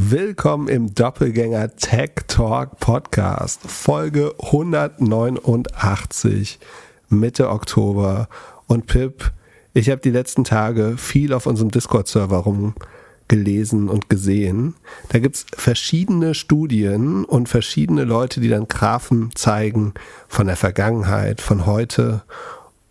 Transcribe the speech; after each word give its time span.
Willkommen 0.00 0.68
im 0.68 0.94
Doppelgänger 0.94 1.74
Tech 1.74 2.12
Talk 2.28 2.78
Podcast, 2.78 3.62
Folge 3.66 4.32
189, 4.40 6.60
Mitte 7.08 7.50
Oktober. 7.50 8.28
Und 8.68 8.86
Pip, 8.86 9.32
ich 9.74 9.90
habe 9.90 10.00
die 10.00 10.12
letzten 10.12 10.44
Tage 10.44 10.96
viel 10.98 11.32
auf 11.32 11.46
unserem 11.46 11.72
Discord-Server 11.72 12.36
rumgelesen 12.36 13.88
und 13.88 14.08
gesehen. 14.08 14.76
Da 15.08 15.18
gibt's 15.18 15.46
verschiedene 15.52 16.34
Studien 16.34 17.24
und 17.24 17.48
verschiedene 17.48 18.04
Leute, 18.04 18.40
die 18.40 18.50
dann 18.50 18.68
Graphen 18.68 19.30
zeigen 19.34 19.94
von 20.28 20.46
der 20.46 20.54
Vergangenheit, 20.54 21.40
von 21.40 21.66
heute. 21.66 22.22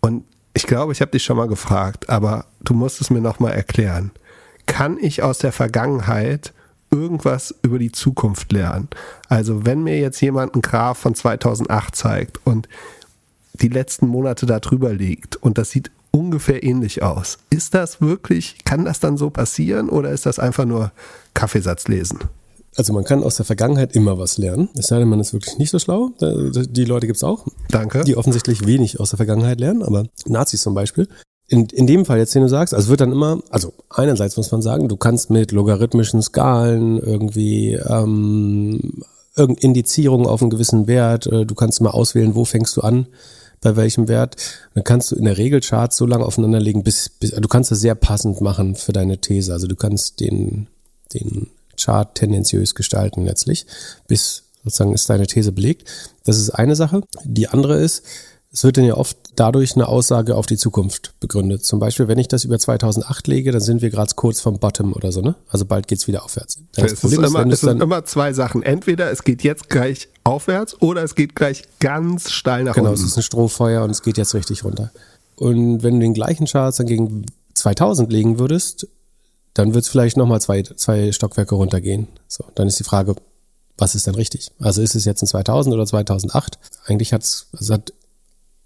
Und 0.00 0.24
ich 0.52 0.64
glaube, 0.64 0.92
ich 0.92 1.00
habe 1.00 1.12
dich 1.12 1.24
schon 1.24 1.38
mal 1.38 1.48
gefragt, 1.48 2.10
aber 2.10 2.44
du 2.60 2.74
musst 2.74 3.00
es 3.00 3.08
mir 3.08 3.22
nochmal 3.22 3.54
erklären. 3.54 4.10
Kann 4.66 4.98
ich 5.00 5.22
aus 5.22 5.38
der 5.38 5.52
Vergangenheit 5.52 6.52
irgendwas 6.90 7.54
über 7.62 7.78
die 7.78 7.92
Zukunft 7.92 8.52
lernen. 8.52 8.88
Also 9.28 9.66
wenn 9.66 9.82
mir 9.82 9.98
jetzt 9.98 10.20
jemand 10.20 10.54
einen 10.54 10.62
Graph 10.62 10.98
von 10.98 11.14
2008 11.14 11.94
zeigt 11.94 12.46
und 12.46 12.68
die 13.54 13.68
letzten 13.68 14.06
Monate 14.06 14.46
da 14.46 14.60
drüber 14.60 14.92
liegt 14.92 15.36
und 15.36 15.58
das 15.58 15.70
sieht 15.70 15.90
ungefähr 16.10 16.62
ähnlich 16.62 17.02
aus, 17.02 17.38
ist 17.50 17.74
das 17.74 18.00
wirklich, 18.00 18.64
kann 18.64 18.84
das 18.84 19.00
dann 19.00 19.16
so 19.16 19.30
passieren 19.30 19.88
oder 19.88 20.10
ist 20.10 20.26
das 20.26 20.38
einfach 20.38 20.64
nur 20.64 20.92
Kaffeesatz 21.34 21.88
lesen? 21.88 22.20
Also 22.76 22.92
man 22.92 23.04
kann 23.04 23.24
aus 23.24 23.36
der 23.36 23.44
Vergangenheit 23.44 23.96
immer 23.96 24.18
was 24.18 24.38
lernen. 24.38 24.68
Es 24.76 24.86
sei 24.86 25.00
denn, 25.00 25.08
man 25.08 25.18
ist 25.18 25.32
wirklich 25.32 25.58
nicht 25.58 25.70
so 25.70 25.80
schlau. 25.80 26.12
Die 26.20 26.84
Leute 26.84 27.06
gibt 27.06 27.16
es 27.16 27.24
auch. 27.24 27.46
Danke. 27.70 28.04
Die 28.04 28.16
offensichtlich 28.16 28.66
wenig 28.66 29.00
aus 29.00 29.10
der 29.10 29.16
Vergangenheit 29.16 29.58
lernen, 29.58 29.82
aber 29.82 30.04
Nazis 30.26 30.62
zum 30.62 30.74
Beispiel 30.74 31.08
in, 31.48 31.66
in 31.66 31.86
dem 31.86 32.04
Fall 32.04 32.18
jetzt, 32.18 32.34
den 32.34 32.42
du 32.42 32.48
sagst, 32.48 32.74
also 32.74 32.88
wird 32.88 33.00
dann 33.00 33.12
immer, 33.12 33.40
also 33.50 33.72
einerseits 33.88 34.36
muss 34.36 34.52
man 34.52 34.60
sagen, 34.62 34.88
du 34.88 34.96
kannst 34.96 35.30
mit 35.30 35.50
logarithmischen 35.50 36.20
Skalen 36.22 36.98
irgendwie 36.98 37.72
ähm, 37.74 39.02
irgendeine 39.34 39.64
Indizierung 39.64 40.26
auf 40.26 40.42
einen 40.42 40.50
gewissen 40.50 40.86
Wert, 40.86 41.26
äh, 41.26 41.46
du 41.46 41.54
kannst 41.54 41.80
mal 41.80 41.90
auswählen, 41.90 42.34
wo 42.34 42.44
fängst 42.44 42.76
du 42.76 42.82
an, 42.82 43.06
bei 43.62 43.76
welchem 43.76 44.08
Wert. 44.08 44.36
Dann 44.74 44.84
kannst 44.84 45.10
du 45.10 45.16
in 45.16 45.24
der 45.24 45.38
Regel 45.38 45.60
Charts 45.60 45.96
so 45.96 46.06
lange 46.06 46.24
aufeinanderlegen, 46.24 46.82
bis, 46.82 47.08
bis 47.08 47.30
du 47.30 47.48
kannst 47.48 47.70
das 47.70 47.80
sehr 47.80 47.94
passend 47.94 48.40
machen 48.40 48.74
für 48.74 48.92
deine 48.92 49.18
These. 49.18 49.52
Also 49.52 49.66
du 49.66 49.74
kannst 49.74 50.20
den, 50.20 50.68
den 51.14 51.48
Chart 51.76 52.14
tendenziös 52.14 52.74
gestalten 52.74 53.24
letztlich, 53.24 53.66
bis 54.06 54.44
sozusagen 54.64 54.92
ist 54.92 55.08
deine 55.08 55.26
These 55.26 55.52
belegt. 55.52 55.88
Das 56.24 56.36
ist 56.36 56.50
eine 56.50 56.76
Sache. 56.76 57.02
Die 57.24 57.48
andere 57.48 57.80
ist, 57.80 58.02
es 58.58 58.64
wird 58.64 58.76
dann 58.76 58.84
ja 58.84 58.96
oft 58.96 59.16
dadurch 59.36 59.76
eine 59.76 59.86
Aussage 59.86 60.34
auf 60.34 60.46
die 60.46 60.56
Zukunft 60.56 61.14
begründet. 61.20 61.64
Zum 61.64 61.78
Beispiel, 61.78 62.08
wenn 62.08 62.18
ich 62.18 62.26
das 62.26 62.42
über 62.42 62.58
2008 62.58 63.28
lege, 63.28 63.52
dann 63.52 63.60
sind 63.60 63.82
wir 63.82 63.90
gerade 63.90 64.10
kurz 64.16 64.40
vom 64.40 64.58
Bottom 64.58 64.94
oder 64.94 65.12
so, 65.12 65.20
ne? 65.20 65.36
Also 65.48 65.64
bald 65.64 65.86
geht's 65.86 66.08
wieder 66.08 66.24
aufwärts. 66.24 66.58
Das 66.72 66.94
es, 66.94 67.00
Problem 67.00 67.22
ist, 67.22 67.30
immer, 67.30 67.46
ist, 67.46 67.52
es 67.52 67.60
sind 67.60 67.80
immer 67.80 68.04
zwei 68.04 68.32
Sachen. 68.32 68.64
Entweder 68.64 69.12
es 69.12 69.22
geht 69.22 69.44
jetzt 69.44 69.68
gleich 69.68 70.08
aufwärts 70.24 70.82
oder 70.82 71.04
es 71.04 71.14
geht 71.14 71.36
gleich 71.36 71.62
ganz 71.78 72.32
steil 72.32 72.64
nach 72.64 72.74
genau, 72.74 72.88
unten. 72.88 72.96
Genau, 72.96 73.06
es 73.06 73.12
ist 73.12 73.16
ein 73.16 73.22
Strohfeuer 73.22 73.84
und 73.84 73.90
es 73.90 74.02
geht 74.02 74.18
jetzt 74.18 74.34
richtig 74.34 74.64
runter. 74.64 74.90
Und 75.36 75.84
wenn 75.84 75.94
du 75.94 76.00
den 76.00 76.14
gleichen 76.14 76.46
Charts 76.48 76.78
dann 76.78 76.88
gegen 76.88 77.26
2000 77.54 78.10
legen 78.10 78.40
würdest, 78.40 78.88
dann 79.54 79.72
wird 79.72 79.84
es 79.84 79.88
vielleicht 79.88 80.16
nochmal 80.16 80.40
zwei, 80.40 80.64
zwei 80.64 81.12
Stockwerke 81.12 81.54
runtergehen. 81.54 82.08
So, 82.26 82.44
dann 82.56 82.66
ist 82.66 82.80
die 82.80 82.84
Frage, 82.84 83.14
was 83.76 83.94
ist 83.94 84.08
denn 84.08 84.16
richtig? 84.16 84.50
Also 84.58 84.82
ist 84.82 84.96
es 84.96 85.04
jetzt 85.04 85.22
ein 85.22 85.28
2000 85.28 85.72
oder 85.72 85.86
2008? 85.86 86.58
Eigentlich 86.86 87.12
hat's, 87.12 87.46
also 87.52 87.74
hat 87.74 87.92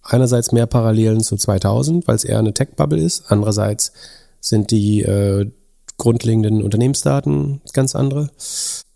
einerseits 0.02 0.52
mehr 0.52 0.66
Parallelen 0.66 1.20
zu 1.20 1.36
2000, 1.36 2.06
weil 2.06 2.16
es 2.16 2.24
eher 2.24 2.38
eine 2.38 2.54
Tech-Bubble 2.54 3.00
ist. 3.00 3.24
Andererseits 3.28 3.92
sind 4.40 4.70
die 4.70 5.02
äh, 5.02 5.50
grundlegenden 5.96 6.62
Unternehmensdaten 6.62 7.60
ganz 7.72 7.94
andere. 7.94 8.30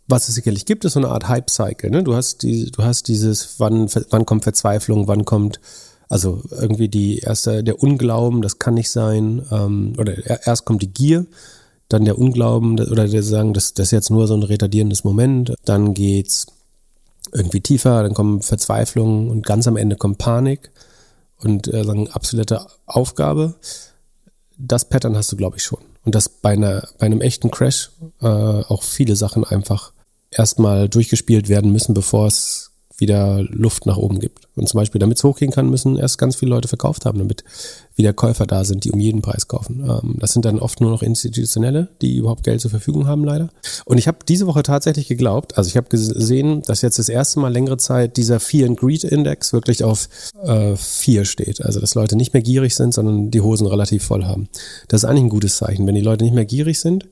Was 0.09 0.29
es 0.29 0.35
sicherlich 0.35 0.67
gibt, 0.67 0.85
ist 0.85 0.95
so 0.95 1.01
eine 1.01 1.09
Art 1.09 1.29
Hype-Cycle. 1.29 1.91
Ne? 1.91 2.03
Du 2.03 2.15
hast 2.15 2.43
du 2.43 2.69
hast 2.79 3.09
dieses, 3.09 3.59
wann, 3.59 3.89
wann 4.11 4.27
kommt 4.27 4.45
Verzweiflung, 4.45 5.09
wann 5.09 5.25
kommt 5.25 5.61
also 6.09 6.43
irgendwie 6.51 6.89
die 6.89 7.19
erste, 7.19 7.65
der 7.65 7.83
Unglauben, 7.83 8.43
das 8.43 8.59
kann 8.59 8.75
nicht 8.75 8.91
sein, 8.91 9.45
ähm, 9.51 9.95
oder 9.99 10.47
erst 10.47 10.65
kommt 10.65 10.83
die 10.83 10.93
Gier, 10.93 11.27
dann 11.89 12.05
der 12.05 12.19
Unglauben 12.19 12.79
oder 12.79 13.09
der 13.09 13.23
sagen, 13.23 13.55
das, 13.55 13.75
das 13.75 13.89
ist 13.89 13.93
jetzt 13.93 14.11
nur 14.11 14.27
so 14.27 14.35
ein 14.35 14.43
retardierendes 14.43 15.05
Moment, 15.05 15.55
dann 15.65 15.95
geht's 15.95 16.47
irgendwie 17.33 17.61
tiefer, 17.61 18.03
dann 18.03 18.15
kommen 18.15 18.41
Verzweiflung 18.41 19.31
und 19.31 19.45
ganz 19.45 19.67
am 19.67 19.77
Ende 19.77 19.97
kommt 19.97 20.19
Panik 20.19 20.71
und 21.39 21.73
äh, 21.73 21.85
sagen, 21.85 22.11
absolute 22.11 22.67
Aufgabe. 22.87 23.55
Das 24.59 24.89
Pattern 24.89 25.17
hast 25.17 25.31
du, 25.33 25.37
glaube 25.37 25.57
ich, 25.57 25.63
schon. 25.63 25.81
Und 26.05 26.15
dass 26.15 26.29
bei, 26.29 26.53
einer, 26.53 26.89
bei 26.99 27.07
einem 27.07 27.21
echten 27.21 27.51
Crash 27.51 27.91
äh, 28.21 28.27
auch 28.27 28.83
viele 28.83 29.17
Sachen 29.17 29.45
einfach 29.45 29.93
erstmal 30.31 30.89
durchgespielt 30.89 31.49
werden 31.49 31.73
müssen, 31.73 31.95
bevor 31.95 32.27
es 32.27 32.66
wieder 32.99 33.43
Luft 33.43 33.87
nach 33.87 33.97
oben 33.97 34.21
gibt. 34.21 34.49
Und 34.57 34.69
zum 34.69 34.79
Beispiel, 34.79 34.99
damit 34.99 35.19
es 35.19 35.25
hochgehen 35.25 35.53
kann, 35.53 35.69
müssen 35.69 35.97
erst 35.97 36.17
ganz 36.19 36.37
viele 36.37 36.51
Leute 36.51 36.69
verkauft 36.69 37.05
haben, 37.05 37.19
damit 37.19 37.45
wieder 37.95 38.13
Käufer 38.13 38.47
da 38.47 38.65
sind, 38.65 38.85
die 38.85 38.91
um 38.91 39.01
jeden 39.01 39.23
Preis 39.23 39.49
kaufen. 39.49 39.85
Ähm, 39.87 40.17
das 40.19 40.33
sind 40.33 40.45
dann 40.45 40.59
oft 40.59 40.81
nur 40.81 40.91
noch 40.91 41.03
Institutionelle, 41.03 41.89
die 42.01 42.17
überhaupt 42.17 42.43
Geld 42.43 42.61
zur 42.61 42.71
Verfügung 42.71 43.07
haben, 43.07 43.25
leider. 43.25 43.51
Und 43.85 43.99
ich 43.99 44.09
habe 44.09 44.19
diese 44.27 44.47
Woche 44.47 44.63
tatsächlich 44.63 45.09
geglaubt, 45.09 45.59
also 45.59 45.69
ich 45.69 45.77
habe 45.77 45.89
gesehen, 45.89 46.63
dass 46.63 46.83
jetzt 46.83 46.99
das 46.99 47.09
erste 47.09 47.41
Mal 47.41 47.53
längere 47.53 47.77
Zeit 47.77 48.17
dieser 48.17 48.41
Fear 48.41 48.69
and 48.69 48.79
Greed 48.79 49.05
Index 49.05 49.53
wirklich 49.53 49.85
auf 49.85 50.09
äh, 50.43 50.77
4 50.77 51.25
steht. 51.25 51.63
Also 51.63 51.81
dass 51.81 51.95
Leute 51.95 52.17
nicht 52.17 52.33
mehr 52.33 52.43
gierig 52.43 52.75
sind, 52.75 52.95
sondern 52.95 53.31
die 53.31 53.41
Hosen 53.41 53.67
relativ 53.67 54.05
voll 54.05 54.25
haben. 54.25 54.49
Das 54.89 55.03
ist 55.03 55.09
eigentlich 55.09 55.25
ein 55.25 55.31
gutes 55.31 55.57
Zeichen. 55.57 55.87
Wenn 55.87 55.95
die 55.95 56.01
Leute 56.01 56.25
nicht 56.25 56.35
mehr 56.35 56.47
gierig 56.47 56.81
sind, 56.81 57.07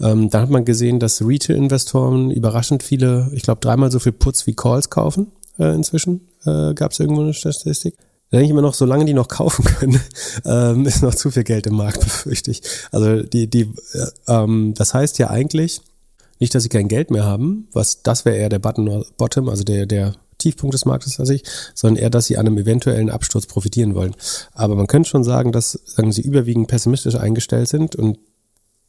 ähm, 0.00 0.30
dann 0.30 0.42
hat 0.42 0.50
man 0.50 0.64
gesehen, 0.64 1.00
dass 1.00 1.22
Retail-Investoren 1.22 2.30
überraschend 2.30 2.82
viele, 2.82 3.30
ich 3.32 3.42
glaube 3.42 3.60
dreimal 3.60 3.90
so 3.90 3.98
viel 3.98 4.12
Puts 4.12 4.46
wie 4.46 4.54
Calls 4.54 4.90
kaufen 4.90 5.32
äh, 5.58 5.74
inzwischen. 5.74 6.28
Äh, 6.44 6.74
Gab 6.74 6.92
es 6.92 7.00
irgendwo 7.00 7.22
eine 7.22 7.34
Statistik? 7.34 7.96
Da 8.30 8.38
denke 8.38 8.46
ich 8.46 8.50
immer 8.50 8.62
noch, 8.62 8.74
solange 8.74 9.04
die 9.04 9.14
noch 9.14 9.28
kaufen 9.28 9.64
können, 9.64 10.00
ähm, 10.44 10.86
ist 10.86 11.02
noch 11.02 11.14
zu 11.14 11.30
viel 11.30 11.44
Geld 11.44 11.66
im 11.66 11.76
Markt, 11.76 12.00
befürchte 12.04 12.50
ich. 12.50 12.62
Also 12.92 13.22
die, 13.22 13.48
die, 13.48 13.72
äh, 13.92 14.06
ähm, 14.28 14.74
das 14.76 14.94
heißt 14.94 15.18
ja 15.18 15.30
eigentlich 15.30 15.80
nicht, 16.38 16.54
dass 16.54 16.62
sie 16.62 16.68
kein 16.68 16.88
Geld 16.88 17.10
mehr 17.10 17.24
haben, 17.24 17.68
was 17.72 18.02
das 18.02 18.24
wäre 18.24 18.36
eher 18.36 18.50
der 18.50 18.58
Button 18.58 19.04
Bottom, 19.16 19.48
also 19.48 19.64
der, 19.64 19.86
der 19.86 20.14
Tiefpunkt 20.36 20.74
des 20.74 20.84
Marktes 20.84 21.18
an 21.18 21.24
sich, 21.24 21.42
sondern 21.74 22.02
eher, 22.02 22.10
dass 22.10 22.26
sie 22.26 22.36
an 22.36 22.46
einem 22.46 22.58
eventuellen 22.58 23.08
Absturz 23.08 23.46
profitieren 23.46 23.94
wollen. 23.94 24.14
Aber 24.52 24.74
man 24.74 24.86
könnte 24.86 25.08
schon 25.08 25.24
sagen, 25.24 25.50
dass 25.50 25.80
sagen 25.86 26.12
sie 26.12 26.20
überwiegend 26.20 26.68
pessimistisch 26.68 27.14
eingestellt 27.14 27.68
sind 27.68 27.96
und 27.96 28.18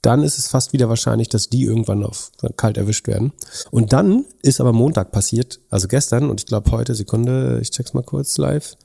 dann 0.08 0.24
ist 0.24 0.38
es 0.38 0.48
fast 0.48 0.72
wieder 0.72 0.88
wahrscheinlich, 0.88 1.28
dass 1.28 1.50
die 1.50 1.64
irgendwann 1.66 2.06
auf 2.06 2.32
kalt 2.56 2.78
erwischt 2.78 3.08
werden. 3.08 3.34
Und 3.72 3.92
dann 3.92 4.24
ist 4.42 4.62
aber 4.62 4.72
Montag 4.72 5.12
passiert, 5.12 5.60
also 5.70 5.90
gestern 5.90 6.30
und 6.30 6.40
ich 6.40 6.46
glaube 6.46 6.72
heute, 6.72 6.96
Sekunde, 6.96 7.60
ich 7.62 7.72
check's 7.72 7.94
mal 7.94 8.04
kurz 8.04 8.38
live. 8.38 8.76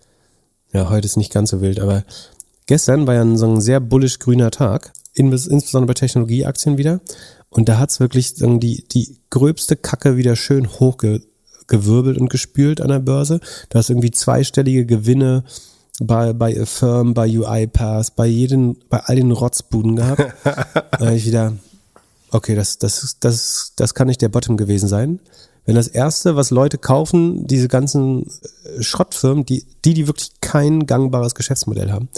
Ja, 0.73 0.91
heute 0.91 1.07
ist 1.07 1.17
nicht 1.17 1.33
ganz 1.33 1.51
so 1.51 1.61
wild, 1.61 1.79
aber 1.79 2.03
gestern 2.67 3.07
war 3.07 3.15
ja 3.15 3.37
so 3.37 3.47
ein 3.47 3.61
sehr 3.61 3.79
bullisch 3.79 4.19
grüner 4.19 4.51
Tag, 4.51 4.93
insbesondere 5.15 5.87
bei 5.87 5.95
Technologieaktien 5.95 6.77
wieder. 6.77 7.01
Und 7.51 7.69
da 7.69 7.79
hat's 7.79 8.01
wirklich 8.01 8.35
sagen, 8.35 8.59
die, 8.59 8.83
die 8.89 9.17
gröbste 9.31 9.77
Kacke 9.77 10.17
wieder 10.17 10.35
schön 10.35 10.69
hochgewirbelt 10.73 12.19
und 12.19 12.31
gespült 12.31 12.81
an 12.81 12.89
der 12.89 12.99
Börse. 12.99 13.39
Da 13.69 13.79
hast 13.79 13.91
irgendwie 13.91 14.11
zweistellige 14.11 14.87
Gewinne 14.87 15.45
bei, 16.05 16.33
bei 16.33 16.61
Affirm, 16.61 17.15
bei 17.15 17.27
UiPath, 17.27 18.15
bei 18.17 18.27
jedem, 18.27 18.77
bei 18.89 19.01
all 19.01 19.17
den 19.17 19.31
Rotzbuden 19.31 19.97
gehabt. 19.97 20.35
da 20.99 21.13
ich 21.13 21.27
wieder, 21.27 21.53
okay, 22.31 22.55
das, 22.55 22.79
das, 22.79 23.17
das, 23.21 23.73
das 23.77 23.95
kann 23.95 24.09
nicht 24.09 24.23
der 24.23 24.29
Bottom 24.29 24.57
gewesen 24.57 24.89
sein. 24.89 25.21
Wenn 25.65 25.77
das 25.77 25.89
erste, 25.89 26.35
was 26.35 26.51
Leute 26.51 26.77
kaufen, 26.77 27.47
diese 27.47 27.69
ganzen 27.69 28.27
äh, 28.27 28.83
Schrottfirmen, 28.83 29.47
die, 29.47 29.65
die, 29.85 29.95
die 29.95 30.09
wirklich 30.09 30.33
kein 30.41 30.87
gangbares 30.87 31.35
Geschäftsmodell 31.35 31.93
haben, 31.93 32.09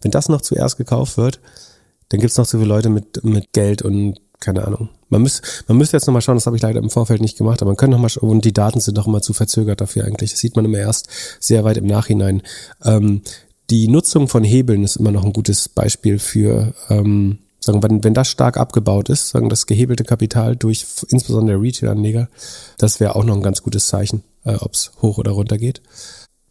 wenn 0.00 0.10
das 0.10 0.28
noch 0.28 0.40
zuerst 0.40 0.78
gekauft 0.78 1.18
wird, 1.18 1.40
dann 2.08 2.20
gibt's 2.20 2.38
noch 2.38 2.46
so 2.46 2.58
viele 2.58 2.68
Leute 2.68 2.88
mit, 2.88 3.22
mit 3.24 3.52
Geld 3.52 3.82
und 3.82 4.20
keine 4.40 4.66
Ahnung. 4.66 4.88
Man 5.08 5.22
müsste, 5.22 5.42
man 5.68 5.78
müsste 5.78 5.96
jetzt 5.96 6.06
nochmal 6.06 6.22
schauen, 6.22 6.36
das 6.36 6.46
habe 6.46 6.56
ich 6.56 6.62
leider 6.62 6.80
im 6.80 6.90
Vorfeld 6.90 7.20
nicht 7.20 7.38
gemacht, 7.38 7.62
aber 7.62 7.70
man 7.70 7.76
könnte 7.76 7.92
nochmal 7.92 8.10
schauen, 8.10 8.28
und 8.28 8.44
die 8.44 8.52
Daten 8.52 8.80
sind 8.80 8.98
doch 8.98 9.06
immer 9.06 9.22
zu 9.22 9.32
verzögert 9.32 9.80
dafür 9.80 10.04
eigentlich. 10.04 10.32
Das 10.32 10.40
sieht 10.40 10.56
man 10.56 10.64
immer 10.64 10.78
erst 10.78 11.08
sehr 11.40 11.64
weit 11.64 11.76
im 11.76 11.86
Nachhinein. 11.86 12.42
Ähm, 12.84 13.22
die 13.70 13.88
Nutzung 13.88 14.28
von 14.28 14.44
Hebeln 14.44 14.84
ist 14.84 14.96
immer 14.96 15.10
noch 15.10 15.24
ein 15.24 15.32
gutes 15.32 15.68
Beispiel 15.68 16.18
für, 16.18 16.74
ähm, 16.90 17.38
sagen, 17.60 17.82
wenn, 17.82 18.04
wenn 18.04 18.14
das 18.14 18.28
stark 18.28 18.56
abgebaut 18.56 19.08
ist, 19.08 19.30
sagen 19.30 19.48
das 19.48 19.66
gehebelte 19.66 20.04
Kapital 20.04 20.56
durch 20.56 20.86
insbesondere 21.08 21.60
Retail-Anleger, 21.60 22.28
das 22.78 23.00
wäre 23.00 23.16
auch 23.16 23.24
noch 23.24 23.34
ein 23.34 23.42
ganz 23.42 23.62
gutes 23.62 23.88
Zeichen, 23.88 24.22
äh, 24.44 24.56
ob 24.56 24.74
es 24.74 24.92
hoch 25.00 25.18
oder 25.18 25.32
runter 25.32 25.58
geht. 25.58 25.82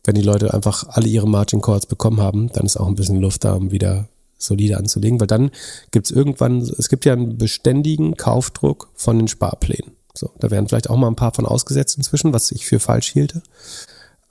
Wenn 0.04 0.16
die 0.16 0.22
Leute 0.22 0.54
einfach 0.54 0.86
alle 0.90 1.08
ihre 1.08 1.28
Margin 1.28 1.62
Calls 1.62 1.86
bekommen 1.86 2.20
haben, 2.20 2.52
dann 2.52 2.66
ist 2.66 2.78
auch 2.78 2.88
ein 2.88 2.96
bisschen 2.96 3.22
Luft 3.22 3.44
da, 3.46 3.54
um 3.54 3.72
wieder 3.72 4.10
solide 4.38 4.78
anzulegen, 4.78 5.20
weil 5.20 5.28
dann 5.28 5.52
gibt 5.92 6.08
es 6.08 6.12
irgendwann, 6.12 6.58
es 6.62 6.90
gibt 6.90 7.06
ja 7.06 7.14
einen 7.14 7.38
beständigen 7.38 8.18
Kaufdruck 8.18 8.90
von 8.96 9.18
den 9.18 9.28
Sparplänen. 9.28 9.94
So, 10.16 10.30
da 10.40 10.52
werden 10.52 10.68
vielleicht 10.68 10.90
auch 10.90 10.98
mal 10.98 11.08
ein 11.08 11.16
paar 11.16 11.34
von 11.34 11.46
ausgesetzt 11.46 11.98
inzwischen, 11.98 12.34
was 12.34 12.52
ich 12.52 12.66
für 12.66 12.80
falsch 12.80 13.12
hielte. 13.12 13.42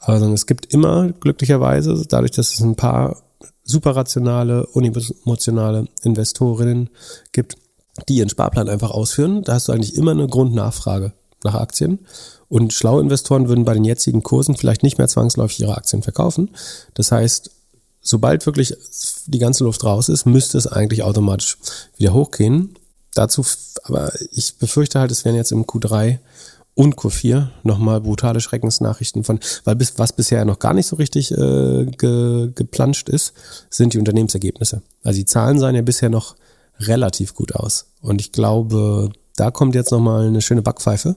Also 0.03 0.33
es 0.33 0.47
gibt 0.47 0.73
immer 0.73 1.11
glücklicherweise, 1.13 2.05
dadurch, 2.09 2.33
dass 2.33 2.53
es 2.53 2.61
ein 2.61 2.77
paar 2.77 3.23
super 3.65 3.95
rationale, 3.95 4.67
unemotionale 4.67 5.87
Investorinnen 6.03 6.91
gibt, 7.31 7.57
die 8.09 8.17
ihren 8.17 8.29
Sparplan 8.29 8.69
einfach 8.69 8.91
ausführen. 8.91 9.43
Da 9.43 9.55
hast 9.55 9.69
du 9.69 9.73
eigentlich 9.73 9.97
immer 9.97 10.11
eine 10.11 10.27
Grundnachfrage 10.27 11.13
nach 11.45 11.55
Aktien. 11.55 12.01
Und 12.49 12.73
schlaue 12.73 13.01
Investoren 13.01 13.49
würden 13.49 13.65
bei 13.65 13.75
den 13.75 13.85
jetzigen 13.85 14.23
Kursen 14.23 14.57
vielleicht 14.57 14.83
nicht 14.83 14.99
mehr 14.99 15.09
zwangsläufig 15.09 15.61
ihre 15.61 15.77
Aktien 15.77 16.03
verkaufen. 16.03 16.51
Das 16.95 17.13
heißt, 17.13 17.51
sobald 18.01 18.45
wirklich 18.47 18.75
die 19.27 19.39
ganze 19.39 19.65
Luft 19.65 19.85
raus 19.85 20.09
ist, 20.09 20.27
müsste 20.27 20.59
es 20.59 20.67
eigentlich 20.67 21.03
automatisch 21.03 21.59
wieder 21.97 22.13
hochgehen. 22.13 22.75
Dazu, 23.15 23.45
aber 23.85 24.13
ich 24.33 24.57
befürchte 24.57 24.99
halt, 24.99 25.11
es 25.11 25.25
werden 25.25 25.37
jetzt 25.37 25.53
im 25.53 25.65
Q3 25.65 26.19
und 26.75 26.97
Q4 26.97 27.49
nochmal 27.65 28.01
brutale 28.01 28.41
Schreckensnachrichten 28.41 29.25
von, 29.25 29.41
weil 29.65 29.77
bis, 29.77 29.99
was 29.99 30.13
bisher 30.13 30.45
noch 30.45 30.59
gar 30.59 30.75
nicht 30.75 30.87
so 30.87 30.97
richtig 30.97 31.31
äh, 31.33 31.87
ge, 31.87 32.51
geplanscht 32.55 33.09
ist, 33.09 33.35
sind 33.69 33.95
die 33.95 33.99
Unternehmensergebnisse. 33.99 34.83
Also 35.03 35.19
die 35.19 35.27
Zahlen 35.27 35.59
sahen 35.59 35.75
ja 35.75 35.83
bisher 35.83 36.09
noch 36.09 36.37
relativ 36.79 37.35
gut 37.35 37.55
aus. 37.55 37.87
Und 38.01 38.21
ich 38.21 38.33
glaube, 38.33 39.11
da 39.37 39.51
kommt 39.51 39.75
jetzt 39.75 39.93
nochmal 39.93 40.27
eine 40.27 40.41
schöne 40.41 40.63
Backpfeife. 40.63 41.17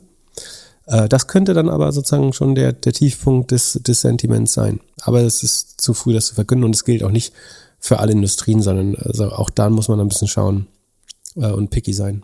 Äh, 0.88 1.07
das 1.07 1.28
könnte 1.28 1.54
dann 1.54 1.69
aber 1.69 1.92
sozusagen 1.92 2.34
schon 2.34 2.56
der, 2.56 2.74
der 2.74 2.94
Tiefpunkt 2.94 3.52
des, 3.52 3.80
des 3.81 4.02
Sentiments 4.02 4.54
sein. 4.54 4.81
Aber 5.02 5.22
es 5.22 5.42
ist 5.42 5.80
zu 5.80 5.94
früh, 5.94 6.13
das 6.13 6.28
zu 6.28 6.36
verkünden 6.36 6.66
und 6.66 6.75
es 6.75 6.84
gilt 6.84 7.04
auch 7.04 7.12
nicht 7.12 7.34
für 7.80 8.00
alle 8.00 8.12
Industrien, 8.12 8.62
sondern 8.62 8.96
also 8.96 9.31
auch 9.31 9.50
da 9.50 9.69
muss 9.69 9.88
man 9.88 10.00
ein 10.00 10.07
bisschen 10.07 10.28
schauen 10.28 10.68
äh, 11.36 11.52
und 11.52 11.69
picky 11.69 11.94
sein. 11.94 12.24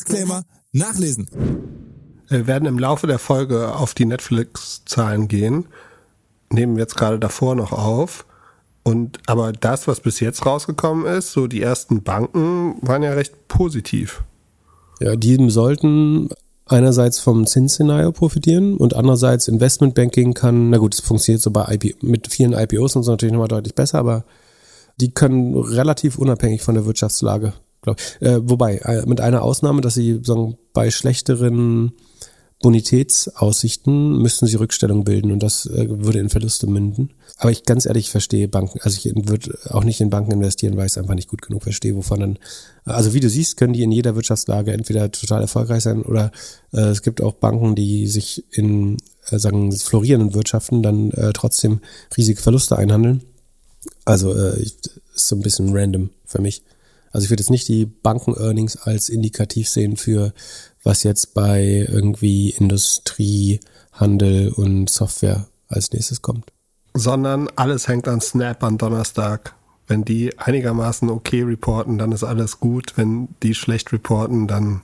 Disclaimer 0.01 0.43
nachlesen. 0.71 1.27
Wir 2.27 2.47
werden 2.47 2.67
im 2.67 2.79
Laufe 2.79 3.07
der 3.07 3.19
Folge 3.19 3.75
auf 3.75 3.93
die 3.93 4.05
Netflix-Zahlen 4.05 5.27
gehen. 5.27 5.65
Nehmen 6.49 6.75
wir 6.75 6.83
jetzt 6.83 6.97
gerade 6.97 7.19
davor 7.19 7.55
noch 7.55 7.71
auf. 7.71 8.25
Und 8.83 9.19
aber 9.27 9.51
das, 9.51 9.87
was 9.87 9.99
bis 9.99 10.19
jetzt 10.19 10.45
rausgekommen 10.45 11.05
ist, 11.05 11.33
so 11.33 11.47
die 11.47 11.61
ersten 11.61 12.01
Banken 12.03 12.75
waren 12.81 13.03
ja 13.03 13.11
recht 13.13 13.47
positiv. 13.47 14.23
Ja, 14.99 15.15
die 15.15 15.49
sollten 15.49 16.29
einerseits 16.65 17.19
vom 17.19 17.45
Zinsszenario 17.45 18.11
profitieren 18.11 18.77
und 18.77 18.95
andererseits 18.95 19.47
Investmentbanking 19.47 20.33
kann, 20.33 20.69
na 20.69 20.77
gut, 20.77 20.95
es 20.95 21.01
funktioniert 21.01 21.41
so 21.41 21.51
bei 21.51 21.75
IP, 21.75 22.01
mit 22.01 22.31
vielen 22.31 22.53
IPOs 22.53 22.95
und 22.95 23.03
so 23.03 23.11
natürlich 23.11 23.33
nochmal 23.33 23.49
deutlich 23.49 23.75
besser, 23.75 23.99
aber 23.99 24.23
die 24.99 25.11
können 25.11 25.55
relativ 25.55 26.17
unabhängig 26.17 26.61
von 26.61 26.75
der 26.75 26.85
Wirtschaftslage 26.85 27.53
Glaub, 27.81 27.97
äh, 28.19 28.39
wobei, 28.41 28.77
äh, 28.77 29.05
mit 29.05 29.21
einer 29.21 29.41
Ausnahme, 29.41 29.81
dass 29.81 29.95
sie 29.95 30.19
sagen, 30.23 30.57
bei 30.73 30.91
schlechteren 30.91 31.93
Bonitätsaussichten 32.61 34.21
müssten 34.21 34.45
sie 34.45 34.55
Rückstellung 34.55 35.03
bilden 35.03 35.31
und 35.31 35.41
das 35.41 35.65
äh, 35.65 35.87
würde 35.89 36.19
in 36.19 36.29
Verluste 36.29 36.67
münden. 36.67 37.11
Aber 37.37 37.49
ich 37.49 37.63
ganz 37.63 37.87
ehrlich 37.87 38.11
verstehe 38.11 38.47
Banken, 38.47 38.79
also 38.83 38.97
ich 38.97 39.15
würde 39.15 39.57
auch 39.69 39.83
nicht 39.83 39.99
in 39.99 40.11
Banken 40.11 40.31
investieren, 40.31 40.77
weil 40.77 40.85
ich 40.85 40.91
es 40.91 40.97
einfach 40.97 41.15
nicht 41.15 41.29
gut 41.29 41.41
genug 41.41 41.63
verstehe, 41.63 41.95
wovon 41.95 42.19
dann, 42.19 42.39
also 42.85 43.13
wie 43.13 43.19
du 43.19 43.29
siehst, 43.29 43.57
können 43.57 43.73
die 43.73 43.81
in 43.81 43.91
jeder 43.91 44.15
Wirtschaftslage 44.15 44.73
entweder 44.73 45.11
total 45.11 45.41
erfolgreich 45.41 45.81
sein 45.81 46.03
oder 46.03 46.31
äh, 46.71 46.81
es 46.81 47.01
gibt 47.01 47.21
auch 47.21 47.33
Banken, 47.33 47.73
die 47.73 48.07
sich 48.07 48.45
in, 48.51 48.97
äh, 49.29 49.39
sagen, 49.39 49.71
florierenden 49.71 50.35
Wirtschaften 50.35 50.83
dann 50.83 51.09
äh, 51.11 51.33
trotzdem 51.33 51.81
riesige 52.15 52.41
Verluste 52.41 52.77
einhandeln. 52.77 53.23
Also 54.05 54.35
äh, 54.35 54.61
ist 54.61 55.01
so 55.15 55.35
ein 55.35 55.41
bisschen 55.41 55.75
random 55.75 56.11
für 56.25 56.41
mich. 56.41 56.61
Also 57.11 57.25
ich 57.25 57.29
würde 57.29 57.41
jetzt 57.41 57.49
nicht 57.49 57.67
die 57.67 57.85
Banken-Earnings 57.85 58.77
als 58.77 59.09
indikativ 59.09 59.69
sehen 59.69 59.97
für 59.97 60.33
was 60.83 61.03
jetzt 61.03 61.33
bei 61.33 61.87
irgendwie 61.89 62.51
Industrie, 62.51 63.59
Handel 63.91 64.49
und 64.49 64.89
Software 64.89 65.47
als 65.67 65.91
nächstes 65.91 66.21
kommt. 66.21 66.51
Sondern 66.93 67.49
alles 67.55 67.87
hängt 67.87 68.07
an 68.07 68.21
Snap 68.21 68.63
am 68.63 68.77
Donnerstag. 68.77 69.55
Wenn 69.87 70.05
die 70.05 70.37
einigermaßen 70.39 71.09
okay 71.09 71.43
reporten, 71.43 71.97
dann 71.97 72.11
ist 72.11 72.23
alles 72.23 72.59
gut. 72.59 72.93
Wenn 72.95 73.29
die 73.43 73.53
schlecht 73.53 73.91
reporten, 73.91 74.47
dann 74.47 74.81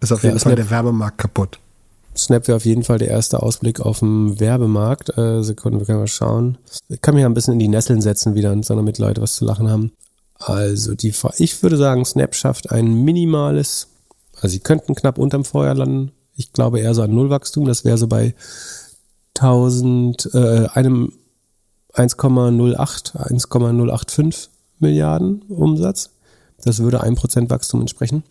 ist 0.00 0.12
auf 0.12 0.22
jeden 0.22 0.36
ja, 0.36 0.40
Fall 0.40 0.52
Snap, 0.52 0.56
der 0.56 0.70
Werbemarkt 0.70 1.18
kaputt. 1.18 1.58
Snap 2.16 2.48
wäre 2.48 2.56
auf 2.56 2.64
jeden 2.64 2.82
Fall 2.82 2.98
der 2.98 3.08
erste 3.08 3.42
Ausblick 3.42 3.80
auf 3.80 4.00
den 4.00 4.40
Werbemarkt. 4.40 5.16
Äh, 5.16 5.42
Sekunden, 5.42 5.78
wir 5.78 5.86
können 5.86 6.00
mal 6.00 6.06
schauen. 6.06 6.58
Ich 6.88 7.00
kann 7.00 7.14
mich 7.14 7.22
ja 7.22 7.28
ein 7.28 7.34
bisschen 7.34 7.54
in 7.54 7.58
die 7.60 7.68
Nesseln 7.68 8.00
setzen 8.00 8.34
wieder, 8.34 8.54
damit 8.54 8.98
Leute 8.98 9.22
was 9.22 9.34
zu 9.34 9.44
lachen 9.44 9.70
haben. 9.70 9.92
Also 10.38 10.94
die, 10.94 11.14
ich 11.38 11.62
würde 11.62 11.76
sagen, 11.76 12.04
Snap 12.04 12.34
schafft 12.34 12.70
ein 12.70 13.04
minimales, 13.04 13.88
also 14.36 14.48
sie 14.48 14.60
könnten 14.60 14.94
knapp 14.94 15.18
unterm 15.18 15.44
Vorjahr 15.44 15.74
landen. 15.74 16.12
Ich 16.36 16.52
glaube 16.52 16.80
eher 16.80 16.94
so 16.94 17.02
an 17.02 17.14
Nullwachstum. 17.14 17.64
Das 17.64 17.84
wäre 17.84 17.96
so 17.96 18.06
bei 18.06 18.34
1000, 19.34 20.30
äh, 20.34 20.66
einem 20.74 21.12
1,08, 21.94 23.16
1,085 23.16 24.50
Milliarden 24.78 25.42
Umsatz. 25.48 26.10
Das 26.62 26.80
würde 26.80 27.00
ein 27.00 27.14
Prozent 27.14 27.48
Wachstum 27.48 27.80
entsprechen. 27.80 28.22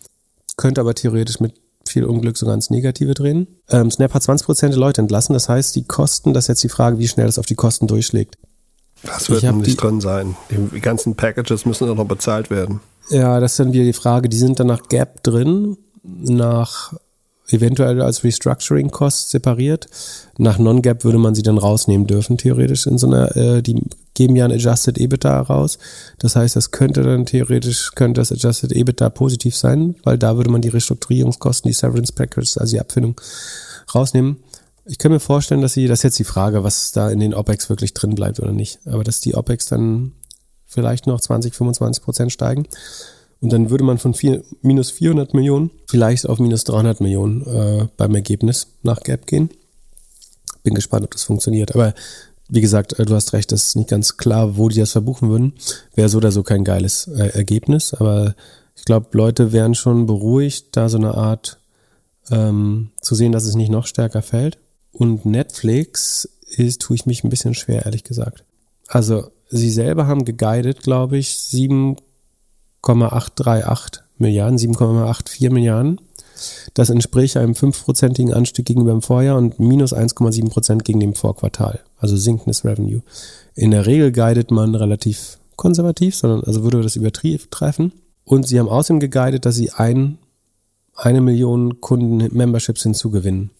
Könnte 0.56 0.80
aber 0.80 0.94
theoretisch 0.94 1.40
mit 1.40 1.54
viel 1.88 2.04
Unglück 2.04 2.36
sogar 2.36 2.54
ins 2.54 2.70
Negative 2.70 3.14
drehen. 3.14 3.46
Ähm, 3.68 3.90
Snap 3.90 4.14
hat 4.14 4.22
20 4.22 4.46
Prozent 4.46 4.72
der 4.74 4.80
Leute 4.80 5.00
entlassen. 5.00 5.32
Das 5.32 5.48
heißt, 5.48 5.74
die 5.74 5.84
Kosten, 5.84 6.32
das 6.32 6.44
ist 6.44 6.48
jetzt 6.48 6.64
die 6.64 6.68
Frage, 6.68 6.98
wie 6.98 7.08
schnell 7.08 7.26
das 7.26 7.38
auf 7.38 7.46
die 7.46 7.54
Kosten 7.54 7.86
durchschlägt. 7.86 8.38
Das 9.06 9.30
wird 9.30 9.42
nicht 9.54 9.66
die, 9.66 9.76
drin 9.76 10.00
sein. 10.00 10.36
Die 10.50 10.80
ganzen 10.80 11.14
Packages 11.14 11.64
müssen 11.66 11.88
auch 11.88 11.94
noch 11.94 12.06
bezahlt 12.06 12.50
werden. 12.50 12.80
Ja, 13.10 13.40
das 13.40 13.52
ist 13.52 13.60
dann 13.60 13.72
wieder 13.72 13.84
die 13.84 13.92
Frage. 13.92 14.28
Die 14.28 14.36
sind 14.36 14.58
dann 14.60 14.66
nach 14.66 14.88
Gap 14.88 15.22
drin, 15.22 15.76
nach 16.02 16.92
eventuell 17.48 18.02
als 18.02 18.24
Restructuring 18.24 18.90
Cost 18.90 19.30
separiert. 19.30 19.86
Nach 20.38 20.58
Non-Gap 20.58 21.04
würde 21.04 21.18
man 21.18 21.34
sie 21.34 21.42
dann 21.42 21.58
rausnehmen 21.58 22.06
dürfen, 22.06 22.38
theoretisch 22.38 22.86
in 22.86 22.98
so 22.98 23.06
einer, 23.06 23.36
äh, 23.36 23.62
die 23.62 23.82
geben 24.14 24.36
ja 24.36 24.46
ein 24.46 24.52
Adjusted 24.52 24.98
EBITDA 24.98 25.42
raus. 25.42 25.78
Das 26.18 26.36
heißt, 26.36 26.56
das 26.56 26.70
könnte 26.70 27.02
dann 27.02 27.26
theoretisch, 27.26 27.92
könnte 27.94 28.20
das 28.20 28.32
Adjusted 28.32 28.72
EBITDA 28.72 29.10
positiv 29.10 29.54
sein, 29.54 29.94
weil 30.02 30.18
da 30.18 30.36
würde 30.36 30.50
man 30.50 30.62
die 30.62 30.68
Restrukturierungskosten, 30.68 31.68
die 31.68 31.74
Severance 31.74 32.12
Packages, 32.12 32.58
also 32.58 32.72
die 32.72 32.80
Abfindung 32.80 33.20
rausnehmen. 33.94 34.38
Ich 34.88 34.98
kann 34.98 35.10
mir 35.10 35.20
vorstellen, 35.20 35.62
dass 35.62 35.72
sie, 35.72 35.88
das 35.88 36.00
ist 36.00 36.04
jetzt 36.04 36.18
die 36.18 36.24
Frage, 36.24 36.62
was 36.62 36.92
da 36.92 37.10
in 37.10 37.18
den 37.18 37.34
OPEX 37.34 37.68
wirklich 37.68 37.92
drin 37.92 38.14
bleibt 38.14 38.38
oder 38.38 38.52
nicht, 38.52 38.78
aber 38.86 39.02
dass 39.02 39.20
die 39.20 39.34
OPEX 39.34 39.66
dann 39.66 40.12
vielleicht 40.64 41.06
noch 41.06 41.20
20, 41.20 41.54
25 41.54 42.04
Prozent 42.04 42.32
steigen. 42.32 42.66
Und 43.40 43.52
dann 43.52 43.70
würde 43.70 43.84
man 43.84 43.98
von 43.98 44.14
vier, 44.14 44.42
minus 44.62 44.90
400 44.90 45.34
Millionen 45.34 45.70
vielleicht 45.88 46.28
auf 46.28 46.38
minus 46.38 46.64
300 46.64 47.00
Millionen 47.00 47.42
äh, 47.46 47.88
beim 47.96 48.14
Ergebnis 48.14 48.68
nach 48.82 49.00
Gap 49.00 49.26
gehen. 49.26 49.50
Bin 50.62 50.74
gespannt, 50.74 51.04
ob 51.04 51.10
das 51.10 51.24
funktioniert. 51.24 51.74
Aber 51.74 51.94
wie 52.48 52.60
gesagt, 52.60 52.98
äh, 52.98 53.04
du 53.04 53.14
hast 53.14 53.32
recht, 53.32 53.52
das 53.52 53.66
ist 53.66 53.76
nicht 53.76 53.90
ganz 53.90 54.16
klar, 54.16 54.56
wo 54.56 54.68
die 54.68 54.78
das 54.78 54.92
verbuchen 54.92 55.28
würden. 55.28 55.54
Wäre 55.94 56.08
so 56.08 56.18
oder 56.18 56.32
so 56.32 56.42
kein 56.42 56.64
geiles 56.64 57.08
äh, 57.08 57.28
Ergebnis. 57.28 57.92
Aber 57.92 58.34
ich 58.74 58.84
glaube, 58.84 59.08
Leute 59.12 59.52
wären 59.52 59.74
schon 59.74 60.06
beruhigt, 60.06 60.76
da 60.76 60.88
so 60.88 60.96
eine 60.96 61.14
Art 61.14 61.58
ähm, 62.30 62.90
zu 63.00 63.14
sehen, 63.14 63.32
dass 63.32 63.44
es 63.44 63.54
nicht 63.54 63.70
noch 63.70 63.86
stärker 63.86 64.22
fällt. 64.22 64.58
Und 64.98 65.26
Netflix 65.26 66.28
ist, 66.56 66.80
tue 66.80 66.96
ich 66.96 67.06
mich 67.06 67.22
ein 67.22 67.28
bisschen 67.28 67.54
schwer, 67.54 67.84
ehrlich 67.84 68.02
gesagt. 68.04 68.44
Also, 68.88 69.30
sie 69.50 69.70
selber 69.70 70.06
haben 70.06 70.24
geguidet, 70.24 70.82
glaube 70.82 71.18
ich, 71.18 71.36
7,838 71.38 74.02
Milliarden, 74.18 74.58
7,84 74.58 75.50
Milliarden. 75.50 76.00
Das 76.74 76.90
entspricht 76.90 77.36
einem 77.36 77.54
fünfprozentigen 77.54 78.32
Anstieg 78.32 78.66
gegenüber 78.66 78.90
dem 78.92 79.02
Vorjahr 79.02 79.36
und 79.36 79.60
minus 79.60 79.92
1,7 79.92 80.48
Prozent 80.48 80.84
gegen 80.84 81.00
dem 81.00 81.14
Vorquartal. 81.14 81.80
Also 81.98 82.16
sinkendes 82.16 82.64
Revenue. 82.64 83.02
In 83.54 83.72
der 83.72 83.86
Regel 83.86 84.12
guidet 84.12 84.50
man 84.50 84.74
relativ 84.74 85.38
konservativ, 85.56 86.16
sondern 86.16 86.44
also 86.44 86.62
würde 86.62 86.82
das 86.82 86.96
übertreffen. 86.96 87.92
Und 88.24 88.46
sie 88.46 88.58
haben 88.58 88.68
außerdem 88.68 89.00
geguidet, 89.00 89.44
dass 89.44 89.56
sie 89.56 89.72
ein, 89.72 90.18
eine 90.94 91.20
Million 91.20 91.80
Kunden 91.80 92.34
Memberships 92.36 92.82
hinzugewinnen. 92.82 93.50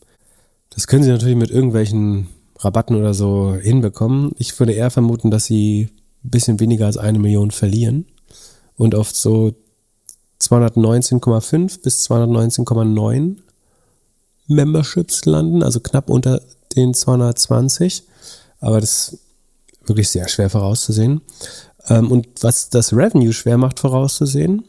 Das 0.77 0.87
können 0.87 1.03
sie 1.03 1.11
natürlich 1.11 1.37
mit 1.37 1.51
irgendwelchen 1.51 2.29
Rabatten 2.59 2.97
oder 2.97 3.15
so 3.15 3.55
hinbekommen. 3.55 4.33
Ich 4.39 4.59
würde 4.59 4.73
eher 4.73 4.91
vermuten, 4.91 5.31
dass 5.31 5.47
sie 5.47 5.89
ein 6.23 6.31
bisschen 6.31 6.61
weniger 6.61 6.85
als 6.85 6.99
eine 6.99 7.19
Million 7.19 7.51
verlieren 7.51 8.05
und 8.77 8.95
oft 8.95 9.17
so 9.17 9.55
219,5 10.41 11.83
bis 11.83 12.07
219,9 12.11 13.37
Memberships 14.49 15.25
landen, 15.25 15.63
also 15.63 15.81
knapp 15.81 16.11
unter 16.11 16.43
den 16.77 16.93
220. 16.93 18.03
Aber 18.61 18.79
das 18.79 19.09
ist 19.09 19.19
wirklich 19.87 20.11
sehr 20.11 20.29
schwer 20.29 20.51
vorauszusehen. 20.51 21.23
Ähm, 21.89 22.11
und 22.11 22.29
was 22.43 22.69
das 22.69 22.93
Revenue 22.93 23.33
schwer 23.33 23.57
macht 23.57 23.81
vorauszusehen, 23.81 24.65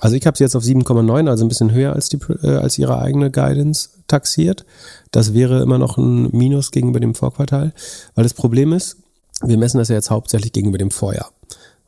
Also 0.00 0.16
ich 0.16 0.26
habe 0.26 0.36
sie 0.36 0.44
jetzt 0.44 0.56
auf 0.56 0.64
7,9, 0.64 1.28
also 1.28 1.44
ein 1.44 1.48
bisschen 1.48 1.72
höher 1.72 1.92
als, 1.92 2.08
die, 2.08 2.18
äh, 2.42 2.56
als 2.56 2.78
ihre 2.78 2.98
eigene 2.98 3.30
Guidance 3.30 3.90
taxiert. 4.08 4.64
Das 5.10 5.34
wäre 5.34 5.62
immer 5.62 5.78
noch 5.78 5.98
ein 5.98 6.30
Minus 6.32 6.70
gegenüber 6.70 7.00
dem 7.00 7.14
Vorquartal, 7.14 7.72
weil 8.14 8.24
das 8.24 8.34
Problem 8.34 8.72
ist, 8.72 8.96
wir 9.42 9.58
messen 9.58 9.78
das 9.78 9.88
ja 9.88 9.94
jetzt 9.94 10.10
hauptsächlich 10.10 10.52
gegenüber 10.52 10.78
dem 10.78 10.90
Vorjahr. 10.90 11.30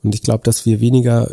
Und 0.03 0.15
ich 0.15 0.23
glaube, 0.23 0.45
dass 0.45 0.67
wir 0.67 0.81
weniger 0.81 1.31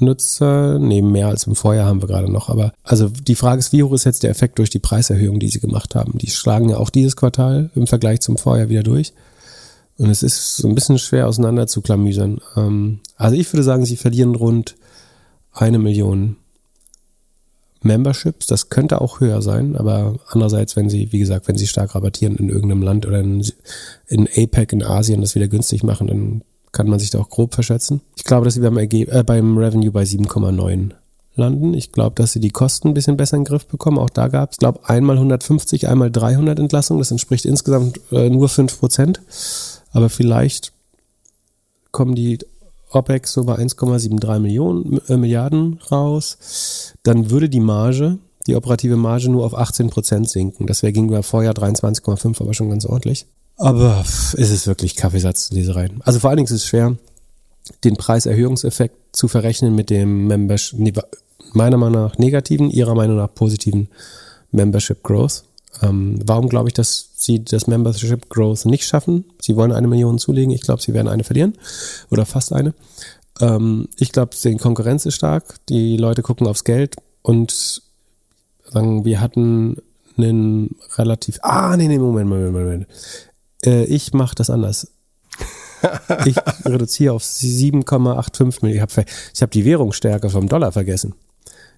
Nutzer, 0.00 0.78
nee, 0.78 1.02
mehr 1.02 1.28
als 1.28 1.46
im 1.46 1.56
Vorjahr 1.56 1.86
haben 1.86 2.02
wir 2.02 2.08
gerade 2.08 2.30
noch. 2.30 2.48
Aber 2.48 2.72
also 2.84 3.08
die 3.08 3.34
Frage 3.34 3.58
ist, 3.58 3.72
wie 3.72 3.82
hoch 3.82 3.92
ist 3.92 4.04
jetzt 4.04 4.22
der 4.22 4.30
Effekt 4.30 4.58
durch 4.58 4.70
die 4.70 4.78
Preiserhöhung, 4.78 5.40
die 5.40 5.48
sie 5.48 5.60
gemacht 5.60 5.94
haben? 5.94 6.18
Die 6.18 6.30
schlagen 6.30 6.68
ja 6.68 6.76
auch 6.76 6.90
dieses 6.90 7.16
Quartal 7.16 7.70
im 7.74 7.86
Vergleich 7.86 8.20
zum 8.20 8.36
Vorjahr 8.36 8.68
wieder 8.68 8.82
durch. 8.82 9.12
Und 9.96 10.10
es 10.10 10.22
ist 10.22 10.56
so 10.56 10.68
ein 10.68 10.74
bisschen 10.74 10.98
schwer 10.98 11.26
auseinander 11.26 11.66
zu 11.66 11.80
klamüsern. 11.80 12.40
Ähm, 12.56 13.00
also 13.16 13.36
ich 13.36 13.52
würde 13.52 13.64
sagen, 13.64 13.84
sie 13.84 13.96
verlieren 13.96 14.36
rund 14.36 14.76
eine 15.60 15.78
Million 15.78 16.36
Memberships. 17.82 18.46
Das 18.46 18.70
könnte 18.70 19.00
auch 19.00 19.20
höher 19.20 19.42
sein, 19.42 19.76
aber 19.76 20.16
andererseits, 20.28 20.76
wenn 20.76 20.90
sie, 20.90 21.12
wie 21.12 21.18
gesagt, 21.18 21.48
wenn 21.48 21.56
sie 21.56 21.66
stark 21.66 21.94
rabattieren 21.94 22.36
in 22.36 22.48
irgendeinem 22.48 22.82
Land 22.82 23.06
oder 23.06 23.20
in, 23.20 23.44
in 24.06 24.26
APEC 24.26 24.72
in 24.72 24.82
Asien 24.82 25.20
das 25.20 25.34
wieder 25.34 25.48
günstig 25.48 25.82
machen, 25.82 26.08
dann 26.08 26.42
kann 26.72 26.88
man 26.88 26.98
sich 26.98 27.10
da 27.10 27.18
auch 27.18 27.30
grob 27.30 27.54
verschätzen. 27.54 28.00
Ich 28.16 28.24
glaube, 28.24 28.44
dass 28.44 28.54
sie 28.54 28.60
beim, 28.60 28.76
Erge 28.76 29.08
äh, 29.08 29.22
beim 29.24 29.56
Revenue 29.56 29.90
bei 29.90 30.02
7,9 30.02 30.90
landen. 31.34 31.72
Ich 31.72 31.92
glaube, 31.92 32.14
dass 32.16 32.32
sie 32.32 32.40
die 32.40 32.50
Kosten 32.50 32.88
ein 32.88 32.94
bisschen 32.94 33.16
besser 33.16 33.36
in 33.36 33.44
den 33.44 33.48
Griff 33.48 33.66
bekommen. 33.66 33.98
Auch 33.98 34.10
da 34.10 34.28
gab 34.28 34.52
es, 34.52 34.58
glaube 34.58 34.80
einmal 34.88 35.16
150, 35.16 35.88
einmal 35.88 36.10
300 36.10 36.58
Entlassungen. 36.58 37.00
Das 37.00 37.10
entspricht 37.10 37.46
insgesamt 37.46 38.00
äh, 38.10 38.28
nur 38.28 38.48
5 38.48 38.78
Prozent. 38.78 39.22
Aber 39.92 40.10
vielleicht 40.10 40.72
kommen 41.90 42.14
die 42.14 42.38
OPEX 42.90 43.32
so 43.32 43.44
bei 43.44 43.56
1,73 43.56 44.38
Millionen, 44.38 45.00
äh, 45.08 45.16
Milliarden 45.16 45.80
raus. 45.90 46.94
Dann 47.02 47.30
würde 47.30 47.48
die 47.48 47.60
Marge, 47.60 48.18
die 48.46 48.56
operative 48.56 48.96
Marge 48.96 49.28
nur 49.28 49.44
auf 49.44 49.56
18 49.56 49.90
Prozent 49.90 50.28
sinken. 50.28 50.66
Das 50.66 50.82
wäre 50.82 50.92
gegenüber 50.92 51.22
Vorjahr 51.22 51.54
23,5, 51.54 52.40
aber 52.40 52.54
schon 52.54 52.70
ganz 52.70 52.86
ordentlich. 52.86 53.26
Aber 53.56 54.00
ist 54.02 54.36
es 54.36 54.66
wirklich 54.66 54.96
Kaffeesatzlesereien? 54.96 56.00
Also 56.02 56.20
vor 56.20 56.30
allen 56.30 56.38
Dingen 56.38 56.46
ist 56.46 56.52
es 56.52 56.66
schwer, 56.66 56.96
den 57.84 57.96
Preiserhöhungseffekt 57.96 59.16
zu 59.16 59.28
verrechnen 59.28 59.74
mit 59.74 59.90
dem 59.90 60.26
Membership, 60.26 61.02
meiner 61.52 61.76
Meinung 61.76 62.02
nach 62.02 62.18
negativen, 62.18 62.70
ihrer 62.70 62.94
Meinung 62.94 63.16
nach 63.16 63.34
positiven 63.34 63.88
Membership 64.52 65.02
Growth. 65.02 65.44
Ähm, 65.82 66.18
warum 66.24 66.48
glaube 66.48 66.68
ich, 66.68 66.74
dass 66.74 67.10
sie 67.16 67.44
das 67.44 67.66
Membership 67.66 68.28
Growth 68.28 68.64
nicht 68.64 68.84
schaffen? 68.84 69.24
Sie 69.40 69.56
wollen 69.56 69.72
eine 69.72 69.88
Million 69.88 70.18
zulegen. 70.18 70.52
Ich 70.52 70.62
glaube, 70.62 70.82
sie 70.82 70.94
werden 70.94 71.08
eine 71.08 71.24
verlieren 71.24 71.56
oder 72.10 72.26
fast 72.26 72.52
eine. 72.52 72.74
Ähm, 73.40 73.88
ich 73.96 74.12
glaube, 74.12 74.34
die 74.42 74.56
Konkurrenz 74.56 75.06
ist 75.06 75.14
stark. 75.14 75.56
Die 75.68 75.96
Leute 75.96 76.22
gucken 76.22 76.46
aufs 76.46 76.64
Geld 76.64 76.96
und 77.22 77.82
sagen, 78.64 79.04
wir 79.04 79.20
hatten 79.20 79.82
einen 80.16 80.76
relativ. 80.96 81.38
Ah, 81.42 81.76
nee, 81.76 81.88
nee, 81.88 81.98
Moment, 81.98 82.28
Moment, 82.28 82.52
Moment. 82.52 82.86
Äh, 83.64 83.84
ich 83.84 84.12
mache 84.12 84.34
das 84.34 84.50
anders. 84.50 84.88
ich 86.26 86.36
reduziere 86.64 87.14
auf 87.14 87.22
7,85 87.22 88.62
Millionen. 88.62 88.74
Ich 88.74 88.80
habe 88.80 89.04
hab 89.40 89.50
die 89.50 89.64
Währungsstärke 89.64 90.30
vom 90.30 90.48
Dollar 90.48 90.72
vergessen. 90.72 91.14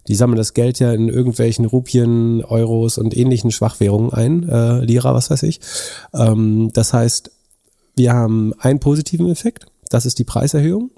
Die 0.08 0.14
sammeln 0.14 0.38
das 0.38 0.54
Geld 0.54 0.78
ja 0.78 0.92
in 0.92 1.08
irgendwelchen 1.08 1.64
Rupien, 1.64 2.44
Euros 2.44 2.98
und 2.98 3.16
ähnlichen 3.16 3.50
Schwachwährungen 3.50 4.12
ein, 4.12 4.48
äh, 4.48 4.80
Lira, 4.84 5.14
was 5.14 5.30
weiß 5.30 5.42
ich. 5.44 5.60
Ähm, 6.14 6.70
das 6.72 6.92
heißt, 6.92 7.30
wir 7.96 8.12
haben 8.12 8.54
einen 8.58 8.80
positiven 8.80 9.28
Effekt, 9.28 9.66
das 9.90 10.06
ist 10.06 10.18
die 10.18 10.24
Preiserhöhung. 10.24 10.90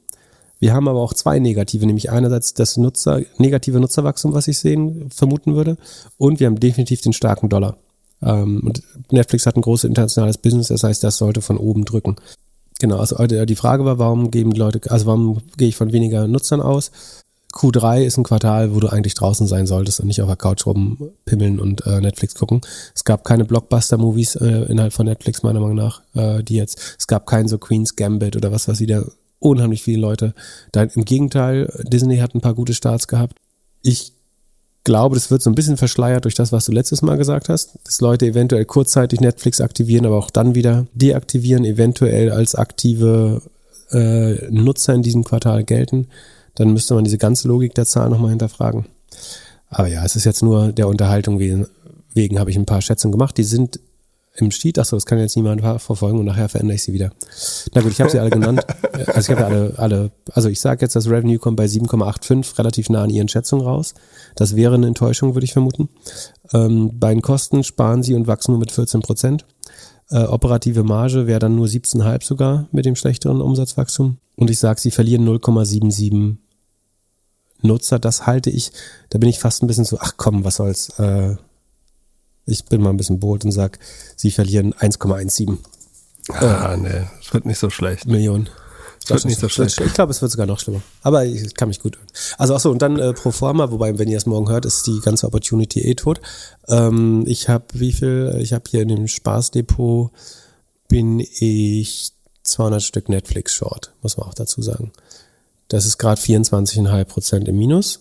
Wir 0.60 0.72
haben 0.72 0.86
aber 0.86 1.00
auch 1.00 1.14
zwei 1.14 1.40
negative, 1.40 1.84
nämlich 1.84 2.10
einerseits 2.10 2.54
das 2.54 2.76
Nutzer, 2.76 3.22
negative 3.38 3.80
Nutzerwachstum, 3.80 4.32
was 4.32 4.46
ich 4.46 4.60
sehen, 4.60 5.10
vermuten 5.10 5.56
würde, 5.56 5.76
und 6.18 6.38
wir 6.38 6.46
haben 6.46 6.60
definitiv 6.60 7.00
den 7.00 7.12
starken 7.12 7.48
Dollar. 7.48 7.78
Ähm, 8.22 8.62
und 8.64 8.82
Netflix 9.10 9.46
hat 9.46 9.56
ein 9.56 9.62
großes 9.62 9.88
internationales 9.88 10.38
Business, 10.38 10.68
das 10.68 10.84
heißt, 10.84 11.02
das 11.02 11.16
sollte 11.16 11.42
von 11.42 11.56
oben 11.56 11.84
drücken. 11.84 12.16
Genau, 12.78 12.98
also 12.98 13.16
äh, 13.16 13.46
die 13.46 13.56
Frage 13.56 13.84
war, 13.84 13.98
warum 13.98 14.30
geben 14.30 14.52
die 14.52 14.60
Leute, 14.60 14.88
also 14.90 15.06
warum 15.06 15.42
gehe 15.56 15.68
ich 15.68 15.76
von 15.76 15.92
weniger 15.92 16.28
Nutzern 16.28 16.60
aus? 16.60 16.92
Q3 17.52 18.02
ist 18.02 18.16
ein 18.16 18.24
Quartal, 18.24 18.74
wo 18.74 18.80
du 18.80 18.88
eigentlich 18.88 19.14
draußen 19.14 19.46
sein 19.46 19.66
solltest 19.66 20.00
und 20.00 20.06
nicht 20.06 20.22
auf 20.22 20.28
der 20.28 20.36
Couch 20.36 20.66
rumpimmeln 20.66 21.60
und 21.60 21.86
äh, 21.86 22.00
Netflix 22.00 22.34
gucken. 22.34 22.62
Es 22.94 23.04
gab 23.04 23.24
keine 23.24 23.44
Blockbuster-Movies 23.44 24.36
äh, 24.36 24.64
innerhalb 24.68 24.92
von 24.92 25.06
Netflix, 25.06 25.42
meiner 25.42 25.60
Meinung 25.60 25.76
nach, 25.76 26.02
äh, 26.14 26.42
die 26.42 26.56
jetzt, 26.56 26.96
es 26.98 27.06
gab 27.06 27.26
kein 27.26 27.48
so 27.48 27.58
Queen's 27.58 27.96
Gambit 27.96 28.36
oder 28.36 28.52
was, 28.52 28.68
was 28.68 28.80
wieder 28.80 29.04
unheimlich 29.38 29.82
viele 29.82 30.00
Leute. 30.00 30.34
Da, 30.72 30.82
Im 30.82 31.04
Gegenteil, 31.04 31.70
Disney 31.82 32.18
hat 32.18 32.34
ein 32.34 32.40
paar 32.40 32.54
gute 32.54 32.74
Starts 32.74 33.08
gehabt. 33.08 33.36
Ich 33.82 34.12
glaube, 34.84 35.14
das 35.14 35.30
wird 35.30 35.42
so 35.42 35.50
ein 35.50 35.54
bisschen 35.54 35.76
verschleiert 35.76 36.24
durch 36.24 36.34
das, 36.34 36.52
was 36.52 36.64
du 36.64 36.72
letztes 36.72 37.02
Mal 37.02 37.16
gesagt 37.16 37.48
hast, 37.48 37.78
dass 37.84 38.00
Leute 38.00 38.26
eventuell 38.26 38.64
kurzzeitig 38.64 39.20
Netflix 39.20 39.60
aktivieren, 39.60 40.06
aber 40.06 40.16
auch 40.16 40.30
dann 40.30 40.54
wieder 40.54 40.86
deaktivieren, 40.94 41.64
eventuell 41.64 42.30
als 42.30 42.54
aktive 42.54 43.42
äh, 43.90 44.50
Nutzer 44.50 44.94
in 44.94 45.02
diesem 45.02 45.24
Quartal 45.24 45.64
gelten. 45.64 46.08
Dann 46.54 46.72
müsste 46.72 46.94
man 46.94 47.04
diese 47.04 47.18
ganze 47.18 47.48
Logik 47.48 47.74
der 47.74 47.86
Zahl 47.86 48.10
nochmal 48.10 48.30
hinterfragen. 48.30 48.86
Aber 49.68 49.88
ja, 49.88 50.04
es 50.04 50.16
ist 50.16 50.24
jetzt 50.24 50.42
nur 50.42 50.72
der 50.72 50.88
Unterhaltung 50.88 51.38
wegen, 51.38 51.66
wegen 52.12 52.38
habe 52.38 52.50
ich 52.50 52.56
ein 52.56 52.66
paar 52.66 52.82
Schätzungen 52.82 53.12
gemacht. 53.12 53.36
Die 53.38 53.44
sind 53.44 53.80
im 54.34 54.50
Sheet, 54.50 54.78
achso, 54.78 54.96
das 54.96 55.04
kann 55.04 55.18
jetzt 55.18 55.36
niemand 55.36 55.60
verfolgen 55.60 56.18
und 56.18 56.24
nachher 56.24 56.48
verändere 56.48 56.76
ich 56.76 56.82
sie 56.82 56.92
wieder. 56.92 57.12
Na 57.74 57.82
gut, 57.82 57.92
ich 57.92 58.00
habe 58.00 58.10
sie 58.10 58.18
alle 58.18 58.30
genannt. 58.30 58.62
Also 59.06 59.32
ich 59.32 59.38
habe 59.38 59.40
ja 59.40 59.46
alle, 59.46 59.74
alle, 59.78 60.10
also 60.32 60.48
ich 60.48 60.60
sage 60.60 60.82
jetzt, 60.82 60.94
das 60.94 61.08
Revenue 61.08 61.38
kommt 61.38 61.56
bei 61.56 61.64
7,85 61.64 62.58
relativ 62.58 62.88
nah 62.88 63.02
an 63.02 63.10
ihren 63.10 63.28
Schätzungen 63.28 63.66
raus. 63.66 63.94
Das 64.36 64.54
wäre 64.54 64.74
eine 64.74 64.86
Enttäuschung, 64.86 65.34
würde 65.34 65.44
ich 65.44 65.52
vermuten. 65.52 65.88
Ähm, 66.52 66.92
bei 66.98 67.12
den 67.12 67.20
Kosten 67.20 67.64
sparen 67.64 68.02
sie 68.02 68.14
und 68.14 68.26
wachsen 68.26 68.52
nur 68.52 68.60
mit 68.60 68.70
14 68.70 69.00
Prozent. 69.00 69.44
Äh, 70.12 70.24
operative 70.24 70.84
Marge 70.84 71.26
wäre 71.26 71.38
dann 71.38 71.56
nur 71.56 71.66
17,5 71.66 72.22
sogar 72.22 72.68
mit 72.70 72.84
dem 72.84 72.96
schlechteren 72.96 73.40
Umsatzwachstum. 73.40 74.18
Und 74.36 74.50
ich 74.50 74.58
sage, 74.58 74.78
sie 74.78 74.90
verlieren 74.90 75.26
0,77 75.26 76.36
Nutzer. 77.62 77.98
Das 77.98 78.26
halte 78.26 78.50
ich, 78.50 78.72
da 79.08 79.18
bin 79.18 79.30
ich 79.30 79.38
fast 79.38 79.62
ein 79.62 79.68
bisschen 79.68 79.86
so, 79.86 79.98
ach 80.00 80.14
komm, 80.18 80.44
was 80.44 80.56
soll's. 80.56 80.90
Äh, 80.98 81.36
ich 82.44 82.66
bin 82.66 82.82
mal 82.82 82.90
ein 82.90 82.98
bisschen 82.98 83.20
bold 83.20 83.44
und 83.44 83.52
sag, 83.52 83.78
sie 84.16 84.30
verlieren 84.30 84.74
1,17. 84.74 85.56
Ah, 86.28 86.74
äh, 86.74 86.76
nee, 86.76 87.06
es 87.20 87.32
wird 87.32 87.46
nicht 87.46 87.58
so 87.58 87.70
schlecht. 87.70 88.06
Millionen. 88.06 88.50
Wird 89.08 89.24
nicht 89.24 89.40
so 89.40 89.48
schlecht. 89.48 89.80
Ich 89.80 89.94
glaube, 89.94 90.10
es 90.10 90.22
wird 90.22 90.30
sogar 90.30 90.46
noch 90.46 90.60
schlimmer. 90.60 90.82
Aber 91.02 91.24
ich 91.24 91.54
kann 91.54 91.68
mich 91.68 91.80
gut 91.80 91.96
hören. 91.96 92.06
Also 92.38 92.54
achso, 92.54 92.70
und 92.70 92.82
dann 92.82 92.98
äh, 92.98 93.12
pro 93.12 93.30
forma, 93.30 93.70
wobei, 93.70 93.98
wenn 93.98 94.08
ihr 94.08 94.16
es 94.16 94.26
morgen 94.26 94.48
hört, 94.48 94.64
ist 94.64 94.86
die 94.86 95.00
ganze 95.00 95.26
Opportunity 95.26 95.80
eh 95.80 95.94
tot. 95.94 96.20
Ähm, 96.68 97.24
ich 97.26 97.48
habe 97.48 97.64
wie 97.72 97.92
viel? 97.92 98.38
Ich 98.40 98.52
habe 98.52 98.64
hier 98.68 98.82
in 98.82 98.88
dem 98.88 99.08
Spaßdepot 99.08 100.10
bin 100.88 101.20
ich 101.20 102.12
200 102.44 102.82
Stück 102.82 103.08
Netflix 103.08 103.54
Short, 103.54 103.92
muss 104.02 104.16
man 104.16 104.28
auch 104.28 104.34
dazu 104.34 104.62
sagen. 104.62 104.92
Das 105.68 105.86
ist 105.86 105.96
gerade 105.96 106.20
24,5 106.20 107.04
Prozent 107.04 107.48
im 107.48 107.56
Minus. 107.56 108.00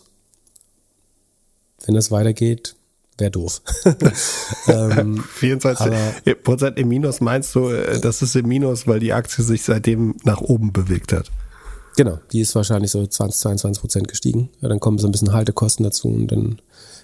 Wenn 1.86 1.96
das 1.96 2.12
weitergeht, 2.12 2.76
wäre 3.22 3.32
doof. 3.32 3.62
ähm, 4.68 5.24
24 5.36 6.44
Prozent 6.44 6.78
im 6.78 6.90
Minus 6.90 7.22
meinst 7.22 7.56
du, 7.56 7.70
äh, 7.70 8.02
das 8.02 8.22
ist 8.22 8.36
im 8.36 8.48
Minus, 8.48 8.88
weil 8.88 9.00
die 9.00 9.14
Aktie 9.14 9.44
sich 9.44 9.64
seitdem 9.64 10.16
nach 10.26 10.42
oben 10.42 10.74
bewegt 10.74 11.14
hat? 11.14 11.32
Genau, 11.96 12.20
die 12.32 12.42
ist 12.42 12.56
wahrscheinlich 12.56 12.92
so 12.92 13.06
20, 13.06 13.40
22 13.40 13.82
Prozent 13.82 14.08
gestiegen. 14.08 14.50
Ja, 14.62 14.70
dann 14.70 14.80
kommen 14.80 14.98
so 14.98 15.08
ein 15.08 15.12
bisschen 15.12 15.34
Haltekosten 15.34 15.84
dazu 15.84 16.10
und 16.10 16.28
dann 16.28 16.62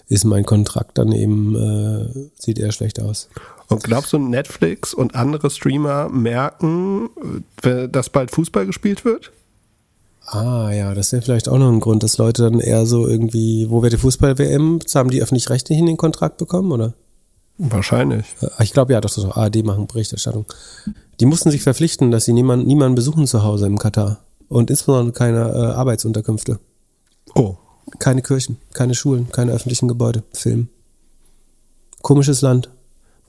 ist 0.09 0.23
mein 0.23 0.45
Kontrakt 0.45 0.97
dann 0.97 1.11
eben, 1.11 1.55
äh, 1.55 2.29
sieht 2.39 2.59
eher 2.59 2.71
schlecht 2.71 3.01
aus. 3.01 3.29
Und 3.67 3.83
glaubst 3.83 4.13
du, 4.13 4.17
Netflix 4.17 4.93
und 4.93 5.15
andere 5.15 5.49
Streamer 5.49 6.09
merken, 6.09 7.09
äh, 7.63 7.89
dass 7.89 8.09
bald 8.09 8.31
Fußball 8.31 8.65
gespielt 8.65 9.03
wird? 9.03 9.31
Ah 10.29 10.71
ja, 10.73 10.93
das 10.93 11.13
wäre 11.13 11.21
vielleicht 11.21 11.47
auch 11.47 11.57
noch 11.57 11.71
ein 11.71 11.79
Grund, 11.79 12.03
dass 12.03 12.17
Leute 12.17 12.43
dann 12.43 12.59
eher 12.59 12.85
so 12.85 13.07
irgendwie, 13.07 13.69
wo 13.69 13.81
wird 13.81 13.93
die 13.93 13.97
Fußball-WM? 13.97 14.79
Haben 14.93 15.09
die 15.09 15.21
öffentlich-rechtlichen 15.21 15.85
den 15.85 15.95
Kontrakt 15.95 16.37
bekommen, 16.37 16.73
oder? 16.73 16.93
Wahrscheinlich. 17.57 18.25
Äh, 18.41 18.63
ich 18.63 18.73
glaube 18.73 18.91
ja, 18.91 18.99
doch 18.99 19.37
ARD 19.37 19.63
machen 19.63 19.87
Berichterstattung. 19.87 20.45
Die 21.21 21.25
mussten 21.25 21.49
sich 21.49 21.63
verpflichten, 21.63 22.11
dass 22.11 22.25
sie 22.25 22.33
niemand, 22.33 22.67
niemanden 22.67 22.95
besuchen 22.95 23.25
zu 23.25 23.43
Hause 23.43 23.67
im 23.67 23.77
Katar. 23.77 24.19
Und 24.49 24.69
insbesondere 24.69 25.13
keine 25.13 25.49
äh, 25.49 25.73
Arbeitsunterkünfte. 25.73 26.59
Oh. 27.33 27.55
Keine 27.99 28.21
Kirchen, 28.21 28.57
keine 28.73 28.95
Schulen, 28.95 29.29
keine 29.31 29.53
öffentlichen 29.53 29.87
Gebäude 29.87 30.23
filmen. 30.33 30.69
Komisches 32.01 32.41
Land, 32.41 32.69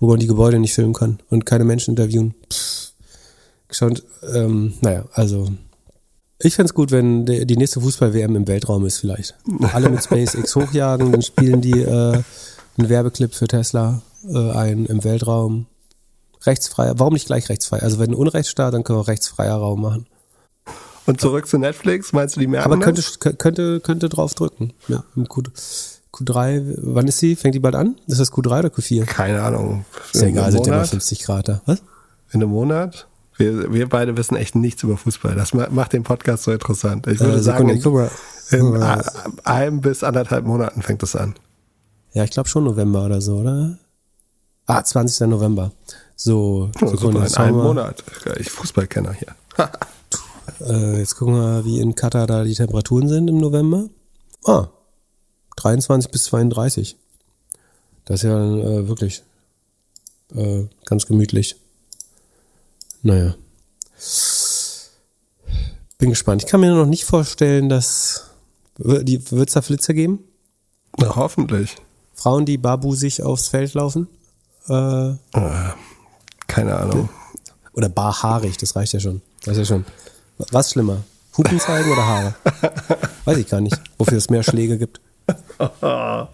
wo 0.01 0.09
man 0.09 0.19
die 0.19 0.27
Gebäude 0.27 0.59
nicht 0.59 0.75
filmen 0.75 0.95
kann 0.95 1.21
und 1.31 1.47
keine 1.47 1.63
Menschen 1.63 1.93
interviewen. 1.93 2.35
Pff. 2.53 2.93
Schon, 3.71 4.01
ähm, 4.35 4.75
naja, 4.81 5.05
also 5.13 5.49
ich 6.41 6.55
fände 6.55 6.73
gut, 6.73 6.91
wenn 6.93 7.27
die 7.27 7.57
nächste 7.57 7.81
Fußball-WM 7.81 8.37
im 8.37 8.47
Weltraum 8.47 8.87
ist 8.87 8.99
vielleicht. 8.99 9.35
Alle 9.73 9.91
mit 9.91 10.03
SpaceX 10.03 10.55
hochjagen, 10.55 11.13
dann 11.13 11.23
spielen 11.23 11.61
die 11.61 11.81
äh, 11.81 12.23
einen 12.79 12.89
Werbeclip 12.89 13.35
für 13.35 13.49
Tesla 13.49 14.03
äh, 14.29 14.51
ein 14.53 14.87
im 14.87 15.03
Weltraum. 15.05 15.67
Rechtsfreier, 16.47 16.95
warum 16.99 17.15
nicht 17.15 17.27
gleich 17.27 17.49
rechtsfrei? 17.49 17.81
Also 17.81 17.99
wenn 17.99 18.11
ein 18.11 18.15
Unrechtsstaat, 18.15 18.73
dann 18.73 18.85
können 18.85 19.01
wir 19.01 19.09
rechtsfreier 19.09 19.57
Raum 19.57 19.83
machen. 19.83 20.07
Und 21.07 21.21
zurück 21.21 21.49
zu 21.49 21.59
Netflix, 21.59 22.13
meinst 22.13 22.37
du, 22.37 22.41
die 22.41 22.47
merken 22.47 22.71
Aber 22.71 22.81
könnte, 22.81 23.03
könnte, 23.35 23.81
könnte 23.81 24.09
drauf 24.09 24.35
drücken. 24.35 24.75
Ja, 24.87 25.03
im 25.17 25.27
Q, 25.27 25.43
Q3, 26.13 26.75
wann 26.83 27.09
ist 27.09 27.19
sie? 27.19 27.35
Fängt 27.35 27.55
die 27.55 27.61
bald 27.61 27.75
an? 27.75 27.97
Ist 28.07 28.21
das 28.21 28.33
Q3 28.33 28.59
oder 28.61 28.69
Q4? 28.69 29.05
Keine 29.07 29.43
Ahnung. 29.43 29.85
Ist 30.13 30.21
ja 30.21 30.29
egal, 30.29 30.53
sind 30.53 30.67
ja 30.67 30.73
mal 30.73 30.77
Monat? 30.77 30.91
50 30.91 31.23
Grad 31.25 31.49
da. 31.49 31.63
Was? 31.67 31.83
In 32.31 32.43
einem 32.43 32.51
Monat? 32.51 33.08
Wir, 33.39 33.73
wir 33.73 33.89
beide 33.89 34.17
wissen 34.17 34.37
echt 34.37 34.55
nichts 34.55 34.83
über 34.83 34.97
Fußball. 34.97 35.35
Das 35.35 35.55
ma- 35.55 35.69
macht 35.71 35.93
den 35.95 36.03
Podcast 36.03 36.43
so 36.45 36.53
interessant. 36.53 37.07
Ich 37.07 37.21
würde 37.21 37.39
Äh, 37.39 37.43
sagen, 37.43 37.69
in, 37.71 37.81
in 38.51 38.83
einem 39.45 39.81
bis 39.81 40.03
anderthalb 40.05 40.45
Monaten 40.45 40.83
fängt 40.83 41.03
es 41.03 41.15
an. 41.17 41.35
Ja, 42.13 42.25
ich 42.25 42.31
glaube 42.31 42.49
schon 42.49 42.65
November 42.65 43.05
oder 43.07 43.21
so, 43.21 43.37
oder? 43.39 43.79
Ah, 44.67 44.83
20. 44.85 45.29
November. 45.29 45.73
So, 46.17 46.71
Oh, 46.83 46.87
Sekunde, 46.89 47.27
super, 47.29 47.43
in 47.45 47.49
einem 47.49 47.57
Monat. 47.57 48.03
Ich 48.39 48.51
Fußballkenner 48.51 49.13
hier. 49.15 49.35
Äh, 50.61 50.99
jetzt 50.99 51.15
gucken 51.15 51.35
wir, 51.35 51.65
wie 51.65 51.79
in 51.79 51.95
Katar 51.95 52.27
da 52.27 52.43
die 52.43 52.55
Temperaturen 52.55 53.09
sind 53.09 53.29
im 53.29 53.39
November. 53.39 53.85
Ah, 54.45 54.67
23 55.57 56.11
bis 56.11 56.25
32. 56.25 56.97
Das 58.07 58.21
ist 58.21 58.23
ja 58.25 58.37
äh, 58.57 58.89
wirklich 58.89 59.23
äh, 60.35 60.65
ganz 60.87 61.07
gemütlich. 61.07 61.55
Naja. 63.03 63.35
Bin 65.99 66.11
gespannt. 66.11 66.43
Ich 66.45 66.49
kann 66.49 66.61
mir 66.61 66.73
noch 66.73 66.87
nicht 66.87 67.05
vorstellen, 67.05 67.69
dass 67.69 68.25
wird 68.77 69.49
es 69.49 69.55
da 69.55 69.63
Flitzer 69.63 69.95
geben? 69.95 70.21
Na, 70.97 71.17
hoffentlich. 71.17 71.77
Frauen, 72.15 72.47
die 72.47 72.59
barbusig 72.59 73.23
aufs 73.23 73.49
Feld 73.49 73.75
laufen? 73.75 74.09
Äh, 74.69 75.15
Keine 76.47 76.77
Ahnung. 76.77 77.09
oder 77.73 77.89
barhaarig, 77.89 78.57
das 78.57 78.77
reicht 78.77 78.93
ja 78.93 79.01
schon. 79.01 79.21
Das 79.45 79.57
ist 79.57 79.69
ja 79.69 79.77
schon. 79.77 79.85
Was 80.53 80.71
schlimmer? 80.71 81.03
Hupen 81.37 81.59
zeigen 81.61 81.91
oder 81.91 82.07
Haare? 82.07 82.35
Weiß 83.25 83.39
ich 83.39 83.49
gar 83.49 83.61
nicht, 83.61 83.77
wofür 83.99 84.19
es 84.19 84.31
mehr 84.31 84.43
Schläge 84.43 84.79
gibt. 84.79 85.01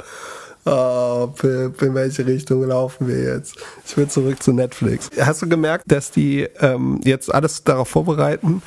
Oh, 0.66 1.28
in 1.42 1.94
welche 1.94 2.26
Richtung 2.26 2.64
laufen 2.66 3.06
wir 3.06 3.22
jetzt? 3.34 3.56
Ich 3.86 3.96
will 3.96 4.08
zurück 4.08 4.42
zu 4.42 4.52
Netflix. 4.52 5.10
Hast 5.20 5.42
du 5.42 5.48
gemerkt, 5.48 5.84
dass 5.86 6.10
die 6.10 6.48
ähm, 6.60 7.00
jetzt 7.04 7.32
alles 7.34 7.64
darauf 7.64 7.88
vorbereiten, 7.88 8.62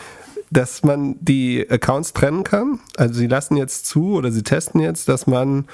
dass 0.51 0.83
man 0.83 1.15
die 1.19 1.65
Accounts 1.69 2.13
trennen 2.13 2.43
kann? 2.43 2.79
Also 2.97 3.15
sie 3.15 3.27
lassen 3.27 3.57
jetzt 3.57 3.87
zu 3.87 4.13
oder 4.13 4.31
sie 4.31 4.43
testen 4.43 4.79
jetzt, 4.79 5.09
dass 5.09 5.25
man 5.25 5.65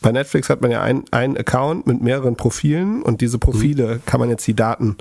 bei 0.00 0.10
Netflix 0.12 0.48
hat 0.48 0.62
man 0.62 0.70
ja 0.70 0.80
ein- 0.80 1.04
einen 1.10 1.36
Account 1.36 1.86
mit 1.86 2.00
mehreren 2.00 2.36
Profilen 2.36 3.02
und 3.02 3.20
diese 3.20 3.38
Profile 3.38 4.00
kann 4.06 4.20
man 4.20 4.30
jetzt 4.30 4.46
die 4.46 4.54
Daten 4.54 4.96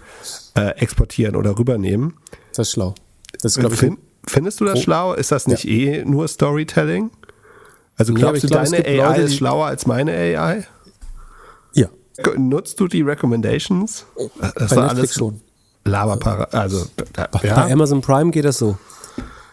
äh, 0.58 0.72
exportieren 0.80 1.36
oder 1.36 1.58
rübernehmen. 1.58 2.16
Das 2.56 2.68
ist 2.68 2.74
schlau. 2.74 2.94
Das 3.42 3.54
ist, 3.56 3.60
glaube 3.60 3.76
ich, 3.76 3.80
Fin 3.80 3.98
findest 4.28 4.60
du 4.60 4.66
das 4.66 4.80
Oh. 4.80 4.82
schlau? 4.82 5.14
Ist 5.14 5.32
das 5.32 5.48
nicht 5.48 5.66
eh 5.66 6.04
nur 6.04 6.28
Storytelling? 6.28 7.12
Also 7.98 8.14
Nee, 8.14 8.20
glaubst 8.20 8.44
ich 8.44 8.50
du, 8.50 8.56
deine 8.56 8.86
AI 8.86 8.96
Leute, 8.98 9.22
ist 9.22 9.36
schlauer 9.36 9.66
als 9.66 9.86
meine 9.86 10.12
AI? 10.12 10.66
ja. 11.74 11.88
Nutzt 12.36 12.80
du 12.80 12.88
die 12.88 13.02
Recommendations? 13.04 14.06
Das 14.56 14.72
Bei 14.72 14.76
war 14.76 14.88
Netflix 14.88 15.14
schon. 15.16 15.42
Laberpara. 15.86 16.46
Also, 16.52 16.86
da, 17.14 17.28
Bei 17.28 17.48
ja. 17.48 17.68
Amazon 17.68 18.02
Prime 18.02 18.32
geht 18.32 18.46
das 18.46 18.58
so. 18.58 18.78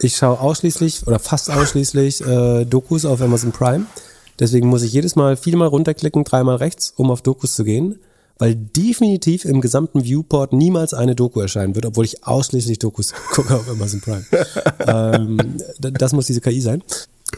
Ich 0.00 0.16
schaue 0.16 0.40
ausschließlich 0.40 1.06
oder 1.06 1.18
fast 1.18 1.50
ausschließlich 1.50 2.20
äh, 2.26 2.64
Dokus 2.64 3.04
auf 3.04 3.20
Amazon 3.20 3.52
Prime. 3.52 3.86
Deswegen 4.38 4.68
muss 4.68 4.82
ich 4.82 4.92
jedes 4.92 5.14
Mal 5.14 5.36
viermal 5.36 5.68
runterklicken, 5.68 6.24
dreimal 6.24 6.56
rechts, 6.56 6.92
um 6.96 7.10
auf 7.10 7.22
Dokus 7.22 7.54
zu 7.54 7.64
gehen, 7.64 8.00
weil 8.38 8.54
definitiv 8.56 9.44
im 9.44 9.60
gesamten 9.60 10.02
Viewport 10.02 10.52
niemals 10.52 10.92
eine 10.92 11.14
Doku 11.14 11.40
erscheinen 11.40 11.74
wird, 11.76 11.86
obwohl 11.86 12.04
ich 12.04 12.26
ausschließlich 12.26 12.78
Dokus 12.80 13.12
gucke 13.30 13.54
auf 13.54 13.68
Amazon 13.68 14.00
Prime. 14.00 14.24
ähm, 14.86 15.58
das 15.78 16.12
muss 16.12 16.26
diese 16.26 16.40
KI 16.40 16.60
sein. 16.60 16.82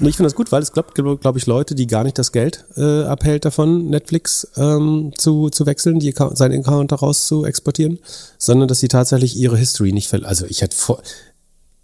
Und 0.01 0.07
ich 0.07 0.17
finde 0.17 0.27
das 0.27 0.35
gut, 0.35 0.53
weil 0.53 0.63
es 0.63 0.73
glaubt, 0.73 0.95
glaube 0.95 1.17
glaub 1.19 1.37
ich, 1.37 1.47
Leute, 1.47 1.75
die 1.75 1.87
gar 1.87 2.05
nicht 2.05 2.19
das 2.19 2.33
Geld 2.33 2.65
äh, 2.77 3.05
abhält 3.05 3.45
davon, 3.45 3.89
Netflix 3.89 4.47
ähm, 4.57 5.13
zu, 5.17 5.49
zu 5.51 5.67
wechseln, 5.67 6.01
die 6.01 6.11
Account, 6.11 6.37
seinen 6.37 6.61
Account 6.61 6.93
daraus 6.93 7.27
zu 7.27 7.45
exportieren, 7.45 7.99
sondern 8.39 8.69
dass 8.69 8.81
sie 8.81 8.89
tatsächlich 8.89 9.37
ihre 9.37 9.57
History 9.57 9.93
nicht 9.93 10.09
verlieren. 10.09 10.29
Also 10.29 10.47
ich 10.47 10.63
hätte 10.63 10.77
vor, 10.77 11.03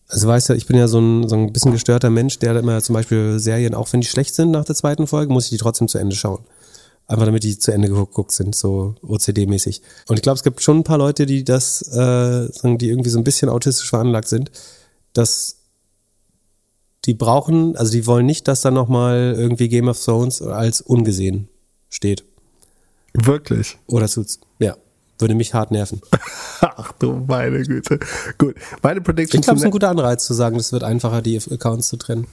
also 0.08 0.28
weißt 0.28 0.50
du, 0.50 0.54
ich 0.54 0.66
bin 0.66 0.76
ja 0.76 0.88
so 0.88 1.00
ein, 1.00 1.28
so 1.28 1.36
ein 1.36 1.52
bisschen 1.52 1.72
gestörter 1.72 2.10
Mensch, 2.10 2.38
der 2.38 2.56
immer 2.56 2.82
zum 2.82 2.94
Beispiel 2.94 3.38
Serien, 3.38 3.74
auch 3.74 3.90
wenn 3.92 4.02
die 4.02 4.06
schlecht 4.06 4.34
sind 4.34 4.50
nach 4.50 4.64
der 4.64 4.76
zweiten 4.76 5.06
Folge, 5.06 5.32
muss 5.32 5.44
ich 5.44 5.50
die 5.50 5.56
trotzdem 5.58 5.88
zu 5.88 5.98
Ende 5.98 6.14
schauen. 6.14 6.40
Einfach 7.06 7.24
damit 7.24 7.44
die 7.44 7.58
zu 7.58 7.72
Ende 7.72 7.88
geguckt 7.88 8.32
sind, 8.32 8.54
so 8.54 8.94
OCD-mäßig. 9.02 9.80
Und 10.08 10.16
ich 10.16 10.22
glaube, 10.22 10.36
es 10.36 10.44
gibt 10.44 10.62
schon 10.62 10.78
ein 10.78 10.84
paar 10.84 10.98
Leute, 10.98 11.26
die 11.26 11.44
das, 11.44 11.82
äh, 11.88 12.48
die 12.76 12.88
irgendwie 12.88 13.10
so 13.10 13.18
ein 13.18 13.24
bisschen 13.24 13.48
autistisch 13.48 13.88
veranlagt 13.88 14.28
sind, 14.28 14.50
dass 15.14 15.61
die 17.04 17.14
brauchen, 17.14 17.76
also 17.76 17.90
die 17.92 18.06
wollen 18.06 18.26
nicht, 18.26 18.46
dass 18.48 18.60
da 18.60 18.70
nochmal 18.70 19.34
irgendwie 19.36 19.68
Game 19.68 19.88
of 19.88 20.02
Thrones 20.02 20.40
als 20.42 20.80
ungesehen 20.80 21.48
steht. 21.90 22.24
Wirklich. 23.14 23.78
Oder 23.86 24.08
tut's. 24.08 24.40
Ja. 24.58 24.76
Würde 25.18 25.34
mich 25.34 25.54
hart 25.54 25.70
nerven. 25.70 26.00
Ach 26.60 26.92
du 26.98 27.24
meine 27.28 27.62
Güte. 27.62 27.98
Gut. 28.38 28.54
Meine 28.82 29.00
Prediction 29.00 29.40
Ich 29.40 29.44
glaube, 29.44 29.56
es 29.56 29.62
ist 29.62 29.66
ein 29.66 29.70
guter 29.70 29.90
Anreiz 29.90 30.24
zu 30.24 30.34
sagen, 30.34 30.56
es 30.56 30.72
wird 30.72 30.82
einfacher, 30.84 31.22
die 31.22 31.36
Accounts 31.50 31.88
zu 31.88 31.96
trennen. 31.96 32.26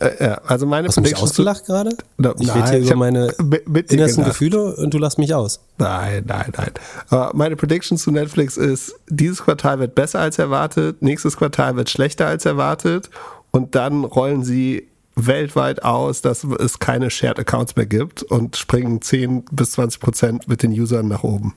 Äh, 0.00 0.24
ja, 0.24 0.34
also 0.46 0.66
meine 0.66 0.88
Hast 0.88 0.96
du 0.96 1.00
mich 1.00 1.10
Prediction 1.12 1.28
ausgelacht 1.30 1.66
gerade? 1.66 1.96
Na, 2.18 2.34
Ich 2.38 2.46
nein, 2.48 2.56
rede 2.58 2.70
hier 2.70 2.78
ich 2.80 2.86
über 2.86 2.96
meine 2.96 3.32
mit- 3.66 3.92
innersten. 3.92 4.24
Gefühle 4.24 4.76
und 4.76 4.92
du 4.92 4.98
lachst 4.98 5.18
mich 5.18 5.32
aus. 5.34 5.60
Nein, 5.78 6.24
nein, 6.26 6.52
nein. 6.56 6.70
Aber 7.10 7.30
meine 7.34 7.54
Prediction 7.56 7.96
zu 7.96 8.10
Netflix 8.10 8.56
ist, 8.56 8.94
dieses 9.08 9.42
Quartal 9.42 9.78
wird 9.78 9.94
besser 9.94 10.18
als 10.20 10.38
erwartet, 10.38 11.00
nächstes 11.00 11.36
Quartal 11.36 11.76
wird 11.76 11.90
schlechter 11.90 12.26
als 12.26 12.44
erwartet 12.44 13.08
und 13.54 13.76
dann 13.76 14.04
rollen 14.04 14.42
sie 14.42 14.88
weltweit 15.14 15.84
aus, 15.84 16.22
dass 16.22 16.42
es 16.42 16.80
keine 16.80 17.08
Shared 17.08 17.38
Accounts 17.38 17.76
mehr 17.76 17.86
gibt 17.86 18.24
und 18.24 18.56
springen 18.56 19.00
10 19.00 19.44
bis 19.52 19.70
20 19.72 20.00
Prozent 20.00 20.48
mit 20.48 20.64
den 20.64 20.72
Usern 20.72 21.06
nach 21.06 21.22
oben. 21.22 21.54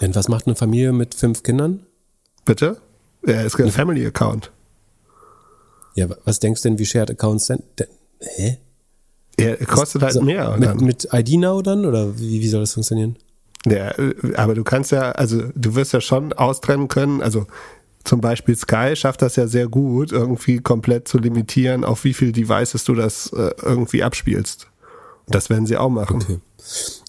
Denn 0.00 0.12
was 0.16 0.28
macht 0.28 0.48
eine 0.48 0.56
Familie 0.56 0.92
mit 0.92 1.14
fünf 1.14 1.44
Kindern? 1.44 1.86
Bitte? 2.44 2.78
Ja, 3.24 3.42
es 3.42 3.56
gibt 3.56 3.68
ein 3.68 3.72
Family 3.72 4.04
Account. 4.04 4.50
Ja, 5.94 6.08
was 6.24 6.40
denkst 6.40 6.62
du 6.62 6.70
denn, 6.70 6.80
wie 6.80 6.86
Shared 6.86 7.12
Accounts 7.12 7.46
sind? 7.46 7.62
Hä? 8.18 8.58
Ja, 9.38 9.54
kostet 9.66 10.02
halt 10.02 10.14
So, 10.14 10.22
mehr. 10.22 10.56
Mit, 10.56 10.80
mit 10.80 11.08
ID 11.12 11.38
Now 11.38 11.62
dann? 11.62 11.86
Oder 11.86 12.18
wie, 12.18 12.40
wie 12.40 12.48
soll 12.48 12.62
das 12.62 12.72
funktionieren? 12.72 13.16
Ja, 13.66 13.96
äh, 13.96 14.34
aber 14.34 14.56
du 14.56 14.64
kannst 14.64 14.90
ja, 14.90 15.12
also 15.12 15.42
du 15.54 15.76
wirst 15.76 15.92
ja 15.92 16.00
schon 16.00 16.32
austrennen 16.32 16.88
können, 16.88 17.22
also 17.22 17.46
zum 18.04 18.20
Beispiel 18.20 18.56
Sky 18.56 18.96
schafft 18.96 19.22
das 19.22 19.36
ja 19.36 19.46
sehr 19.46 19.68
gut, 19.68 20.12
irgendwie 20.12 20.58
komplett 20.58 21.08
zu 21.08 21.18
limitieren, 21.18 21.84
auf 21.84 22.04
wie 22.04 22.14
viel 22.14 22.32
Devices 22.32 22.84
du 22.84 22.94
das 22.94 23.32
äh, 23.32 23.50
irgendwie 23.62 24.02
abspielst. 24.02 24.68
Und 25.26 25.34
das 25.34 25.50
werden 25.50 25.66
sie 25.66 25.76
auch 25.76 25.90
machen. 25.90 26.22
Okay. 26.22 26.38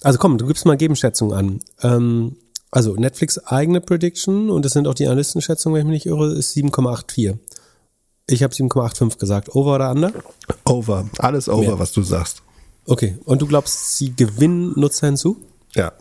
Also 0.03 0.19
komm, 0.19 0.37
du 0.37 0.45
gibst 0.47 0.65
mal 0.65 0.77
Gegenschätzungen 0.77 1.37
an. 1.37 1.59
Ähm, 1.81 2.35
also 2.71 2.95
Netflix 2.95 3.37
eigene 3.37 3.81
Prediction 3.81 4.49
und 4.49 4.63
das 4.63 4.73
sind 4.73 4.87
auch 4.87 4.93
die 4.93 5.05
Analystenschätzungen, 5.05 5.75
wenn 5.75 5.87
ich 5.87 5.89
mich 5.89 6.05
nicht 6.05 6.11
irre, 6.13 6.33
ist 6.33 6.55
7,84. 6.55 7.37
Ich 8.27 8.43
habe 8.43 8.53
7,85 8.53 9.17
gesagt. 9.17 9.55
Over 9.55 9.75
oder 9.75 9.91
under? 9.91 10.13
Over, 10.65 11.09
alles 11.17 11.49
over, 11.49 11.61
Mehr. 11.61 11.79
was 11.79 11.91
du 11.91 12.01
sagst. 12.01 12.41
Okay. 12.85 13.17
Und 13.25 13.41
du 13.41 13.47
glaubst, 13.47 13.97
sie 13.97 14.15
gewinnen 14.15 14.73
Nutzer 14.75 15.07
hinzu? 15.07 15.37
Ja. 15.75 15.91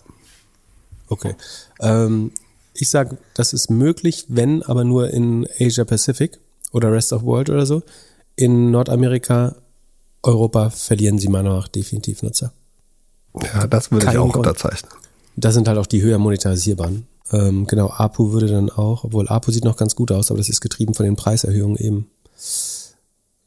Okay. 1.09 1.35
Ähm, 1.81 2.31
ich 2.74 2.90
sage, 2.90 3.18
das 3.35 3.52
ist 3.52 3.70
möglich, 3.70 4.26
wenn 4.28 4.62
aber 4.62 4.85
nur 4.85 5.11
in 5.11 5.46
Asia 5.59 5.85
Pacific 5.85 6.38
oder 6.72 6.92
Rest 6.92 7.12
of 7.12 7.22
World 7.22 7.50
oder 7.50 7.66
so. 7.66 7.83
In 8.37 8.70
Nordamerika, 8.70 9.56
Europa 10.22 10.70
verlieren 10.70 11.18
sie 11.18 11.28
meiner 11.28 11.50
Meinung 11.50 11.61
nach 11.61 11.68
definitiv 11.68 12.22
Nutzer. 12.22 12.52
Ja, 13.42 13.66
das 13.66 13.90
würde 13.90 14.06
ich 14.06 14.12
Kein 14.12 14.20
auch 14.20 14.33
Grund. 14.33 14.46
unterzeichnen. 14.46 14.90
Das 15.37 15.54
sind 15.54 15.68
halt 15.68 15.78
auch 15.78 15.87
die 15.87 16.02
höher 16.02 16.18
monetarisierbaren. 16.18 17.06
Ähm, 17.33 17.66
genau, 17.66 17.90
APU 17.90 18.33
würde 18.33 18.48
dann 18.48 18.70
auch, 18.70 19.04
obwohl 19.04 19.28
APU 19.28 19.52
sieht 19.52 19.64
noch 19.64 19.76
ganz 19.76 19.94
gut 19.94 20.11
aus, 20.11 20.30
aber 20.30 20.38
das 20.38 20.48
ist 20.48 20.61
getrieben 20.61 20.94
von 20.94 21.04
den 21.04 21.16
Preiserhöhungen 21.16 21.76
eben. 21.76 22.11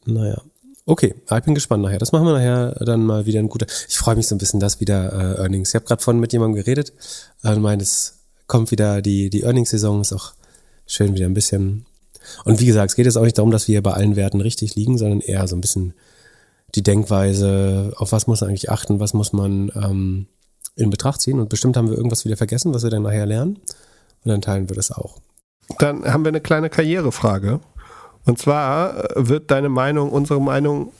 Naja. 0.06 0.40
Okay, 0.86 1.14
ich 1.30 1.44
bin 1.44 1.54
gespannt 1.54 1.82
nachher. 1.82 1.98
Das 1.98 2.12
machen 2.12 2.26
wir 2.26 2.34
nachher 2.34 2.72
dann 2.84 3.04
mal 3.04 3.24
wieder 3.24 3.40
ein 3.40 3.48
guter. 3.48 3.66
Ich 3.88 3.96
freue 3.96 4.16
mich 4.16 4.26
so 4.26 4.34
ein 4.34 4.38
bisschen, 4.38 4.60
dass 4.60 4.80
wieder 4.80 5.12
äh, 5.12 5.40
Earnings. 5.40 5.70
Ich 5.70 5.74
habe 5.74 5.86
gerade 5.86 6.02
vorhin 6.02 6.20
mit 6.20 6.32
jemandem 6.32 6.56
geredet 6.56 6.92
äh, 7.42 7.54
und 7.54 7.62
meinte, 7.62 7.84
es 7.84 8.18
kommt 8.46 8.70
wieder 8.70 9.02
die, 9.02 9.30
die 9.30 9.42
Earnings-Saison, 9.42 10.00
ist 10.00 10.12
auch 10.12 10.32
schön 10.86 11.14
wieder 11.14 11.26
ein 11.26 11.34
bisschen. 11.34 11.86
Und 12.44 12.60
wie 12.60 12.66
gesagt, 12.66 12.90
es 12.90 12.96
geht 12.96 13.06
jetzt 13.06 13.16
auch 13.16 13.24
nicht 13.24 13.38
darum, 13.38 13.50
dass 13.50 13.68
wir 13.68 13.82
bei 13.82 13.92
allen 13.92 14.16
Werten 14.16 14.40
richtig 14.40 14.74
liegen, 14.74 14.98
sondern 14.98 15.20
eher 15.20 15.46
so 15.46 15.56
ein 15.56 15.60
bisschen 15.60 15.94
die 16.74 16.82
Denkweise, 16.82 17.92
auf 17.96 18.12
was 18.12 18.26
muss 18.26 18.40
man 18.40 18.50
eigentlich 18.50 18.70
achten, 18.70 19.00
was 19.00 19.14
muss 19.14 19.32
man 19.32 19.70
ähm, 19.76 20.26
in 20.76 20.90
Betracht 20.90 21.20
ziehen. 21.20 21.38
Und 21.38 21.48
bestimmt 21.48 21.76
haben 21.76 21.88
wir 21.88 21.96
irgendwas 21.96 22.24
wieder 22.24 22.36
vergessen, 22.36 22.74
was 22.74 22.82
wir 22.82 22.90
dann 22.90 23.02
nachher 23.02 23.26
lernen. 23.26 23.60
Und 24.24 24.30
dann 24.30 24.42
teilen 24.42 24.68
wir 24.68 24.76
das 24.76 24.90
auch. 24.90 25.18
Dann 25.78 26.04
haben 26.04 26.24
wir 26.24 26.30
eine 26.30 26.40
kleine 26.40 26.70
Karrierefrage. 26.70 27.60
Und 28.24 28.38
zwar 28.38 29.16
äh, 29.16 29.28
wird 29.28 29.50
deine 29.50 29.68
Meinung, 29.68 30.10
unsere 30.10 30.40
Meinung 30.40 30.92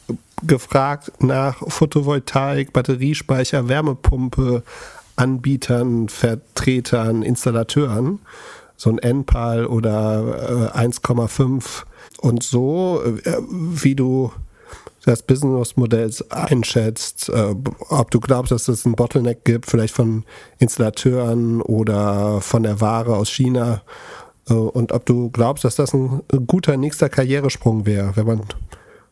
gefragt 0.46 1.10
nach 1.20 1.56
Photovoltaik, 1.68 2.72
Batteriespeicher, 2.72 3.68
Wärmepumpe, 3.68 4.62
Anbietern, 5.16 6.08
Vertretern, 6.08 7.22
Installateuren. 7.22 8.20
so 8.76 8.90
ein 8.90 8.98
NPAL 8.98 9.66
oder 9.66 10.72
äh, 10.74 10.78
1,5 10.78 11.84
und 12.20 12.42
so, 12.42 13.02
äh, 13.24 13.36
wie 13.48 13.94
du 13.94 14.32
das 15.04 15.22
Businessmodell 15.22 16.10
einschätzt, 16.30 17.28
äh, 17.28 17.54
ob 17.88 18.10
du 18.10 18.20
glaubst, 18.20 18.52
dass 18.52 18.68
es 18.68 18.84
einen 18.86 18.96
Bottleneck 18.96 19.44
gibt, 19.44 19.66
vielleicht 19.66 19.94
von 19.94 20.24
Installateuren 20.58 21.60
oder 21.60 22.40
von 22.40 22.62
der 22.62 22.80
Ware 22.80 23.16
aus 23.16 23.30
China 23.30 23.82
äh, 24.48 24.54
und 24.54 24.92
ob 24.92 25.06
du 25.06 25.30
glaubst, 25.30 25.64
dass 25.64 25.76
das 25.76 25.92
ein 25.92 26.22
guter 26.46 26.76
nächster 26.76 27.08
Karrieresprung 27.08 27.86
wäre, 27.86 28.16
wenn 28.16 28.26
man 28.26 28.42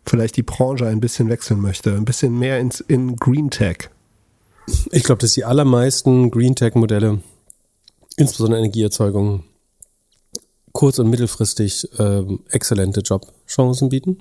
vielleicht 0.06 0.36
die 0.36 0.42
Branche 0.42 0.86
ein 0.86 1.00
bisschen 1.00 1.28
wechseln 1.28 1.60
möchte, 1.60 1.94
ein 1.94 2.04
bisschen 2.04 2.38
mehr 2.38 2.58
ins, 2.58 2.80
in 2.80 3.16
Green 3.16 3.50
Tech. 3.50 3.90
Ich 4.90 5.02
glaube, 5.02 5.20
dass 5.20 5.32
die 5.32 5.44
allermeisten 5.44 6.30
Green 6.30 6.54
Tech 6.54 6.74
Modelle, 6.74 7.20
insbesondere 8.16 8.60
Energieerzeugung, 8.60 9.44
kurz- 10.72 10.98
und 10.98 11.10
mittelfristig 11.10 11.88
ähm, 11.98 12.40
exzellente 12.50 13.00
Jobchancen 13.00 13.88
bieten. 13.88 14.18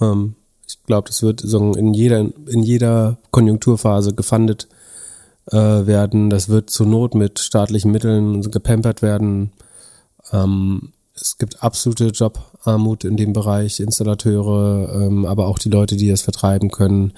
Ähm, 0.00 0.34
ich 0.66 0.82
glaube, 0.84 1.08
das 1.08 1.22
wird 1.22 1.40
so 1.40 1.72
in 1.72 1.94
jeder, 1.94 2.20
in 2.46 2.62
jeder 2.62 3.18
Konjunkturphase 3.30 4.14
gefundet 4.14 4.68
äh, 5.50 5.56
werden. 5.56 6.30
Das 6.30 6.48
wird 6.48 6.70
zur 6.70 6.86
Not 6.86 7.14
mit 7.14 7.38
staatlichen 7.38 7.90
Mitteln 7.90 8.42
gepampert 8.50 9.02
werden. 9.02 9.52
Ähm, 10.32 10.92
es 11.14 11.38
gibt 11.38 11.62
absolute 11.62 12.06
Jobarmut 12.08 13.04
in 13.04 13.16
dem 13.16 13.32
Bereich, 13.32 13.80
Installateure, 13.80 15.02
ähm, 15.02 15.26
aber 15.26 15.46
auch 15.46 15.58
die 15.58 15.68
Leute, 15.68 15.96
die 15.96 16.08
das 16.08 16.22
vertreiben 16.22 16.70
können, 16.70 17.12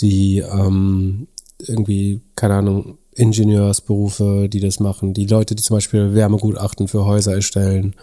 die 0.00 0.38
ähm, 0.38 1.26
irgendwie, 1.68 2.20
keine 2.36 2.54
Ahnung, 2.54 2.98
Ingenieursberufe, 3.14 4.48
die 4.48 4.60
das 4.60 4.80
machen, 4.80 5.14
die 5.14 5.26
Leute, 5.26 5.54
die 5.54 5.62
zum 5.62 5.76
Beispiel 5.76 6.14
Wärmegutachten 6.14 6.88
für 6.88 7.04
Häuser 7.04 7.34
erstellen. 7.34 7.94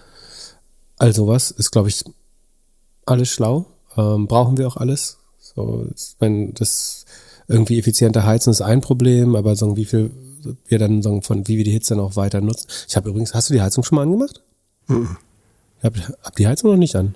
All 0.97 1.13
sowas 1.13 1.52
ist, 1.52 1.71
glaube 1.71 1.89
ich, 1.89 2.04
alles 3.06 3.30
schlau. 3.30 3.65
Ähm, 3.97 4.28
brauchen 4.28 4.58
wir 4.58 4.67
auch 4.67 4.78
alles. 4.78 5.17
So, 5.39 5.88
wenn 6.19 6.54
das 6.54 7.06
irgendwie 7.47 7.78
effizienter 7.78 8.26
heizen 8.26 8.52
ist 8.52 8.62
ein 8.62 8.82
Problem, 8.82 9.36
aber 9.36 9.56
so 9.56 9.76
wie 9.76 9.86
viel 9.86 10.12
wir 10.67 10.80
dann 10.80 11.02
so 11.02 11.21
von 11.21 11.47
wie 11.47 11.58
wir 11.58 11.63
die 11.63 11.71
Hitze 11.71 11.95
dann 11.95 12.04
auch 12.04 12.15
weiter 12.15 12.41
nutzen. 12.41 12.67
Ich 12.88 12.95
habe 12.95 13.10
übrigens, 13.10 13.34
hast 13.34 13.50
du 13.50 13.54
die 13.54 13.62
Heizung 13.62 13.84
schon 13.84 13.97
mal 13.97 14.04
angemacht? 14.04 14.41
Mhm. 14.88 15.17
Ich 15.80 15.84
habe 15.84 16.00
hab 16.24 16.36
die 16.36 16.47
Heizung 16.47 16.71
noch 16.71 16.78
nicht 16.78 16.95
an. 16.95 17.15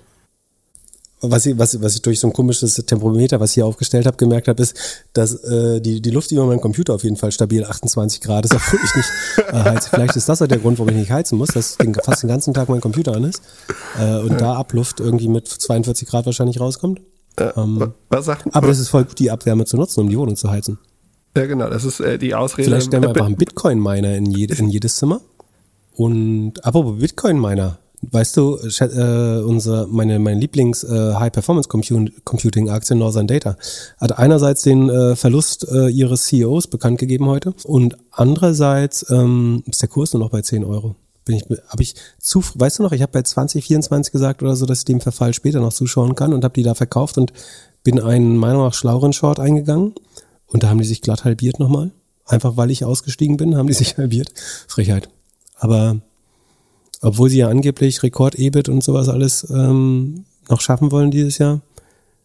Was 1.22 1.46
ich, 1.46 1.56
was, 1.56 1.80
was 1.80 1.94
ich 1.94 2.02
durch 2.02 2.20
so 2.20 2.26
ein 2.26 2.32
komisches 2.34 2.74
Tempometer, 2.74 3.40
was 3.40 3.50
ich 3.50 3.54
hier 3.54 3.66
aufgestellt 3.66 4.06
habe, 4.06 4.18
gemerkt 4.18 4.48
habe, 4.48 4.62
ist, 4.62 4.76
dass 5.14 5.34
äh, 5.44 5.80
die, 5.80 6.02
die 6.02 6.10
Luft 6.10 6.30
über 6.30 6.44
meinem 6.44 6.60
Computer 6.60 6.94
auf 6.94 7.04
jeden 7.04 7.16
Fall 7.16 7.32
stabil 7.32 7.64
28 7.64 8.20
Grad 8.20 8.44
ist, 8.44 8.54
obwohl 8.54 8.80
ich 8.84 8.94
nicht 8.94 9.08
äh, 9.48 9.70
heize. 9.70 9.88
Vielleicht 9.88 10.16
ist 10.16 10.28
das 10.28 10.42
auch 10.42 10.46
der 10.46 10.58
Grund, 10.58 10.78
warum 10.78 10.90
ich 10.90 10.96
nicht 10.96 11.10
heizen 11.10 11.38
muss, 11.38 11.48
dass 11.48 11.78
den, 11.78 11.94
fast 11.94 12.22
den 12.22 12.28
ganzen 12.28 12.52
Tag 12.52 12.68
mein 12.68 12.82
Computer 12.82 13.14
an 13.14 13.24
ist 13.24 13.40
äh, 13.98 14.18
und 14.18 14.40
da 14.40 14.56
Abluft 14.56 15.00
irgendwie 15.00 15.28
mit 15.28 15.48
42 15.48 16.06
Grad 16.06 16.26
wahrscheinlich 16.26 16.60
rauskommt. 16.60 17.00
Äh, 17.36 17.50
ähm, 17.56 17.94
was 18.10 18.26
sagt, 18.26 18.54
aber 18.54 18.66
das 18.66 18.78
ist 18.78 18.88
voll 18.88 19.04
gut, 19.04 19.18
die 19.18 19.30
Abwärme 19.30 19.64
zu 19.64 19.76
nutzen, 19.78 20.00
um 20.00 20.08
die 20.10 20.18
Wohnung 20.18 20.36
zu 20.36 20.50
heizen. 20.50 20.78
Ja, 21.36 21.46
genau, 21.46 21.68
das 21.68 21.84
ist 21.84 22.00
äh, 22.00 22.18
die 22.18 22.34
Ausrede. 22.34 22.68
Vielleicht 22.68 22.86
stellen 22.86 23.02
wir 23.02 23.10
einfach 23.10 23.26
einen 23.26 23.36
Bitcoin-Miner 23.36 24.16
in, 24.16 24.26
jede, 24.26 24.54
in 24.54 24.68
jedes 24.68 24.96
Zimmer. 24.96 25.20
Und 25.92 26.64
apropos 26.64 26.98
Bitcoin-Miner, 26.98 27.78
weißt 28.02 28.36
du, 28.36 28.56
äh, 28.56 29.42
unser, 29.42 29.86
meine, 29.86 30.18
meine 30.18 30.40
Lieblings 30.40 30.84
äh, 30.84 31.14
High-Performance-Computing-Aktie 31.14 32.96
Northern 32.96 33.26
Data 33.26 33.56
hat 33.98 34.18
einerseits 34.18 34.62
den 34.62 34.88
äh, 34.88 35.16
Verlust 35.16 35.66
äh, 35.70 35.88
ihres 35.88 36.24
CEOs 36.24 36.66
bekannt 36.66 36.98
gegeben 36.98 37.26
heute 37.26 37.54
und 37.64 37.96
andererseits 38.10 39.10
ähm, 39.10 39.62
ist 39.66 39.82
der 39.82 39.88
Kurs 39.88 40.12
nur 40.12 40.22
noch 40.22 40.30
bei 40.30 40.42
10 40.42 40.64
Euro. 40.64 40.96
Bin 41.24 41.36
ich, 41.36 41.44
hab 41.68 41.80
ich 41.80 41.94
zu, 42.20 42.42
weißt 42.54 42.78
du 42.78 42.82
noch, 42.84 42.92
ich 42.92 43.02
habe 43.02 43.12
bei 43.12 43.22
2024 43.22 44.12
gesagt 44.12 44.42
oder 44.42 44.54
so, 44.54 44.66
dass 44.66 44.80
ich 44.80 44.84
dem 44.84 45.00
Verfall 45.00 45.34
später 45.34 45.60
noch 45.60 45.72
zuschauen 45.72 46.14
kann 46.14 46.32
und 46.32 46.44
habe 46.44 46.54
die 46.54 46.62
da 46.62 46.74
verkauft 46.74 47.18
und 47.18 47.32
bin 47.82 48.00
einen 48.00 48.36
meiner 48.36 48.62
nach 48.62 48.74
schlaueren 48.74 49.12
Short 49.12 49.40
eingegangen 49.40 49.94
und 50.46 50.62
da 50.62 50.68
haben 50.68 50.78
die 50.78 50.84
sich 50.84 51.02
glatt 51.02 51.24
halbiert 51.24 51.58
nochmal. 51.58 51.90
Einfach 52.26 52.56
weil 52.56 52.70
ich 52.70 52.84
ausgestiegen 52.84 53.36
bin, 53.36 53.56
haben 53.56 53.68
die 53.68 53.72
sich 53.72 53.96
halbiert. 53.98 54.32
Frechheit. 54.68 55.08
Aber 55.58 56.00
obwohl 57.00 57.28
sie 57.28 57.38
ja 57.38 57.48
angeblich 57.48 58.02
Rekord-EBIT 58.02 58.68
und 58.68 58.82
sowas 58.82 59.08
alles 59.08 59.48
ähm, 59.50 60.24
noch 60.48 60.60
schaffen 60.60 60.92
wollen 60.92 61.10
dieses 61.10 61.38
Jahr, 61.38 61.60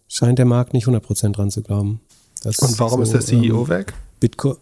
scheint 0.08 0.40
der 0.40 0.46
Markt 0.46 0.74
nicht 0.74 0.88
100% 0.88 1.34
dran 1.34 1.52
zu 1.52 1.62
glauben. 1.62 2.02
Das 2.44 2.60
und 2.60 2.78
warum 2.80 3.00
so, 3.00 3.04
ist 3.04 3.14
der 3.14 3.22
CEO 3.22 3.64
ähm, 3.64 3.70
weg? 3.70 3.94
Bitcoin. 4.20 4.58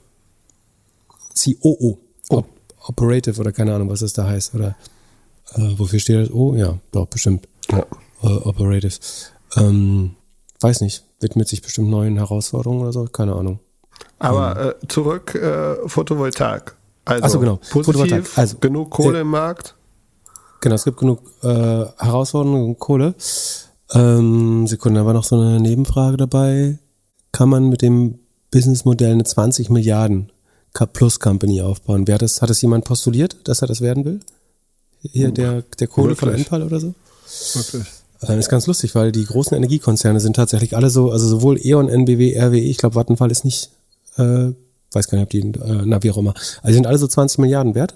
COO. 1.35 1.97
Oh. 2.29 2.43
Operative 2.87 3.39
oder 3.39 3.51
keine 3.51 3.73
Ahnung, 3.73 3.89
was 3.89 4.01
das 4.01 4.13
da 4.13 4.25
heißt. 4.25 4.55
Oder 4.55 4.75
äh, 5.55 5.77
wofür 5.77 5.99
steht 5.99 6.17
das? 6.17 6.31
Oh, 6.31 6.55
ja, 6.55 6.77
doch, 6.91 7.07
bestimmt. 7.07 7.47
Ja. 7.69 7.85
Äh, 8.23 8.27
Operative. 8.27 8.95
Ähm, 9.55 10.15
weiß 10.59 10.81
nicht. 10.81 11.03
Widmet 11.21 11.47
sich 11.47 11.61
bestimmt 11.61 11.89
neuen 11.89 12.17
Herausforderungen 12.17 12.81
oder 12.81 12.93
so, 12.93 13.05
keine 13.05 13.35
Ahnung. 13.35 13.59
Aber 14.19 14.59
ähm. 14.59 14.69
äh, 14.83 14.87
zurück, 14.87 15.35
äh, 15.35 15.87
Photovoltaik. 15.87 16.75
Also 17.05 17.25
Achso, 17.25 17.39
genau. 17.39 17.59
Positiv, 17.69 18.37
also, 18.37 18.57
genug 18.59 18.91
Kohle 18.91 19.21
im 19.21 19.29
Markt. 19.29 19.75
Genau, 20.61 20.75
es 20.75 20.83
gibt 20.83 20.97
genug 20.97 21.21
äh, 21.41 21.47
Herausforderungen 21.47 22.63
und 22.63 22.79
Kohle. 22.79 23.15
Ähm, 23.93 24.67
Sekunde, 24.67 24.99
da 24.99 25.05
war 25.05 25.13
noch 25.13 25.23
so 25.23 25.35
eine 25.39 25.59
Nebenfrage 25.59 26.17
dabei. 26.17 26.77
Kann 27.31 27.49
man 27.49 27.69
mit 27.69 27.81
dem 27.81 28.19
Businessmodell 28.51 29.13
eine 29.13 29.23
20 29.23 29.69
Milliarden 29.69 30.31
Plus 30.93 31.19
Company 31.19 31.61
aufbauen? 31.61 32.07
Wer 32.07 32.17
das, 32.17 32.41
hat 32.41 32.49
das 32.49 32.61
jemand 32.61 32.85
postuliert, 32.85 33.37
dass 33.45 33.61
er 33.61 33.67
das 33.67 33.81
werden 33.81 34.05
will? 34.05 34.19
Hier 35.01 35.31
der, 35.31 35.63
der 35.79 35.87
Kohle 35.87 36.09
Wirklich? 36.09 36.19
von 36.19 36.39
Enpal 36.39 36.63
oder 36.63 36.79
so? 36.79 36.93
Wirklich. 37.53 37.87
Das 38.21 38.37
ist 38.37 38.49
ganz 38.49 38.67
lustig, 38.67 38.95
weil 38.95 39.13
die 39.13 39.23
großen 39.23 39.55
Energiekonzerne 39.55 40.19
sind 40.19 40.35
tatsächlich 40.35 40.75
alle 40.75 40.89
so, 40.89 41.09
also 41.11 41.25
sowohl 41.25 41.57
E.ON, 41.65 41.87
NBW, 41.87 42.37
RWE, 42.37 42.59
ich 42.59 42.77
glaube 42.77 42.95
Vattenfall 42.95 43.31
ist 43.31 43.45
nicht, 43.45 43.69
äh, 44.17 44.51
weiß 44.91 45.07
gar 45.07 45.17
nicht, 45.17 45.23
ob 45.23 45.29
die, 45.29 45.39
äh, 45.39 45.83
na 45.85 46.03
wie 46.03 46.11
auch 46.11 46.17
immer. 46.17 46.33
Also 46.33 46.67
die 46.67 46.73
sind 46.73 46.87
alle 46.87 46.97
so 46.97 47.07
20 47.07 47.39
Milliarden 47.39 47.75
wert. 47.75 47.95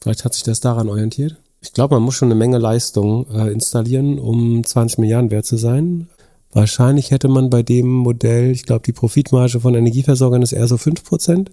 Vielleicht 0.00 0.24
hat 0.24 0.34
sich 0.34 0.44
das 0.44 0.60
daran 0.60 0.88
orientiert. 0.88 1.36
Ich 1.62 1.72
glaube, 1.72 1.94
man 1.94 2.02
muss 2.02 2.14
schon 2.14 2.28
eine 2.28 2.36
Menge 2.36 2.58
Leistung 2.58 3.26
äh, 3.30 3.52
installieren, 3.52 4.18
um 4.18 4.64
20 4.64 4.98
Milliarden 4.98 5.30
wert 5.30 5.44
zu 5.44 5.56
sein. 5.56 6.08
Wahrscheinlich 6.52 7.10
hätte 7.10 7.28
man 7.28 7.50
bei 7.50 7.62
dem 7.62 7.88
Modell, 7.88 8.50
ich 8.50 8.64
glaube, 8.64 8.82
die 8.84 8.92
Profitmarge 8.92 9.60
von 9.60 9.74
Energieversorgern 9.74 10.42
ist 10.42 10.52
eher 10.52 10.66
so 10.66 10.76
5%. 10.76 11.48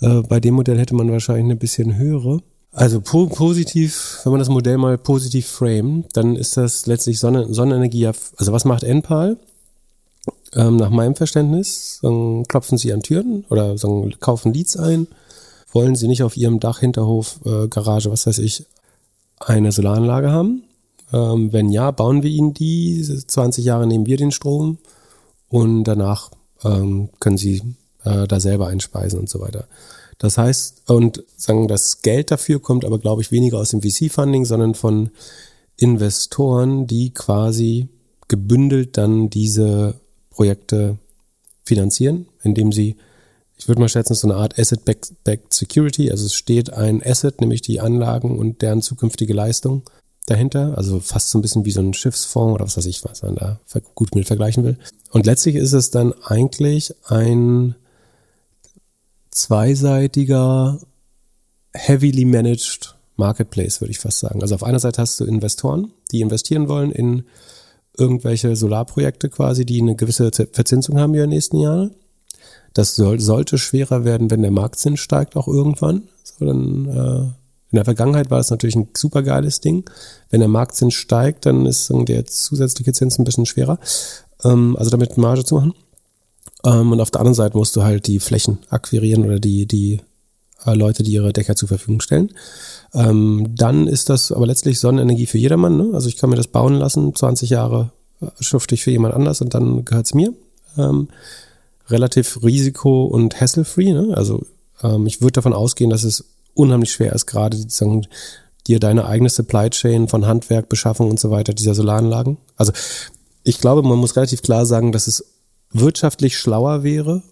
Äh, 0.00 0.22
bei 0.22 0.40
dem 0.40 0.54
Modell 0.54 0.78
hätte 0.78 0.94
man 0.94 1.10
wahrscheinlich 1.10 1.44
eine 1.44 1.56
bisschen 1.56 1.96
höhere. 1.96 2.40
Also 2.72 3.00
po 3.00 3.26
positiv, 3.26 4.20
wenn 4.24 4.32
man 4.32 4.40
das 4.40 4.48
Modell 4.48 4.78
mal 4.78 4.98
positiv 4.98 5.46
frame, 5.46 6.04
dann 6.12 6.34
ist 6.34 6.56
das 6.56 6.86
letztlich 6.86 7.20
Sonne, 7.20 7.52
Sonnenenergie. 7.52 8.06
Also 8.06 8.52
was 8.52 8.64
macht 8.64 8.82
NPAL? 8.82 9.36
Ähm, 10.54 10.76
nach 10.76 10.90
meinem 10.90 11.14
Verständnis, 11.14 12.00
dann 12.02 12.44
klopfen 12.48 12.78
sie 12.78 12.92
an 12.92 13.02
Türen 13.02 13.44
oder 13.50 13.76
sagen, 13.78 14.14
kaufen 14.18 14.52
Leads 14.52 14.76
ein, 14.76 15.06
wollen 15.72 15.96
sie 15.96 16.08
nicht 16.08 16.22
auf 16.22 16.36
ihrem 16.36 16.60
Dach, 16.60 16.80
Hinterhof, 16.80 17.40
äh, 17.44 17.68
Garage, 17.68 18.10
was 18.10 18.26
weiß 18.26 18.38
ich, 18.38 18.64
eine 19.40 19.72
Solaranlage 19.72 20.30
haben. 20.30 20.64
Ähm, 21.12 21.52
wenn 21.52 21.70
ja, 21.70 21.90
bauen 21.90 22.22
wir 22.22 22.30
ihnen 22.30 22.54
die. 22.54 23.02
20 23.02 23.64
Jahre 23.64 23.86
nehmen 23.86 24.06
wir 24.06 24.16
den 24.16 24.32
Strom 24.32 24.78
und 25.48 25.84
danach 25.84 26.30
ähm, 26.64 27.10
können 27.20 27.38
sie 27.38 27.62
äh, 28.04 28.26
da 28.26 28.40
selber 28.40 28.68
einspeisen 28.68 29.18
und 29.18 29.28
so 29.28 29.40
weiter. 29.40 29.66
Das 30.18 30.38
heißt, 30.38 30.90
und 30.90 31.24
sagen, 31.36 31.68
das 31.68 32.02
Geld 32.02 32.30
dafür 32.30 32.60
kommt 32.60 32.84
aber, 32.84 32.98
glaube 32.98 33.22
ich, 33.22 33.32
weniger 33.32 33.58
aus 33.58 33.70
dem 33.70 33.82
VC-Funding, 33.82 34.44
sondern 34.44 34.74
von 34.74 35.10
Investoren, 35.76 36.86
die 36.86 37.12
quasi 37.12 37.88
gebündelt 38.28 38.96
dann 38.96 39.28
diese 39.28 40.00
Projekte 40.30 40.98
finanzieren, 41.64 42.26
indem 42.42 42.72
sie, 42.72 42.96
ich 43.56 43.68
würde 43.68 43.80
mal 43.80 43.88
schätzen, 43.88 44.14
so 44.14 44.28
eine 44.28 44.36
Art 44.36 44.58
Asset-Backed 44.58 45.54
Security, 45.54 46.10
also 46.10 46.26
es 46.26 46.34
steht 46.34 46.72
ein 46.72 47.02
Asset, 47.04 47.40
nämlich 47.40 47.62
die 47.62 47.80
Anlagen 47.80 48.38
und 48.38 48.62
deren 48.62 48.82
zukünftige 48.82 49.32
Leistung 49.32 49.82
dahinter, 50.26 50.76
also 50.76 51.00
fast 51.00 51.30
so 51.30 51.38
ein 51.38 51.42
bisschen 51.42 51.64
wie 51.64 51.70
so 51.70 51.80
ein 51.80 51.94
Schiffsfonds 51.94 52.54
oder 52.54 52.64
was 52.64 52.76
weiß 52.76 52.86
ich, 52.86 53.04
was 53.04 53.22
man 53.22 53.36
da 53.36 53.60
gut 53.94 54.14
mit 54.14 54.26
vergleichen 54.26 54.64
will. 54.64 54.78
Und 55.10 55.26
letztlich 55.26 55.54
ist 55.54 55.72
es 55.72 55.90
dann 55.90 56.12
eigentlich 56.24 56.94
ein 57.06 57.74
zweiseitiger, 59.30 60.78
heavily 61.74 62.24
managed 62.24 62.94
Marketplace, 63.16 63.80
würde 63.80 63.90
ich 63.90 63.98
fast 63.98 64.20
sagen. 64.20 64.42
Also 64.42 64.54
auf 64.54 64.64
einer 64.64 64.80
Seite 64.80 65.02
hast 65.02 65.20
du 65.20 65.24
Investoren, 65.24 65.92
die 66.10 66.20
investieren 66.20 66.68
wollen 66.68 66.90
in 66.90 67.24
irgendwelche 67.96 68.56
Solarprojekte 68.56 69.28
quasi, 69.28 69.64
die 69.64 69.80
eine 69.80 69.94
gewisse 69.94 70.30
Verzinsung 70.30 70.98
haben 70.98 71.14
in 71.14 71.20
den 71.20 71.30
nächsten 71.30 71.58
Jahren. 71.58 71.94
Das 72.74 72.96
soll, 72.96 73.20
sollte 73.20 73.56
schwerer 73.56 74.04
werden, 74.04 74.30
wenn 74.30 74.42
der 74.42 74.50
Marktzins 74.50 75.00
steigt 75.00 75.36
auch 75.36 75.48
irgendwann. 75.48 76.02
So, 76.22 76.44
dann, 76.44 76.86
äh, 76.88 77.20
in 77.70 77.76
der 77.76 77.84
Vergangenheit 77.84 78.30
war 78.30 78.38
das 78.38 78.50
natürlich 78.50 78.76
ein 78.76 78.88
super 78.96 79.22
geiles 79.22 79.60
Ding. 79.60 79.84
Wenn 80.30 80.40
der 80.40 80.48
Marktzins 80.48 80.94
steigt, 80.94 81.46
dann 81.46 81.66
ist 81.66 81.90
der 81.92 82.26
zusätzliche 82.26 82.92
Zins 82.92 83.18
ein 83.18 83.24
bisschen 83.24 83.46
schwerer. 83.46 83.78
Ähm, 84.44 84.76
also 84.76 84.90
damit 84.90 85.16
Marge 85.16 85.44
zu 85.44 85.56
machen. 85.56 85.74
Ähm, 86.64 86.92
und 86.92 87.00
auf 87.00 87.10
der 87.10 87.20
anderen 87.20 87.34
Seite 87.34 87.56
musst 87.56 87.76
du 87.76 87.82
halt 87.82 88.06
die 88.06 88.20
Flächen 88.20 88.58
akquirieren 88.70 89.24
oder 89.24 89.38
die, 89.38 89.66
die 89.66 90.00
äh, 90.66 90.74
Leute, 90.74 91.02
die 91.02 91.12
ihre 91.12 91.32
Dächer 91.32 91.56
zur 91.56 91.68
Verfügung 91.68 92.00
stellen. 92.00 92.32
Ähm, 92.92 93.54
dann 93.56 93.86
ist 93.86 94.08
das 94.08 94.32
aber 94.32 94.46
letztlich 94.46 94.80
Sonnenenergie 94.80 95.26
für 95.26 95.38
jedermann. 95.38 95.76
Ne? 95.76 95.90
Also 95.92 96.08
ich 96.08 96.16
kann 96.16 96.30
mir 96.30 96.36
das 96.36 96.48
bauen 96.48 96.74
lassen, 96.74 97.14
20 97.14 97.50
Jahre 97.50 97.92
äh, 98.20 98.26
schufte 98.40 98.74
ich 98.74 98.84
für 98.84 98.90
jemand 98.90 99.14
anders 99.14 99.40
und 99.40 99.54
dann 99.54 99.84
gehört's 99.84 100.14
mir. 100.14 100.32
Ähm, 100.78 101.08
relativ 101.88 102.42
risiko- 102.42 103.04
und 103.04 103.40
hassle-free. 103.40 103.92
Ne? 103.92 104.16
Also 104.16 104.44
ähm, 104.82 105.06
ich 105.06 105.20
würde 105.20 105.32
davon 105.32 105.52
ausgehen, 105.52 105.90
dass 105.90 106.04
es 106.04 106.24
unheimlich 106.54 106.92
schwer 106.92 107.12
ist, 107.12 107.26
gerade 107.26 107.56
sozusagen 107.56 108.06
dir 108.66 108.80
deine 108.80 109.06
eigene 109.06 109.28
Supply 109.28 109.68
Chain 109.70 110.08
von 110.08 110.26
Handwerk, 110.26 110.68
Beschaffung 110.68 111.10
und 111.10 111.20
so 111.20 111.30
weiter 111.30 111.52
dieser 111.52 111.74
Solaranlagen. 111.74 112.38
Also 112.56 112.72
ich 113.42 113.58
glaube, 113.60 113.82
man 113.82 113.98
muss 113.98 114.16
relativ 114.16 114.42
klar 114.42 114.64
sagen, 114.64 114.92
dass 114.92 115.06
es 115.06 115.24
wirtschaftlich 115.70 116.38
schlauer 116.38 116.82
wäre, 116.82 117.22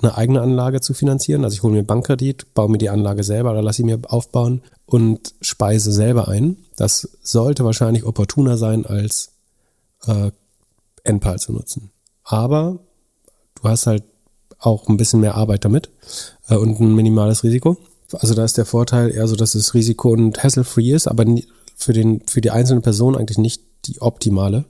eine 0.00 0.16
eigene 0.16 0.42
Anlage 0.42 0.80
zu 0.80 0.94
finanzieren. 0.94 1.44
Also 1.44 1.54
ich 1.54 1.62
hole 1.62 1.72
mir 1.72 1.82
Bankkredit, 1.82 2.54
baue 2.54 2.70
mir 2.70 2.78
die 2.78 2.90
Anlage 2.90 3.24
selber 3.24 3.52
oder 3.52 3.62
lasse 3.62 3.78
sie 3.78 3.84
mir 3.84 3.98
aufbauen 4.04 4.62
und 4.86 5.34
speise 5.40 5.92
selber 5.92 6.28
ein. 6.28 6.56
Das 6.76 7.08
sollte 7.22 7.64
wahrscheinlich 7.64 8.04
opportuner 8.04 8.56
sein, 8.56 8.86
als 8.86 9.32
äh, 10.06 10.30
NPAL 11.04 11.38
zu 11.38 11.52
nutzen. 11.52 11.90
Aber 12.22 12.78
du 13.60 13.68
hast 13.68 13.86
halt 13.86 14.04
auch 14.58 14.88
ein 14.88 14.96
bisschen 14.96 15.20
mehr 15.20 15.34
Arbeit 15.34 15.64
damit 15.64 15.90
äh, 16.48 16.56
und 16.56 16.80
ein 16.80 16.94
minimales 16.94 17.44
Risiko. 17.44 17.76
Also 18.12 18.34
da 18.34 18.44
ist 18.44 18.56
der 18.56 18.64
Vorteil 18.64 19.10
eher 19.10 19.28
so, 19.28 19.36
dass 19.36 19.54
es 19.54 19.74
Risiko- 19.74 20.12
und 20.12 20.42
Hassle-free 20.42 20.92
ist, 20.92 21.06
aber 21.06 21.24
für, 21.76 21.92
den, 21.92 22.22
für 22.26 22.40
die 22.40 22.50
einzelne 22.50 22.80
Person 22.80 23.16
eigentlich 23.16 23.38
nicht 23.38 23.62
die 23.84 24.00
optimale, 24.00 24.64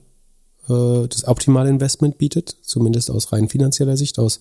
äh, 0.68 1.06
das 1.08 1.26
optimale 1.26 1.70
Investment 1.70 2.18
bietet, 2.18 2.56
zumindest 2.62 3.10
aus 3.10 3.32
rein 3.32 3.48
finanzieller 3.48 3.96
Sicht, 3.96 4.18
aus 4.18 4.40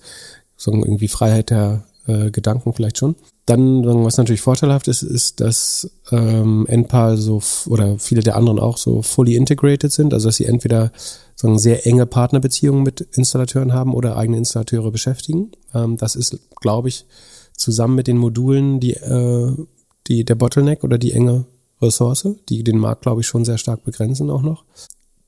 sagen 0.58 0.84
irgendwie 0.84 1.08
Freiheit 1.08 1.52
der 1.52 1.84
äh, 2.08 2.32
Gedanken 2.32 2.74
vielleicht 2.74 2.98
schon. 2.98 3.16
Dann, 3.46 3.86
was 4.04 4.18
natürlich 4.18 4.42
vorteilhaft 4.42 4.88
ist, 4.88 5.04
ist, 5.04 5.40
dass 5.40 5.90
ähm, 6.12 6.66
NPAL 6.68 7.18
so 7.18 7.42
oder 7.68 7.98
viele 8.00 8.22
der 8.22 8.36
anderen 8.36 8.60
auch 8.60 8.78
so 8.78 9.02
fully 9.02 9.36
integrated 9.36 9.92
sind, 9.92 10.14
also 10.14 10.28
dass 10.28 10.36
sie 10.36 10.46
entweder 10.46 10.92
sagen, 11.36 11.60
sehr 11.60 11.86
enge 11.86 12.06
Partnerbeziehungen 12.06 12.84
mit 12.84 13.02
Installateuren 13.02 13.74
haben 13.74 13.94
oder 13.94 14.18
eigene 14.18 14.38
Installateure 14.38 14.92
beschäftigen. 14.92 15.52
Ähm, 15.74 15.98
das 15.98 16.16
ist, 16.16 16.38
glaube 16.60 16.90
ich, 16.90 17.06
zusammen 17.56 17.96
mit 17.96 18.08
den 18.08 18.18
Modulen 18.18 18.80
die, 18.80 18.94
äh, 18.94 19.52
die 20.08 20.26
der 20.26 20.36
Bottleneck 20.36 20.84
oder 20.84 20.98
die 20.98 21.14
enge 21.14 21.46
Ressource, 21.82 22.28
die 22.50 22.64
den 22.64 22.80
Markt, 22.80 23.04
glaube 23.04 23.22
ich, 23.22 23.28
schon 23.28 23.46
sehr 23.46 23.58
stark 23.58 23.84
begrenzen 23.84 24.30
auch 24.30 24.42
noch. 24.42 24.64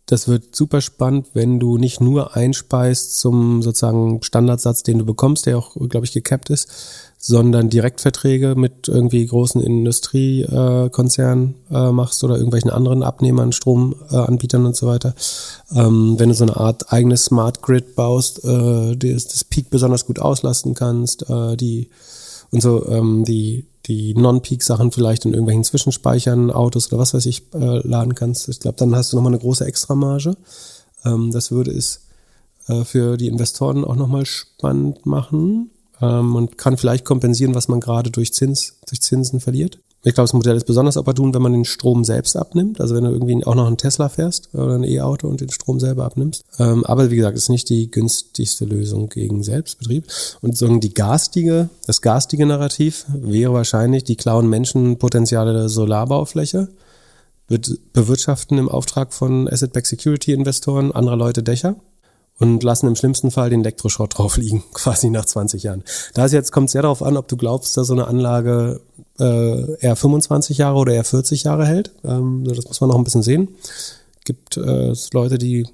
Das 0.09 0.27
wird 0.27 0.55
super 0.55 0.81
spannend, 0.81 1.27
wenn 1.35 1.59
du 1.59 1.77
nicht 1.77 2.01
nur 2.01 2.35
einspeist 2.35 3.19
zum 3.19 3.61
sozusagen 3.61 4.23
Standardsatz, 4.23 4.81
den 4.81 4.97
du 4.97 5.05
bekommst, 5.05 5.45
der 5.45 5.59
auch, 5.59 5.75
glaube 5.87 6.07
ich, 6.07 6.13
gecapped 6.13 6.49
ist, 6.49 6.67
sondern 7.19 7.69
Direktverträge 7.69 8.55
mit 8.55 8.87
irgendwie 8.87 9.23
großen 9.23 9.61
Industriekonzernen 9.61 11.53
äh, 11.69 11.91
machst 11.91 12.23
oder 12.23 12.37
irgendwelchen 12.37 12.71
anderen 12.71 13.03
Abnehmern, 13.03 13.51
Stromanbietern 13.51 14.63
äh, 14.63 14.67
und 14.69 14.75
so 14.75 14.87
weiter. 14.87 15.13
Ähm, 15.75 16.15
wenn 16.17 16.29
du 16.29 16.35
so 16.35 16.45
eine 16.45 16.57
Art 16.57 16.91
eigenes 16.91 17.25
Smart 17.25 17.61
Grid 17.61 17.93
baust, 17.93 18.43
äh, 18.43 18.95
das, 18.95 19.27
das 19.27 19.43
Peak 19.43 19.69
besonders 19.69 20.07
gut 20.07 20.17
auslasten 20.17 20.73
kannst, 20.73 21.29
äh, 21.29 21.55
die 21.55 21.87
und 22.49 22.61
so 22.61 22.83
ähm, 22.87 23.25
die 23.25 23.67
die 23.89 24.13
Non-Peak-Sachen 24.13 24.91
vielleicht 24.91 25.25
in 25.25 25.33
irgendwelchen 25.33 25.63
Zwischenspeichern, 25.63 26.51
Autos 26.51 26.87
oder 26.87 26.99
was 27.01 27.13
weiß 27.13 27.25
ich, 27.25 27.43
äh, 27.53 27.85
laden 27.85 28.15
kannst. 28.15 28.47
Ich 28.47 28.59
glaube, 28.59 28.77
dann 28.77 28.95
hast 28.95 29.11
du 29.11 29.17
nochmal 29.17 29.33
eine 29.33 29.41
große 29.41 29.65
Extramarge. 29.65 30.37
Ähm, 31.03 31.31
das 31.31 31.51
würde 31.51 31.71
es 31.71 32.05
äh, 32.67 32.85
für 32.85 33.17
die 33.17 33.27
Investoren 33.27 33.83
auch 33.83 33.95
nochmal 33.95 34.27
spannend 34.27 35.05
machen 35.07 35.71
ähm, 36.01 36.35
und 36.35 36.57
kann 36.57 36.77
vielleicht 36.77 37.03
kompensieren, 37.03 37.55
was 37.55 37.67
man 37.67 37.79
gerade 37.79 38.11
durch 38.11 38.31
Zins, 38.31 38.77
durch 38.87 39.01
Zinsen 39.01 39.39
verliert. 39.39 39.79
Ich 40.03 40.13
glaube, 40.13 40.25
das 40.25 40.33
Modell 40.33 40.55
ist 40.55 40.65
besonders 40.65 40.95
opportun, 40.95 41.33
wenn 41.33 41.41
man 41.41 41.51
den 41.51 41.65
Strom 41.65 42.05
selbst 42.05 42.37
abnimmt. 42.37 42.79
Also 42.79 42.95
wenn 42.95 43.03
du 43.03 43.11
irgendwie 43.11 43.45
auch 43.45 43.55
noch 43.55 43.67
einen 43.67 43.77
Tesla 43.77 44.07
fährst 44.07 44.49
oder 44.53 44.75
ein 44.75 44.85
E-Auto 44.85 45.27
und 45.27 45.41
den 45.41 45.49
Strom 45.49 45.79
selber 45.79 46.05
abnimmst. 46.05 46.43
Ähm, 46.57 46.85
aber 46.85 47.11
wie 47.11 47.17
gesagt, 47.17 47.37
ist 47.37 47.49
nicht 47.49 47.69
die 47.69 47.91
günstigste 47.91 48.63
Lösung 48.63 49.09
gegen 49.09 49.43
Selbstbetrieb. 49.43 50.05
Und 50.41 50.57
so 50.57 50.67
die 50.77 50.93
garstige, 50.93 51.69
das 51.85 52.01
garstige 52.01 52.45
Narrativ 52.45 53.05
wäre 53.09 53.53
wahrscheinlich, 53.53 54.05
die 54.05 54.15
klauen 54.15 54.49
Menschen 54.49 54.97
Potenziale 54.99 55.67
Solarbaufläche, 55.67 56.69
bewirtschaften 57.93 58.57
im 58.57 58.69
Auftrag 58.69 59.13
von 59.13 59.49
Asset-Backed 59.49 59.87
Security 59.87 60.33
Investoren 60.33 60.91
anderer 60.91 61.17
Leute 61.17 61.43
Dächer 61.43 61.75
und 62.39 62.63
lassen 62.63 62.87
im 62.87 62.95
schlimmsten 62.95 63.31
Fall 63.31 63.49
den 63.49 63.61
Elektroschrott 63.61 64.13
drauf 64.17 64.37
liegen, 64.37 64.63
quasi 64.73 65.09
nach 65.09 65.25
20 65.25 65.63
Jahren. 65.63 65.83
Da 66.13 66.25
ist 66.25 66.31
jetzt 66.31 66.51
kommt 66.51 66.69
sehr 66.69 66.81
darauf 66.81 67.03
an, 67.03 67.17
ob 67.17 67.27
du 67.27 67.37
glaubst, 67.37 67.77
dass 67.77 67.87
so 67.87 67.93
eine 67.93 68.07
Anlage 68.07 68.81
äh, 69.19 69.75
eher 69.79 69.95
25 69.95 70.57
Jahre 70.57 70.77
oder 70.77 70.93
eher 70.93 71.03
40 71.03 71.43
Jahre 71.43 71.65
hält. 71.65 71.91
Ähm, 72.03 72.43
das 72.45 72.65
muss 72.65 72.81
man 72.81 72.89
noch 72.89 72.97
ein 72.97 73.03
bisschen 73.03 73.23
sehen. 73.23 73.49
Gibt 74.25 74.57
äh, 74.57 74.93
Leute, 75.13 75.37
die 75.37 75.67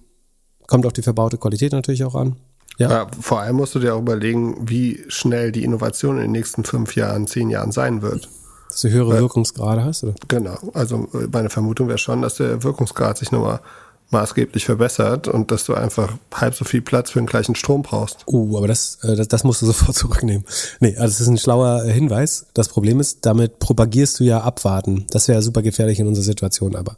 kommt 0.67 0.85
auf 0.85 0.93
die 0.93 1.03
verbaute 1.03 1.37
Qualität 1.37 1.71
natürlich 1.71 2.03
auch 2.03 2.15
an. 2.15 2.37
Ja. 2.77 2.89
ja. 2.89 3.07
vor 3.21 3.39
allem 3.39 3.55
musst 3.55 3.75
du 3.75 3.79
dir 3.79 3.95
auch 3.95 3.99
überlegen, 3.99 4.67
wie 4.67 5.03
schnell 5.07 5.51
die 5.51 5.63
Innovation 5.63 6.17
in 6.17 6.23
den 6.23 6.31
nächsten 6.31 6.65
fünf 6.65 6.95
Jahren, 6.95 7.27
zehn 7.27 7.49
Jahren 7.49 7.71
sein 7.71 8.01
wird. 8.01 8.27
Dass 8.69 8.81
du 8.81 8.89
höhere 8.89 9.19
Wirkungsgrade 9.19 9.83
hast, 9.83 10.03
oder? 10.03 10.15
Genau. 10.27 10.57
Also 10.73 11.07
meine 11.31 11.49
Vermutung 11.49 11.87
wäre 11.87 11.97
schon, 11.97 12.21
dass 12.21 12.35
der 12.35 12.63
Wirkungsgrad 12.63 13.17
sich 13.17 13.31
nochmal 13.31 13.61
maßgeblich 14.11 14.65
verbessert 14.65 15.27
und 15.27 15.51
dass 15.51 15.65
du 15.65 15.73
einfach 15.73 16.13
halb 16.33 16.55
so 16.55 16.63
viel 16.63 16.81
Platz 16.81 17.11
für 17.11 17.19
den 17.19 17.25
gleichen 17.25 17.55
Strom 17.55 17.81
brauchst. 17.81 18.23
Uh, 18.27 18.57
aber 18.57 18.67
das, 18.67 18.99
äh, 19.03 19.15
das, 19.15 19.27
das 19.27 19.43
musst 19.43 19.61
du 19.61 19.65
sofort 19.67 19.95
zurücknehmen. 19.95 20.45
Nee, 20.79 20.95
also 20.97 21.07
das 21.07 21.21
ist 21.21 21.27
ein 21.27 21.37
schlauer 21.37 21.83
äh, 21.85 21.91
Hinweis. 21.91 22.47
Das 22.53 22.69
Problem 22.69 22.99
ist, 22.99 23.25
damit 23.25 23.59
propagierst 23.59 24.19
du 24.19 24.23
ja 24.23 24.41
abwarten. 24.41 25.05
Das 25.09 25.27
wäre 25.27 25.41
super 25.41 25.61
gefährlich 25.61 25.99
in 25.99 26.07
unserer 26.07 26.25
Situation 26.25 26.75
aber. 26.75 26.97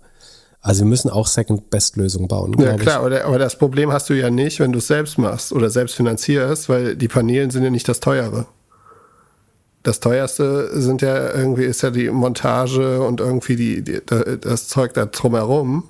Also 0.60 0.82
wir 0.82 0.88
müssen 0.88 1.10
auch 1.10 1.28
Second-Best-Lösungen 1.28 2.28
bauen. 2.28 2.56
Ja 2.60 2.76
klar, 2.76 2.98
aber, 2.98 3.24
aber, 3.24 3.40
das 3.40 3.58
Problem 3.58 3.94
hast 3.94 4.10
du 4.10 4.14
ja 4.14 4.30
nicht, 4.30 4.60
wenn 4.60 4.72
du 4.72 4.80
es 4.80 4.88
selbst 4.88 5.18
machst 5.18 5.54
oder 5.54 5.70
selbst 5.70 5.96
finanzierst, 5.96 6.68
weil 6.68 6.96
die 6.96 7.08
Paneelen 7.08 7.52
sind 7.52 7.64
ja 7.64 7.70
nicht 7.70 7.88
das 7.88 8.00
Teure. 8.00 8.48
Das 9.84 10.02
teuerste 10.02 10.70
sind 10.82 11.02
ja 11.02 11.34
irgendwie 11.34 11.64
ist 11.64 11.84
ja 11.84 11.92
die 11.92 12.10
Montage 12.10 13.02
und 13.02 13.22
irgendwie 13.22 13.56
die, 13.56 13.82
die 13.82 14.02
das 14.42 14.68
Zeug 14.68 14.94
da 14.94 15.06
drumherum. 15.06 15.86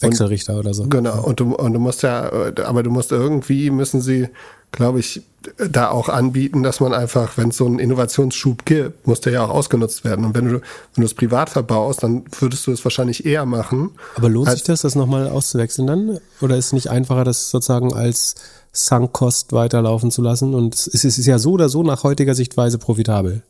Wechselrichter 0.00 0.54
und, 0.54 0.60
oder 0.60 0.74
so. 0.74 0.86
Genau, 0.88 1.22
und 1.22 1.40
du, 1.40 1.54
und 1.54 1.72
du 1.72 1.78
musst 1.78 2.02
ja, 2.02 2.30
aber 2.64 2.82
du 2.82 2.90
musst 2.90 3.12
irgendwie, 3.12 3.70
müssen 3.70 4.00
sie, 4.00 4.28
glaube 4.72 5.00
ich, 5.00 5.22
da 5.70 5.90
auch 5.90 6.08
anbieten, 6.08 6.62
dass 6.62 6.80
man 6.80 6.92
einfach, 6.92 7.36
wenn 7.36 7.50
es 7.50 7.56
so 7.56 7.66
einen 7.66 7.78
Innovationsschub 7.78 8.64
gibt, 8.64 9.06
muss 9.06 9.20
der 9.20 9.34
ja 9.34 9.44
auch 9.44 9.50
ausgenutzt 9.50 10.04
werden. 10.04 10.24
Und 10.24 10.34
wenn 10.34 10.46
du, 10.46 10.52
wenn 10.54 10.60
du 10.96 11.04
es 11.04 11.14
privat 11.14 11.50
verbaust, 11.50 12.02
dann 12.02 12.24
würdest 12.40 12.66
du 12.66 12.72
es 12.72 12.84
wahrscheinlich 12.84 13.24
eher 13.24 13.46
machen. 13.46 13.90
Aber 14.16 14.28
lohnt 14.28 14.50
sich 14.50 14.64
das, 14.64 14.82
das 14.82 14.94
nochmal 14.94 15.28
auszuwechseln 15.28 15.86
dann? 15.86 16.18
Oder 16.40 16.56
ist 16.56 16.66
es 16.66 16.72
nicht 16.72 16.90
einfacher, 16.90 17.24
das 17.24 17.50
sozusagen 17.50 17.94
als 17.94 18.34
Sunk-Cost 18.72 19.52
weiterlaufen 19.52 20.10
zu 20.10 20.20
lassen? 20.20 20.54
Und 20.54 20.74
es 20.74 21.04
ist 21.04 21.26
ja 21.26 21.38
so 21.38 21.52
oder 21.52 21.68
so 21.68 21.82
nach 21.82 22.02
heutiger 22.02 22.34
Sichtweise 22.34 22.78
profitabel. 22.78 23.42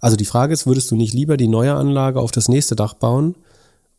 Also 0.00 0.16
die 0.16 0.24
Frage 0.24 0.54
ist, 0.54 0.66
würdest 0.66 0.90
du 0.90 0.96
nicht 0.96 1.12
lieber 1.12 1.36
die 1.36 1.48
neue 1.48 1.74
Anlage 1.74 2.20
auf 2.20 2.30
das 2.30 2.48
nächste 2.48 2.76
Dach 2.76 2.94
bauen? 2.94 3.34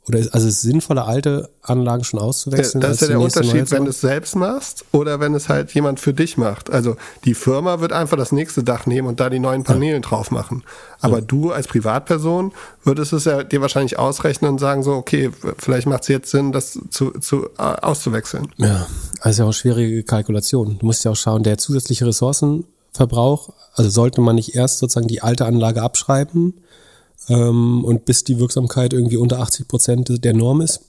Oder 0.08 0.18
ist, 0.18 0.34
also 0.34 0.48
ist 0.48 0.56
es 0.56 0.62
sinnvoller, 0.62 1.08
alte 1.08 1.50
Anlagen 1.62 2.04
schon 2.04 2.20
auszuwechseln? 2.20 2.82
Das 2.82 2.94
ist 2.94 3.02
ja 3.02 3.08
der 3.10 3.20
Unterschied, 3.20 3.70
wenn 3.70 3.86
du 3.86 3.92
es 3.92 4.02
selbst 4.02 4.36
machst 4.36 4.84
oder 4.92 5.20
wenn 5.20 5.36
es 5.36 5.48
halt 5.48 5.72
jemand 5.76 6.00
für 6.00 6.12
dich 6.12 6.38
macht. 6.38 6.72
Also 6.72 6.96
die 7.24 7.36
Firma 7.36 7.82
wird 7.82 7.94
einfach 7.94 8.18
das 8.18 8.32
nächste 8.32 8.64
Dach 8.64 8.88
nehmen 8.88 9.08
und 9.08 9.20
da 9.20 9.30
die 9.30 9.38
neuen 9.38 9.64
Paneele 9.64 9.96
ja. 9.96 10.00
drauf 10.00 10.32
machen. 10.32 10.64
Aber 11.02 11.20
ja. 11.20 11.22
du 11.22 11.52
als 11.52 11.68
Privatperson 11.68 12.52
würdest 12.84 13.14
es 13.14 13.26
ja 13.26 13.44
dir 13.44 13.62
wahrscheinlich 13.62 14.00
ausrechnen 14.00 14.52
und 14.52 14.58
sagen 14.58 14.82
so, 14.82 14.94
okay, 14.94 15.30
vielleicht 15.60 15.86
macht 15.86 16.02
es 16.02 16.08
jetzt 16.08 16.32
Sinn, 16.32 16.52
das 16.52 16.80
zu, 16.90 17.12
zu, 17.12 17.46
äh, 17.60 17.62
auszuwechseln. 17.62 18.52
Ja, 18.58 18.88
also 19.20 19.44
ja 19.44 19.50
auch 19.50 19.54
schwierige 19.54 20.02
Kalkulation. 20.02 20.80
Du 20.80 20.86
musst 20.88 21.06
ja 21.06 21.12
auch 21.12 21.16
schauen, 21.16 21.44
der 21.44 21.60
zusätzliche 21.60 22.08
Ressourcenverbrauch, 22.08 23.54
also 23.76 23.90
sollte 23.92 24.22
man 24.22 24.36
nicht 24.36 24.56
erst 24.56 24.80
sozusagen 24.80 25.08
die 25.08 25.22
alte 25.22 25.46
Anlage 25.46 25.84
abschreiben, 25.84 26.56
ähm, 27.30 27.84
und 27.84 28.06
bis 28.06 28.24
die 28.24 28.40
Wirksamkeit 28.40 28.94
irgendwie 28.94 29.18
unter 29.18 29.40
80 29.40 29.68
Prozent 29.68 30.24
der 30.24 30.34
Norm 30.34 30.62
ist? 30.62 30.82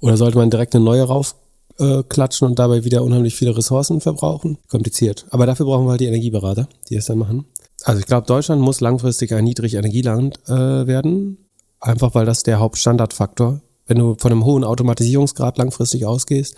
Oder 0.00 0.16
sollte 0.16 0.38
man 0.38 0.50
direkt 0.50 0.74
eine 0.74 0.84
neue 0.84 1.02
raufklatschen 1.02 2.46
äh, 2.46 2.50
und 2.50 2.58
dabei 2.58 2.84
wieder 2.84 3.02
unheimlich 3.02 3.34
viele 3.34 3.56
Ressourcen 3.56 4.00
verbrauchen? 4.00 4.58
Kompliziert. 4.68 5.26
Aber 5.30 5.46
dafür 5.46 5.66
brauchen 5.66 5.86
wir 5.86 5.92
halt 5.92 6.00
die 6.00 6.06
Energieberater, 6.06 6.68
die 6.88 6.96
es 6.96 7.06
dann 7.06 7.18
machen. 7.18 7.46
Also 7.84 8.00
ich 8.00 8.06
glaube, 8.06 8.26
Deutschland 8.26 8.60
muss 8.62 8.80
langfristig 8.80 9.32
ein 9.34 9.44
Niedrigenergieland 9.44 10.40
äh, 10.46 10.86
werden, 10.86 11.38
einfach 11.80 12.14
weil 12.14 12.26
das 12.26 12.42
der 12.42 12.58
Hauptstandardfaktor 12.58 13.60
wenn 13.86 13.98
du 13.98 14.16
von 14.18 14.32
einem 14.32 14.44
hohen 14.44 14.64
Automatisierungsgrad 14.64 15.58
langfristig 15.58 16.06
ausgehst, 16.06 16.56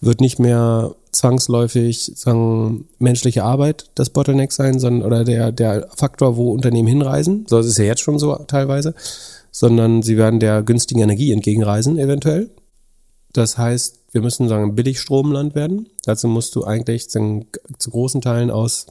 wird 0.00 0.20
nicht 0.20 0.38
mehr 0.38 0.94
zwangsläufig 1.10 2.12
sagen, 2.14 2.86
menschliche 2.98 3.44
Arbeit 3.44 3.90
das 3.94 4.10
Bottleneck 4.10 4.52
sein, 4.52 4.78
sondern 4.78 5.06
oder 5.06 5.24
der, 5.24 5.52
der 5.52 5.88
Faktor, 5.94 6.36
wo 6.36 6.52
Unternehmen 6.52 6.88
hinreisen. 6.88 7.46
So 7.48 7.58
ist 7.58 7.66
es 7.66 7.78
ja 7.78 7.84
jetzt 7.84 8.02
schon 8.02 8.18
so 8.18 8.34
teilweise, 8.46 8.94
sondern 9.50 10.02
sie 10.02 10.18
werden 10.18 10.40
der 10.40 10.62
günstigen 10.62 11.00
Energie 11.00 11.32
entgegenreisen, 11.32 11.98
eventuell. 11.98 12.50
Das 13.32 13.56
heißt, 13.56 14.00
wir 14.12 14.20
müssen 14.20 14.48
sagen, 14.48 14.74
Billigstromland 14.74 15.54
werden. 15.54 15.88
Dazu 16.04 16.28
musst 16.28 16.54
du 16.56 16.64
eigentlich 16.64 17.10
sagen, 17.10 17.46
zu 17.78 17.90
großen 17.90 18.20
Teilen 18.20 18.50
aus 18.50 18.86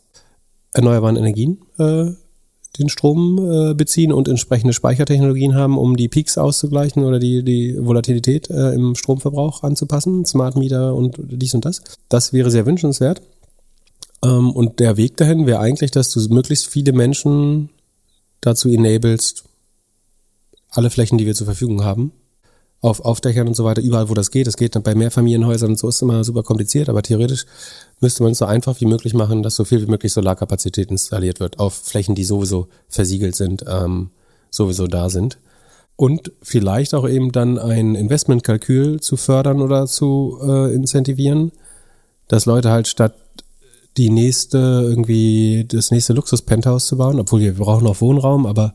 erneuerbaren 0.74 1.16
Energien 1.16 1.62
äh, 1.78 2.12
den 2.80 2.90
Strom 2.90 3.40
äh, 3.40 3.74
beziehen 3.74 4.12
und 4.12 4.28
entsprechende 4.28 4.74
Speichertechnologien 4.74 5.56
haben, 5.56 5.78
um 5.78 5.96
die 5.96 6.08
Peaks 6.08 6.38
auszugleichen 6.38 7.04
oder 7.04 7.20
die, 7.20 7.44
die 7.44 7.76
Volatilität 7.78 8.50
äh, 8.50 8.74
im 8.74 8.96
Stromverbrauch 8.96 9.64
anzupassen, 9.64 10.26
Smart 10.26 10.56
Meter 10.56 10.96
und 10.96 11.18
dies 11.20 11.54
und 11.54 11.66
das. 11.66 11.82
Das 12.10 12.34
wäre 12.34 12.52
sehr 12.52 12.66
wünschenswert. 12.66 13.22
Ähm, 14.24 14.52
und 14.52 14.80
der 14.80 14.98
Weg 14.98 15.18
dahin 15.18 15.46
wäre 15.46 15.60
eigentlich, 15.60 15.92
dass 15.92 16.10
du 16.10 16.20
möglichst 16.34 16.68
viele 16.68 16.94
Menschen 16.94 17.70
dazu 18.42 18.70
enablest, 18.70 19.44
alle 20.70 20.90
Flächen, 20.90 21.18
die 21.18 21.26
wir 21.26 21.36
zur 21.36 21.46
Verfügung 21.46 21.84
haben, 21.84 22.12
auf, 22.82 23.20
Dächern 23.20 23.48
und 23.48 23.56
so 23.56 23.66
weiter, 23.66 23.82
überall, 23.82 24.10
wo 24.10 24.14
das 24.14 24.30
geht. 24.30 24.48
Das 24.48 24.58
geht 24.58 24.76
dann 24.76 24.84
bei 24.84 24.94
Mehrfamilienhäusern 24.94 25.72
und 25.72 25.80
so 25.80 25.90
ist 25.90 26.02
immer 26.02 26.24
super 26.24 26.44
kompliziert, 26.44 26.88
aber 26.88 27.02
theoretisch 27.02 27.46
müsste 28.02 28.24
man 28.24 28.34
es 28.34 28.40
so 28.40 28.46
einfach 28.46 28.80
wie 28.82 28.86
möglich 28.86 29.14
machen, 29.14 29.44
dass 29.44 29.56
so 29.56 29.66
viel 29.66 29.82
wie 29.82 29.90
möglich 29.90 30.14
Solarkapazität 30.14 30.92
installiert 30.92 31.40
wird 31.40 31.60
auf 31.60 31.74
Flächen, 31.74 32.16
die 32.16 32.24
sowieso 32.24 32.68
versiegelt 32.88 33.36
sind, 33.36 33.64
ähm, 33.68 34.10
sowieso 34.50 34.88
da 34.88 35.10
sind. 35.10 35.38
Und 35.96 36.34
vielleicht 36.42 36.94
auch 36.94 37.08
eben 37.08 37.32
dann 37.32 37.58
ein 37.58 37.96
Investmentkalkül 37.96 39.00
zu 39.00 39.16
fördern 39.16 39.62
oder 39.62 39.88
zu 39.88 40.40
äh, 40.44 40.74
incentivieren, 40.74 41.54
dass 42.28 42.46
Leute 42.46 42.70
halt 42.70 42.88
statt 42.88 43.14
die 43.98 44.10
nächste 44.10 44.58
irgendwie 44.58 45.66
das 45.66 45.92
nächste 45.92 46.14
Luxus-Penthouse 46.14 46.88
zu 46.88 46.98
bauen, 46.98 47.20
obwohl 47.20 47.40
wir 47.40 47.54
brauchen 47.54 47.88
auch 47.88 48.02
Wohnraum, 48.02 48.46
aber 48.46 48.74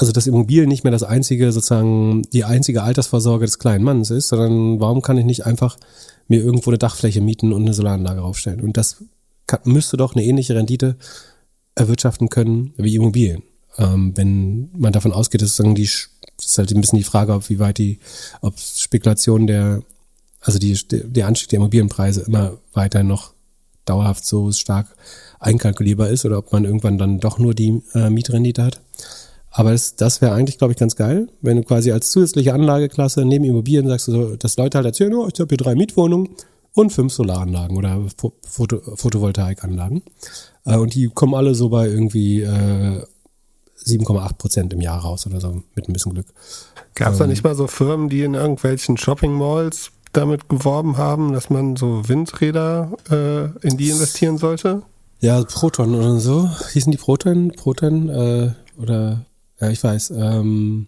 also 0.00 0.12
dass 0.12 0.26
Immobilien 0.26 0.66
nicht 0.66 0.82
mehr 0.82 0.92
das 0.92 1.02
einzige, 1.02 1.52
sozusagen, 1.52 2.22
die 2.32 2.44
einzige 2.44 2.82
Altersvorsorge 2.82 3.44
des 3.44 3.58
kleinen 3.58 3.84
Mannes 3.84 4.08
ist, 4.08 4.28
sondern 4.28 4.80
warum 4.80 5.02
kann 5.02 5.18
ich 5.18 5.26
nicht 5.26 5.44
einfach 5.44 5.76
mir 6.26 6.40
irgendwo 6.40 6.70
eine 6.70 6.78
Dachfläche 6.78 7.20
mieten 7.20 7.52
und 7.52 7.60
eine 7.60 7.74
Solaranlage 7.74 8.22
aufstellen? 8.22 8.62
Und 8.62 8.78
das 8.78 9.04
kann, 9.46 9.60
müsste 9.64 9.98
doch 9.98 10.14
eine 10.14 10.24
ähnliche 10.24 10.54
Rendite 10.54 10.96
erwirtschaften 11.74 12.30
können 12.30 12.72
wie 12.78 12.94
Immobilien. 12.94 13.42
Ähm, 13.76 14.16
wenn 14.16 14.70
man 14.72 14.94
davon 14.94 15.12
ausgeht, 15.12 15.42
dass 15.42 15.56
sagen 15.56 15.74
die, 15.74 15.84
das 15.84 16.46
ist 16.46 16.56
halt 16.56 16.72
ein 16.72 16.80
bisschen 16.80 16.98
die 16.98 17.04
Frage, 17.04 17.34
ob 17.34 17.50
wie 17.50 17.58
weit 17.58 17.76
die, 17.76 17.98
ob 18.40 18.58
Spekulation 18.58 19.46
der, 19.46 19.82
also 20.40 20.58
die, 20.58 20.78
der 20.88 21.26
Anstieg 21.26 21.50
der 21.50 21.58
Immobilienpreise 21.58 22.22
immer 22.22 22.56
weiter 22.72 23.02
noch 23.02 23.34
dauerhaft 23.84 24.24
so 24.24 24.50
stark 24.50 24.86
einkalkulierbar 25.40 26.08
ist 26.08 26.24
oder 26.24 26.38
ob 26.38 26.52
man 26.52 26.64
irgendwann 26.64 26.96
dann 26.96 27.20
doch 27.20 27.38
nur 27.38 27.52
die 27.52 27.82
äh, 27.92 28.08
Mietrendite 28.08 28.62
hat. 28.64 28.80
Aber 29.50 29.72
das, 29.72 29.96
das 29.96 30.20
wäre 30.20 30.32
eigentlich, 30.32 30.58
glaube 30.58 30.72
ich, 30.72 30.78
ganz 30.78 30.94
geil, 30.94 31.28
wenn 31.40 31.56
du 31.56 31.62
quasi 31.64 31.90
als 31.90 32.10
zusätzliche 32.10 32.54
Anlageklasse 32.54 33.24
neben 33.24 33.44
Immobilien 33.44 33.88
sagst, 33.88 34.06
so, 34.06 34.36
dass 34.36 34.56
Leute 34.56 34.78
halt 34.78 34.86
erzählen, 34.86 35.12
oh, 35.14 35.28
ich 35.32 35.40
habe 35.40 35.48
hier 35.48 35.58
drei 35.58 35.74
Mietwohnungen 35.74 36.28
und 36.72 36.92
fünf 36.92 37.12
Solaranlagen 37.12 37.76
oder 37.76 38.00
Foto, 38.46 38.80
Photovoltaikanlagen. 38.94 40.02
Äh, 40.64 40.76
und 40.76 40.94
die 40.94 41.08
kommen 41.08 41.34
alle 41.34 41.54
so 41.54 41.68
bei 41.68 41.88
irgendwie 41.88 42.42
äh, 42.42 43.02
7,8 43.84 44.34
Prozent 44.34 44.72
im 44.72 44.80
Jahr 44.80 45.00
raus 45.00 45.26
oder 45.26 45.40
so, 45.40 45.62
mit 45.74 45.88
ein 45.88 45.92
bisschen 45.92 46.14
Glück. 46.14 46.26
Gab 46.94 47.12
es 47.12 47.18
da 47.18 47.26
nicht 47.26 47.42
mal 47.42 47.54
so 47.54 47.66
Firmen, 47.66 48.08
die 48.08 48.22
in 48.22 48.34
irgendwelchen 48.34 48.96
Shopping-Malls 48.96 49.90
damit 50.12 50.48
geworben 50.48 50.96
haben, 50.96 51.32
dass 51.32 51.50
man 51.50 51.76
so 51.76 52.08
Windräder 52.08 52.92
äh, 53.10 53.66
in 53.66 53.76
die 53.76 53.90
investieren 53.90 54.38
sollte? 54.38 54.82
Ja, 55.20 55.42
Proton 55.44 55.94
oder 55.94 56.18
so. 56.18 56.50
Hießen 56.72 56.90
die 56.90 56.98
Proton? 56.98 57.52
Proton 57.52 58.08
äh, 58.08 58.52
oder 58.80 59.24
ja, 59.60 59.68
ich 59.68 59.82
weiß. 59.82 60.10
Ähm, 60.16 60.86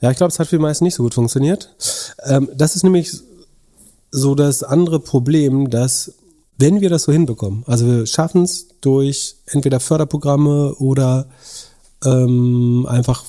ja, 0.00 0.10
ich 0.10 0.16
glaube, 0.16 0.30
es 0.30 0.38
hat 0.38 0.48
für 0.48 0.56
die 0.56 0.62
meisten 0.62 0.84
nicht 0.84 0.94
so 0.94 1.02
gut 1.02 1.14
funktioniert. 1.14 1.74
Ähm, 2.24 2.48
das 2.54 2.76
ist 2.76 2.84
nämlich 2.84 3.12
so 4.10 4.34
das 4.34 4.62
andere 4.62 5.00
Problem, 5.00 5.70
dass 5.70 6.12
wenn 6.56 6.80
wir 6.80 6.90
das 6.90 7.02
so 7.04 7.12
hinbekommen, 7.12 7.64
also 7.66 7.86
wir 7.86 8.06
schaffen 8.06 8.44
es 8.44 8.68
durch 8.80 9.36
entweder 9.46 9.80
Förderprogramme 9.80 10.74
oder 10.76 11.26
ähm, 12.04 12.86
einfach 12.88 13.24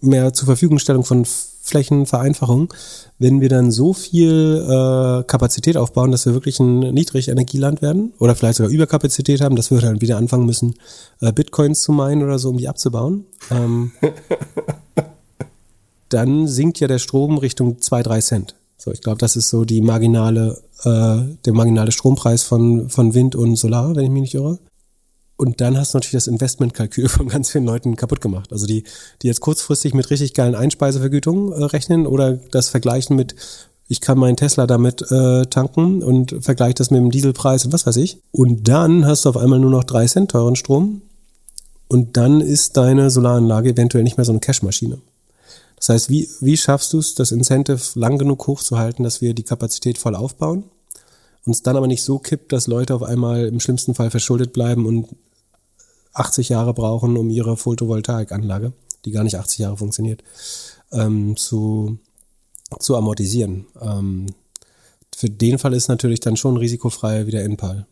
mehr 0.00 0.32
zur 0.32 0.46
Verfügungstellung 0.46 1.04
von 1.04 1.26
Flächenvereinfachung, 1.62 2.74
wenn 3.20 3.40
wir 3.40 3.48
dann 3.48 3.70
so 3.70 3.92
viel 3.92 4.64
äh, 4.64 5.22
Kapazität 5.22 5.76
aufbauen, 5.76 6.10
dass 6.10 6.26
wir 6.26 6.34
wirklich 6.34 6.58
ein 6.58 6.80
Niedrigenergieland 6.80 7.82
werden 7.82 8.12
oder 8.18 8.34
vielleicht 8.34 8.56
sogar 8.56 8.72
Überkapazität 8.72 9.40
haben, 9.40 9.54
dass 9.54 9.70
wir 9.70 9.80
dann 9.80 10.00
wieder 10.00 10.16
anfangen 10.16 10.44
müssen, 10.44 10.74
äh, 11.20 11.32
Bitcoins 11.32 11.82
zu 11.82 11.92
meinen 11.92 12.24
oder 12.24 12.40
so, 12.40 12.50
um 12.50 12.56
die 12.56 12.68
abzubauen, 12.68 13.26
ähm, 13.52 13.92
dann 16.08 16.48
sinkt 16.48 16.80
ja 16.80 16.88
der 16.88 16.98
Strom 16.98 17.38
Richtung 17.38 17.80
zwei 17.80 18.02
drei 18.02 18.20
Cent. 18.20 18.56
So, 18.76 18.90
ich 18.90 19.00
glaube, 19.00 19.18
das 19.18 19.36
ist 19.36 19.48
so 19.48 19.64
die 19.64 19.80
marginale, 19.80 20.60
äh, 20.82 21.36
der 21.44 21.52
marginale 21.52 21.92
Strompreis 21.92 22.42
von, 22.42 22.88
von 22.88 23.14
Wind 23.14 23.36
und 23.36 23.54
Solar, 23.54 23.94
wenn 23.94 24.02
ich 24.02 24.10
mich 24.10 24.22
nicht 24.22 24.34
irre. 24.34 24.58
Und 25.42 25.60
dann 25.60 25.76
hast 25.76 25.92
du 25.92 25.96
natürlich 25.96 26.12
das 26.12 26.28
Investmentkalkül 26.28 27.08
von 27.08 27.26
ganz 27.26 27.50
vielen 27.50 27.64
Leuten 27.64 27.96
kaputt 27.96 28.20
gemacht. 28.20 28.52
Also 28.52 28.64
die, 28.64 28.84
die 29.22 29.26
jetzt 29.26 29.40
kurzfristig 29.40 29.92
mit 29.92 30.08
richtig 30.08 30.34
geilen 30.34 30.54
Einspeisevergütungen 30.54 31.52
äh, 31.52 31.64
rechnen 31.64 32.06
oder 32.06 32.34
das 32.34 32.68
vergleichen 32.68 33.16
mit, 33.16 33.34
ich 33.88 34.00
kann 34.00 34.18
meinen 34.18 34.36
Tesla 34.36 34.68
damit 34.68 35.02
äh, 35.10 35.46
tanken 35.46 36.00
und 36.04 36.36
vergleiche 36.38 36.74
das 36.74 36.92
mit 36.92 37.00
dem 37.00 37.10
Dieselpreis 37.10 37.64
und 37.64 37.72
was 37.72 37.88
weiß 37.88 37.96
ich. 37.96 38.18
Und 38.30 38.68
dann 38.68 39.04
hast 39.04 39.24
du 39.24 39.30
auf 39.30 39.36
einmal 39.36 39.58
nur 39.58 39.72
noch 39.72 39.82
drei 39.82 40.06
Cent 40.06 40.30
teuren 40.30 40.54
Strom. 40.54 41.02
Und 41.88 42.16
dann 42.16 42.40
ist 42.40 42.76
deine 42.76 43.10
Solaranlage 43.10 43.70
eventuell 43.70 44.04
nicht 44.04 44.18
mehr 44.18 44.24
so 44.24 44.30
eine 44.30 44.38
Cashmaschine. 44.38 44.98
Das 45.74 45.88
heißt, 45.88 46.08
wie, 46.08 46.28
wie 46.38 46.56
schaffst 46.56 46.92
du 46.92 47.00
es, 47.00 47.16
das 47.16 47.32
Incentive 47.32 47.80
lang 47.96 48.16
genug 48.16 48.46
hochzuhalten, 48.46 49.02
dass 49.02 49.20
wir 49.20 49.34
die 49.34 49.42
Kapazität 49.42 49.98
voll 49.98 50.14
aufbauen? 50.14 50.62
und 51.44 51.52
es 51.52 51.62
dann 51.62 51.76
aber 51.76 51.86
nicht 51.86 52.02
so 52.02 52.18
kippt, 52.18 52.52
dass 52.52 52.66
Leute 52.66 52.94
auf 52.94 53.02
einmal 53.02 53.46
im 53.46 53.60
schlimmsten 53.60 53.94
Fall 53.94 54.10
verschuldet 54.10 54.52
bleiben 54.52 54.86
und 54.86 55.08
80 56.14 56.50
Jahre 56.50 56.74
brauchen, 56.74 57.16
um 57.16 57.30
ihre 57.30 57.56
Photovoltaikanlage, 57.56 58.72
die 59.04 59.10
gar 59.10 59.24
nicht 59.24 59.36
80 59.36 59.58
Jahre 59.58 59.76
funktioniert, 59.76 60.22
ähm, 60.92 61.36
zu, 61.36 61.98
zu 62.78 62.96
amortisieren. 62.96 63.66
Ähm, 63.80 64.26
für 65.14 65.30
den 65.30 65.58
Fall 65.58 65.74
ist 65.74 65.88
natürlich 65.88 66.20
dann 66.20 66.36
schon 66.36 66.56
risikofrei 66.56 67.26
wie 67.26 67.30
der 67.30 67.44
Enpal. 67.44 67.86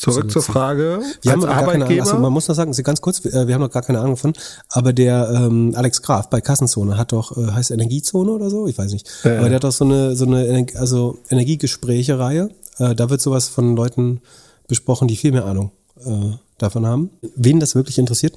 Zurück 0.00 0.30
zur 0.30 0.42
Frage. 0.42 1.02
Wir 1.20 1.32
haben 1.32 1.44
Arbeitgeber. 1.44 2.02
also 2.02 2.18
man 2.18 2.32
muss 2.32 2.48
noch 2.48 2.54
sagen, 2.54 2.72
ganz 2.72 3.02
kurz, 3.02 3.22
wir, 3.22 3.46
wir 3.46 3.54
haben 3.54 3.60
noch 3.60 3.70
gar 3.70 3.82
keine 3.82 4.00
Ahnung 4.00 4.16
von, 4.16 4.32
aber 4.70 4.94
der 4.94 5.30
ähm, 5.30 5.74
Alex 5.76 6.00
Graf 6.00 6.30
bei 6.30 6.40
Kassenzone 6.40 6.96
hat 6.96 7.12
doch, 7.12 7.36
äh, 7.36 7.52
heißt 7.52 7.70
Energiezone 7.70 8.30
oder 8.30 8.48
so? 8.48 8.66
Ich 8.66 8.78
weiß 8.78 8.92
nicht. 8.92 9.06
Ja. 9.24 9.38
Aber 9.38 9.48
der 9.48 9.56
hat 9.56 9.64
doch 9.64 9.72
so 9.72 9.84
eine, 9.84 10.16
so 10.16 10.24
eine 10.24 10.66
also 10.76 11.18
Energiegespräche-Reihe. 11.28 12.48
Äh, 12.78 12.94
da 12.94 13.10
wird 13.10 13.20
sowas 13.20 13.48
von 13.48 13.76
Leuten 13.76 14.22
besprochen, 14.68 15.06
die 15.06 15.16
viel 15.16 15.32
mehr 15.32 15.44
Ahnung 15.44 15.70
äh, 16.06 16.32
davon 16.62 16.86
haben. 16.86 17.10
Wen 17.34 17.60
das 17.60 17.74
wirklich 17.74 17.98
interessiert, 17.98 18.36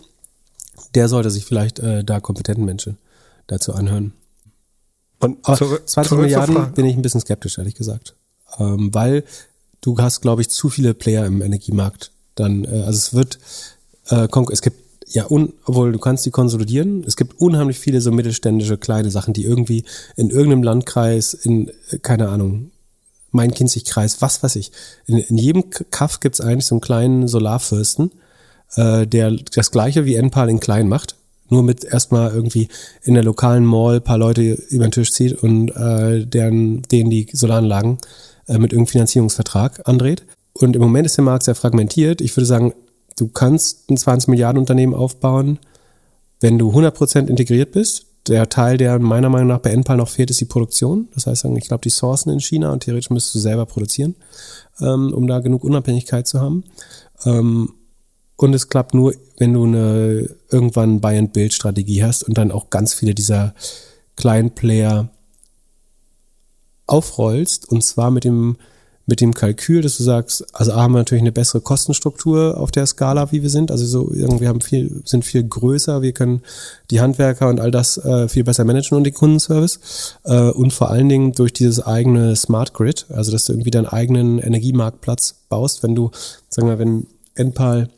der 0.95 1.07
sollte 1.07 1.31
sich 1.31 1.45
vielleicht 1.45 1.79
äh, 1.79 2.03
da 2.03 2.19
kompetenten 2.19 2.65
Menschen 2.65 2.97
dazu 3.47 3.73
anhören. 3.73 4.13
Und 5.19 5.37
Aber 5.43 5.57
zurück, 5.57 5.83
20 5.85 6.17
Milliarden 6.17 6.73
bin 6.73 6.85
ich 6.85 6.95
ein 6.95 7.01
bisschen 7.01 7.21
skeptisch, 7.21 7.57
ehrlich 7.57 7.75
gesagt. 7.75 8.15
Ähm, 8.59 8.93
weil 8.93 9.23
du 9.81 9.97
hast, 9.97 10.21
glaube 10.21 10.41
ich, 10.41 10.49
zu 10.49 10.69
viele 10.69 10.93
Player 10.93 11.25
im 11.25 11.41
Energiemarkt. 11.41 12.11
Dann, 12.35 12.65
äh, 12.65 12.81
also 12.81 12.97
es 12.97 13.13
wird, 13.13 13.39
äh, 14.09 14.27
es 14.51 14.61
gibt 14.61 14.83
ja, 15.13 15.29
un, 15.29 15.53
obwohl 15.65 15.91
du 15.91 15.99
kannst 15.99 16.25
die 16.25 16.31
konsolidieren. 16.31 17.03
Es 17.05 17.15
gibt 17.15 17.39
unheimlich 17.39 17.77
viele 17.77 18.01
so 18.01 18.11
mittelständische 18.11 18.77
kleine 18.77 19.11
Sachen, 19.11 19.33
die 19.33 19.43
irgendwie 19.43 19.85
in 20.15 20.29
irgendeinem 20.29 20.63
Landkreis, 20.63 21.33
in, 21.33 21.69
äh, 21.89 21.99
keine 22.01 22.29
Ahnung, 22.29 22.71
Main-Kinzig-Kreis, 23.33 24.21
was 24.21 24.41
weiß 24.41 24.55
ich. 24.55 24.71
In, 25.05 25.17
in 25.17 25.37
jedem 25.37 25.69
Kaff 25.69 26.19
gibt's 26.19 26.41
eigentlich 26.41 26.65
so 26.65 26.75
einen 26.75 26.81
kleinen 26.81 27.27
Solarfürsten, 27.27 28.11
äh, 28.75 29.05
der 29.05 29.31
das 29.31 29.71
gleiche 29.71 30.05
wie 30.05 30.15
Enpal 30.15 30.49
in 30.49 30.59
klein 30.59 30.87
macht. 30.87 31.15
Nur 31.49 31.63
mit 31.63 31.83
erstmal 31.83 32.31
irgendwie 32.33 32.69
in 33.03 33.13
der 33.13 33.23
lokalen 33.23 33.65
Mall 33.65 34.01
paar 34.01 34.17
Leute 34.17 34.53
über 34.69 34.87
den 34.87 34.91
Tisch 34.91 35.11
zieht 35.11 35.33
und 35.33 35.69
äh, 35.69 36.25
deren, 36.25 36.81
denen 36.83 37.09
die 37.09 37.27
Solaranlagen 37.31 37.97
äh, 38.47 38.53
mit 38.53 38.71
irgendeinem 38.71 38.87
Finanzierungsvertrag 38.87 39.87
andreht. 39.87 40.23
Und 40.53 40.75
im 40.75 40.81
Moment 40.81 41.05
ist 41.05 41.17
der 41.17 41.23
Markt 41.23 41.43
sehr 41.43 41.55
fragmentiert. 41.55 42.21
Ich 42.21 42.35
würde 42.35 42.45
sagen, 42.45 42.73
du 43.17 43.27
kannst 43.27 43.89
ein 43.89 43.97
20 43.97 44.29
Milliarden 44.29 44.59
Unternehmen 44.59 44.93
aufbauen, 44.93 45.59
wenn 46.39 46.57
du 46.57 46.71
100% 46.71 47.27
integriert 47.27 47.71
bist. 47.71 48.05
Der 48.27 48.47
Teil, 48.47 48.77
der 48.77 48.99
meiner 48.99 49.29
Meinung 49.29 49.49
nach 49.49 49.59
bei 49.59 49.71
Enpal 49.71 49.97
noch 49.97 50.07
fehlt, 50.09 50.29
ist 50.29 50.39
die 50.39 50.45
Produktion. 50.45 51.09
Das 51.13 51.27
heißt, 51.27 51.45
ich 51.45 51.67
glaube, 51.67 51.81
die 51.81 51.89
Sourcen 51.89 52.31
in 52.31 52.39
China 52.39 52.71
und 52.71 52.81
theoretisch 52.81 53.09
müsstest 53.09 53.35
du 53.35 53.39
selber 53.39 53.65
produzieren, 53.65 54.15
ähm, 54.79 55.13
um 55.13 55.27
da 55.27 55.39
genug 55.39 55.63
Unabhängigkeit 55.63 56.27
zu 56.27 56.39
haben. 56.39 56.63
Ähm, 57.25 57.73
und 58.35 58.53
es 58.53 58.69
klappt 58.69 58.93
nur, 58.93 59.13
wenn 59.37 59.53
du 59.53 59.63
eine 59.63 60.29
irgendwann 60.49 61.01
Buy-and-Build-Strategie 61.01 62.03
hast 62.03 62.23
und 62.23 62.37
dann 62.37 62.51
auch 62.51 62.69
ganz 62.69 62.93
viele 62.93 63.13
dieser 63.13 63.53
kleinen 64.15 64.51
Player 64.51 65.09
aufrollst 66.87 67.69
und 67.69 67.83
zwar 67.83 68.11
mit 68.11 68.23
dem 68.23 68.57
mit 69.05 69.19
dem 69.19 69.33
Kalkül, 69.33 69.81
dass 69.81 69.97
du 69.97 70.03
sagst, 70.03 70.45
also 70.53 70.71
A, 70.71 70.83
haben 70.83 70.93
wir 70.93 70.99
natürlich 70.99 71.21
eine 71.21 71.33
bessere 71.33 71.59
Kostenstruktur 71.59 72.57
auf 72.57 72.71
der 72.71 72.85
Skala, 72.85 73.31
wie 73.33 73.41
wir 73.41 73.49
sind. 73.49 73.69
Also 73.69 73.85
so 73.85 74.13
irgendwie 74.13 74.47
haben 74.47 74.61
viel, 74.61 75.01
sind 75.03 75.25
viel 75.25 75.43
größer, 75.43 76.01
wir 76.01 76.13
können 76.13 76.41
die 76.89 77.01
Handwerker 77.01 77.49
und 77.49 77.59
all 77.59 77.71
das 77.71 77.97
äh, 77.97 78.29
viel 78.29 78.45
besser 78.45 78.63
managen 78.63 78.97
und 78.97 79.03
den 79.03 79.13
Kundenservice. 79.13 79.79
Äh, 80.23 80.51
und 80.51 80.71
vor 80.71 80.89
allen 80.89 81.09
Dingen 81.09 81.33
durch 81.33 81.51
dieses 81.51 81.81
eigene 81.85 82.35
Smart 82.37 82.73
Grid, 82.73 83.05
also 83.09 83.31
dass 83.31 83.45
du 83.45 83.53
irgendwie 83.53 83.71
deinen 83.71 83.87
eigenen 83.87 84.39
Energiemarktplatz 84.39 85.35
baust, 85.49 85.83
wenn 85.83 85.95
du, 85.95 86.11
sagen 86.47 86.69
wir, 86.69 86.79
wenn 86.79 87.07
Enpal 87.35 87.89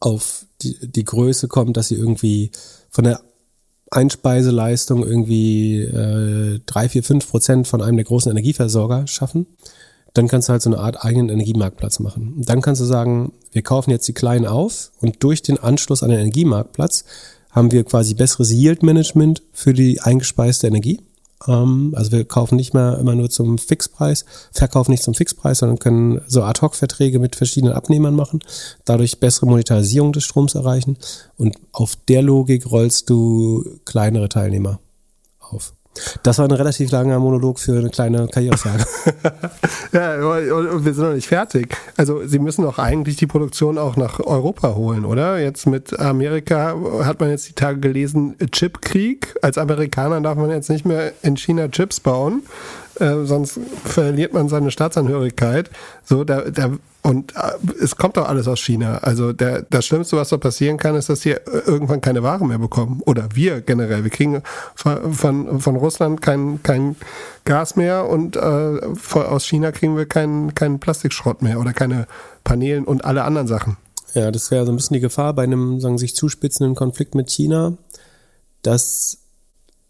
auf 0.00 0.46
die, 0.62 0.76
die 0.80 1.04
Größe 1.04 1.48
kommt, 1.48 1.76
dass 1.76 1.88
sie 1.88 1.96
irgendwie 1.96 2.50
von 2.90 3.04
der 3.04 3.20
Einspeiseleistung 3.90 5.04
irgendwie 5.06 5.82
äh, 5.82 6.60
drei, 6.64 6.88
vier, 6.88 7.02
fünf 7.02 7.28
Prozent 7.28 7.68
von 7.68 7.82
einem 7.82 7.96
der 7.96 8.06
großen 8.06 8.30
Energieversorger 8.30 9.06
schaffen, 9.06 9.46
dann 10.14 10.28
kannst 10.28 10.48
du 10.48 10.52
halt 10.52 10.62
so 10.62 10.70
eine 10.70 10.78
Art 10.78 11.04
eigenen 11.04 11.28
Energiemarktplatz 11.30 11.98
machen. 12.00 12.34
Und 12.36 12.48
dann 12.48 12.60
kannst 12.60 12.80
du 12.80 12.84
sagen, 12.84 13.32
wir 13.52 13.62
kaufen 13.62 13.90
jetzt 13.90 14.06
die 14.08 14.12
Kleinen 14.12 14.46
auf 14.46 14.90
und 15.00 15.22
durch 15.22 15.42
den 15.42 15.58
Anschluss 15.58 16.02
an 16.02 16.10
den 16.10 16.20
Energiemarktplatz 16.20 17.04
haben 17.50 17.70
wir 17.70 17.84
quasi 17.84 18.14
besseres 18.14 18.50
Yield-Management 18.50 19.42
für 19.52 19.74
die 19.74 20.00
eingespeiste 20.00 20.66
Energie. 20.66 21.00
Ähm, 21.46 21.92
also 21.96 22.12
wir 22.12 22.24
kaufen 22.24 22.56
nicht 22.56 22.74
mehr 22.74 22.98
immer 22.98 23.14
nur 23.14 23.30
zum 23.30 23.58
Fixpreis, 23.58 24.24
verkaufen 24.52 24.90
nicht 24.90 25.02
zum 25.02 25.14
Fixpreis, 25.14 25.58
sondern 25.58 25.78
können 25.78 26.20
so 26.26 26.42
Ad-Hoc-Verträge 26.42 27.18
mit 27.18 27.36
verschiedenen 27.36 27.74
Abnehmern 27.74 28.14
machen, 28.14 28.40
dadurch 28.84 29.20
bessere 29.20 29.46
Monetarisierung 29.46 30.12
des 30.12 30.24
Stroms 30.24 30.54
erreichen 30.54 30.96
und 31.36 31.56
auf 31.72 31.96
der 32.08 32.22
Logik 32.22 32.70
rollst 32.70 33.10
du 33.10 33.64
kleinere 33.84 34.28
Teilnehmer 34.28 34.80
auf. 35.40 35.74
Das 36.22 36.38
war 36.38 36.46
ein 36.46 36.52
relativ 36.52 36.90
langer 36.90 37.18
Monolog 37.18 37.58
für 37.58 37.78
eine 37.78 37.90
kleine 37.90 38.26
Karrierefrage. 38.26 38.84
ja, 39.92 40.14
und 40.14 40.84
wir 40.84 40.94
sind 40.94 41.04
noch 41.04 41.14
nicht 41.14 41.28
fertig. 41.28 41.76
Also 41.96 42.26
sie 42.26 42.38
müssen 42.38 42.62
doch 42.62 42.78
eigentlich 42.78 43.16
die 43.16 43.26
Produktion 43.26 43.76
auch 43.76 43.96
nach 43.96 44.18
Europa 44.20 44.74
holen, 44.74 45.04
oder? 45.04 45.38
Jetzt 45.38 45.66
mit 45.66 45.98
Amerika 46.00 46.74
hat 47.04 47.20
man 47.20 47.30
jetzt 47.30 47.48
die 47.48 47.54
Tage 47.54 47.78
gelesen, 47.78 48.36
Chipkrieg. 48.52 49.34
Als 49.42 49.58
Amerikaner 49.58 50.20
darf 50.22 50.36
man 50.36 50.50
jetzt 50.50 50.70
nicht 50.70 50.86
mehr 50.86 51.12
in 51.22 51.36
China 51.36 51.68
Chips 51.68 52.00
bauen. 52.00 52.42
Äh, 53.02 53.24
sonst 53.24 53.58
verliert 53.84 54.32
man 54.32 54.48
seine 54.48 54.70
Staatsangehörigkeit. 54.70 55.70
So, 56.04 56.22
da, 56.22 56.42
da 56.42 56.70
und 57.02 57.34
äh, 57.34 57.82
es 57.82 57.96
kommt 57.96 58.16
doch 58.16 58.28
alles 58.28 58.46
aus 58.46 58.60
China. 58.60 58.98
Also 58.98 59.32
der, 59.32 59.62
das 59.62 59.86
Schlimmste, 59.86 60.16
was 60.16 60.28
da 60.28 60.36
passieren 60.36 60.76
kann, 60.76 60.94
ist, 60.94 61.08
dass 61.08 61.24
wir 61.24 61.40
irgendwann 61.66 62.00
keine 62.00 62.22
Ware 62.22 62.46
mehr 62.46 62.58
bekommen. 62.58 63.02
Oder 63.04 63.28
wir 63.34 63.60
generell. 63.60 64.04
Wir 64.04 64.10
kriegen 64.10 64.42
von, 64.76 65.12
von, 65.12 65.60
von 65.60 65.74
Russland 65.74 66.22
kein, 66.22 66.62
kein 66.62 66.94
Gas 67.44 67.74
mehr 67.74 68.08
und 68.08 68.36
äh, 68.36 68.40
aus 69.18 69.46
China 69.46 69.72
kriegen 69.72 69.96
wir 69.96 70.06
keinen 70.06 70.54
keinen 70.54 70.78
Plastikschrott 70.78 71.42
mehr 71.42 71.58
oder 71.58 71.72
keine 71.72 72.06
Paneelen 72.44 72.84
und 72.84 73.04
alle 73.04 73.24
anderen 73.24 73.48
Sachen. 73.48 73.78
Ja, 74.14 74.30
das 74.30 74.52
wäre 74.52 74.64
so 74.64 74.70
ein 74.70 74.76
bisschen 74.76 74.94
die 74.94 75.00
Gefahr 75.00 75.32
bei 75.32 75.42
einem 75.42 75.80
sagen, 75.80 75.98
sich 75.98 76.14
zuspitzenden 76.14 76.76
Konflikt 76.76 77.16
mit 77.16 77.30
China, 77.30 77.72
dass 78.62 79.21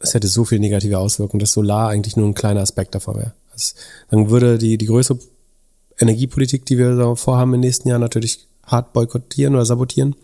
es 0.02 0.14
hätte 0.14 0.28
so 0.28 0.44
viele 0.44 0.60
negative 0.60 0.98
Auswirkungen, 0.98 1.40
dass 1.40 1.52
Solar 1.52 1.88
eigentlich 1.88 2.16
nur 2.16 2.26
ein 2.26 2.34
kleiner 2.34 2.60
Aspekt 2.60 2.94
davon 2.94 3.16
wäre. 3.16 3.32
dann 4.10 4.30
würde 4.30 4.58
die, 4.58 4.78
die 4.78 4.86
größere 4.86 5.18
Energiepolitik, 5.98 6.66
die 6.66 6.78
wir 6.78 6.96
da 6.96 7.14
vorhaben 7.14 7.54
im 7.54 7.60
nächsten 7.60 7.88
Jahr, 7.88 7.98
natürlich 7.98 8.46
hart 8.66 8.92
boykottieren 8.92 9.54
oder 9.54 9.64
sabotieren, 9.64 10.14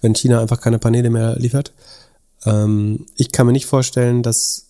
wenn 0.00 0.14
China 0.14 0.40
einfach 0.40 0.60
keine 0.60 0.78
Paneele 0.78 1.10
mehr 1.10 1.36
liefert. 1.36 1.72
Ähm, 2.44 3.06
ich 3.16 3.32
kann 3.32 3.46
mir 3.46 3.52
nicht 3.52 3.66
vorstellen, 3.66 4.22
dass 4.22 4.66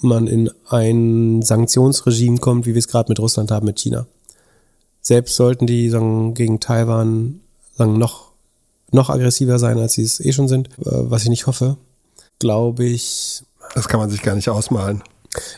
man 0.00 0.26
in 0.26 0.50
ein 0.68 1.42
Sanktionsregime 1.42 2.38
kommt, 2.38 2.66
wie 2.66 2.74
wir 2.74 2.78
es 2.78 2.88
gerade 2.88 3.10
mit 3.10 3.18
Russland 3.18 3.50
haben, 3.50 3.66
mit 3.66 3.80
China. 3.80 4.06
Selbst 5.00 5.36
sollten 5.36 5.66
die 5.66 5.90
sagen, 5.90 6.34
gegen 6.34 6.60
Taiwan 6.60 7.40
sagen, 7.74 7.98
noch, 7.98 8.32
noch 8.90 9.10
aggressiver 9.10 9.58
sein, 9.58 9.78
als 9.78 9.94
sie 9.94 10.02
es 10.02 10.20
eh 10.20 10.32
schon 10.32 10.48
sind, 10.48 10.68
äh, 10.78 10.84
was 10.84 11.24
ich 11.24 11.28
nicht 11.30 11.46
hoffe, 11.46 11.76
glaube 12.38 12.84
ich. 12.84 13.42
Das 13.74 13.88
kann 13.88 14.00
man 14.00 14.10
sich 14.10 14.22
gar 14.22 14.34
nicht 14.34 14.48
ausmalen. 14.48 15.02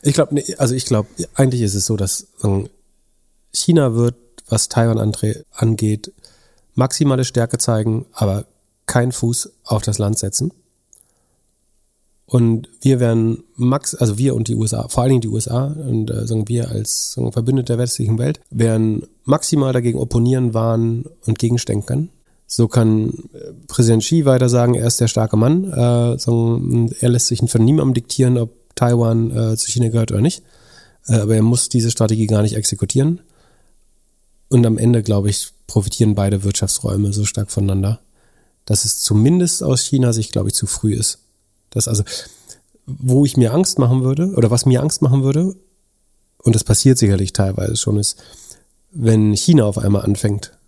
Ich 0.03 0.15
glaube, 0.15 0.35
nee, 0.35 0.55
also 0.59 0.75
ich 0.75 0.87
glaube, 0.87 1.09
eigentlich 1.35 1.63
ist 1.63 1.75
es 1.75 1.87
so, 1.87 1.97
dass 1.97 2.27
sagen, 2.39 2.69
China 3.53 3.95
wird 3.95 4.17
was 4.49 4.69
Taiwan 4.69 4.99
angeht, 5.53 6.13
maximale 6.75 7.25
Stärke 7.25 7.59
zeigen, 7.59 8.07
aber 8.13 8.47
keinen 8.87 9.13
Fuß 9.13 9.53
auf 9.65 9.83
das 9.83 9.99
Land 9.99 10.19
setzen. 10.19 10.53
Und 12.27 12.69
wir 12.81 13.01
werden 13.01 13.43
max, 13.57 13.95
also 13.95 14.17
wir 14.17 14.37
und 14.37 14.47
die 14.47 14.55
USA, 14.55 14.87
vor 14.89 15.03
allen 15.03 15.11
Dingen 15.11 15.21
die 15.21 15.29
USA 15.29 15.65
und 15.67 16.11
äh, 16.11 16.27
sagen 16.27 16.47
wir 16.49 16.71
als 16.71 17.13
sagen, 17.13 17.33
Verbündete 17.33 17.73
der 17.73 17.79
westlichen 17.79 18.19
Welt, 18.19 18.41
werden 18.51 19.07
maximal 19.25 19.73
dagegen 19.73 19.99
opponieren, 19.99 20.55
warnen 20.55 21.07
und 21.27 21.41
gegenstenkern. 21.41 22.09
So 22.53 22.67
kann 22.67 23.11
äh, 23.33 23.53
Präsident 23.69 24.03
Xi 24.03 24.25
weiter 24.25 24.49
sagen, 24.49 24.75
er 24.75 24.89
ist 24.89 25.01
der 25.01 25.07
starke 25.07 25.37
Mann. 25.37 25.73
Äh, 25.73 26.19
sagen, 26.19 26.93
er 26.99 27.09
lässt 27.09 27.29
sich 27.29 27.39
von 27.49 27.65
niemandem 27.65 27.95
diktieren, 27.95 28.39
ob 28.39 28.51
Taiwan 28.75 29.31
äh, 29.31 29.57
zu 29.57 29.71
China 29.71 29.89
gehört 29.89 30.11
oder 30.11 30.21
nicht. 30.21 30.43
Äh, 31.07 31.19
aber 31.19 31.37
er 31.37 31.43
muss 31.43 31.69
diese 31.69 31.93
Strategie 31.93 32.27
gar 32.27 32.43
nicht 32.43 32.57
exekutieren. 32.57 33.21
Und 34.49 34.67
am 34.67 34.79
Ende, 34.79 35.05
glaube 35.05 35.31
ich, 35.31 35.53
profitieren 35.69 36.17
beide 36.17 36.43
Wirtschaftsräume 36.43 37.13
so 37.13 37.25
stark 37.25 37.53
voneinander, 37.53 38.01
dass 38.65 38.85
es 38.85 38.99
zumindest 38.99 39.63
aus 39.63 39.83
China 39.83 40.13
sich, 40.13 40.33
glaube 40.33 40.49
ich, 40.49 40.55
zu 40.55 40.67
früh 40.67 40.93
ist. 40.93 41.21
Das 41.71 41.87
also, 41.87 42.03
wo 42.85 43.25
ich 43.25 43.37
mir 43.37 43.55
Angst 43.55 43.79
machen 43.79 44.03
würde, 44.03 44.33
oder 44.35 44.51
was 44.51 44.67
mir 44.67 44.83
Angst 44.83 45.03
machen 45.03 45.23
würde, 45.23 45.55
und 46.39 46.57
das 46.57 46.65
passiert 46.65 46.99
sicherlich 46.99 47.33
teilweise 47.33 47.77
schon, 47.77 47.97
ist, 47.97 48.21
wenn 48.91 49.35
China 49.35 49.67
auf 49.67 49.79
einmal 49.79 50.03
anfängt, 50.03 50.59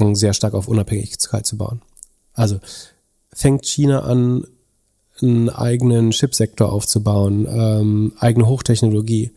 sagen, 0.00 0.16
sehr 0.16 0.32
stark 0.32 0.54
auf 0.54 0.68
Unabhängigkeit 0.68 1.46
zu 1.46 1.56
bauen. 1.56 1.82
Also 2.34 2.58
fängt 3.32 3.64
China 3.66 4.00
an, 4.00 4.44
einen 5.22 5.50
eigenen 5.50 6.10
Chipsektor 6.10 6.72
aufzubauen, 6.72 7.46
ähm, 7.50 8.12
eigene 8.18 8.46
Hochtechnologie, 8.46 9.32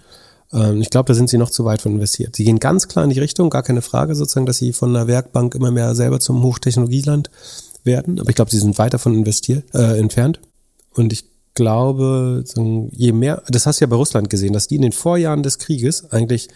ähm, 0.53 0.81
ich 0.81 0.89
glaube, 0.89 1.07
da 1.07 1.13
sind 1.13 1.29
sie 1.29 1.37
noch 1.37 1.49
zu 1.49 1.65
weit 1.65 1.81
von 1.81 1.93
investiert. 1.93 2.35
Sie 2.35 2.45
gehen 2.45 2.59
ganz 2.59 2.87
klar 2.87 3.03
in 3.03 3.11
die 3.11 3.19
Richtung, 3.19 3.49
gar 3.49 3.63
keine 3.63 3.81
Frage 3.81 4.15
sozusagen, 4.15 4.45
dass 4.45 4.57
sie 4.57 4.71
von 4.71 4.95
einer 4.95 5.07
Werkbank 5.07 5.55
immer 5.55 5.71
mehr 5.71 5.95
selber 5.95 6.19
zum 6.19 6.43
Hochtechnologieland 6.43 7.29
werden. 7.83 8.19
Aber 8.19 8.29
ich 8.29 8.35
glaube, 8.35 8.51
sie 8.51 8.59
sind 8.59 8.77
weit 8.77 8.93
davon 8.93 9.13
investiert, 9.13 9.65
äh, 9.73 9.97
entfernt. 9.97 10.39
Und 10.93 11.11
ich 11.11 11.25
glaube, 11.55 12.43
je 12.91 13.11
mehr, 13.11 13.43
das 13.47 13.65
hast 13.65 13.79
du 13.79 13.85
ja 13.85 13.89
bei 13.89 13.95
Russland 13.95 14.29
gesehen, 14.29 14.53
dass 14.53 14.67
die 14.67 14.75
in 14.75 14.81
den 14.81 14.91
Vorjahren 14.91 15.43
des 15.43 15.59
Krieges 15.59 16.11
eigentlich 16.11 16.49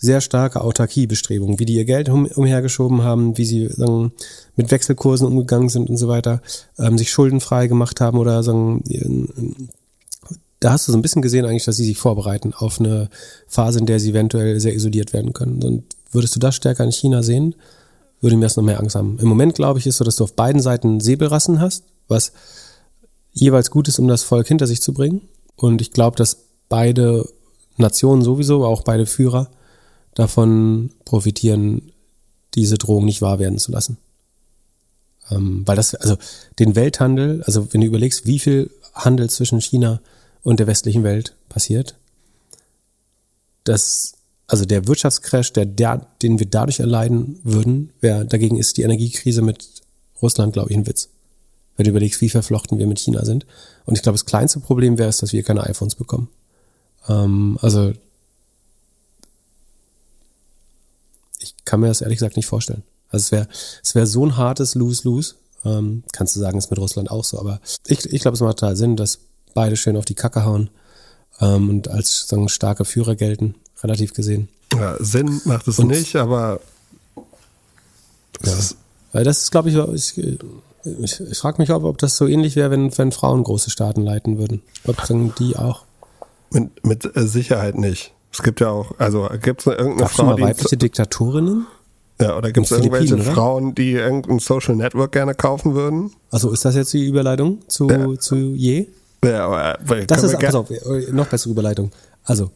sehr 0.00 0.22
starke 0.22 0.62
Autarkiebestrebungen, 0.62 1.58
wie 1.58 1.66
die 1.66 1.74
ihr 1.74 1.84
Geld 1.84 2.08
um, 2.08 2.26
umhergeschoben 2.26 3.02
haben, 3.02 3.36
wie 3.36 3.44
sie 3.44 3.68
sagen, 3.68 4.12
mit 4.56 4.70
Wechselkursen 4.70 5.26
umgegangen 5.26 5.68
sind 5.68 5.90
und 5.90 5.98
so 5.98 6.08
weiter, 6.08 6.40
ähm, 6.78 6.96
sich 6.96 7.10
schuldenfrei 7.10 7.66
gemacht 7.66 8.00
haben 8.00 8.18
oder 8.18 8.42
sagen, 8.42 8.82
da 10.58 10.72
hast 10.72 10.88
du 10.88 10.92
so 10.92 10.98
ein 10.98 11.02
bisschen 11.02 11.20
gesehen 11.20 11.44
eigentlich, 11.44 11.66
dass 11.66 11.76
sie 11.76 11.84
sich 11.84 11.98
vorbereiten 11.98 12.54
auf 12.54 12.80
eine 12.80 13.10
Phase, 13.46 13.78
in 13.78 13.86
der 13.86 14.00
sie 14.00 14.10
eventuell 14.10 14.58
sehr 14.58 14.74
isoliert 14.74 15.12
werden 15.12 15.34
können. 15.34 15.62
Und 15.62 15.84
würdest 16.12 16.34
du 16.34 16.40
das 16.40 16.54
stärker 16.54 16.84
in 16.84 16.92
China 16.92 17.22
sehen, 17.22 17.54
würde 18.22 18.36
mir 18.36 18.46
das 18.46 18.56
noch 18.56 18.64
mehr 18.64 18.80
Angst 18.80 18.96
haben. 18.96 19.18
Im 19.20 19.28
Moment, 19.28 19.54
glaube 19.54 19.78
ich, 19.78 19.86
ist 19.86 19.98
so, 19.98 20.04
dass 20.04 20.16
du 20.16 20.24
auf 20.24 20.34
beiden 20.34 20.62
Seiten 20.62 21.00
Säbelrassen 21.00 21.60
hast, 21.60 21.84
was 22.08 22.32
jeweils 23.32 23.70
gut 23.70 23.88
ist, 23.88 23.98
um 23.98 24.08
das 24.08 24.22
Volk 24.22 24.48
hinter 24.48 24.66
sich 24.66 24.80
zu 24.80 24.92
bringen. 24.92 25.22
Und 25.56 25.82
ich 25.82 25.92
glaube, 25.92 26.16
dass 26.16 26.38
beide 26.68 27.28
Nationen 27.76 28.22
sowieso, 28.22 28.64
auch 28.64 28.82
beide 28.82 29.06
Führer, 29.06 29.50
davon 30.14 30.90
profitieren, 31.04 31.92
diese 32.54 32.78
Drohung 32.78 33.04
nicht 33.04 33.22
wahr 33.22 33.38
werden 33.38 33.58
zu 33.58 33.70
lassen. 33.72 33.98
Ähm, 35.30 35.62
weil 35.66 35.76
das, 35.76 35.94
also 35.94 36.16
den 36.58 36.74
Welthandel, 36.74 37.42
also 37.44 37.72
wenn 37.72 37.80
du 37.80 37.86
überlegst, 37.86 38.26
wie 38.26 38.38
viel 38.38 38.70
Handel 38.94 39.30
zwischen 39.30 39.60
China 39.60 40.00
und 40.42 40.60
der 40.60 40.66
westlichen 40.66 41.04
Welt 41.04 41.34
passiert. 41.48 41.94
Das, 43.64 44.14
also 44.46 44.64
der 44.64 44.86
Wirtschaftscrash, 44.86 45.52
der, 45.52 45.66
der, 45.66 46.06
den 46.22 46.38
wir 46.38 46.46
dadurch 46.46 46.80
erleiden 46.80 47.38
würden, 47.44 47.92
wäre, 48.00 48.24
dagegen 48.24 48.56
ist 48.56 48.76
die 48.76 48.82
Energiekrise 48.82 49.42
mit 49.42 49.82
Russland, 50.20 50.52
glaube 50.52 50.70
ich, 50.70 50.76
ein 50.76 50.86
Witz. 50.86 51.08
Wenn 51.76 51.84
du 51.84 51.90
überlegst, 51.90 52.20
wie 52.20 52.28
verflochten 52.28 52.78
wir 52.78 52.86
mit 52.86 52.98
China 52.98 53.24
sind. 53.24 53.46
Und 53.86 53.96
ich 53.96 54.02
glaube, 54.02 54.14
das 54.14 54.26
kleinste 54.26 54.60
Problem 54.60 54.98
wäre 54.98 55.08
es, 55.08 55.18
dass 55.18 55.32
wir 55.32 55.42
keine 55.42 55.64
iPhones 55.64 55.94
bekommen. 55.94 56.28
Ähm, 57.08 57.58
also, 57.62 57.92
ich 61.38 61.54
kann 61.70 61.80
mir 61.80 61.86
das 61.86 62.00
ehrlich 62.00 62.18
gesagt 62.18 62.36
nicht 62.36 62.46
vorstellen. 62.46 62.82
Also 63.10 63.24
es 63.24 63.32
wäre 63.32 63.48
es 63.82 63.94
wäre 63.94 64.06
so 64.06 64.26
ein 64.26 64.36
hartes 64.36 64.74
Lose-Lose. 64.74 65.36
Ähm, 65.64 66.02
kannst 66.12 66.34
du 66.34 66.40
sagen, 66.40 66.58
ist 66.58 66.70
mit 66.70 66.80
Russland 66.80 67.10
auch 67.10 67.24
so, 67.24 67.38
aber 67.38 67.60
ich, 67.86 68.04
ich 68.06 68.22
glaube, 68.22 68.34
es 68.34 68.40
macht 68.40 68.58
total 68.58 68.76
Sinn, 68.76 68.96
dass 68.96 69.20
beide 69.54 69.76
schön 69.76 69.96
auf 69.96 70.04
die 70.04 70.14
Kacke 70.14 70.44
hauen 70.44 70.70
ähm, 71.38 71.68
und 71.68 71.88
als 71.88 72.26
sagen, 72.26 72.48
starke 72.48 72.84
Führer 72.84 73.14
gelten, 73.14 73.54
relativ 73.82 74.14
gesehen. 74.14 74.48
Ja, 74.72 74.96
Sinn 74.98 75.40
macht 75.44 75.68
es 75.68 75.78
und, 75.78 75.88
nicht, 75.88 76.16
aber 76.16 76.60
ja. 78.44 78.52
Ist 78.52 78.76
Weil 79.12 79.24
das 79.24 79.42
ist, 79.42 79.50
glaube 79.50 79.68
ich, 79.68 79.76
ich, 79.76 80.18
ich, 80.84 81.20
ich 81.20 81.38
frage 81.38 81.60
mich, 81.60 81.70
ob, 81.70 81.84
ob 81.84 81.98
das 81.98 82.16
so 82.16 82.26
ähnlich 82.26 82.56
wäre, 82.56 82.70
wenn, 82.70 82.96
wenn 82.96 83.12
Frauen 83.12 83.44
große 83.44 83.70
Staaten 83.70 84.02
leiten 84.02 84.38
würden. 84.38 84.62
Ob 84.86 85.04
dann 85.06 85.34
die 85.38 85.56
auch. 85.56 85.84
Mit, 86.50 86.84
mit 86.84 87.10
Sicherheit 87.14 87.76
nicht. 87.76 88.12
Es 88.32 88.42
gibt 88.42 88.60
ja 88.60 88.68
auch, 88.70 88.92
also 88.98 89.28
gibt 89.42 89.60
es 89.60 89.66
irgendeine 89.66 89.96
Gab's 89.96 90.12
Frau, 90.14 90.34
die 90.34 90.42
weibliche 90.42 90.76
Diktatorinnen? 90.76 91.66
Ja, 92.20 92.36
oder 92.36 92.52
gibt 92.52 92.66
es 92.66 92.72
irgendwelche 92.72 93.14
oder? 93.14 93.24
Frauen, 93.24 93.74
die 93.74 93.92
irgendein 93.92 94.38
Social 94.38 94.76
Network 94.76 95.12
gerne 95.12 95.34
kaufen 95.34 95.74
würden? 95.74 96.12
Also 96.30 96.50
ist 96.50 96.64
das 96.64 96.74
jetzt 96.74 96.92
die 96.92 97.06
Überleitung 97.06 97.60
zu, 97.68 97.88
ja. 97.88 98.18
zu 98.18 98.36
je? 98.36 98.88
Ja, 99.24 99.46
aber, 99.46 100.04
das 100.06 100.22
ist, 100.22 100.38
pass 100.38 100.54
auf, 100.54 100.70
äh, 100.70 101.12
noch 101.12 101.26
bessere 101.26 101.50
Überleitung. 101.50 101.90
Also, 102.24 102.50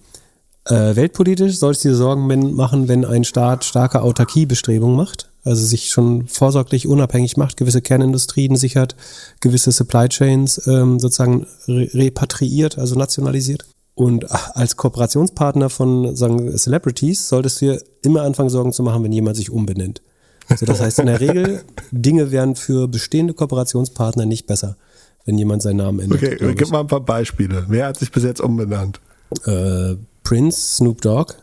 äh, 0.66 0.96
weltpolitisch 0.96 1.58
soll 1.58 1.72
es 1.72 1.80
dir 1.80 1.94
Sorgen 1.94 2.26
machen, 2.54 2.88
wenn 2.88 3.04
ein 3.04 3.24
Staat 3.24 3.64
starke 3.64 4.02
Autarkiebestrebungen 4.02 4.96
macht, 4.96 5.28
also 5.44 5.64
sich 5.64 5.90
schon 5.90 6.26
vorsorglich 6.26 6.86
unabhängig 6.86 7.36
macht, 7.36 7.56
gewisse 7.58 7.82
Kernindustrien 7.82 8.56
sichert, 8.56 8.96
gewisse 9.40 9.72
Supply 9.72 10.08
Chains 10.08 10.66
ähm, 10.66 10.98
sozusagen 10.98 11.46
re 11.68 11.88
repatriiert, 11.92 12.78
also 12.78 12.96
nationalisiert. 12.96 13.66
Und 13.94 14.30
als 14.30 14.76
Kooperationspartner 14.76 15.70
von 15.70 16.16
sagen 16.16 16.56
Celebrities 16.56 17.28
solltest 17.28 17.60
du 17.60 17.66
dir 17.66 17.82
immer 18.02 18.22
anfangen, 18.22 18.50
Sorgen 18.50 18.72
zu 18.72 18.82
machen, 18.82 19.04
wenn 19.04 19.12
jemand 19.12 19.36
sich 19.36 19.50
umbenennt. 19.50 20.02
Also 20.48 20.66
das 20.66 20.80
heißt 20.80 20.98
in 20.98 21.06
der 21.06 21.20
Regel, 21.20 21.62
Dinge 21.90 22.30
werden 22.30 22.56
für 22.56 22.88
bestehende 22.88 23.34
Kooperationspartner 23.34 24.26
nicht 24.26 24.46
besser, 24.46 24.76
wenn 25.24 25.38
jemand 25.38 25.62
seinen 25.62 25.76
Namen 25.76 26.00
ändert. 26.00 26.22
Okay, 26.22 26.54
gib 26.54 26.70
mal 26.70 26.80
ein 26.80 26.86
paar 26.88 27.00
Beispiele. 27.00 27.66
Wer 27.68 27.86
hat 27.86 27.98
sich 27.98 28.10
bis 28.10 28.24
jetzt 28.24 28.40
umbenannt? 28.40 29.00
Äh, 29.46 29.94
Prince, 30.24 30.76
Snoop 30.76 31.00
Dogg. 31.00 31.34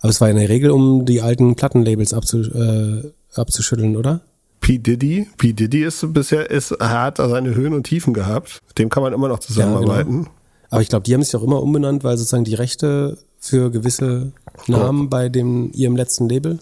Aber 0.00 0.10
es 0.10 0.20
war 0.20 0.30
in 0.30 0.36
der 0.36 0.48
Regel, 0.48 0.70
um 0.70 1.04
die 1.04 1.20
alten 1.20 1.56
Plattenlabels 1.56 2.14
abzu, 2.14 2.40
äh, 2.40 3.12
abzuschütteln, 3.34 3.96
oder? 3.96 4.22
P. 4.60 4.78
Diddy. 4.78 5.28
P. 5.36 5.52
Diddy 5.52 5.84
ist 5.84 6.12
bisher, 6.12 6.50
ist, 6.50 6.72
hat 6.80 7.18
seine 7.18 7.54
Höhen 7.54 7.74
und 7.74 7.84
Tiefen 7.84 8.14
gehabt. 8.14 8.62
Mit 8.68 8.78
dem 8.78 8.88
kann 8.88 9.02
man 9.02 9.12
immer 9.12 9.28
noch 9.28 9.38
zusammenarbeiten. 9.38 10.28
Aber 10.70 10.82
ich 10.82 10.88
glaube, 10.88 11.04
die 11.04 11.14
haben 11.14 11.22
sich 11.22 11.34
auch 11.36 11.42
immer 11.42 11.62
umbenannt, 11.62 12.04
weil 12.04 12.16
sozusagen 12.16 12.44
die 12.44 12.54
Rechte 12.54 13.18
für 13.38 13.70
gewisse 13.70 14.32
Namen 14.66 15.08
bei 15.08 15.28
dem 15.28 15.70
ihrem 15.72 15.96
letzten 15.96 16.28
Label 16.28 16.58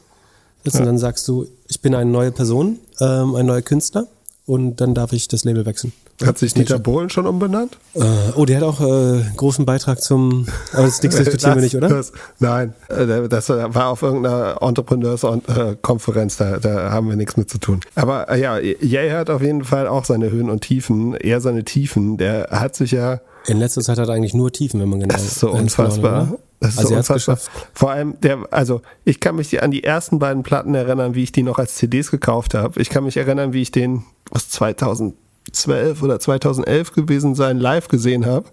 sitzen. 0.65 0.81
Und 0.81 0.87
dann 0.87 0.99
sagst 0.99 1.27
du, 1.29 1.47
ich 1.69 1.81
bin 1.81 1.95
eine 1.95 2.11
neue 2.11 2.33
Person, 2.33 2.79
ähm, 3.01 3.35
ein 3.35 3.47
neuer 3.47 3.63
Künstler 3.63 4.07
und 4.47 4.77
dann 4.77 4.95
darf 4.95 5.13
ich 5.13 5.29
das 5.29 5.45
Label 5.45 5.65
wechseln. 5.67 5.93
Hat 6.25 6.39
sich 6.39 6.55
Dieter 6.55 6.79
Bohlen 6.79 7.11
schon 7.11 7.27
umbenannt? 7.27 7.77
Äh, 7.95 8.05
oh, 8.37 8.45
der 8.45 8.59
hat 8.59 8.63
auch 8.63 8.81
äh, 8.81 9.25
großen 9.37 9.67
Beitrag 9.67 10.01
zum. 10.01 10.47
Aber 10.73 10.85
das 10.85 11.03
nichts 11.03 11.17
diskutieren 11.19 11.57
wir 11.57 11.63
nicht, 11.63 11.75
oder? 11.75 11.89
Das, 11.89 12.13
nein, 12.39 12.73
äh, 12.89 13.29
das 13.29 13.49
war 13.49 13.89
auf 13.89 14.03
irgendeiner 14.03 14.59
Entrepreneurs-Konferenz, 14.61 16.37
da, 16.37 16.59
da 16.59 16.93
haben 16.93 17.09
wir 17.09 17.17
nichts 17.17 17.37
mit 17.37 17.51
zu 17.51 17.59
tun. 17.59 17.81
Aber 17.97 18.31
äh, 18.31 18.41
ja, 18.41 18.59
Jay 18.61 19.11
hat 19.11 19.29
auf 19.29 19.43
jeden 19.43 19.65
Fall 19.65 19.89
auch 19.89 20.05
seine 20.05 20.31
Höhen 20.31 20.51
und 20.51 20.61
Tiefen, 20.61 21.15
eher 21.15 21.41
seine 21.41 21.65
Tiefen. 21.65 22.17
Der 22.17 22.49
hat 22.51 22.77
sich 22.77 22.93
ja, 22.93 23.21
In 23.47 23.59
letzter 23.59 23.83
Zeit 23.83 23.99
hat 23.99 24.09
er 24.09 24.15
eigentlich 24.15 24.35
nur 24.35 24.53
Tiefen, 24.53 24.81
wenn 24.81 24.89
man 24.89 25.01
genau. 25.01 25.15
das 25.15 25.25
ist 25.25 25.41
so 25.41 25.49
genau 25.49 25.63
unfassbar. 25.63 26.29
oder? 26.29 26.39
Das 26.61 26.73
ist 26.73 26.79
also 26.79 26.89
so 26.91 26.97
unfassbar. 26.97 27.39
Vor 27.75 27.91
allem 27.91 28.19
der, 28.21 28.47
also 28.51 28.81
ich 29.05 29.21
kann 29.21 29.37
mich 29.37 29.63
an 29.63 29.71
die 29.71 29.85
ersten 29.85 30.19
beiden 30.19 30.43
Platten 30.43 30.75
erinnern, 30.75 31.15
wie 31.15 31.23
ich 31.23 31.33
die 31.33 31.43
noch 31.43 31.59
als 31.59 31.75
CDs 31.75 32.11
gekauft 32.11 32.55
habe. 32.55 32.81
Ich 32.81 32.89
kann 32.89 33.05
mich 33.05 33.17
erinnern, 33.17 33.53
wie 33.53 33.63
ich 33.63 33.71
den 33.71 34.05
aus 34.31 34.49
2012 34.49 36.03
oder 36.03 36.19
2011 36.19 36.93
gewesen 36.93 37.35
sein 37.35 37.59
live 37.59 37.89
gesehen 37.89 38.25
habe. 38.25 38.47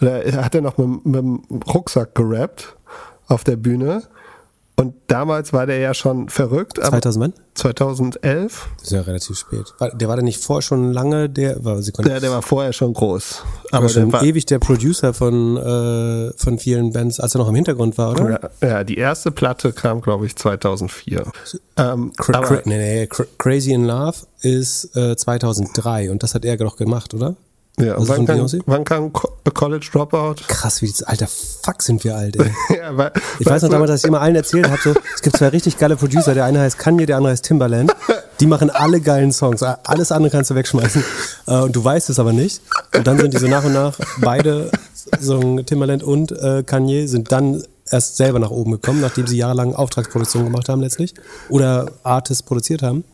Oder 0.00 0.44
hat 0.44 0.54
er 0.54 0.60
noch 0.60 0.76
mit, 0.78 1.06
mit 1.06 1.16
dem 1.16 1.42
Rucksack 1.66 2.14
gerappt 2.14 2.76
auf 3.28 3.44
der 3.44 3.56
Bühne. 3.56 4.02
Und 4.78 4.94
damals 5.08 5.52
war 5.52 5.66
der 5.66 5.78
ja 5.78 5.92
schon 5.92 6.28
verrückt. 6.28 6.78
aber 6.78 7.00
2000 7.02 7.20
wann? 7.24 7.32
2011. 7.54 8.68
Das 8.76 8.84
ist 8.84 8.90
ja 8.92 9.00
relativ 9.00 9.36
spät. 9.36 9.74
War, 9.78 9.90
der 9.90 10.06
war 10.06 10.14
der 10.14 10.24
nicht 10.24 10.40
vorher 10.40 10.62
schon 10.62 10.92
lange, 10.92 11.28
der 11.28 11.64
war, 11.64 11.82
sie 11.82 11.90
konnten, 11.90 12.08
Der, 12.10 12.20
der 12.20 12.30
war 12.30 12.42
vorher 12.42 12.72
schon 12.72 12.92
groß. 12.94 13.42
aber 13.72 13.78
Aber 13.78 13.88
schon 13.88 14.04
der 14.10 14.12
war, 14.12 14.22
ewig 14.22 14.46
der 14.46 14.60
Producer 14.60 15.12
von, 15.12 15.56
äh, 15.56 16.32
von 16.36 16.60
vielen 16.60 16.92
Bands, 16.92 17.18
als 17.18 17.34
er 17.34 17.40
noch 17.40 17.48
im 17.48 17.56
Hintergrund 17.56 17.98
war, 17.98 18.12
oder? 18.12 18.40
ja, 18.62 18.68
ja, 18.68 18.84
die 18.84 18.98
erste 18.98 19.32
Platte 19.32 19.72
kam, 19.72 20.00
glaube 20.00 20.26
ich, 20.26 20.36
2004. 20.36 21.24
Ähm, 21.76 22.12
cra 22.16 22.60
nee, 22.64 22.78
nee, 22.78 23.06
cra 23.08 23.24
Crazy 23.36 23.72
in 23.72 23.84
Love 23.84 24.18
ist 24.42 24.96
äh, 24.96 25.16
2003 25.16 26.12
und 26.12 26.22
das 26.22 26.36
hat 26.36 26.44
er 26.44 26.56
doch 26.56 26.76
gemacht, 26.76 27.14
oder? 27.14 27.34
Ja, 27.78 27.94
Also 27.94 28.08
wann, 28.08 28.26
kam, 28.26 28.46
wann 28.66 28.84
kam 28.84 29.12
Co 29.12 29.30
College 29.54 29.88
Dropout? 29.92 30.36
Krass, 30.46 30.82
wie 30.82 30.88
das, 30.88 31.02
alter 31.02 31.26
Fuck 31.26 31.82
sind 31.82 32.04
wir 32.04 32.16
alt, 32.16 32.36
ey. 32.36 32.52
ja, 32.76 32.96
weil, 32.96 33.12
Ich 33.38 33.46
weiß 33.46 33.62
noch 33.62 33.70
damals, 33.70 33.90
dass 33.90 34.00
ich 34.02 34.08
immer 34.08 34.20
allen 34.20 34.36
erzählt 34.36 34.68
habe, 34.68 34.80
so, 34.82 34.94
es 35.14 35.22
gibt 35.22 35.36
zwei 35.36 35.48
richtig 35.48 35.78
geile 35.78 35.96
Producer, 35.96 36.34
der 36.34 36.44
eine 36.44 36.60
heißt 36.60 36.78
Kanye, 36.78 37.06
der 37.06 37.16
andere 37.16 37.32
heißt 37.32 37.44
Timbaland. 37.44 37.92
Die 38.40 38.46
machen 38.46 38.70
alle 38.70 39.00
geilen 39.00 39.32
Songs, 39.32 39.62
alles 39.62 40.12
andere 40.12 40.30
kannst 40.30 40.50
du 40.50 40.54
wegschmeißen 40.54 41.02
äh, 41.46 41.60
und 41.60 41.74
du 41.74 41.82
weißt 41.82 42.10
es 42.10 42.18
aber 42.18 42.32
nicht. 42.32 42.60
Und 42.94 43.06
dann 43.06 43.18
sind 43.18 43.34
die 43.34 43.38
so 43.38 43.48
nach 43.48 43.64
und 43.64 43.72
nach 43.72 43.98
beide, 44.20 44.70
so 45.20 45.60
Timbaland 45.62 46.02
und 46.02 46.32
äh, 46.32 46.62
Kanye, 46.64 47.06
sind 47.06 47.32
dann 47.32 47.62
erst 47.90 48.16
selber 48.16 48.38
nach 48.38 48.50
oben 48.50 48.72
gekommen, 48.72 49.00
nachdem 49.00 49.26
sie 49.26 49.36
jahrelang 49.36 49.74
Auftragsproduktion 49.74 50.44
gemacht 50.44 50.68
haben 50.68 50.82
letztlich 50.82 51.14
oder 51.48 51.90
Artists 52.02 52.42
produziert 52.42 52.82
haben. 52.82 53.04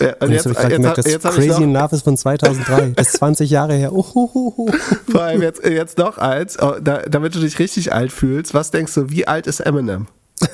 Ja, 0.00 0.14
und 0.20 0.30
jetzt, 0.30 0.46
jetzt, 0.46 0.46
ich 0.46 0.68
gerade 0.68 0.74
jetzt, 0.96 1.06
jetzt, 1.06 1.24
hab 1.24 1.38
ich 1.38 1.46
Crazy 1.46 1.62
in 1.62 1.72
noch, 1.72 1.82
Love 1.82 1.96
ist 1.96 2.02
von 2.04 2.16
2003. 2.16 2.92
Das 2.96 3.08
ist 3.08 3.16
20 3.18 3.50
Jahre 3.50 3.74
her. 3.74 3.92
Oh, 3.92 4.68
vor 5.10 5.22
allem 5.22 5.42
jetzt, 5.42 5.64
jetzt 5.64 5.98
noch 5.98 6.18
eins, 6.18 6.60
oh, 6.60 6.76
da, 6.80 7.02
damit 7.02 7.34
du 7.34 7.40
dich 7.40 7.58
richtig 7.58 7.92
alt 7.92 8.12
fühlst. 8.12 8.54
Was 8.54 8.70
denkst 8.70 8.94
du, 8.94 9.10
wie 9.10 9.26
alt 9.26 9.46
ist 9.46 9.60
Eminem? 9.60 10.06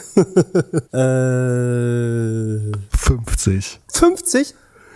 Äh, 0.92 0.98
50. 2.96 3.80
50? 3.92 4.54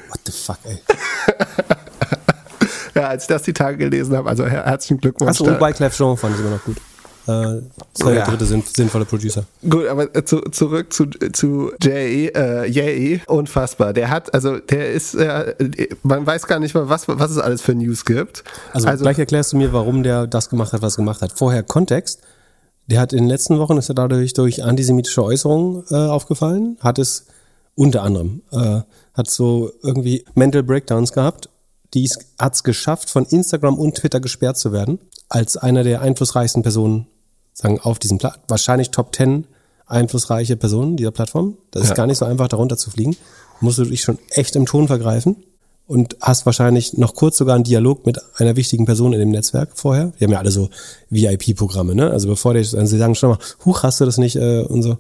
What 0.09 0.21
the 0.27 0.33
fuck, 0.33 0.59
ey. 0.65 0.79
Ja, 2.95 3.09
als 3.09 3.25
ich 3.25 3.29
das 3.29 3.43
die 3.43 3.53
Tage 3.53 3.77
gelesen 3.77 4.17
habe, 4.17 4.29
also 4.29 4.47
her 4.47 4.65
herzlichen 4.65 5.01
Glückwunsch. 5.01 5.31
Achso, 5.31 5.45
und 5.45 5.61
da. 5.61 5.67
Wyclef 5.67 5.97
Jean 5.97 6.17
fand 6.17 6.35
ich 6.35 6.41
immer 6.41 6.51
noch 6.51 6.65
gut. 6.65 6.77
Äh, 7.27 7.31
das 7.31 7.63
war 8.01 8.13
Ja. 8.13 8.15
der 8.17 8.25
dritte 8.27 8.45
sinn 8.45 8.63
sinnvolle 8.67 9.05
Producer. 9.05 9.45
Gut, 9.69 9.87
aber 9.87 10.15
äh, 10.15 10.25
zu, 10.25 10.41
zurück 10.51 10.93
zu, 10.93 11.07
zu 11.33 11.73
Jay, 11.83 12.27
äh, 12.35 12.67
Jay, 12.71 13.21
unfassbar. 13.27 13.93
Der 13.93 14.11
hat, 14.11 14.33
also 14.35 14.59
der 14.59 14.93
ist, 14.93 15.15
äh, 15.15 15.55
man 16.03 16.27
weiß 16.27 16.47
gar 16.47 16.59
nicht 16.59 16.75
mal, 16.75 16.89
was, 16.89 17.09
was 17.09 17.31
es 17.31 17.39
alles 17.39 17.63
für 17.63 17.75
News 17.75 18.05
gibt. 18.05 18.45
Also, 18.73 18.89
gleich 19.03 19.19
erklärst 19.19 19.53
du 19.53 19.57
mir, 19.57 19.73
warum 19.73 20.03
der 20.03 20.27
das 20.27 20.51
gemacht 20.51 20.73
hat, 20.73 20.83
was 20.83 20.95
er 20.95 20.99
gemacht 20.99 21.23
hat. 21.23 21.33
Vorher 21.33 21.63
Kontext. 21.63 22.21
Der 22.87 23.01
hat 23.01 23.13
in 23.15 23.21
den 23.21 23.29
letzten 23.29 23.59
Wochen, 23.59 23.79
ist 23.79 23.89
er 23.89 23.95
dadurch 23.95 24.35
durch 24.35 24.63
antisemitische 24.63 25.25
Äußerungen 25.25 25.85
äh, 25.91 25.95
aufgefallen, 25.95 26.77
hat 26.81 26.99
es 26.99 27.25
unter 27.75 28.03
anderem, 28.03 28.43
äh, 28.53 28.83
hat 29.15 29.31
so 29.31 29.73
irgendwie 29.83 30.25
Mental 30.35 30.63
Breakdowns 30.63 31.13
gehabt. 31.13 31.49
Die 31.95 32.07
hat 32.39 32.55
es 32.55 32.63
geschafft, 32.65 33.09
von 33.09 33.25
Instagram 33.25 33.79
und 33.79 33.95
Twitter 33.97 34.21
gesperrt 34.21 34.59
zu 34.59 34.73
werden, 34.73 34.99
als 35.31 35.57
einer 35.57 35.83
der 35.85 36.03
einflussreichsten 36.03 36.63
Personen 36.63 37.07
sagen, 37.55 37.81
auf 37.81 37.99
diesem 37.99 38.19
Platt. 38.19 38.41
Wahrscheinlich 38.49 38.91
Top 38.91 39.15
10 39.15 39.47
einflussreiche 39.87 40.57
Personen 40.57 40.97
dieser 40.97 41.11
Plattform. 41.13 41.57
Das 41.71 41.85
ist 41.85 41.91
Ja. 41.91 41.95
gar 41.95 42.07
nicht 42.07 42.19
so 42.19 42.25
einfach, 42.25 42.49
darunter 42.49 42.77
zu 42.77 42.91
fliegen. 42.91 43.17
Musst 43.61 43.79
du 43.79 43.85
dich 43.85 44.03
schon 44.03 44.19
echt 44.31 44.57
im 44.57 44.67
Ton 44.67 44.87
vergreifen 44.89 45.37
und 45.87 46.17
hast 46.21 46.47
wahrscheinlich 46.47 46.95
noch 46.97 47.15
kurz 47.15 47.37
sogar 47.37 47.55
einen 47.55 47.65
Dialog 47.65 48.07
mit 48.07 48.19
einer 48.37 48.57
wichtigen 48.57 48.87
Person 48.87 49.13
in 49.13 49.21
dem 49.21 49.31
Netzwerk 49.31 49.71
vorher. 49.75 50.13
Die 50.19 50.25
haben 50.25 50.33
ja 50.33 50.39
alle 50.39 50.51
so 50.51 50.71
VIP-Programme, 51.11 51.95
ne? 51.95 52.11
Also 52.11 52.29
bevor 52.29 52.55
die, 52.55 52.61
also 52.61 52.85
sie 52.87 52.99
sagen 52.99 53.15
schon 53.15 53.31
mal, 53.31 53.39
huch, 53.65 53.83
hast 53.83 54.01
du 54.01 54.05
das 54.05 54.19
nicht 54.19 54.37
äh, 54.37 54.63
und 54.63 54.83
so. 54.83 54.99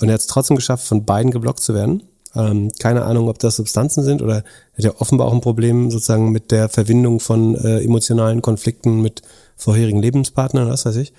Und 0.00 0.08
er 0.08 0.14
hat 0.14 0.20
es 0.20 0.26
trotzdem 0.26 0.56
geschafft, 0.56 0.86
von 0.86 1.04
beiden 1.04 1.30
geblockt 1.30 1.60
zu 1.60 1.74
werden. 1.74 2.02
Ähm, 2.34 2.70
keine 2.78 3.02
Ahnung, 3.04 3.28
ob 3.28 3.38
das 3.40 3.56
Substanzen 3.56 4.04
sind 4.04 4.22
oder 4.22 4.36
er 4.36 4.78
hat 4.78 4.84
ja 4.84 4.92
offenbar 5.00 5.26
auch 5.26 5.32
ein 5.32 5.40
Problem 5.40 5.90
sozusagen 5.90 6.30
mit 6.30 6.52
der 6.52 6.68
Verbindung 6.68 7.18
von 7.18 7.56
äh, 7.56 7.80
emotionalen 7.82 8.40
Konflikten 8.40 9.00
mit 9.00 9.22
vorherigen 9.56 10.00
Lebenspartnern, 10.00 10.68
was 10.68 10.86
weiß 10.86 10.96
ich. 10.96 11.12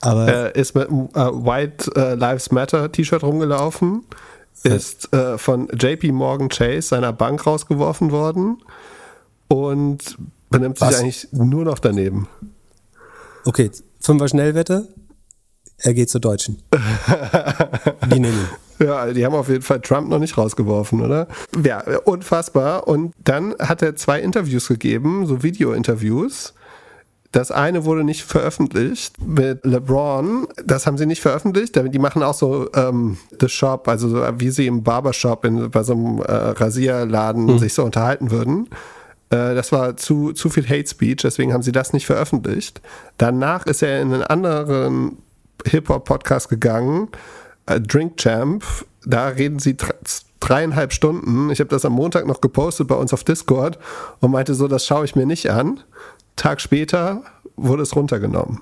Aber 0.00 0.54
äh, 0.54 0.60
ist 0.60 0.74
mit 0.74 0.88
einem 0.88 1.08
äh, 1.14 1.18
White 1.18 1.90
äh, 1.96 2.14
Lives 2.14 2.50
Matter 2.50 2.90
T-Shirt 2.90 3.22
rumgelaufen, 3.22 4.04
ist 4.62 5.12
äh, 5.12 5.38
von 5.38 5.68
JP 5.68 6.12
Morgan 6.12 6.48
Chase 6.48 6.82
seiner 6.82 7.12
Bank 7.12 7.46
rausgeworfen 7.46 8.10
worden 8.10 8.62
und 9.48 10.16
benimmt 10.50 10.78
sich 10.78 10.88
Was? 10.88 11.00
eigentlich 11.00 11.28
nur 11.32 11.64
noch 11.64 11.78
daneben. 11.78 12.28
okay, 13.44 13.70
Fünfer 14.00 14.28
Schnellwette, 14.28 14.88
er 15.78 15.94
geht 15.94 16.10
zur 16.10 16.20
Deutschen. 16.20 16.62
Die 18.12 18.20
nehmen. 18.20 18.48
Ja, 18.78 19.10
die 19.10 19.24
haben 19.24 19.34
auf 19.34 19.48
jeden 19.48 19.62
Fall 19.62 19.80
Trump 19.80 20.08
noch 20.08 20.18
nicht 20.18 20.36
rausgeworfen, 20.36 21.00
oder? 21.00 21.28
Ja, 21.64 21.82
unfassbar. 22.04 22.86
Und 22.86 23.14
dann 23.24 23.54
hat 23.58 23.80
er 23.80 23.96
zwei 23.96 24.20
Interviews 24.20 24.68
gegeben, 24.68 25.26
so 25.26 25.42
Video-Interviews. 25.42 26.52
Das 27.36 27.50
eine 27.50 27.84
wurde 27.84 28.02
nicht 28.02 28.24
veröffentlicht 28.24 29.20
mit 29.20 29.62
LeBron. 29.66 30.48
Das 30.64 30.86
haben 30.86 30.96
sie 30.96 31.04
nicht 31.04 31.20
veröffentlicht. 31.20 31.76
Die 31.76 31.98
machen 31.98 32.22
auch 32.22 32.32
so 32.32 32.70
ähm, 32.74 33.18
The 33.38 33.50
Shop, 33.50 33.86
also 33.88 34.08
so, 34.08 34.24
wie 34.38 34.48
sie 34.48 34.66
im 34.66 34.82
Barbershop 34.82 35.44
in, 35.44 35.70
bei 35.70 35.82
so 35.82 35.92
einem 35.92 36.22
äh, 36.22 36.32
Rasierladen 36.32 37.58
sich 37.58 37.74
so 37.74 37.84
unterhalten 37.84 38.30
würden. 38.30 38.70
Äh, 39.28 39.54
das 39.54 39.70
war 39.70 39.98
zu, 39.98 40.32
zu 40.32 40.48
viel 40.48 40.66
Hate 40.66 40.88
Speech, 40.88 41.18
deswegen 41.24 41.52
haben 41.52 41.62
sie 41.62 41.72
das 41.72 41.92
nicht 41.92 42.06
veröffentlicht. 42.06 42.80
Danach 43.18 43.66
ist 43.66 43.82
er 43.82 44.00
in 44.00 44.14
einen 44.14 44.22
anderen 44.22 45.18
Hip-Hop-Podcast 45.66 46.48
gegangen, 46.48 47.08
äh, 47.66 47.78
Drink 47.82 48.16
Champ. 48.16 48.64
Da 49.04 49.28
reden 49.28 49.58
sie 49.58 49.76
dr- 49.76 49.94
dreieinhalb 50.40 50.94
Stunden. 50.94 51.50
Ich 51.50 51.60
habe 51.60 51.68
das 51.68 51.84
am 51.84 51.92
Montag 51.92 52.26
noch 52.26 52.40
gepostet 52.40 52.88
bei 52.88 52.94
uns 52.94 53.12
auf 53.12 53.24
Discord 53.24 53.78
und 54.20 54.30
meinte 54.30 54.54
so, 54.54 54.68
das 54.68 54.86
schaue 54.86 55.04
ich 55.04 55.16
mir 55.16 55.26
nicht 55.26 55.50
an. 55.50 55.80
Tag 56.36 56.60
später 56.60 57.22
wurde 57.56 57.82
es 57.82 57.96
runtergenommen. 57.96 58.60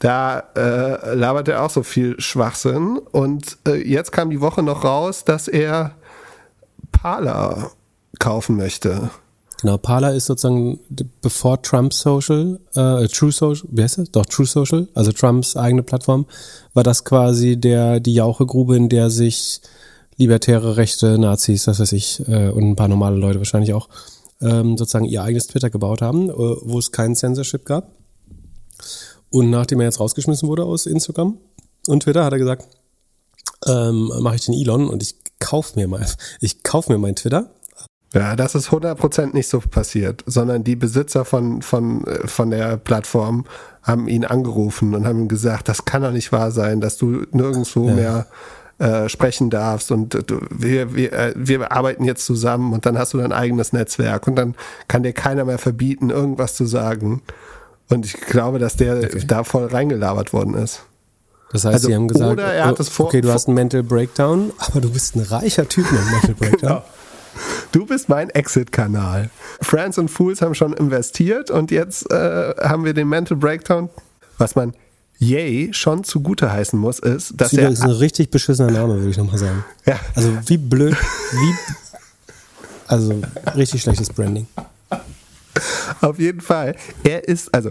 Da 0.00 0.44
äh, 0.56 1.14
labert 1.14 1.48
er 1.48 1.62
auch 1.62 1.70
so 1.70 1.82
viel 1.82 2.18
Schwachsinn. 2.20 2.98
Und 3.12 3.58
äh, 3.66 3.76
jetzt 3.76 4.12
kam 4.12 4.30
die 4.30 4.40
Woche 4.40 4.62
noch 4.62 4.84
raus, 4.84 5.24
dass 5.24 5.46
er 5.46 5.92
Parler 6.90 7.70
kaufen 8.18 8.56
möchte. 8.56 9.10
Genau, 9.60 9.76
Parler 9.76 10.14
ist 10.14 10.26
sozusagen 10.26 10.80
bevor 11.20 11.60
Trump 11.60 11.92
Social, 11.92 12.58
äh, 12.74 13.06
True 13.08 13.30
Social, 13.30 13.68
wie 13.70 13.82
heißt 13.82 13.98
das? 13.98 14.10
Doch, 14.10 14.24
True 14.24 14.46
Social, 14.46 14.88
also 14.94 15.12
Trumps 15.12 15.54
eigene 15.54 15.82
Plattform, 15.82 16.24
war 16.72 16.82
das 16.82 17.04
quasi 17.04 17.58
der, 17.58 18.00
die 18.00 18.14
Jauchegrube, 18.14 18.74
in 18.74 18.88
der 18.88 19.10
sich 19.10 19.60
libertäre, 20.16 20.78
rechte 20.78 21.18
Nazis, 21.18 21.64
das 21.64 21.78
weiß 21.78 21.92
ich, 21.92 22.26
äh, 22.26 22.48
und 22.48 22.70
ein 22.70 22.76
paar 22.76 22.88
normale 22.88 23.16
Leute 23.16 23.38
wahrscheinlich 23.38 23.74
auch, 23.74 23.90
ähm, 24.40 24.76
sozusagen 24.76 25.04
ihr 25.04 25.22
eigenes 25.22 25.46
Twitter 25.46 25.70
gebaut 25.70 26.02
haben, 26.02 26.30
äh, 26.30 26.32
wo 26.34 26.78
es 26.78 26.92
kein 26.92 27.14
Censorship 27.14 27.64
gab. 27.64 27.92
Und 29.30 29.50
nachdem 29.50 29.80
er 29.80 29.86
jetzt 29.86 30.00
rausgeschmissen 30.00 30.48
wurde 30.48 30.64
aus 30.64 30.86
Instagram 30.86 31.38
und 31.86 32.02
Twitter, 32.02 32.24
hat 32.24 32.32
er 32.32 32.38
gesagt, 32.38 32.68
ähm, 33.66 34.10
mache 34.20 34.36
ich 34.36 34.44
den 34.46 34.54
Elon 34.54 34.88
und 34.88 35.02
ich 35.02 35.16
kauf 35.38 35.76
mir 35.76 35.86
mal, 35.88 36.06
ich 36.40 36.62
kauf 36.62 36.88
mir 36.88 36.98
mein 36.98 37.16
Twitter. 37.16 37.50
Ja, 38.12 38.34
das 38.34 38.56
ist 38.56 38.70
100% 38.70 39.34
nicht 39.34 39.48
so 39.48 39.60
passiert, 39.60 40.24
sondern 40.26 40.64
die 40.64 40.74
Besitzer 40.74 41.24
von, 41.24 41.62
von, 41.62 42.04
äh, 42.06 42.26
von 42.26 42.50
der 42.50 42.76
Plattform 42.76 43.44
haben 43.82 44.08
ihn 44.08 44.24
angerufen 44.24 44.94
und 44.96 45.06
haben 45.06 45.20
ihm 45.20 45.28
gesagt, 45.28 45.68
das 45.68 45.84
kann 45.84 46.02
doch 46.02 46.10
nicht 46.10 46.32
wahr 46.32 46.50
sein, 46.50 46.80
dass 46.80 46.96
du 46.96 47.24
nirgendwo 47.30 47.86
Ja. 47.88 47.94
mehr 47.94 48.26
äh, 48.80 49.08
sprechen 49.08 49.50
darfst 49.50 49.92
und 49.92 50.14
äh, 50.14 50.22
du, 50.24 50.40
wir, 50.50 50.94
wir, 50.94 51.12
äh, 51.12 51.32
wir 51.36 51.70
arbeiten 51.70 52.02
jetzt 52.04 52.24
zusammen 52.24 52.72
und 52.72 52.86
dann 52.86 52.98
hast 52.98 53.14
du 53.14 53.18
dein 53.18 53.32
eigenes 53.32 53.72
Netzwerk 53.72 54.26
und 54.26 54.34
dann 54.36 54.54
kann 54.88 55.02
dir 55.04 55.12
keiner 55.12 55.44
mehr 55.44 55.58
verbieten, 55.58 56.10
irgendwas 56.10 56.54
zu 56.54 56.66
sagen. 56.66 57.22
Und 57.88 58.06
ich 58.06 58.14
glaube, 58.14 58.58
dass 58.58 58.76
der 58.76 59.08
da 59.26 59.44
voll 59.44 59.66
reingelabert 59.66 60.32
worden 60.32 60.54
ist. 60.54 60.82
Das 61.52 61.64
heißt, 61.64 61.74
Also, 61.74 61.88
sie 61.88 61.94
haben 61.96 62.08
gesagt, 62.08 62.30
oder 62.32 62.52
er 62.54 62.66
hat 62.66 62.78
oh, 62.78 62.82
es 62.82 62.88
vor- 62.88 63.06
okay, 63.06 63.20
du 63.20 63.28
vor- 63.28 63.34
hast 63.34 63.48
einen 63.48 63.56
Mental 63.56 63.82
Breakdown, 63.82 64.52
aber 64.58 64.80
du 64.80 64.90
bist 64.90 65.16
ein 65.16 65.22
reicher 65.22 65.68
Typ 65.68 65.90
mit 65.90 66.00
einem 66.00 66.10
Mental 66.12 66.34
Breakdown. 66.38 66.60
Genau. 66.60 66.84
Du 67.72 67.86
bist 67.86 68.08
mein 68.08 68.30
Exit-Kanal. 68.30 69.30
Friends 69.60 69.98
und 69.98 70.08
Fools 70.10 70.42
haben 70.42 70.54
schon 70.54 70.72
investiert 70.72 71.50
und 71.50 71.70
jetzt 71.70 72.10
äh, 72.10 72.54
haben 72.60 72.84
wir 72.84 72.94
den 72.94 73.08
Mental 73.08 73.36
Breakdown. 73.36 73.88
Was 74.38 74.54
man 74.56 74.74
Yay 75.22 75.68
schon 75.74 76.02
zugute 76.02 76.50
heißen 76.50 76.78
muss, 76.78 76.98
ist, 76.98 77.32
dass 77.36 77.50
Das 77.50 77.58
er. 77.58 77.68
ist 77.68 77.82
ein 77.82 77.90
richtig 77.90 78.30
beschissener 78.30 78.70
Name, 78.72 78.96
würde 78.96 79.10
ich 79.10 79.16
nochmal 79.18 79.38
sagen. 79.38 79.64
Ja. 79.86 79.98
Also 80.14 80.32
wie 80.46 80.56
blöd, 80.56 80.96
wie, 81.32 81.54
also 82.86 83.20
richtig 83.54 83.82
schlechtes 83.82 84.08
Branding. 84.10 84.46
Auf 86.00 86.18
jeden 86.18 86.40
Fall. 86.40 86.74
Er 87.04 87.26
ist, 87.28 87.52
also, 87.54 87.70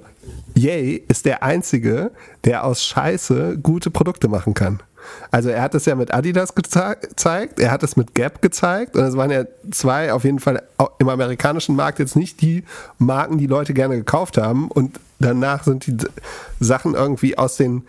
Yay 0.59 1.03
ist 1.07 1.25
der 1.25 1.43
Einzige, 1.43 2.11
der 2.43 2.63
aus 2.65 2.83
Scheiße 2.83 3.57
gute 3.61 3.89
Produkte 3.91 4.27
machen 4.27 4.53
kann. 4.53 4.81
Also 5.31 5.49
er 5.49 5.61
hat 5.61 5.73
es 5.75 5.85
ja 5.85 5.95
mit 5.95 6.13
Adidas 6.13 6.55
geze- 6.55 6.99
gezeigt, 6.99 7.59
er 7.59 7.71
hat 7.71 7.83
es 7.83 7.95
mit 7.95 8.13
Gap 8.13 8.41
gezeigt 8.41 8.95
und 8.95 9.03
es 9.03 9.15
waren 9.15 9.31
ja 9.31 9.45
zwei 9.71 10.11
auf 10.13 10.23
jeden 10.23 10.39
Fall 10.39 10.61
im 10.99 11.09
amerikanischen 11.09 11.75
Markt 11.75 11.99
jetzt 11.99 12.15
nicht 12.15 12.41
die 12.41 12.63
Marken, 12.97 13.37
die 13.37 13.47
Leute 13.47 13.73
gerne 13.73 13.95
gekauft 13.95 14.37
haben 14.37 14.69
und 14.69 14.99
danach 15.19 15.63
sind 15.63 15.87
die 15.87 15.97
Sachen 16.59 16.93
irgendwie 16.95 17.37
aus 17.37 17.57
den 17.57 17.83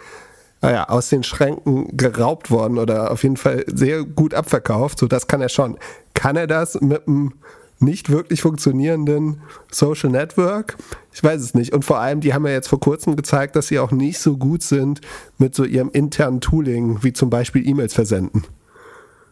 naja, 0.62 0.90
aus 0.90 1.08
den 1.08 1.22
Schränken 1.22 1.96
geraubt 1.96 2.50
worden 2.50 2.78
oder 2.78 3.10
auf 3.10 3.22
jeden 3.22 3.38
Fall 3.38 3.64
sehr 3.66 4.04
gut 4.04 4.34
abverkauft. 4.34 4.98
So, 4.98 5.06
das 5.06 5.26
kann 5.26 5.40
er 5.40 5.48
schon. 5.48 5.78
Kann 6.12 6.36
er 6.36 6.46
das 6.46 6.78
mit 6.82 7.08
einem 7.08 7.32
nicht 7.80 8.10
wirklich 8.10 8.42
funktionierenden 8.42 9.40
Social 9.72 10.10
Network? 10.10 10.76
Ich 11.12 11.22
weiß 11.24 11.40
es 11.40 11.54
nicht. 11.54 11.72
Und 11.72 11.84
vor 11.84 11.98
allem, 11.98 12.20
die 12.20 12.32
haben 12.34 12.46
ja 12.46 12.52
jetzt 12.52 12.68
vor 12.68 12.80
kurzem 12.80 13.16
gezeigt, 13.16 13.56
dass 13.56 13.68
sie 13.68 13.78
auch 13.78 13.90
nicht 13.90 14.18
so 14.18 14.36
gut 14.36 14.62
sind 14.62 15.00
mit 15.38 15.54
so 15.54 15.64
ihrem 15.64 15.90
internen 15.90 16.40
Tooling, 16.40 17.02
wie 17.02 17.12
zum 17.12 17.30
Beispiel 17.30 17.66
E-Mails 17.66 17.94
versenden. 17.94 18.44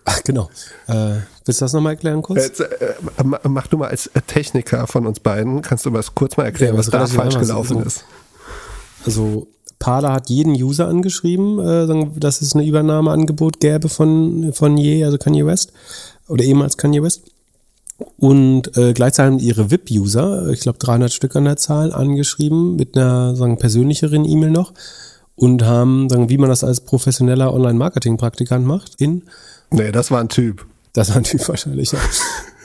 Ach, 0.05 0.23
genau. 0.25 0.49
Äh, 0.87 1.17
willst 1.45 1.61
du 1.61 1.65
das 1.67 1.73
nochmal 1.75 1.93
erklären 1.93 2.23
kurz? 2.23 2.43
Jetzt, 2.43 2.61
äh, 2.61 2.95
ma- 3.23 3.41
mach 3.47 3.67
du 3.67 3.77
mal 3.77 3.89
als 3.89 4.11
Techniker 4.27 4.87
von 4.87 5.07
uns 5.07 5.21
beiden, 5.21 5.61
kannst 5.61 5.85
du 5.85 5.93
was 5.93 6.15
kurz 6.15 6.39
mal 6.39 6.45
erklären, 6.45 6.75
Ja, 6.75 6.79
was 6.79 6.89
da 6.89 7.07
falsch 7.07 7.39
gelaufen 7.39 7.83
ist? 7.83 8.05
Also 9.05 9.49
Parler 9.79 10.13
hat 10.13 10.31
jeden 10.31 10.53
User 10.55 10.89
angeschrieben, 10.89 11.59
äh, 11.61 12.19
dass 12.19 12.41
es 12.41 12.55
eine 12.55 12.65
Übernahmeangebot 12.65 13.61
gäbe 13.61 13.89
von, 13.91 14.53
von 14.55 14.77
je, 14.79 15.05
also 15.05 15.19
Kanye 15.19 15.45
West 15.47 15.73
oder 16.27 16.43
ehemals 16.43 16.79
Kanye 16.79 17.03
West. 17.03 17.25
Und 18.17 18.77
äh, 18.77 18.93
gleichzeitig 18.93 19.33
haben 19.33 19.39
ihre 19.41 19.71
VIP-User, 19.71 20.49
ich 20.51 20.61
glaube 20.61 20.79
300 20.79 21.13
Stück 21.13 21.35
an 21.35 21.45
der 21.45 21.57
Zahl, 21.57 21.93
angeschrieben 21.93 22.77
mit 22.77 22.97
einer 22.97 23.35
sagen, 23.35 23.59
persönlicheren 23.59 24.25
E-Mail 24.25 24.51
noch 24.51 24.73
und 25.35 25.65
haben, 25.65 26.09
sagen, 26.09 26.29
wie 26.29 26.39
man 26.39 26.49
das 26.49 26.65
als 26.65 26.81
professioneller 26.81 27.53
Online-Marketing-Praktikant 27.53 28.67
macht, 28.67 29.01
in 29.01 29.23
Nee, 29.71 29.93
das 29.93 30.11
war 30.11 30.21
ein 30.21 30.29
Typ. 30.29 30.67
das 30.93 31.11
war 31.11 31.17
ein 31.17 31.25
Typ 31.25 31.47
wahrscheinlich, 31.49 31.93
ja. 31.93 31.99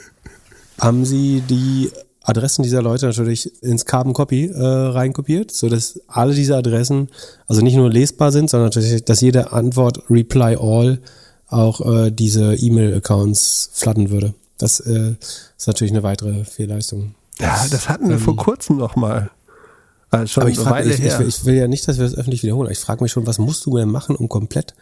haben 0.78 1.04
sie 1.04 1.42
die 1.48 1.90
Adressen 2.22 2.62
dieser 2.62 2.80
Leute 2.80 3.06
natürlich 3.06 3.62
ins 3.62 3.84
Carbon 3.84 4.14
Copy 4.14 4.46
äh, 4.46 4.62
reinkopiert, 4.62 5.50
so 5.50 5.68
dass 5.68 6.00
alle 6.08 6.34
diese 6.34 6.56
Adressen 6.56 7.08
also 7.46 7.60
nicht 7.60 7.76
nur 7.76 7.90
lesbar 7.90 8.32
sind, 8.32 8.48
sondern 8.48 8.68
natürlich, 8.68 9.04
dass 9.04 9.20
jede 9.20 9.52
Antwort 9.52 10.00
Reply 10.08 10.56
All 10.56 11.00
auch 11.48 11.80
äh, 11.80 12.10
diese 12.10 12.54
E-Mail-Accounts 12.54 13.70
flatten 13.74 14.10
würde. 14.10 14.32
Das 14.58 14.80
äh, 14.80 15.14
ist 15.56 15.66
natürlich 15.66 15.92
eine 15.92 16.02
weitere 16.02 16.44
Fehlleistung. 16.44 17.14
Ja, 17.40 17.66
das 17.70 17.88
hatten 17.88 18.08
wir 18.08 18.18
vor 18.18 18.36
kurzem 18.36 18.76
noch 18.76 18.96
mal. 18.96 19.30
Also 20.10 20.26
schon 20.28 20.42
Aber 20.42 20.50
ich, 20.50 20.58
frag, 20.58 20.72
Weile 20.72 20.94
ich, 20.94 21.00
her. 21.00 21.20
ich, 21.20 21.26
ich 21.26 21.44
will 21.44 21.54
ja 21.54 21.66
nicht, 21.66 21.88
dass 21.88 21.98
wir 21.98 22.04
das 22.04 22.14
öffentlich 22.14 22.42
wiederholen. 22.44 22.70
Ich 22.70 22.78
frage 22.78 23.02
mich 23.02 23.10
schon, 23.10 23.26
was 23.26 23.38
musst 23.38 23.66
du 23.66 23.76
denn 23.76 23.88
machen, 23.88 24.14
um 24.14 24.28
komplett. 24.28 24.74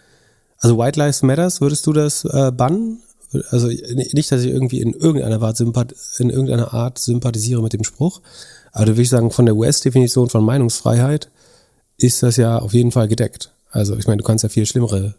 Also 0.58 0.78
White 0.78 0.98
Lives 0.98 1.22
Matters, 1.22 1.60
würdest 1.60 1.86
du 1.86 1.92
das 1.92 2.24
äh, 2.24 2.52
bannen? 2.52 3.00
Also 3.50 3.68
nicht, 3.68 4.30
dass 4.30 4.42
ich 4.42 4.50
irgendwie 4.50 4.80
in 4.82 4.92
irgendeiner 4.92 5.40
Art, 5.40 5.58
in 5.58 6.28
irgendeiner 6.28 6.74
Art 6.74 6.98
sympathisiere 6.98 7.62
mit 7.62 7.72
dem 7.72 7.82
Spruch, 7.82 8.20
aber 8.72 8.86
da 8.86 8.92
würde 8.92 9.02
ich 9.02 9.08
sagen, 9.08 9.30
von 9.30 9.46
der 9.46 9.56
US-Definition 9.56 10.28
von 10.28 10.44
Meinungsfreiheit 10.44 11.30
ist 11.96 12.22
das 12.22 12.36
ja 12.36 12.58
auf 12.58 12.74
jeden 12.74 12.92
Fall 12.92 13.08
gedeckt. 13.08 13.52
Also 13.70 13.96
ich 13.96 14.06
meine, 14.06 14.18
du 14.18 14.24
kannst 14.24 14.42
ja 14.42 14.50
viel 14.50 14.66
schlimmere 14.66 15.14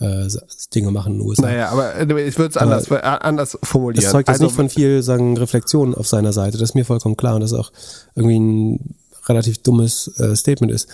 äh, 0.00 0.28
Dinge 0.74 0.90
machen 0.90 1.14
in 1.14 1.18
den 1.18 1.28
USA. 1.28 1.42
Naja, 1.42 1.68
aber 1.68 1.94
äh, 1.94 2.28
ich 2.28 2.38
würde 2.38 2.50
es 2.50 2.56
anders, 2.56 2.90
äh, 2.90 2.96
anders 2.96 3.58
formulieren. 3.62 4.02
Das 4.02 4.12
zeugt 4.12 4.28
jetzt 4.28 4.36
also, 4.36 4.44
nicht 4.44 4.56
von 4.56 4.68
viel 4.68 5.02
sagen, 5.02 5.36
Reflexion 5.36 5.94
auf 5.94 6.08
seiner 6.08 6.32
Seite. 6.32 6.58
Das 6.58 6.70
ist 6.70 6.74
mir 6.74 6.84
vollkommen 6.84 7.16
klar 7.16 7.34
und 7.34 7.40
das 7.40 7.52
ist 7.52 7.58
auch 7.58 7.72
irgendwie 8.14 8.38
ein 8.38 8.94
relativ 9.26 9.58
dummes 9.58 10.08
äh, 10.18 10.34
Statement 10.34 10.72
ist. 10.72 10.88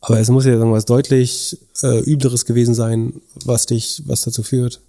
Aber 0.00 0.18
es 0.18 0.30
muss 0.30 0.46
ja 0.46 0.52
irgendwas 0.52 0.86
deutlich 0.86 1.58
äh, 1.82 2.00
übleres 2.00 2.46
gewesen 2.46 2.74
sein, 2.74 3.20
was 3.44 3.66
dich, 3.66 4.02
was 4.06 4.22
dazu 4.22 4.42
führt, 4.42 4.80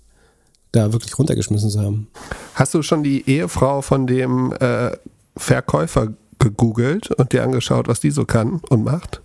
da 0.72 0.94
wirklich 0.94 1.18
runtergeschmissen 1.18 1.70
zu 1.70 1.82
haben. 1.82 2.08
Hast 2.54 2.74
du 2.74 2.82
schon 2.82 3.04
die 3.04 3.30
Ehefrau 3.30 3.82
von 3.82 4.08
dem 4.08 4.54
äh, 4.60 4.92
Verkäufer 5.36 6.14
gegoogelt 6.40 7.12
und 7.12 7.34
dir 7.34 7.44
angeschaut, 7.44 7.88
was 7.88 8.00
die 8.00 8.12
so 8.12 8.26
kann 8.26 8.62
und 8.70 8.84
macht? 8.84 9.22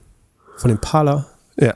Von 0.57 0.69
dem 0.69 0.81
Parler. 0.81 1.27
Ja. 1.57 1.75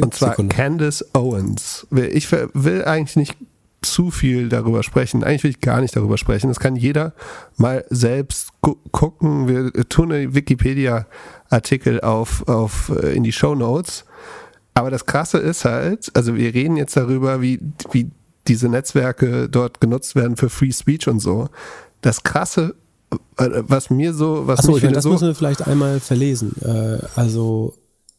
Und 0.00 0.14
zwar 0.14 0.30
Sekunde. 0.30 0.54
Candace 0.54 1.04
Owens. 1.12 1.86
Ich 1.90 2.30
will 2.30 2.84
eigentlich 2.84 3.16
nicht 3.16 3.36
zu 3.82 4.10
viel 4.10 4.48
darüber 4.48 4.82
sprechen. 4.82 5.24
Eigentlich 5.24 5.42
will 5.44 5.50
ich 5.50 5.60
gar 5.60 5.80
nicht 5.80 5.96
darüber 5.96 6.16
sprechen. 6.16 6.48
Das 6.48 6.60
kann 6.60 6.76
jeder 6.76 7.14
mal 7.56 7.84
selbst 7.90 8.50
gu 8.60 8.76
gucken. 8.92 9.48
Wir 9.48 9.72
tun 9.88 10.12
einen 10.12 10.34
Wikipedia-Artikel 10.34 12.00
auf, 12.00 12.46
auf, 12.48 12.92
äh, 13.02 13.14
in 13.14 13.24
die 13.24 13.32
Show 13.32 13.54
Notes. 13.54 14.04
Aber 14.74 14.90
das 14.90 15.04
Krasse 15.04 15.38
ist 15.38 15.64
halt, 15.64 16.10
also 16.14 16.36
wir 16.36 16.54
reden 16.54 16.76
jetzt 16.76 16.96
darüber, 16.96 17.42
wie, 17.42 17.60
wie 17.90 18.10
diese 18.48 18.68
Netzwerke 18.68 19.48
dort 19.48 19.80
genutzt 19.80 20.14
werden 20.14 20.36
für 20.36 20.48
Free 20.48 20.72
Speech 20.72 21.08
und 21.08 21.20
so. 21.20 21.48
Das 22.00 22.22
Krasse, 22.22 22.74
äh, 23.36 23.48
was 23.62 23.90
mir 23.90 24.14
so, 24.14 24.46
was 24.46 24.60
Achso, 24.60 24.72
mich 24.72 24.82
das 24.82 25.02
so, 25.02 25.10
müssen 25.10 25.26
wir 25.26 25.34
vielleicht 25.34 25.66
einmal 25.66 26.00
verlesen. 26.00 26.54
Äh, 26.62 27.04
also 27.16 27.74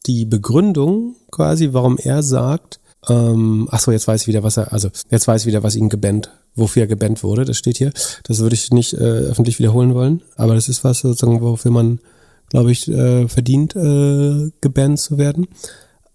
die 0.06 0.24
Begründung 0.24 1.16
quasi, 1.30 1.72
warum 1.72 1.98
er 1.98 2.22
sagt, 2.22 2.80
ähm, 3.08 3.68
ach 3.70 3.80
so, 3.80 3.92
jetzt 3.92 4.08
weiß 4.08 4.22
ich 4.22 4.28
wieder, 4.28 4.42
was 4.42 4.56
er, 4.56 4.72
also 4.72 4.90
jetzt 5.10 5.28
weiß 5.28 5.42
ich 5.42 5.46
wieder, 5.46 5.62
was 5.62 5.76
ihn 5.76 5.88
gebannt, 5.88 6.30
wofür 6.54 6.82
er 6.82 6.86
gebannt 6.86 7.22
wurde. 7.22 7.44
Das 7.44 7.58
steht 7.58 7.78
hier. 7.78 7.92
Das 8.24 8.40
würde 8.40 8.54
ich 8.54 8.70
nicht 8.70 8.94
äh, 8.94 8.96
öffentlich 8.96 9.58
wiederholen 9.58 9.94
wollen, 9.94 10.22
aber 10.36 10.54
das 10.54 10.68
ist 10.68 10.84
was 10.84 11.00
sozusagen, 11.00 11.40
wofür 11.40 11.70
man, 11.70 12.00
glaube 12.48 12.72
ich, 12.72 12.88
äh, 12.88 13.28
verdient, 13.28 13.76
äh, 13.76 14.50
gebannt 14.60 15.00
zu 15.00 15.18
werden. 15.18 15.46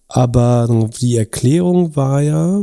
Aber 0.07 0.89
die 0.99 1.17
Erklärung 1.17 1.95
war 1.95 2.21
ja, 2.21 2.61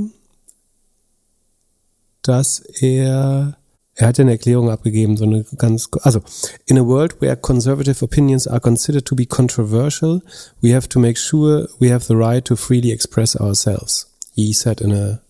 dass 2.22 2.58
er 2.58 3.56
er 3.96 4.08
hat 4.08 4.18
ja 4.18 4.22
eine 4.22 4.32
Erklärung 4.32 4.70
abgegeben, 4.70 5.16
so 5.16 5.24
eine 5.24 5.44
ganz, 5.56 5.88
also, 6.02 6.20
in 6.66 6.78
a 6.78 6.86
world 6.86 7.20
where 7.20 7.34
conservative 7.34 8.04
opinions 8.04 8.46
are 8.46 8.60
considered 8.60 9.06
to 9.06 9.16
be 9.16 9.24
controversial, 9.24 10.22
we 10.60 10.74
have 10.74 10.88
to 10.88 11.00
make 11.00 11.18
sure 11.18 11.68
we 11.80 11.90
have 11.90 12.04
the 12.04 12.14
right 12.14 12.44
to 12.44 12.56
freely 12.56 12.92
express 12.92 13.34
ourselves. 13.34 14.14
He 14.34 14.52
said 14.52 14.82
in 14.82 14.92
a 14.92 15.20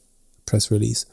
press 0.47 0.71
release. 0.73 1.07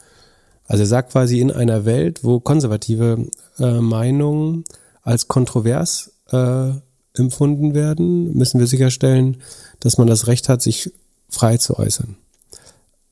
Also 0.66 0.84
er 0.84 0.88
sagt 0.88 1.12
quasi, 1.12 1.40
in 1.40 1.52
einer 1.52 1.86
Welt, 1.86 2.24
wo 2.24 2.40
konservative 2.40 3.28
äh, 3.60 3.80
Meinungen 3.80 4.64
als 5.04 5.28
kontrovers 5.28 6.12
äh, 6.32 6.72
empfunden 7.14 7.76
werden, 7.76 8.36
müssen 8.36 8.60
wir 8.60 8.66
sicherstellen, 8.66 9.38
dass 9.80 10.00
man 10.00 10.08
das 10.08 10.26
Recht 10.26 10.50
hat, 10.50 10.64
sich 10.64 10.92
frei 11.30 11.58
zu 11.58 11.78
äußern. 11.78 12.16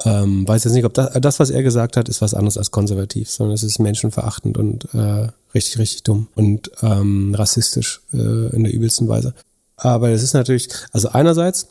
Ähm, 0.06 0.47
weiß 0.47 0.64
jetzt 0.64 0.74
nicht, 0.74 0.86
ob 0.86 0.93
das, 0.93 1.12
das, 1.22 1.39
was 1.39 1.49
er 1.49 1.64
gesagt 1.64 1.97
hat, 1.97 2.10
ist 2.10 2.22
was 2.22 2.34
anderes 2.34 2.58
als 2.58 2.72
konservativ, 2.72 3.30
sondern 3.30 3.54
es 3.54 3.64
ist 3.64 3.80
menschenverachtend 3.80 4.58
und 4.58 4.93
äh, 4.93 5.28
richtig, 5.54 5.78
richtig 5.78 6.04
dumm 6.04 6.28
und 6.36 6.72
ähm, 6.82 7.36
rassistisch 7.36 8.02
äh, 8.14 8.56
in 8.56 8.64
der 8.64 8.74
übelsten 8.74 9.08
Weise. 9.08 9.34
Aber 9.76 10.10
es 10.10 10.24
ist 10.24 10.34
natürlich, 10.34 10.70
also 10.91 11.10
einerseits, 11.10 11.68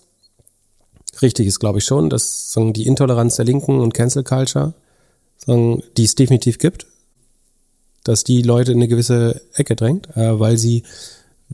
richtig 1.22 1.47
ist 1.47 1.61
glaube 1.61 1.78
ich 1.78 1.85
schon, 1.85 2.11
dass 2.11 2.53
sagen, 2.53 2.72
die 2.72 2.87
Intoleranz 2.87 3.37
der 3.37 3.45
Linken 3.45 3.81
und 3.81 3.95
Cancel 3.95 4.22
Culture 4.22 4.74
sagen, 5.39 5.83
die 5.97 6.05
es 6.05 6.14
definitiv 6.14 6.59
gibt, 6.59 6.87
dass 8.05 8.24
die 8.24 8.43
Leute 8.43 8.72
in 8.72 8.78
eine 8.78 8.89
gewisse 8.89 9.41
Ecke 9.55 9.76
drängt, 9.76 10.16
äh, 10.16 10.39
weil 10.39 10.57
sie 10.57 10.85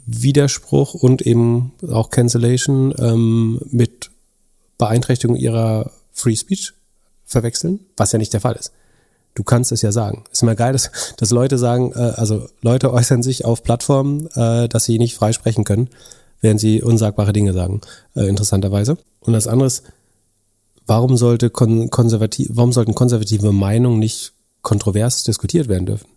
Widerspruch 0.04 0.94
und 0.94 1.22
eben 1.22 1.72
auch 1.90 2.10
Cancellation 2.10 2.94
ähm, 2.98 3.60
mit 3.70 4.10
Beeinträchtigung 4.78 5.36
ihrer 5.36 5.90
Free 6.16 6.34
Speech 6.34 6.72
verwechseln, 7.24 7.80
was 7.96 8.12
ja 8.12 8.18
nicht 8.18 8.32
der 8.32 8.40
Fall 8.40 8.56
ist. 8.56 8.72
Du 9.34 9.44
kannst 9.44 9.70
es 9.70 9.82
ja 9.82 9.92
sagen. 9.92 10.24
Ist 10.32 10.42
immer 10.42 10.54
geil, 10.54 10.72
dass, 10.72 10.90
dass 11.18 11.30
Leute 11.30 11.58
sagen, 11.58 11.92
äh, 11.92 12.14
also 12.16 12.48
Leute 12.62 12.92
äußern 12.92 13.22
sich 13.22 13.44
auf 13.44 13.62
Plattformen, 13.62 14.28
äh, 14.34 14.66
dass 14.66 14.84
sie 14.84 14.98
nicht 14.98 15.14
frei 15.14 15.32
sprechen 15.34 15.64
können, 15.64 15.90
während 16.40 16.58
sie 16.58 16.82
unsagbare 16.82 17.34
Dinge 17.34 17.52
sagen, 17.52 17.82
äh, 18.14 18.26
interessanterweise. 18.26 18.96
Und 19.20 19.34
das 19.34 19.46
andere 19.46 19.66
ist, 19.66 19.82
warum 20.86 21.18
sollte 21.18 21.50
kon 21.50 21.90
konservativ, 21.90 22.48
warum 22.50 22.72
sollten 22.72 22.94
konservative 22.94 23.52
Meinungen 23.52 23.98
nicht 23.98 24.32
kontrovers 24.62 25.22
diskutiert 25.24 25.68
werden 25.68 25.84
dürfen? 25.84 26.08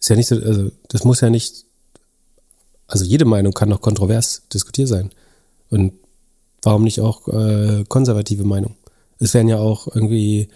Ist 0.00 0.10
ja 0.10 0.16
nicht 0.16 0.28
so, 0.28 0.36
also 0.36 0.70
das 0.88 1.02
muss 1.02 1.22
ja 1.22 1.30
nicht, 1.30 1.64
also 2.86 3.04
jede 3.04 3.24
Meinung 3.24 3.52
kann 3.52 3.70
doch 3.70 3.80
kontrovers 3.80 4.42
diskutiert 4.52 4.86
sein. 4.86 5.10
Und 5.70 5.94
warum 6.62 6.84
nicht 6.84 7.00
auch 7.00 7.26
äh, 7.26 7.84
konservative 7.88 8.44
Meinung? 8.44 8.76
Es 9.18 9.34
werden 9.34 9.48
ja 9.48 9.58
auch 9.58 9.86
irgendwie 9.94 10.48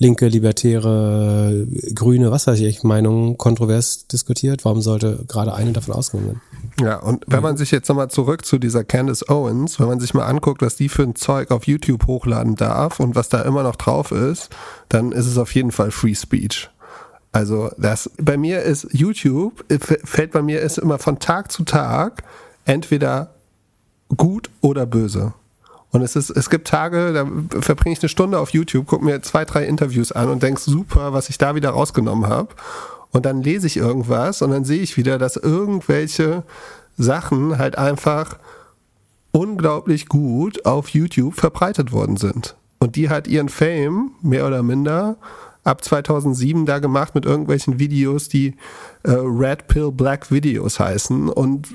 linke, 0.00 0.28
libertäre, 0.28 1.66
grüne, 1.94 2.30
was 2.30 2.46
weiß 2.46 2.58
ich, 2.60 2.82
Meinungen 2.82 3.36
kontrovers 3.36 4.06
diskutiert. 4.06 4.64
Warum 4.64 4.80
sollte 4.80 5.24
gerade 5.28 5.52
eine 5.54 5.72
davon 5.72 5.94
ausgenommen 5.94 6.28
werden? 6.30 6.42
Ja, 6.80 6.96
und 6.96 7.24
wenn 7.26 7.42
man 7.42 7.58
sich 7.58 7.70
jetzt 7.70 7.88
nochmal 7.88 8.10
zurück 8.10 8.46
zu 8.46 8.58
dieser 8.58 8.82
Candace 8.82 9.28
Owens, 9.28 9.78
wenn 9.78 9.86
man 9.86 10.00
sich 10.00 10.14
mal 10.14 10.24
anguckt, 10.24 10.62
was 10.62 10.76
die 10.76 10.88
für 10.88 11.02
ein 11.02 11.16
Zeug 11.16 11.50
auf 11.50 11.66
YouTube 11.66 12.06
hochladen 12.06 12.56
darf 12.56 12.98
und 12.98 13.14
was 13.14 13.28
da 13.28 13.42
immer 13.42 13.62
noch 13.62 13.76
drauf 13.76 14.10
ist, 14.10 14.48
dann 14.88 15.12
ist 15.12 15.26
es 15.26 15.36
auf 15.36 15.54
jeden 15.54 15.70
Fall 15.70 15.90
Free 15.90 16.14
Speech. 16.14 16.70
Also 17.32 17.70
das 17.76 18.10
bei 18.16 18.38
mir 18.38 18.62
ist 18.62 18.88
YouTube 18.92 19.64
fällt 20.04 20.32
bei 20.32 20.42
mir 20.42 20.60
ist 20.62 20.78
immer 20.78 20.98
von 20.98 21.20
Tag 21.20 21.52
zu 21.52 21.62
Tag 21.62 22.24
entweder 22.64 23.34
gut 24.16 24.50
oder 24.62 24.86
böse. 24.86 25.34
Und 25.92 26.02
es 26.02 26.14
ist, 26.14 26.30
es 26.30 26.50
gibt 26.50 26.68
Tage, 26.68 27.12
da 27.12 27.60
verbringe 27.60 27.94
ich 27.94 28.02
eine 28.02 28.08
Stunde 28.08 28.38
auf 28.38 28.50
YouTube, 28.50 28.86
gucke 28.86 29.04
mir 29.04 29.22
zwei, 29.22 29.44
drei 29.44 29.66
Interviews 29.66 30.12
an 30.12 30.28
und 30.28 30.42
denke, 30.42 30.60
super, 30.60 31.12
was 31.12 31.28
ich 31.28 31.38
da 31.38 31.54
wieder 31.54 31.70
rausgenommen 31.70 32.28
habe. 32.28 32.54
Und 33.10 33.26
dann 33.26 33.42
lese 33.42 33.66
ich 33.66 33.76
irgendwas 33.76 34.40
und 34.40 34.52
dann 34.52 34.64
sehe 34.64 34.82
ich 34.82 34.96
wieder, 34.96 35.18
dass 35.18 35.36
irgendwelche 35.36 36.44
Sachen 36.96 37.58
halt 37.58 37.76
einfach 37.76 38.38
unglaublich 39.32 40.06
gut 40.06 40.64
auf 40.64 40.90
YouTube 40.90 41.34
verbreitet 41.34 41.92
worden 41.92 42.16
sind. 42.16 42.54
Und 42.78 42.96
die 42.96 43.08
hat 43.08 43.26
ihren 43.26 43.48
Fame, 43.48 44.12
mehr 44.22 44.46
oder 44.46 44.62
minder, 44.62 45.16
ab 45.64 45.84
2007 45.84 46.66
da 46.66 46.78
gemacht 46.78 47.14
mit 47.14 47.24
irgendwelchen 47.24 47.78
Videos, 47.78 48.28
die 48.28 48.54
äh, 49.02 49.10
Red 49.10 49.66
Pill 49.66 49.90
Black 49.92 50.30
Videos 50.30 50.80
heißen 50.80 51.28
und 51.28 51.68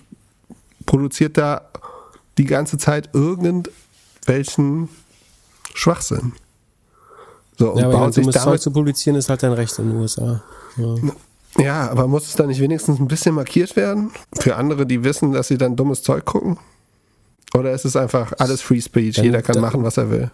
produziert 0.85 1.37
da 1.37 1.69
die 2.37 2.45
ganze 2.45 2.77
Zeit 2.77 3.09
irgendein 3.13 3.63
welchen 4.25 4.89
Schwachsinn. 5.73 6.33
So, 7.57 7.71
und 7.71 7.79
ja, 7.79 7.85
aber 7.85 7.99
baut 7.99 8.13
sich 8.13 8.25
damit, 8.25 8.41
Zeug 8.41 8.61
zu 8.61 8.71
publizieren 8.71 9.17
ist 9.17 9.29
halt 9.29 9.43
dein 9.43 9.53
Recht 9.53 9.77
in 9.79 9.89
den 9.89 9.97
USA. 9.97 10.43
Ja. 10.77 10.95
ja, 11.57 11.89
aber 11.89 12.07
muss 12.07 12.27
es 12.27 12.35
da 12.35 12.45
nicht 12.45 12.59
wenigstens 12.59 12.99
ein 12.99 13.07
bisschen 13.07 13.35
markiert 13.35 13.75
werden? 13.75 14.11
Für 14.37 14.57
andere, 14.57 14.85
die 14.85 15.03
wissen, 15.03 15.31
dass 15.31 15.47
sie 15.47 15.57
dann 15.57 15.75
dummes 15.75 16.03
Zeug 16.03 16.25
gucken? 16.25 16.57
Oder 17.53 17.71
ist 17.71 17.85
es 17.85 17.95
einfach 17.95 18.33
alles 18.39 18.61
Free 18.61 18.81
Speech, 18.81 19.15
dann, 19.15 19.25
jeder 19.25 19.41
kann 19.41 19.53
dann, 19.53 19.61
machen, 19.61 19.83
was 19.83 19.97
er 19.97 20.09
will? 20.09 20.31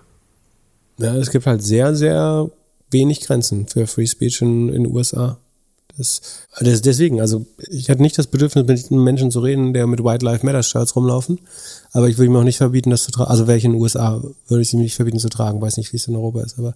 Ja, 0.97 1.15
es 1.15 1.29
gibt 1.29 1.45
halt 1.45 1.61
sehr, 1.61 1.95
sehr 1.95 2.49
wenig 2.89 3.21
Grenzen 3.21 3.67
für 3.67 3.85
Free 3.85 4.07
Speech 4.07 4.41
in 4.41 4.67
den 4.67 4.87
USA. 4.87 5.37
Das, 5.97 6.21
das, 6.59 6.81
deswegen, 6.81 7.21
also 7.21 7.45
ich 7.69 7.89
hatte 7.89 8.01
nicht 8.01 8.17
das 8.17 8.27
Bedürfnis, 8.27 8.65
mit 8.65 8.91
einem 8.91 9.03
Menschen 9.03 9.31
zu 9.31 9.39
reden, 9.39 9.73
der 9.73 9.87
mit 9.87 10.03
White 10.03 10.25
Lives 10.25 10.43
Matter 10.43 10.63
Shirts 10.63 10.95
rumlaufen, 10.95 11.39
aber 11.91 12.09
ich 12.09 12.17
würde 12.17 12.31
ihm 12.31 12.35
auch 12.35 12.43
nicht 12.43 12.57
verbieten, 12.57 12.89
das 12.89 13.03
zu 13.03 13.11
tragen. 13.11 13.29
Also 13.29 13.47
wäre 13.47 13.57
ich 13.57 13.65
in 13.65 13.73
den 13.73 13.81
USA, 13.81 14.21
würde 14.47 14.61
ich 14.61 14.73
ihm 14.73 14.79
nicht 14.79 14.95
verbieten 14.95 15.19
zu 15.19 15.29
tragen. 15.29 15.61
Weiß 15.61 15.77
nicht, 15.77 15.91
wie 15.93 15.97
es 15.97 16.07
in 16.07 16.15
Europa 16.15 16.41
ist, 16.41 16.57
aber 16.57 16.73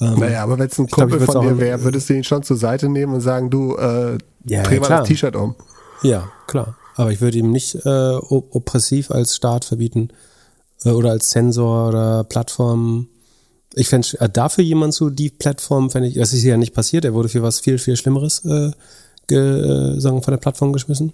ähm, 0.00 0.18
naja, 0.18 0.42
aber 0.42 0.58
wenn 0.58 0.66
es 0.66 0.78
ein 0.78 0.88
Kumpel 0.88 1.18
glaub, 1.18 1.32
von 1.32 1.48
dir 1.48 1.58
wäre, 1.58 1.82
würdest 1.82 2.08
du 2.08 2.14
ihn 2.14 2.24
schon 2.24 2.42
zur 2.42 2.56
Seite 2.56 2.88
nehmen 2.88 3.14
und 3.14 3.20
sagen, 3.20 3.50
du, 3.50 3.76
äh, 3.76 4.18
ja, 4.44 4.62
dreh 4.62 4.80
mal 4.80 4.88
das 4.88 5.08
T-Shirt 5.08 5.36
um. 5.36 5.54
Ja, 6.02 6.30
klar. 6.46 6.76
Aber 6.96 7.12
ich 7.12 7.20
würde 7.20 7.38
ihm 7.38 7.50
nicht 7.50 7.74
äh, 7.86 8.14
oppressiv 8.14 9.10
als 9.10 9.36
Staat 9.36 9.64
verbieten 9.64 10.08
äh, 10.84 10.90
oder 10.90 11.10
als 11.10 11.30
Sensor 11.30 11.88
oder 11.88 12.24
Plattform 12.24 13.08
ich 13.74 13.88
fände 13.88 14.08
äh, 14.20 14.28
dafür 14.28 14.64
jemand 14.64 14.94
zu 14.94 15.10
die 15.10 15.30
Plattform, 15.30 15.90
fände 15.90 16.08
ich, 16.08 16.14
das 16.14 16.32
ist 16.32 16.42
ja 16.42 16.56
nicht 16.56 16.74
passiert, 16.74 17.04
er 17.04 17.14
wurde 17.14 17.28
für 17.28 17.42
was 17.42 17.60
viel, 17.60 17.78
viel 17.78 17.96
Schlimmeres 17.96 18.44
äh, 18.44 18.70
ge, 19.26 19.38
äh, 19.38 20.00
sagen, 20.00 20.22
von 20.22 20.32
der 20.32 20.38
Plattform 20.38 20.72
geschmissen. 20.72 21.12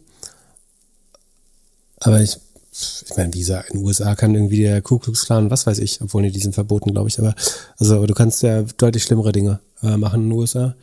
Aber 1.98 2.20
ich, 2.20 2.38
ich 2.72 3.16
meine, 3.16 3.32
wie 3.34 3.40
gesagt, 3.40 3.70
in 3.70 3.78
den 3.78 3.86
USA 3.86 4.14
kann 4.14 4.34
irgendwie 4.34 4.62
der 4.62 4.82
Ku 4.82 4.98
Klux 4.98 5.26
Klan, 5.26 5.50
was 5.50 5.66
weiß 5.66 5.78
ich, 5.78 6.00
obwohl 6.00 6.28
die 6.30 6.40
sind 6.40 6.54
verboten, 6.54 6.92
glaube 6.92 7.08
ich, 7.08 7.18
aber 7.18 7.34
also 7.78 8.06
du 8.06 8.14
kannst 8.14 8.42
ja 8.42 8.62
deutlich 8.62 9.02
schlimmere 9.02 9.32
Dinge 9.32 9.60
äh, 9.82 9.96
machen 9.96 10.22
in 10.22 10.28
den 10.28 10.38
USA. 10.38 10.74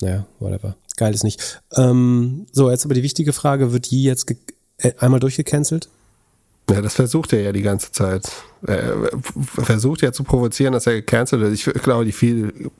Naja, 0.00 0.26
whatever. 0.38 0.76
Geil 0.96 1.14
ist 1.14 1.24
nicht. 1.24 1.60
Ähm, 1.76 2.46
so, 2.52 2.70
jetzt 2.70 2.84
aber 2.84 2.94
die 2.94 3.02
wichtige 3.02 3.32
Frage, 3.32 3.72
wird 3.72 3.90
die 3.90 4.02
jetzt 4.02 4.30
äh, 4.78 4.92
einmal 4.98 5.20
durchgecancelt? 5.20 5.88
Ja, 6.70 6.82
das 6.82 6.94
versucht 6.94 7.32
er 7.32 7.40
ja 7.40 7.52
die 7.52 7.62
ganze 7.62 7.92
Zeit. 7.92 8.30
Er 8.66 8.94
versucht 9.54 10.02
ja 10.02 10.12
zu 10.12 10.22
provozieren, 10.22 10.72
dass 10.72 10.86
er 10.86 10.94
gecancelt 10.94 11.40
wird. 11.40 11.54
Ich 11.54 11.64
glaube, 11.82 12.04
die 12.04 12.12
viel 12.12 12.70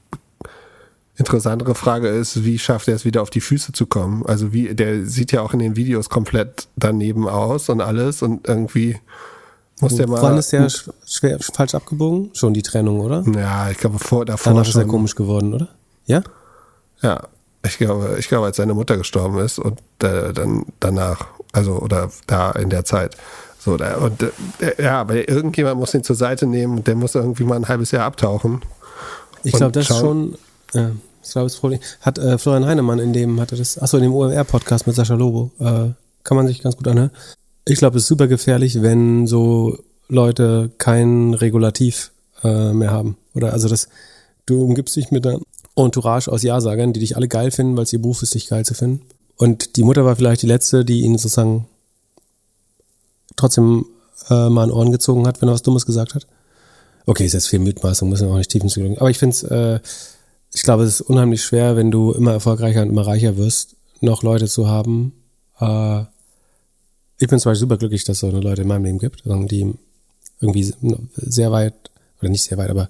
interessantere 1.16 1.74
Frage 1.74 2.08
ist, 2.08 2.44
wie 2.44 2.58
schafft 2.58 2.88
er 2.88 2.94
es 2.94 3.04
wieder 3.04 3.22
auf 3.22 3.30
die 3.30 3.40
Füße 3.40 3.72
zu 3.72 3.86
kommen? 3.86 4.24
Also 4.26 4.52
wie, 4.52 4.74
der 4.74 5.04
sieht 5.04 5.32
ja 5.32 5.42
auch 5.42 5.52
in 5.52 5.58
den 5.58 5.74
Videos 5.76 6.08
komplett 6.08 6.68
daneben 6.76 7.28
aus 7.28 7.68
und 7.68 7.80
alles 7.80 8.22
und 8.22 8.46
irgendwie 8.46 8.98
muss 9.80 9.96
der 9.96 10.08
mal. 10.08 10.22
Wann 10.22 10.38
ist 10.38 10.52
der 10.52 10.68
schwer, 11.06 11.38
falsch 11.40 11.74
abgebogen? 11.74 12.30
Schon 12.34 12.54
die 12.54 12.62
Trennung, 12.62 13.00
oder? 13.00 13.24
Ja, 13.34 13.70
ich 13.70 13.78
glaube 13.78 13.98
vor 13.98 14.24
davor 14.24 14.52
Danach 14.52 14.64
schon. 14.64 14.80
ist 14.80 14.86
er 14.86 14.90
komisch 14.90 15.14
geworden, 15.14 15.54
oder? 15.54 15.68
Ja? 16.06 16.22
Ja, 17.00 17.22
ich 17.64 17.78
glaube, 17.78 18.16
ich 18.18 18.28
glaube, 18.28 18.46
als 18.46 18.56
seine 18.56 18.74
Mutter 18.74 18.96
gestorben 18.96 19.38
ist 19.38 19.58
und 19.58 19.80
äh, 20.02 20.32
dann 20.32 20.66
danach, 20.80 21.26
also 21.52 21.78
oder 21.78 22.10
da 22.26 22.52
in 22.52 22.70
der 22.70 22.84
Zeit. 22.84 23.16
So, 23.58 23.76
da, 23.76 23.96
und 23.96 24.22
äh, 24.22 24.82
ja, 24.82 25.00
aber 25.00 25.28
irgendjemand 25.28 25.78
muss 25.78 25.94
ihn 25.94 26.04
zur 26.04 26.16
Seite 26.16 26.46
nehmen 26.46 26.78
und 26.78 26.86
der 26.86 26.94
muss 26.94 27.14
irgendwie 27.14 27.44
mal 27.44 27.56
ein 27.56 27.68
halbes 27.68 27.90
Jahr 27.90 28.04
abtauchen. 28.04 28.62
Ich 29.42 29.52
glaube, 29.52 29.72
das 29.72 29.90
ist 29.90 29.96
schon, 29.96 30.36
ja, 30.72 30.90
ich 31.22 31.32
glaube, 31.32 31.46
das 31.46 31.56
Problem. 31.56 31.80
Hat 32.00 32.18
äh, 32.18 32.38
Florian 32.38 32.66
Heinemann 32.66 32.98
in 32.98 33.12
dem, 33.12 33.40
hatte 33.40 33.56
das, 33.56 33.78
achso, 33.78 33.96
in 33.96 34.04
dem 34.04 34.14
OMR-Podcast 34.14 34.86
mit 34.86 34.96
Sascha 34.96 35.14
Lobo, 35.14 35.50
äh, 35.58 35.90
kann 36.24 36.36
man 36.36 36.46
sich 36.46 36.62
ganz 36.62 36.76
gut 36.76 36.88
anhören. 36.88 37.10
Ich 37.64 37.78
glaube, 37.78 37.98
es 37.98 38.04
ist 38.04 38.08
super 38.08 38.28
gefährlich, 38.28 38.80
wenn 38.80 39.26
so 39.26 39.78
Leute 40.08 40.70
kein 40.78 41.34
Regulativ 41.34 42.12
äh, 42.42 42.72
mehr 42.72 42.90
haben. 42.90 43.16
Oder 43.34 43.52
also 43.52 43.68
das, 43.68 43.88
du 44.46 44.64
umgibst 44.64 44.96
dich 44.96 45.10
mit 45.10 45.26
einer 45.26 45.40
Entourage 45.76 46.30
aus 46.30 46.42
Ja-Sagern, 46.42 46.92
die 46.92 47.00
dich 47.00 47.16
alle 47.16 47.28
geil 47.28 47.50
finden, 47.50 47.76
weil 47.76 47.84
es 47.84 47.92
ihr 47.92 48.00
Beruf 48.00 48.22
ist, 48.22 48.34
dich 48.34 48.48
geil 48.48 48.64
zu 48.64 48.74
finden. 48.74 49.02
Und 49.36 49.76
die 49.76 49.84
Mutter 49.84 50.04
war 50.04 50.16
vielleicht 50.16 50.42
die 50.42 50.46
letzte, 50.46 50.84
die 50.84 51.02
ihn 51.02 51.18
sozusagen 51.18 51.66
trotzdem 53.38 53.86
äh, 54.30 54.48
mal 54.48 54.64
an 54.64 54.70
Ohren 54.70 54.92
gezogen 54.92 55.26
hat, 55.26 55.40
wenn 55.40 55.48
er 55.48 55.54
was 55.54 55.62
Dummes 55.62 55.86
gesagt 55.86 56.14
hat. 56.14 56.26
Okay, 57.06 57.24
ist 57.24 57.32
jetzt 57.32 57.48
viel 57.48 57.60
Mutmaßung, 57.60 58.08
müssen 58.08 58.28
wir 58.28 58.34
auch 58.34 58.38
nicht 58.38 58.50
tief 58.50 58.62
ins 58.62 58.76
Aber 58.76 59.10
ich 59.10 59.18
finde 59.18 59.34
es, 59.34 59.42
äh, 59.42 59.80
ich 60.52 60.62
glaube, 60.62 60.82
es 60.82 61.00
ist 61.00 61.00
unheimlich 61.02 61.42
schwer, 61.42 61.76
wenn 61.76 61.90
du 61.90 62.12
immer 62.12 62.32
erfolgreicher 62.32 62.82
und 62.82 62.90
immer 62.90 63.06
reicher 63.06 63.36
wirst, 63.36 63.76
noch 64.00 64.22
Leute 64.22 64.46
zu 64.46 64.68
haben. 64.68 65.12
Äh, 65.60 66.02
ich 67.18 67.28
bin 67.28 67.38
zum 67.38 67.50
Beispiel 67.50 67.60
super 67.60 67.78
glücklich, 67.78 68.04
dass 68.04 68.18
es 68.18 68.20
so 68.20 68.28
eine 68.28 68.40
Leute 68.40 68.62
in 68.62 68.68
meinem 68.68 68.84
Leben 68.84 68.98
gibt, 68.98 69.24
die 69.24 69.74
irgendwie 70.40 70.74
sehr 71.16 71.50
weit, 71.50 71.74
oder 72.20 72.30
nicht 72.30 72.44
sehr 72.44 72.58
weit, 72.58 72.70
aber 72.70 72.88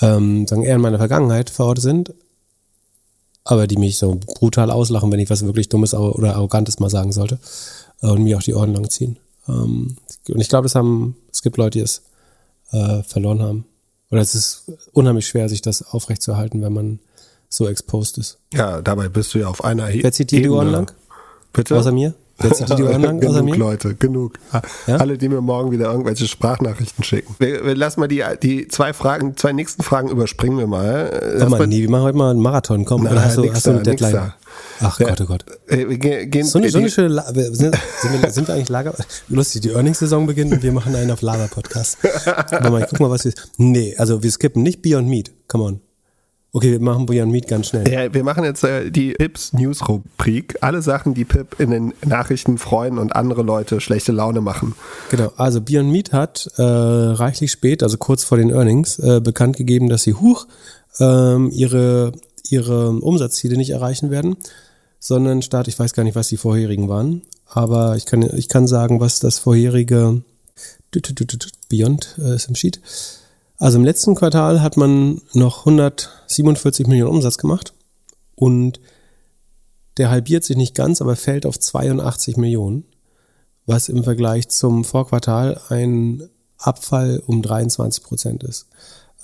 ähm, 0.00 0.46
sagen 0.46 0.62
eher 0.62 0.76
in 0.76 0.80
meiner 0.80 0.98
Vergangenheit 0.98 1.50
verortet 1.50 1.82
sind, 1.82 2.14
aber 3.44 3.66
die 3.66 3.76
mich 3.76 3.98
so 3.98 4.20
brutal 4.26 4.70
auslachen, 4.70 5.10
wenn 5.10 5.20
ich 5.20 5.30
was 5.30 5.44
wirklich 5.44 5.68
Dummes 5.68 5.94
oder 5.94 6.36
Arrogantes 6.36 6.78
mal 6.78 6.90
sagen 6.90 7.12
sollte 7.12 7.38
äh, 8.02 8.08
und 8.08 8.22
mir 8.22 8.36
auch 8.36 8.42
die 8.42 8.54
Ohren 8.54 8.74
lang 8.74 8.88
ziehen. 8.90 9.18
Ähm, 9.48 9.96
und 10.28 10.40
ich 10.40 10.48
glaube, 10.48 10.66
es 10.66 10.74
haben, 10.74 11.16
es 11.32 11.42
gibt 11.42 11.56
Leute, 11.56 11.78
die 11.78 11.84
es 11.84 12.02
äh, 12.72 13.02
verloren 13.02 13.42
haben. 13.42 13.66
Oder 14.10 14.20
es 14.20 14.34
ist 14.34 14.70
unheimlich 14.92 15.26
schwer, 15.26 15.48
sich 15.48 15.62
das 15.62 15.82
aufrechtzuerhalten, 15.82 16.62
wenn 16.62 16.72
man 16.72 17.00
so 17.48 17.68
exposed 17.68 18.18
ist. 18.18 18.38
Ja, 18.52 18.80
dabei 18.82 19.08
bist 19.08 19.34
du 19.34 19.38
ja 19.38 19.48
auf 19.48 19.64
einer 19.64 19.88
Wer 19.88 20.12
zieht 20.12 20.30
die 20.30 20.48
Ohren 20.48 20.70
lang? 20.70 20.92
Bitte? 21.52 21.76
Außer 21.76 21.92
mir? 21.92 22.14
Dir 22.42 22.76
die 22.76 22.82
lang? 22.82 23.20
genug 23.20 23.44
mir? 23.44 23.56
Leute, 23.56 23.94
genug. 23.94 24.34
Ja? 24.86 24.96
Alle, 24.96 25.16
die 25.16 25.28
mir 25.28 25.40
morgen 25.40 25.70
wieder 25.70 25.86
irgendwelche 25.86 26.26
Sprachnachrichten 26.26 27.02
schicken. 27.02 27.34
Wir, 27.38 27.64
wir 27.64 27.74
lassen 27.74 28.00
mal 28.00 28.08
die, 28.08 28.22
die 28.42 28.68
zwei 28.68 28.92
Fragen, 28.92 29.36
zwei 29.36 29.52
nächsten 29.52 29.82
Fragen 29.82 30.08
überspringen 30.08 30.58
wir 30.58 30.66
mal. 30.66 31.34
Lass 31.36 31.50
mal, 31.50 31.66
nee, 31.66 31.80
wir 31.80 31.90
machen 31.90 32.02
heute 32.02 32.18
mal 32.18 32.30
einen 32.30 32.40
Marathon. 32.40 32.84
Komm, 32.84 33.04
Na, 33.04 33.22
hast 33.22 33.38
du, 33.38 33.50
hast 33.50 33.66
du 33.66 33.70
eine 33.70 33.82
Deadline? 33.82 34.34
Ach 34.80 34.98
Gott, 34.98 35.20
oh 35.20 35.24
Gott. 35.24 35.44
Äh, 35.68 35.96
gehen, 35.96 36.44
so 36.44 36.58
eine, 36.58 36.68
so 36.70 36.78
eine 36.78 36.90
schöne, 36.90 37.08
La 37.08 37.26
sind, 37.32 37.56
sind, 37.56 38.22
wir, 38.22 38.30
sind 38.30 38.48
wir 38.48 38.54
eigentlich 38.54 38.68
Lager? 38.68 38.94
Lustig, 39.28 39.62
die 39.62 39.70
Earnings-Saison 39.70 40.26
beginnt 40.26 40.52
und 40.52 40.62
wir 40.62 40.72
machen 40.72 40.94
einen 40.94 41.10
auf 41.10 41.22
Lager-Podcast. 41.22 41.98
Warte 42.02 42.70
mal, 42.70 42.86
guck 42.88 43.00
mal, 43.00 43.10
was 43.10 43.24
wir. 43.24 43.32
Nee, 43.56 43.94
also 43.96 44.22
wir 44.22 44.30
skippen 44.30 44.62
nicht 44.62 44.82
Beyond 44.82 45.08
Meat. 45.08 45.32
Come 45.48 45.64
on. 45.64 45.80
Okay, 46.56 46.72
wir 46.72 46.80
machen 46.80 47.04
Beyond 47.04 47.30
Meat 47.30 47.48
ganz 47.48 47.66
schnell. 47.66 47.86
Ja, 47.86 48.14
wir 48.14 48.24
machen 48.24 48.42
jetzt 48.42 48.64
äh, 48.64 48.90
die 48.90 49.12
Pips 49.12 49.52
News 49.52 49.86
Rubrik. 49.86 50.56
Alle 50.62 50.80
Sachen, 50.80 51.12
die 51.12 51.26
Pip 51.26 51.60
in 51.60 51.70
den 51.70 51.92
Nachrichten 52.02 52.56
freuen 52.56 52.96
und 52.96 53.14
andere 53.14 53.42
Leute 53.42 53.78
schlechte 53.82 54.10
Laune 54.10 54.40
machen. 54.40 54.74
Genau, 55.10 55.30
also 55.36 55.60
Beyond 55.60 55.92
Meat 55.92 56.14
hat 56.14 56.48
äh, 56.56 56.62
reichlich 56.62 57.50
spät, 57.50 57.82
also 57.82 57.98
kurz 57.98 58.24
vor 58.24 58.38
den 58.38 58.48
Earnings, 58.48 58.98
äh, 58.98 59.20
bekannt 59.20 59.58
gegeben, 59.58 59.90
dass 59.90 60.04
sie 60.04 60.14
hoch 60.14 60.46
ähm, 60.98 61.50
ihre, 61.52 62.12
ihre 62.48 62.88
Umsatzziele 62.88 63.58
nicht 63.58 63.68
erreichen 63.68 64.10
werden, 64.10 64.38
sondern 64.98 65.42
statt, 65.42 65.68
ich 65.68 65.78
weiß 65.78 65.92
gar 65.92 66.04
nicht, 66.04 66.16
was 66.16 66.28
die 66.28 66.38
vorherigen 66.38 66.88
waren, 66.88 67.20
aber 67.50 67.96
ich 67.96 68.06
kann, 68.06 68.22
ich 68.22 68.48
kann 68.48 68.66
sagen, 68.66 68.98
was 68.98 69.18
das 69.18 69.38
vorherige 69.38 70.22
Beyond 71.68 72.16
äh, 72.18 72.34
ist 72.34 72.48
im 72.48 72.54
Sheet. 72.54 72.80
Also 73.58 73.78
im 73.78 73.84
letzten 73.84 74.14
Quartal 74.14 74.60
hat 74.62 74.76
man 74.76 75.22
noch 75.32 75.60
147 75.60 76.86
Millionen 76.86 77.10
Umsatz 77.10 77.38
gemacht 77.38 77.72
und 78.34 78.80
der 79.96 80.10
halbiert 80.10 80.44
sich 80.44 80.56
nicht 80.56 80.74
ganz, 80.74 81.00
aber 81.00 81.16
fällt 81.16 81.46
auf 81.46 81.58
82 81.58 82.36
Millionen, 82.36 82.84
was 83.64 83.88
im 83.88 84.04
Vergleich 84.04 84.48
zum 84.48 84.84
Vorquartal 84.84 85.60
ein 85.70 86.28
Abfall 86.58 87.22
um 87.26 87.42
23 87.42 88.02
Prozent 88.02 88.44
ist. 88.44 88.66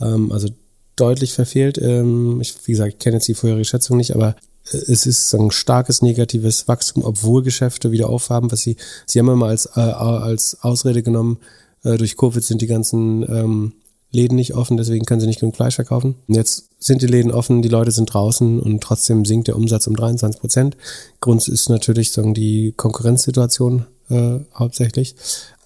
Ähm, 0.00 0.32
also 0.32 0.48
deutlich 0.96 1.34
verfehlt. 1.34 1.78
Ähm, 1.78 2.40
ich, 2.40 2.54
wie 2.66 2.72
gesagt, 2.72 2.94
ich 2.94 2.98
kenne 2.98 3.16
jetzt 3.16 3.28
die 3.28 3.34
vorherige 3.34 3.64
Schätzung 3.64 3.96
nicht, 3.98 4.14
aber 4.14 4.36
äh, 4.70 4.76
es 4.76 5.06
ist 5.06 5.34
ein 5.34 5.50
starkes 5.50 6.00
negatives 6.02 6.68
Wachstum, 6.68 7.04
obwohl 7.04 7.42
Geschäfte 7.42 7.92
wieder 7.92 8.08
aufhaben, 8.08 8.50
was 8.50 8.62
sie, 8.62 8.76
sie 9.06 9.18
haben 9.18 9.28
immer 9.28 9.46
als, 9.46 9.66
äh, 9.76 9.80
als 9.80 10.62
Ausrede 10.62 11.02
genommen, 11.02 11.38
äh, 11.84 11.96
durch 11.96 12.16
Covid 12.16 12.42
sind 12.42 12.62
die 12.62 12.66
ganzen 12.66 13.22
ähm, 13.22 13.72
Läden 14.12 14.36
nicht 14.36 14.54
offen, 14.54 14.76
deswegen 14.76 15.06
können 15.06 15.20
sie 15.20 15.26
nicht 15.26 15.40
genug 15.40 15.56
Fleisch 15.56 15.74
verkaufen. 15.74 16.16
Jetzt 16.28 16.68
sind 16.78 17.02
die 17.02 17.06
Läden 17.06 17.32
offen, 17.32 17.62
die 17.62 17.68
Leute 17.68 17.90
sind 17.90 18.12
draußen 18.12 18.60
und 18.60 18.82
trotzdem 18.82 19.24
sinkt 19.24 19.48
der 19.48 19.56
Umsatz 19.56 19.86
um 19.86 19.96
23 19.96 20.40
Prozent. 20.40 20.76
Grund 21.20 21.46
ist 21.48 21.70
natürlich 21.70 22.12
sagen, 22.12 22.34
die 22.34 22.74
Konkurrenzsituation 22.76 23.86
äh, 24.10 24.40
hauptsächlich. 24.54 25.16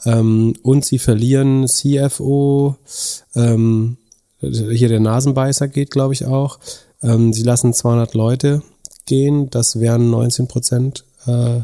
Ähm, 0.05 0.55
und 0.63 0.85
sie 0.85 0.99
verlieren 0.99 1.67
CFO, 1.67 2.77
ähm, 3.35 3.97
hier 4.41 4.89
der 4.89 5.01
Nasenbeißer 5.01 5.67
geht, 5.67 5.91
glaube 5.91 6.15
ich, 6.15 6.27
auch. 6.27 6.59
Ähm, 7.03 7.33
sie 7.33 7.43
lassen 7.43 7.75
200 7.75 8.15
Leute 8.15 8.63
gehen, 9.07 9.51
das 9.51 9.81
wären 9.81 10.11
19 10.11 10.47
Prozent 10.47 11.05
äh, 11.27 11.63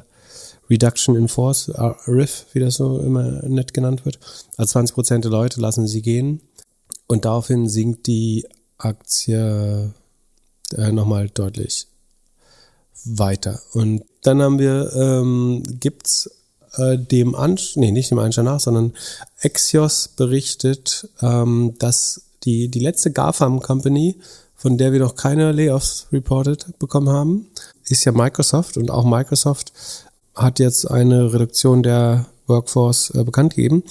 Reduction 0.71 1.17
in 1.17 1.29
Force, 1.29 1.71
RIF, 2.09 2.47
wie 2.53 2.61
das 2.61 2.77
so 2.77 2.99
immer 2.99 3.47
nett 3.47 3.75
genannt 3.75 4.07
wird. 4.07 4.19
Also 4.57 4.73
20 4.73 4.95
Prozent 4.95 5.25
der 5.25 5.31
Leute 5.31 5.61
lassen 5.61 5.87
sie 5.87 6.01
gehen. 6.01 6.41
Und 7.13 7.27
daraufhin 7.27 7.69
sinkt 7.69 8.07
die 8.07 8.47
Aktie 8.79 9.93
äh, 10.75 10.93
nochmal 10.93 11.29
deutlich 11.29 11.87
weiter. 13.05 13.61
Und 13.75 14.05
dann 14.23 14.41
haben 14.41 14.59
wir, 14.59 14.91
ähm, 14.95 15.63
gibt's 15.79 16.31
äh, 16.77 16.97
dem 16.97 17.35
Ansch 17.35 17.77
nee, 17.77 17.91
nicht 17.91 18.11
dem 18.11 18.19
Anschein 18.19 18.47
nach, 18.47 18.61
sondern 18.61 18.95
Axios 19.43 20.09
berichtet, 20.09 21.07
ähm, 21.21 21.75
dass 21.79 22.23
die, 22.45 22.69
die 22.69 22.81
letzte 22.81 23.11
GAFAM 23.11 23.61
Company, 23.61 24.17
von 24.57 24.79
der 24.79 24.93
wir 24.93 25.01
noch 25.01 25.15
keine 25.15 25.53
Layoffs 25.53 26.07
reported 26.15 26.79
bekommen 26.79 27.11
haben, 27.11 27.49
ist 27.85 28.07
ja 28.07 28.13
Microsoft 28.13 28.79
und 28.79 28.91
auch 28.91 29.05
Microsoft 29.05 29.75
hat 30.35 30.61
jetzt 30.61 30.91
eine 30.91 31.35
Reduktion 31.35 31.83
der 31.83 32.32
Workforce 32.47 33.11
äh, 33.11 33.25
bekannt 33.25 33.55
gegeben. 33.55 33.85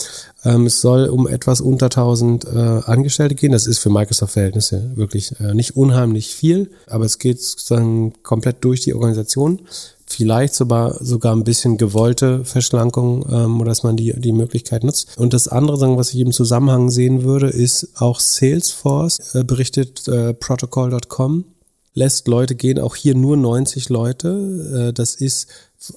Ähm, 0.44 0.66
es 0.66 0.82
soll 0.82 1.08
um 1.08 1.28
etwas 1.28 1.62
unter 1.62 1.86
1000 1.88 2.46
äh, 2.46 2.50
Angestellte 2.86 3.36
gehen. 3.36 3.52
Das 3.52 3.68
ist 3.68 3.80
für 3.80 3.90
Microsoft-Verhältnisse 3.90 4.92
wirklich 4.96 5.40
äh, 5.40 5.54
nicht 5.54 5.76
unheimlich 5.76 6.36
viel, 6.36 6.72
aber 6.88 7.06
es 7.06 7.20
geht 7.20 7.42
sozusagen 7.42 8.14
komplett 8.24 8.64
durch 8.64 8.82
die 8.82 8.94
Organisation. 8.94 9.62
Vielleicht 10.06 10.56
sogar, 10.56 11.02
sogar 11.04 11.34
ein 11.34 11.46
bisschen 11.46 11.78
gewollte 11.78 12.44
Verschlankung 12.44 13.26
ähm, 13.32 13.62
oder 13.62 13.70
dass 13.70 13.84
man 13.84 13.96
die, 13.96 14.14
die 14.20 14.34
Möglichkeit 14.34 14.84
nutzt. 14.84 15.18
Und 15.18 15.34
das 15.34 15.48
andere, 15.48 15.96
was 15.96 16.14
ich 16.14 16.20
im 16.20 16.34
Zusammenhang 16.34 16.90
sehen 16.90 17.24
würde, 17.24 17.48
ist 17.48 17.94
auch 17.96 18.20
Salesforce 18.20 19.36
äh, 19.36 19.44
berichtet 19.44 20.08
äh, 20.08 20.34
Protocol.com 20.34 21.46
lässt 21.94 22.28
Leute 22.28 22.56
gehen, 22.56 22.80
auch 22.80 22.96
hier 22.96 23.16
nur 23.16 23.38
90 23.38 23.90
Leute. 23.90 24.90
Äh, 24.90 24.94
das 24.94 25.16
ist 25.16 25.48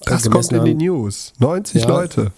das 0.06 0.30
kommt 0.30 0.52
in 0.52 0.64
die 0.64 0.74
News. 0.74 1.32
90 1.38 1.82
ja, 1.82 1.88
Leute. 1.88 2.32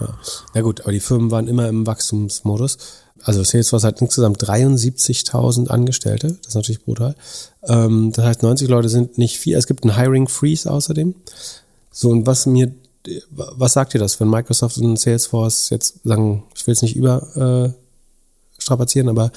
Ja. 0.00 0.18
ja 0.54 0.60
gut, 0.60 0.82
aber 0.82 0.92
die 0.92 1.00
Firmen 1.00 1.30
waren 1.30 1.48
immer 1.48 1.68
im 1.68 1.86
Wachstumsmodus. 1.86 2.78
Also 3.24 3.42
Salesforce 3.42 3.84
hat 3.84 4.00
insgesamt 4.00 4.42
73.000 4.42 5.68
Angestellte. 5.68 6.38
Das 6.40 6.48
ist 6.48 6.54
natürlich 6.54 6.84
brutal. 6.84 7.16
Ähm, 7.64 8.12
das 8.12 8.24
heißt, 8.24 8.42
90 8.42 8.68
Leute 8.68 8.88
sind 8.88 9.18
nicht 9.18 9.38
viel. 9.38 9.56
Es 9.56 9.66
gibt 9.66 9.82
einen 9.82 9.96
Hiring 9.96 10.28
Freeze 10.28 10.70
außerdem. 10.70 11.14
So, 11.90 12.10
und 12.10 12.26
was 12.26 12.46
mir, 12.46 12.72
was 13.30 13.72
sagt 13.72 13.94
ihr 13.94 14.00
das, 14.00 14.20
wenn 14.20 14.30
Microsoft 14.30 14.78
und 14.78 14.98
Salesforce 14.98 15.70
jetzt 15.70 16.00
sagen, 16.04 16.44
ich 16.54 16.66
will 16.66 16.72
es 16.72 16.82
nicht 16.82 16.94
über 16.94 17.74
äh, 17.74 18.62
strapazieren, 18.62 19.08
aber 19.08 19.32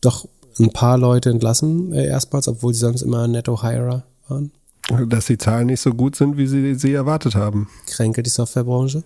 doch 0.00 0.26
ein 0.58 0.72
paar 0.72 0.96
Leute 0.96 1.28
entlassen 1.28 1.92
äh, 1.92 2.06
erstmals, 2.06 2.48
obwohl 2.48 2.72
sie 2.72 2.80
sonst 2.80 3.02
immer 3.02 3.28
Netto-Hirer 3.28 4.04
waren? 4.28 4.52
Dass 5.06 5.26
die 5.26 5.38
Zahlen 5.38 5.66
nicht 5.66 5.80
so 5.80 5.92
gut 5.92 6.14
sind, 6.14 6.36
wie 6.36 6.46
sie 6.46 6.74
sie 6.74 6.94
erwartet 6.94 7.34
haben. 7.34 7.68
Kränke 7.86 8.22
die 8.22 8.30
Softwarebranche? 8.30 9.02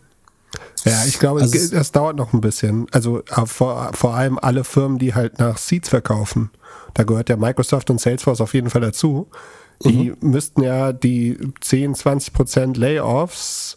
Ja, 0.84 1.04
ich 1.06 1.18
glaube, 1.18 1.40
also 1.40 1.56
es, 1.56 1.92
dauert 1.92 2.16
noch 2.16 2.32
ein 2.32 2.40
bisschen. 2.40 2.86
Also 2.90 3.20
äh, 3.20 3.46
vor, 3.46 3.90
vor 3.94 4.14
allem 4.14 4.38
alle 4.38 4.64
Firmen, 4.64 4.98
die 4.98 5.14
halt 5.14 5.38
nach 5.38 5.58
Seeds 5.58 5.88
verkaufen. 5.88 6.50
Da 6.94 7.04
gehört 7.04 7.28
ja 7.28 7.36
Microsoft 7.36 7.90
und 7.90 8.00
Salesforce 8.00 8.40
auf 8.40 8.54
jeden 8.54 8.70
Fall 8.70 8.80
dazu. 8.80 9.28
Die 9.84 10.10
mhm. 10.10 10.30
müssten 10.30 10.62
ja 10.62 10.92
die 10.92 11.38
10, 11.60 11.94
20 11.94 12.32
Prozent 12.32 12.76
Layoffs 12.76 13.76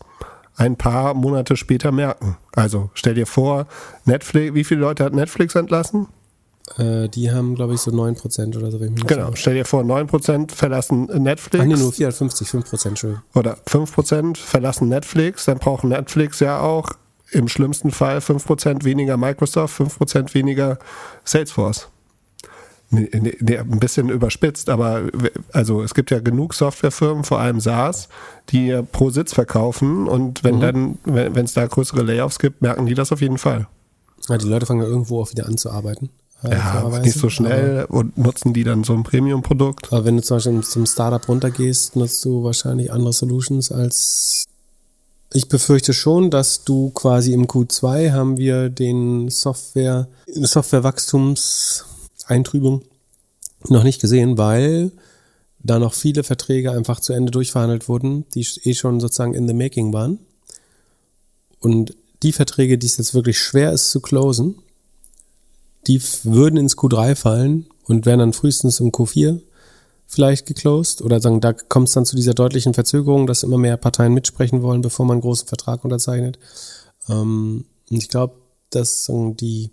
ein 0.55 0.75
paar 0.75 1.13
Monate 1.13 1.55
später 1.55 1.91
merken. 1.91 2.37
Also 2.53 2.89
stell 2.93 3.15
dir 3.15 3.25
vor, 3.25 3.67
Netflix, 4.05 4.53
wie 4.53 4.63
viele 4.63 4.81
Leute 4.81 5.03
hat 5.03 5.13
Netflix 5.13 5.55
entlassen? 5.55 6.07
Äh, 6.77 7.09
die 7.09 7.31
haben, 7.31 7.55
glaube 7.55 7.73
ich, 7.73 7.81
so 7.81 7.91
9% 7.91 8.57
oder 8.57 8.71
so. 8.71 8.79
Wenn 8.79 8.95
ich 8.95 9.05
genau, 9.05 9.31
stell 9.35 9.55
dir 9.55 9.65
vor, 9.65 9.83
9% 9.83 10.51
verlassen 10.51 11.05
Netflix. 11.05 11.63
Ach 11.63 11.67
nee, 11.67 11.75
nur 11.75 11.91
450, 11.91 12.47
5% 12.47 12.95
schon. 12.95 13.21
Oder 13.35 13.57
5% 13.67 14.37
verlassen 14.37 14.89
Netflix, 14.89 15.45
dann 15.45 15.59
braucht 15.59 15.83
Netflix 15.83 16.39
ja 16.39 16.61
auch 16.61 16.91
im 17.31 17.47
schlimmsten 17.47 17.91
Fall 17.91 18.19
5% 18.19 18.83
weniger 18.83 19.17
Microsoft, 19.17 19.81
5% 19.81 20.33
weniger 20.33 20.77
Salesforce. 21.25 21.89
Nee, 22.91 23.09
nee, 23.11 23.57
ein 23.57 23.79
bisschen 23.79 24.09
überspitzt, 24.09 24.69
aber 24.69 25.09
also 25.51 25.81
es 25.81 25.95
gibt 25.95 26.11
ja 26.11 26.19
genug 26.19 26.53
Softwarefirmen, 26.53 27.23
vor 27.23 27.39
allem 27.39 27.59
SaaS, 27.59 28.07
die 28.49 28.79
pro 28.91 29.09
Sitz 29.09 29.33
verkaufen 29.33 30.07
und 30.07 30.43
wenn 30.43 30.57
mhm. 30.57 30.61
dann, 30.61 30.97
wenn 31.05 31.45
es 31.45 31.53
da 31.53 31.65
größere 31.65 32.03
Layoffs 32.03 32.37
gibt, 32.37 32.61
merken 32.61 32.85
die 32.85 32.93
das 32.93 33.11
auf 33.11 33.19
jeden 33.19 33.39
Fall. 33.39 33.67
Ja, 34.29 34.37
die 34.37 34.47
Leute 34.47 34.67
fangen 34.67 34.81
ja 34.81 34.87
irgendwo 34.87 35.21
auch 35.21 35.31
wieder 35.31 35.47
an 35.47 35.57
zu 35.57 35.71
arbeiten. 35.71 36.11
Ja, 36.43 36.99
nicht 36.99 37.17
so 37.17 37.29
schnell 37.29 37.81
aber, 37.81 37.93
und 37.93 38.17
nutzen 38.17 38.53
die 38.53 38.63
dann 38.63 38.83
so 38.83 38.93
ein 38.93 39.03
Premium-Produkt. 39.03 39.93
Aber 39.93 40.05
wenn 40.05 40.17
du 40.17 40.23
zum 40.23 40.37
Beispiel 40.37 40.61
zum 40.61 40.85
Startup 40.85 41.27
runtergehst, 41.27 41.95
nutzt 41.95 42.23
du 42.25 42.43
wahrscheinlich 42.43 42.91
andere 42.91 43.13
Solutions 43.13 43.71
als 43.71 44.45
ich 45.35 45.49
befürchte 45.49 45.93
schon, 45.93 46.29
dass 46.29 46.63
du 46.63 46.91
quasi 46.91 47.33
im 47.33 47.47
Q2 47.47 48.11
haben 48.11 48.37
wir 48.37 48.69
den 48.69 49.29
Software, 49.29 50.07
Softwarewachstumseintrübung 50.27 52.83
noch 53.67 53.83
nicht 53.83 53.99
gesehen, 53.99 54.37
weil 54.37 54.91
da 55.63 55.79
noch 55.79 55.95
viele 55.95 56.23
Verträge 56.23 56.71
einfach 56.71 56.99
zu 56.99 57.13
Ende 57.13 57.31
durchverhandelt 57.31 57.87
wurden, 57.87 58.25
die 58.35 58.45
eh 58.63 58.75
schon 58.75 58.99
sozusagen 58.99 59.33
in 59.33 59.47
the 59.47 59.55
making 59.55 59.91
waren. 59.91 60.19
Und 61.59 61.95
die 62.21 62.33
Verträge, 62.33 62.77
die 62.77 62.85
es 62.85 62.97
jetzt 62.97 63.15
wirklich 63.15 63.39
schwer 63.39 63.71
ist 63.71 63.89
zu 63.89 64.01
closen, 64.01 64.59
die 65.87 66.01
würden 66.23 66.57
ins 66.57 66.77
Q3 66.77 67.15
fallen 67.15 67.67
und 67.85 68.05
wären 68.05 68.19
dann 68.19 68.33
frühestens 68.33 68.79
im 68.79 68.91
Q4 68.91 69.41
vielleicht 70.07 70.45
geclosed 70.45 71.01
oder 71.01 71.19
sagen, 71.19 71.41
da 71.41 71.53
kommt 71.53 71.87
es 71.87 71.93
dann 71.93 72.05
zu 72.05 72.15
dieser 72.15 72.33
deutlichen 72.33 72.73
Verzögerung, 72.73 73.25
dass 73.25 73.43
immer 73.43 73.57
mehr 73.57 73.77
Parteien 73.77 74.13
mitsprechen 74.13 74.61
wollen, 74.61 74.81
bevor 74.81 75.05
man 75.05 75.15
einen 75.15 75.21
großen 75.21 75.47
Vertrag 75.47 75.83
unterzeichnet. 75.83 76.39
Ähm, 77.09 77.65
und 77.89 77.97
ich 77.97 78.09
glaube, 78.09 78.35
dass 78.69 79.09
die, 79.09 79.71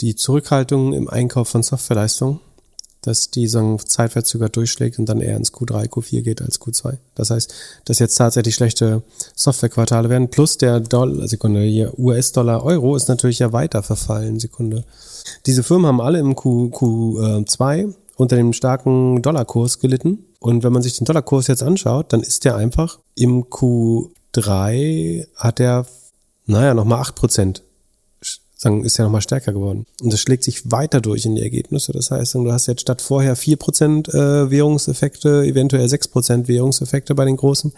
die 0.00 0.14
Zurückhaltung 0.14 0.92
im 0.92 1.08
Einkauf 1.08 1.48
von 1.48 1.62
Softwareleistungen 1.62 2.40
dass 3.02 3.30
die 3.30 3.48
sagen, 3.48 3.78
zeitverzögert 3.78 4.56
durchschlägt 4.56 4.98
und 4.98 5.06
dann 5.06 5.20
eher 5.20 5.36
ins 5.36 5.52
Q3, 5.52 5.88
Q4 5.88 6.22
geht 6.22 6.40
als 6.40 6.60
Q2. 6.60 6.98
Das 7.14 7.30
heißt, 7.30 7.52
dass 7.84 7.98
jetzt 7.98 8.14
tatsächlich 8.14 8.54
schlechte 8.54 9.02
Softwarequartale 9.34 10.08
werden. 10.08 10.30
Plus 10.30 10.56
der 10.56 10.80
Dollar, 10.80 11.26
Sekunde, 11.28 11.62
hier 11.62 11.98
US-Dollar, 11.98 12.64
Euro 12.64 12.96
ist 12.96 13.08
natürlich 13.08 13.40
ja 13.40 13.52
weiter 13.52 13.82
verfallen. 13.82 14.38
Sekunde. 14.38 14.84
Diese 15.46 15.62
Firmen 15.62 15.86
haben 15.86 16.00
alle 16.00 16.20
im 16.20 16.36
Q, 16.36 16.70
Q2 16.72 17.92
unter 18.16 18.36
dem 18.36 18.52
starken 18.52 19.20
Dollarkurs 19.20 19.80
gelitten. 19.80 20.24
Und 20.38 20.62
wenn 20.62 20.72
man 20.72 20.82
sich 20.82 20.96
den 20.96 21.04
Dollarkurs 21.04 21.48
jetzt 21.48 21.62
anschaut, 21.62 22.12
dann 22.12 22.22
ist 22.22 22.44
der 22.44 22.56
einfach 22.56 22.98
im 23.16 23.44
Q3 23.44 25.26
hat 25.34 25.58
der, 25.58 25.86
naja, 26.46 26.74
nochmal 26.74 27.00
acht 27.00 27.16
Prozent 27.16 27.62
sagen, 28.62 28.84
ist 28.84 28.96
ja 28.96 29.04
nochmal 29.04 29.20
stärker 29.20 29.52
geworden. 29.52 29.86
Und 30.00 30.12
das 30.12 30.20
schlägt 30.20 30.44
sich 30.44 30.70
weiter 30.70 31.00
durch 31.00 31.26
in 31.26 31.34
die 31.34 31.42
Ergebnisse. 31.42 31.92
Das 31.92 32.10
heißt, 32.10 32.34
du 32.34 32.52
hast 32.52 32.66
jetzt 32.66 32.82
statt 32.82 33.02
vorher 33.02 33.36
4% 33.36 34.08
äh, 34.08 34.50
Währungseffekte, 34.50 35.44
eventuell 35.44 35.86
6% 35.86 36.48
Währungseffekte 36.48 37.14
bei 37.14 37.24
den 37.24 37.36
großen 37.36 37.72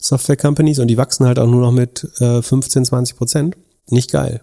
Software 0.00 0.36
Companies 0.36 0.78
und 0.78 0.88
die 0.88 0.96
wachsen 0.96 1.26
halt 1.26 1.38
auch 1.38 1.46
nur 1.46 1.60
noch 1.60 1.72
mit 1.72 2.08
äh, 2.20 2.42
15, 2.42 2.84
20%. 2.84 3.54
Nicht 3.90 4.10
geil. 4.10 4.40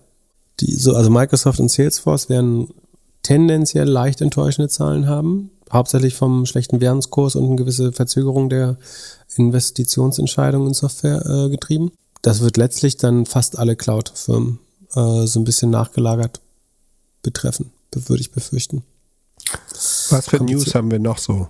Die, 0.60 0.74
so, 0.74 0.94
also 0.94 1.10
Microsoft 1.10 1.60
und 1.60 1.70
Salesforce 1.70 2.30
werden 2.30 2.70
tendenziell 3.24 3.88
leicht 3.88 4.22
enttäuschende 4.22 4.70
Zahlen 4.70 5.08
haben, 5.08 5.52
hauptsächlich 5.72 6.16
vom 6.16 6.46
schlechten 6.46 6.82
Währungskurs 6.82 7.36
und 7.36 7.46
eine 7.46 7.56
gewisse 7.56 7.92
Verzögerung 7.92 8.50
der 8.50 8.78
Investitionsentscheidungen 9.36 10.70
in 10.70 10.74
Software 10.74 11.26
äh, 11.26 11.50
getrieben. 11.50 11.92
Das 12.22 12.42
wird 12.42 12.58
letztlich 12.58 12.98
dann 12.98 13.26
fast 13.26 13.58
alle 13.58 13.76
Cloud-Firmen 13.76 14.60
äh, 14.96 15.26
so 15.26 15.40
ein 15.40 15.44
bisschen 15.44 15.70
nachgelagert 15.72 16.40
betreffen, 17.22 17.72
würde 17.94 18.22
ich 18.22 18.32
befürchten. 18.32 18.84
Was 20.10 20.30
für 20.30 20.44
News 20.44 20.74
haben 20.76 20.92
wir 20.92 21.00
noch 21.00 21.18
so? 21.18 21.50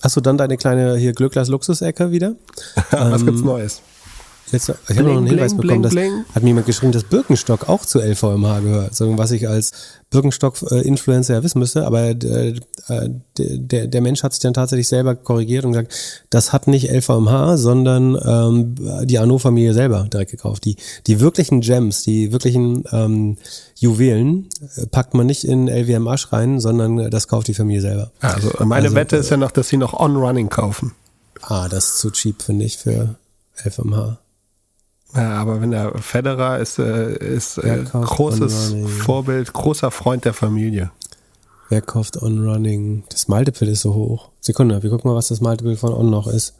Achso, 0.00 0.20
dann 0.20 0.38
deine 0.38 0.56
kleine 0.56 0.96
hier 0.96 1.12
Glücklers 1.12 1.48
Luxus-Ecke 1.48 2.12
wieder. 2.12 2.36
Was 2.90 3.20
Ähm, 3.20 3.26
gibt's 3.26 3.42
Neues? 3.42 3.82
Jetzt, 4.52 4.68
ich 4.88 4.96
habe 4.96 5.08
noch 5.08 5.16
einen 5.18 5.26
Hinweis 5.26 5.52
bling, 5.52 5.60
bekommen, 5.62 5.82
dass, 5.82 5.92
bling. 5.92 6.24
hat 6.34 6.42
mir 6.42 6.48
jemand 6.50 6.66
geschrieben, 6.66 6.92
dass 6.92 7.04
Birkenstock 7.04 7.68
auch 7.68 7.84
zu 7.84 8.00
LVMH 8.00 8.60
gehört. 8.60 8.94
So, 8.96 9.16
was 9.18 9.30
ich 9.30 9.48
als 9.48 9.72
Birkenstock-Influencer 10.10 11.34
ja 11.34 11.42
wissen 11.42 11.58
müsste, 11.58 11.86
aber 11.86 12.00
äh, 12.08 12.54
äh, 12.88 13.10
der, 13.38 13.86
der 13.86 14.00
Mensch 14.00 14.22
hat 14.22 14.32
sich 14.32 14.40
dann 14.40 14.54
tatsächlich 14.54 14.88
selber 14.88 15.14
korrigiert 15.14 15.64
und 15.64 15.72
gesagt, 15.72 15.94
das 16.30 16.52
hat 16.52 16.66
nicht 16.66 16.90
LVMH, 16.90 17.58
sondern 17.58 18.18
ähm, 18.24 19.06
die 19.06 19.18
Arnaud-Familie 19.18 19.74
selber 19.74 20.08
direkt 20.10 20.30
gekauft. 20.30 20.64
Die, 20.64 20.76
die 21.06 21.20
wirklichen 21.20 21.60
Gems, 21.60 22.02
die 22.02 22.32
wirklichen 22.32 22.84
ähm, 22.90 23.36
Juwelen 23.76 24.48
äh, 24.76 24.86
packt 24.86 25.14
man 25.14 25.26
nicht 25.26 25.44
in 25.44 25.68
LVMH 25.68 26.32
rein, 26.32 26.60
sondern 26.60 26.98
äh, 26.98 27.10
das 27.10 27.28
kauft 27.28 27.48
die 27.48 27.54
Familie 27.54 27.82
selber. 27.82 28.10
Also 28.20 28.50
meine 28.64 28.86
Also, 28.86 28.96
Wette 28.96 29.16
ist 29.16 29.30
ja 29.30 29.36
noch, 29.36 29.50
dass 29.50 29.68
sie 29.68 29.76
noch 29.76 29.92
On-Running 29.92 30.48
kaufen. 30.48 30.92
Ah, 31.42 31.68
das 31.68 31.86
ist 31.90 31.98
zu 31.98 32.10
cheap, 32.10 32.42
finde 32.42 32.64
ich, 32.64 32.78
für 32.78 33.16
LVMH. 33.64 34.18
Ja, 35.14 35.36
aber 35.36 35.60
wenn 35.60 35.70
der 35.70 35.96
Federer 35.98 36.58
ist, 36.58 36.78
äh, 36.78 37.16
ist 37.16 37.58
äh, 37.58 37.84
großes? 37.92 38.74
Vorbild, 39.00 39.52
großer 39.52 39.90
Freund 39.90 40.24
der 40.24 40.34
Familie. 40.34 40.90
Wer 41.70 41.82
kauft 41.82 42.22
On 42.22 42.46
Running? 42.46 43.04
Das 43.10 43.28
Multiple 43.28 43.70
ist 43.70 43.82
so 43.82 43.94
hoch. 43.94 44.30
Sekunde, 44.40 44.82
wir 44.82 44.90
gucken 44.90 45.10
mal, 45.10 45.16
was 45.16 45.28
das 45.28 45.40
Multiple 45.40 45.76
von 45.76 45.92
On 45.92 46.10
noch 46.10 46.26
ist. 46.26 46.54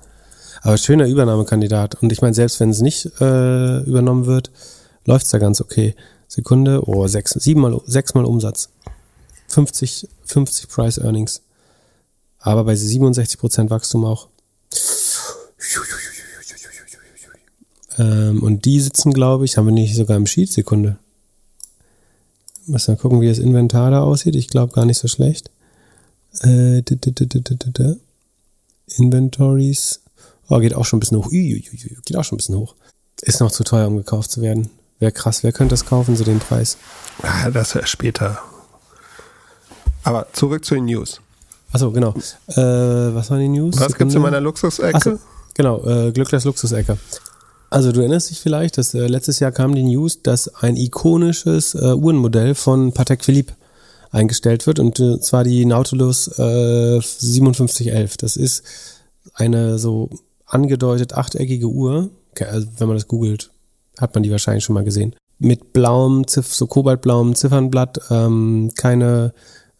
Aber 0.62 0.76
schöner 0.76 1.06
Übernahmekandidat. 1.06 1.96
Und 2.02 2.12
ich 2.12 2.20
meine, 2.20 2.34
selbst 2.34 2.60
wenn 2.60 2.70
es 2.70 2.80
nicht 2.80 3.06
äh, 3.20 3.82
übernommen 3.84 4.26
wird, 4.26 4.50
läuft's 5.04 5.32
ja 5.32 5.38
ganz 5.38 5.60
okay. 5.60 5.94
Sekunde, 6.26 6.82
oh, 6.86 7.06
sechs, 7.06 7.32
siebenmal, 7.32 7.80
sechsmal 7.86 8.24
Umsatz. 8.24 8.70
50, 9.48 10.08
50 10.24 10.68
Price 10.68 10.98
Earnings. 10.98 11.42
Aber 12.38 12.64
bei 12.64 12.74
67% 12.74 13.70
Wachstum 13.70 14.04
auch. 14.04 14.28
Ähm, 17.98 18.42
und 18.42 18.64
die 18.64 18.80
sitzen, 18.80 19.12
glaube 19.12 19.44
ich, 19.44 19.56
haben 19.56 19.66
wir 19.66 19.72
nicht 19.72 19.94
sogar 19.96 20.16
im 20.16 20.26
Sheet, 20.26 20.52
Sekunde. 20.52 20.98
Müssen 22.66 22.94
wir 22.94 22.96
gucken, 23.00 23.20
wie 23.20 23.28
das 23.28 23.38
Inventar 23.38 23.90
da 23.90 24.02
aussieht. 24.02 24.36
Ich 24.36 24.48
glaube 24.48 24.72
gar 24.72 24.84
nicht 24.84 24.98
so 24.98 25.08
schlecht. 25.08 25.50
Äh, 26.42 26.82
d- 26.82 26.96
d- 26.96 27.10
d- 27.12 27.96
Inventories. 28.96 30.00
Oh, 30.48 30.58
geht 30.58 30.74
auch 30.74 30.84
schon 30.84 30.98
ein 30.98 31.00
bisschen 31.00 31.18
hoch. 31.18 31.26
Ui, 31.26 31.54
ui, 31.54 31.64
ui, 31.72 31.96
Geht 32.04 32.16
auch 32.16 32.24
schon 32.24 32.36
ein 32.36 32.38
bisschen 32.38 32.56
hoch. 32.56 32.74
Ist 33.22 33.40
noch 33.40 33.50
zu 33.50 33.64
teuer, 33.64 33.86
um 33.88 33.96
gekauft 33.96 34.30
zu 34.30 34.40
werden. 34.42 34.70
Wäre 34.98 35.12
krass. 35.12 35.42
Wer 35.42 35.52
könnte 35.52 35.72
das 35.72 35.84
kaufen, 35.86 36.16
so 36.16 36.24
den 36.24 36.38
Preis? 36.38 36.76
Ah, 37.22 37.50
das 37.50 37.74
wäre 37.74 37.86
später. 37.86 38.38
Aber 40.04 40.26
zurück 40.32 40.64
zu 40.64 40.74
den 40.74 40.86
News. 40.86 41.20
Achso, 41.72 41.90
genau. 41.92 42.14
Äh, 42.48 42.56
was 43.14 43.30
waren 43.30 43.40
die 43.40 43.48
News? 43.48 43.76
Was 43.78 43.88
gibt's 43.88 44.00
in 44.00 44.10
Sekunde. 44.10 44.20
meiner 44.20 44.40
Luxusecke? 44.40 44.94
Achso, 44.94 45.18
genau, 45.54 45.84
äh, 45.86 46.12
Glücklers 46.12 46.44
Luxusecke. 46.44 46.96
Also 47.70 47.92
du 47.92 48.00
erinnerst 48.00 48.30
dich 48.30 48.40
vielleicht, 48.40 48.78
dass 48.78 48.94
äh, 48.94 49.06
letztes 49.06 49.40
Jahr 49.40 49.52
kam 49.52 49.74
die 49.74 49.82
News, 49.82 50.22
dass 50.22 50.54
ein 50.62 50.76
ikonisches 50.76 51.74
äh, 51.74 51.94
Uhrenmodell 51.94 52.54
von 52.54 52.92
Patek 52.92 53.24
Philippe 53.24 53.54
eingestellt 54.10 54.66
wird 54.66 54.78
und 54.78 54.98
äh, 55.00 55.20
zwar 55.20 55.44
die 55.44 55.66
Nautilus 55.66 56.28
äh, 56.38 57.00
5711. 57.00 58.16
Das 58.16 58.36
ist 58.36 58.62
eine 59.34 59.78
so 59.78 60.08
angedeutet 60.46 61.12
achteckige 61.12 61.66
Uhr, 61.66 62.10
Okay, 62.38 62.50
also 62.50 62.68
wenn 62.76 62.86
man 62.86 62.96
das 62.96 63.08
googelt, 63.08 63.50
hat 63.98 64.14
man 64.14 64.22
die 64.22 64.30
wahrscheinlich 64.30 64.62
schon 64.62 64.74
mal 64.74 64.84
gesehen. 64.84 65.14
Mit 65.40 65.72
blauem, 65.72 66.26
Ziff, 66.26 66.54
so 66.54 66.66
kobaltblauem 66.68 67.34
Ziffernblatt, 67.34 68.00
ähm, 68.10 68.70
keine 68.76 69.32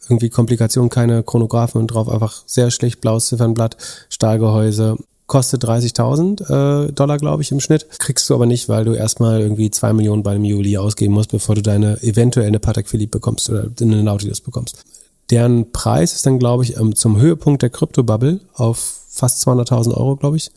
irgendwie 0.08 0.30
Komplikationen, 0.30 0.90
keine 0.90 1.22
Chronographen 1.22 1.86
drauf 1.86 2.08
einfach 2.08 2.42
sehr 2.46 2.70
schlicht 2.70 3.00
blaues 3.00 3.26
Ziffernblatt, 3.26 3.76
Stahlgehäuse. 4.08 4.96
Kostet 5.28 5.62
30.000 5.62 6.86
äh, 6.88 6.92
Dollar, 6.92 7.18
glaube 7.18 7.42
ich, 7.42 7.52
im 7.52 7.60
Schnitt. 7.60 7.86
Kriegst 7.98 8.28
du 8.30 8.34
aber 8.34 8.46
nicht, 8.46 8.70
weil 8.70 8.86
du 8.86 8.94
erstmal 8.94 9.40
irgendwie 9.40 9.70
zwei 9.70 9.92
Millionen 9.92 10.22
bei 10.22 10.32
einem 10.32 10.44
Juli 10.44 10.78
ausgeben 10.78 11.12
musst, 11.12 11.30
bevor 11.30 11.54
du 11.54 11.60
deine 11.60 12.02
eventuell 12.02 12.46
eine 12.46 12.58
Patek 12.58 12.88
Philippe 12.88 13.18
bekommst 13.18 13.50
oder 13.50 13.68
eine 13.78 14.02
Nautilus 14.02 14.40
bekommst. 14.40 14.84
Deren 15.30 15.70
Preis 15.70 16.14
ist 16.14 16.24
dann, 16.24 16.38
glaube 16.38 16.64
ich, 16.64 16.78
ähm, 16.78 16.96
zum 16.96 17.20
Höhepunkt 17.20 17.60
der 17.60 17.68
Krypto-Bubble 17.68 18.40
auf 18.54 19.02
fast 19.10 19.46
200.000 19.46 19.94
Euro, 19.94 20.16
glaube 20.16 20.38
ich, 20.38 20.50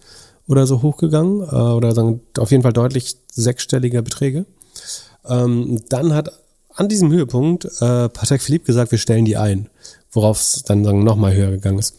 oder 0.48 0.66
so 0.66 0.82
hochgegangen. 0.82 1.42
Äh, 1.42 1.56
oder 1.56 1.94
sagen, 1.94 2.22
auf 2.38 2.52
jeden 2.52 2.64
Fall 2.64 2.72
deutlich 2.72 3.18
sechsstellige 3.30 4.02
Beträge. 4.02 4.46
Ähm, 5.28 5.82
dann 5.90 6.14
hat 6.14 6.32
an 6.74 6.88
diesem 6.88 7.12
Höhepunkt 7.12 7.66
äh, 7.66 8.08
Patek 8.08 8.42
Philippe 8.42 8.68
gesagt, 8.68 8.92
wir 8.92 9.00
stellen 9.00 9.26
die 9.26 9.36
ein, 9.36 9.70
worauf 10.14 10.40
es 10.40 10.64
dann 10.64 10.86
sagen, 10.86 11.04
nochmal 11.04 11.36
höher 11.36 11.52
gegangen 11.52 11.80
ist. 11.80 11.96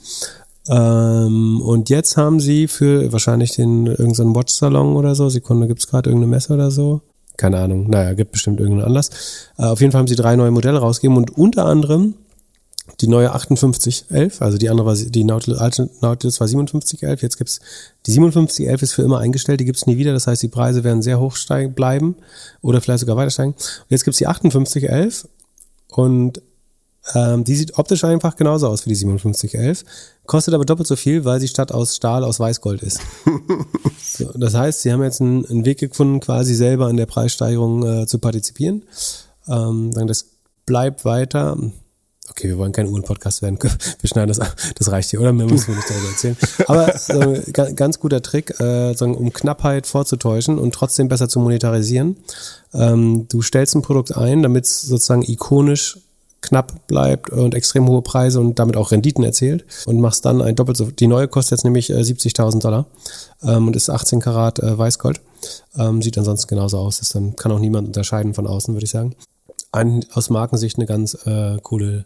Ähm, 0.68 1.60
und 1.60 1.90
jetzt 1.90 2.16
haben 2.16 2.40
sie 2.40 2.68
für 2.68 3.12
wahrscheinlich 3.12 3.56
den 3.56 3.86
irgendeinen 3.86 4.34
Watch-Salon 4.34 4.96
oder 4.96 5.14
so, 5.14 5.28
Sekunde, 5.28 5.66
gibt's 5.66 5.88
gerade 5.88 6.10
irgendeine 6.10 6.30
Messe 6.30 6.54
oder 6.54 6.70
so? 6.70 7.00
Keine 7.36 7.58
Ahnung, 7.58 7.88
naja, 7.88 8.12
gibt 8.14 8.32
bestimmt 8.32 8.60
irgendeinen 8.60 8.86
Anlass. 8.86 9.10
Äh, 9.58 9.64
auf 9.64 9.80
jeden 9.80 9.92
Fall 9.92 10.00
haben 10.00 10.08
sie 10.08 10.16
drei 10.16 10.36
neue 10.36 10.50
Modelle 10.50 10.78
rausgegeben 10.78 11.16
und 11.16 11.36
unter 11.36 11.66
anderem 11.66 12.14
die 13.00 13.08
neue 13.08 13.28
5811, 13.28 14.42
also 14.42 14.58
die 14.58 14.68
andere 14.68 14.86
war 14.86 14.94
die 14.94 15.24
Nautilus, 15.24 15.58
alte 15.58 15.88
Nautilus 16.00 16.40
war 16.40 16.48
5711, 16.48 17.22
jetzt 17.22 17.38
gibt's 17.38 17.60
die 18.06 18.12
5711 18.12 18.82
ist 18.82 18.92
für 18.92 19.02
immer 19.02 19.18
eingestellt, 19.18 19.60
die 19.60 19.64
gibt's 19.64 19.86
nie 19.86 19.96
wieder, 19.96 20.12
das 20.12 20.26
heißt 20.26 20.42
die 20.42 20.48
Preise 20.48 20.84
werden 20.84 21.02
sehr 21.02 21.18
hoch 21.18 21.36
steigen, 21.36 21.74
bleiben 21.74 22.16
oder 22.60 22.80
vielleicht 22.80 23.00
sogar 23.00 23.16
weiter 23.16 23.30
steigen. 23.30 23.52
Und 23.52 23.86
jetzt 23.88 24.04
gibt's 24.04 24.18
die 24.18 24.24
5811 24.24 25.28
und 25.88 26.42
ähm, 27.14 27.44
die 27.44 27.56
sieht 27.56 27.78
optisch 27.78 28.04
einfach 28.04 28.36
genauso 28.36 28.68
aus 28.68 28.86
wie 28.86 28.90
die 28.90 28.96
5711, 28.96 29.84
kostet 30.26 30.54
aber 30.54 30.64
doppelt 30.64 30.86
so 30.86 30.96
viel, 30.96 31.24
weil 31.24 31.40
sie 31.40 31.48
statt 31.48 31.72
aus 31.72 31.96
Stahl 31.96 32.22
aus 32.24 32.38
Weißgold 32.38 32.82
ist. 32.82 33.00
so, 34.18 34.30
das 34.36 34.54
heißt, 34.54 34.82
sie 34.82 34.92
haben 34.92 35.02
jetzt 35.02 35.20
einen, 35.20 35.44
einen 35.46 35.64
Weg 35.64 35.78
gefunden, 35.78 36.20
quasi 36.20 36.54
selber 36.54 36.86
an 36.86 36.96
der 36.96 37.06
Preissteigerung 37.06 38.02
äh, 38.02 38.06
zu 38.06 38.18
partizipieren. 38.18 38.84
Ähm, 39.48 39.90
das 40.06 40.26
bleibt 40.64 41.04
weiter. 41.04 41.56
Okay, 42.30 42.48
wir 42.48 42.56
wollen 42.56 42.72
kein 42.72 42.86
Uhren-Podcast 42.88 43.42
werden. 43.42 43.58
Wir 44.00 44.08
schneiden 44.08 44.28
das 44.28 44.38
ab. 44.38 44.56
Das 44.76 44.90
reicht 44.90 45.10
hier, 45.10 45.20
oder? 45.20 45.32
Mehr 45.32 45.46
müssen 45.46 45.68
wir 45.68 45.74
nicht 45.74 45.90
darüber 45.90 46.08
erzählen. 46.08 46.36
Aber 46.66 46.94
ga- 47.52 47.72
ganz 47.72 47.98
guter 47.98 48.22
Trick, 48.22 48.58
äh, 48.58 48.94
um 49.02 49.32
Knappheit 49.32 49.86
vorzutäuschen 49.86 50.58
und 50.58 50.72
trotzdem 50.72 51.08
besser 51.08 51.28
zu 51.28 51.40
monetarisieren. 51.40 52.16
Ähm, 52.72 53.26
du 53.28 53.42
stellst 53.42 53.74
ein 53.74 53.82
Produkt 53.82 54.16
ein, 54.16 54.42
damit 54.42 54.64
es 54.64 54.82
sozusagen 54.82 55.22
ikonisch 55.22 55.98
knapp 56.42 56.86
bleibt 56.86 57.30
und 57.30 57.54
extrem 57.54 57.88
hohe 57.88 58.02
Preise 58.02 58.40
und 58.40 58.58
damit 58.58 58.76
auch 58.76 58.90
Renditen 58.90 59.24
erzielt 59.24 59.64
und 59.86 60.00
machst 60.00 60.24
dann 60.24 60.42
ein 60.42 60.56
doppelt 60.56 60.76
so. 60.76 60.90
Die 60.90 61.06
neue 61.06 61.28
kostet 61.28 61.52
jetzt 61.52 61.64
nämlich 61.64 61.90
äh, 61.90 62.00
70.000 62.00 62.60
Dollar 62.60 62.86
ähm, 63.42 63.68
und 63.68 63.76
ist 63.76 63.88
18 63.88 64.20
Karat 64.20 64.58
äh, 64.58 64.76
Weißgold. 64.76 65.20
Ähm, 65.78 66.02
sieht 66.02 66.18
ansonsten 66.18 66.48
genauso 66.48 66.78
aus. 66.78 66.98
Das 66.98 67.10
dann 67.10 67.36
kann 67.36 67.52
auch 67.52 67.58
niemand 67.58 67.86
unterscheiden 67.86 68.34
von 68.34 68.46
außen, 68.46 68.74
würde 68.74 68.84
ich 68.84 68.90
sagen. 68.90 69.14
Ein, 69.70 70.04
aus 70.12 70.28
Markensicht 70.28 70.76
eine 70.76 70.86
ganz 70.86 71.14
äh, 71.26 71.58
coole 71.62 72.04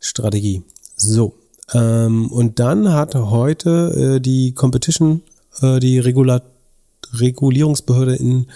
Strategie. 0.00 0.64
So. 0.96 1.34
Ähm, 1.72 2.30
und 2.30 2.58
dann 2.58 2.92
hat 2.92 3.14
heute 3.14 4.16
äh, 4.16 4.20
die 4.20 4.52
Competition, 4.52 5.22
äh, 5.62 5.78
die 5.78 5.98
Regula 5.98 6.42
Regulierungsbehörde 7.20 8.16
in, 8.16 8.46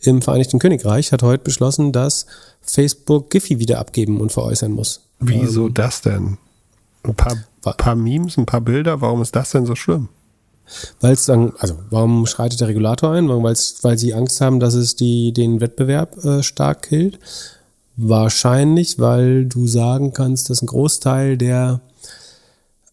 im 0.00 0.22
Vereinigten 0.22 0.58
Königreich 0.58 1.12
hat 1.12 1.22
heute 1.22 1.44
beschlossen, 1.44 1.92
dass 1.92 2.26
Facebook 2.60 3.30
Giphy 3.30 3.58
wieder 3.58 3.78
abgeben 3.78 4.20
und 4.20 4.32
veräußern 4.32 4.72
muss. 4.72 5.02
Wieso 5.20 5.68
das 5.68 6.02
denn? 6.02 6.38
Ein 7.04 7.14
paar, 7.14 7.36
paar 7.60 7.94
Memes, 7.94 8.36
ein 8.36 8.46
paar 8.46 8.60
Bilder, 8.60 9.00
warum 9.00 9.22
ist 9.22 9.34
das 9.34 9.50
denn 9.50 9.66
so 9.66 9.74
schlimm? 9.74 10.08
Weil 11.00 11.12
es 11.12 11.26
dann, 11.26 11.52
also 11.58 11.76
warum 11.90 12.26
schreitet 12.26 12.60
der 12.60 12.68
Regulator 12.68 13.12
ein? 13.12 13.28
Weil's, 13.28 13.78
weil 13.82 13.98
sie 13.98 14.14
Angst 14.14 14.40
haben, 14.40 14.60
dass 14.60 14.74
es 14.74 14.96
die, 14.96 15.32
den 15.32 15.60
Wettbewerb 15.60 16.24
äh, 16.24 16.42
stark 16.42 16.82
killt. 16.82 17.18
Wahrscheinlich, 17.96 18.98
weil 18.98 19.44
du 19.46 19.66
sagen 19.66 20.12
kannst, 20.12 20.50
dass 20.50 20.62
ein 20.62 20.66
Großteil 20.66 21.36
der 21.36 21.80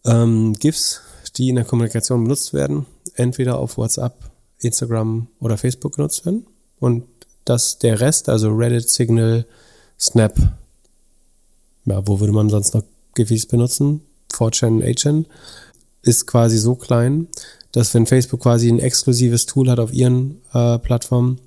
ähm, 0.06 0.54
GIFs, 0.54 1.02
die 1.38 1.50
in 1.50 1.56
der 1.56 1.66
Kommunikation 1.66 2.24
benutzt 2.24 2.54
werden, 2.54 2.86
entweder 3.16 3.60
auf 3.60 3.78
WhatsApp, 3.78 4.14
Instagram 4.62 5.28
oder 5.40 5.58
Facebook 5.58 5.96
genutzt 5.96 6.26
werden. 6.26 6.46
Und 6.80 7.06
dass 7.46 7.80
der 7.80 8.00
Rest, 8.00 8.30
also 8.30 8.50
Reddit, 8.50 8.90
Signal, 8.90 9.46
Snap. 10.00 10.38
Ja, 11.86 12.08
wo 12.08 12.20
würde 12.20 12.34
man 12.34 12.50
sonst 12.50 12.74
noch 12.74 12.84
Giphies 13.16 13.48
benutzen? 13.48 14.02
4chan, 14.32 14.84
8chan 14.84 15.26
ist 16.04 16.28
quasi 16.28 16.58
so 16.58 16.76
klein, 16.76 17.28
dass 17.72 17.94
wenn 17.94 18.06
Facebook 18.06 18.42
quasi 18.42 18.70
ein 18.70 18.80
exklusives 18.80 19.46
Tool 19.46 19.70
hat 19.70 19.80
auf 19.80 19.92
ihren 19.92 20.42
äh, 20.54 20.78
Plattformen, 20.78 21.40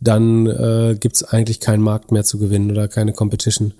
dann 0.00 0.46
äh, 0.46 0.96
gibt 0.98 1.16
es 1.16 1.24
eigentlich 1.24 1.60
keinen 1.60 1.82
Markt 1.82 2.12
mehr 2.12 2.24
zu 2.24 2.38
gewinnen 2.38 2.70
oder 2.70 2.86
keine 2.88 3.12
Competition 3.12 3.74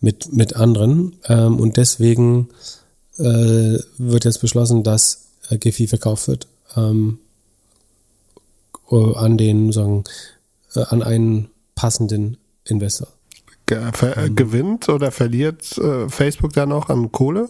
mit, 0.00 0.32
mit 0.32 0.56
anderen. 0.56 1.16
Ähm, 1.26 1.58
und 1.58 1.78
deswegen 1.78 2.48
äh, 3.18 3.78
wird 3.96 4.24
jetzt 4.24 4.40
beschlossen, 4.40 4.82
dass 4.82 5.28
äh, 5.48 5.56
Giphy 5.56 5.86
verkauft 5.86 6.28
wird 6.28 6.46
ähm, 6.76 7.18
an 8.90 9.38
den, 9.38 9.72
sagen, 9.72 10.04
äh, 10.74 10.80
an 10.80 11.02
einen 11.02 11.50
passenden 11.74 12.36
Investor. 12.64 13.08
Ge 13.66 13.78
äh, 13.78 14.30
gewinnt 14.30 14.88
oder 14.88 15.10
verliert 15.10 15.78
äh, 15.78 16.08
Facebook 16.08 16.52
da 16.52 16.66
noch 16.66 16.90
an 16.90 17.12
Kohle? 17.12 17.48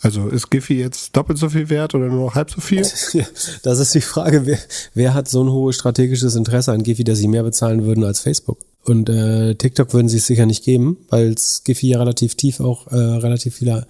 Also 0.00 0.28
ist 0.28 0.50
Giphy 0.50 0.74
jetzt 0.74 1.16
doppelt 1.16 1.38
so 1.38 1.48
viel 1.48 1.70
wert 1.70 1.94
oder 1.94 2.06
nur 2.06 2.26
noch 2.26 2.34
halb 2.34 2.50
so 2.50 2.60
viel? 2.60 2.82
das 3.62 3.78
ist 3.78 3.94
die 3.94 4.00
Frage, 4.00 4.46
wer, 4.46 4.58
wer 4.94 5.14
hat 5.14 5.28
so 5.28 5.44
ein 5.44 5.50
hohes 5.50 5.76
strategisches 5.76 6.34
Interesse 6.34 6.72
an 6.72 6.82
Giphy, 6.82 7.04
dass 7.04 7.18
sie 7.18 7.28
mehr 7.28 7.44
bezahlen 7.44 7.84
würden 7.84 8.02
als 8.02 8.20
Facebook? 8.20 8.58
Und 8.84 9.08
äh, 9.08 9.54
TikTok 9.54 9.94
würden 9.94 10.08
sie 10.08 10.16
es 10.16 10.26
sicher 10.26 10.44
nicht 10.44 10.64
geben, 10.64 10.98
weil 11.08 11.36
Giphy 11.64 11.88
ja 11.90 11.98
relativ 12.00 12.34
tief 12.34 12.58
auch 12.58 12.88
äh, 12.88 12.96
relativ 12.96 13.54
viele 13.54 13.86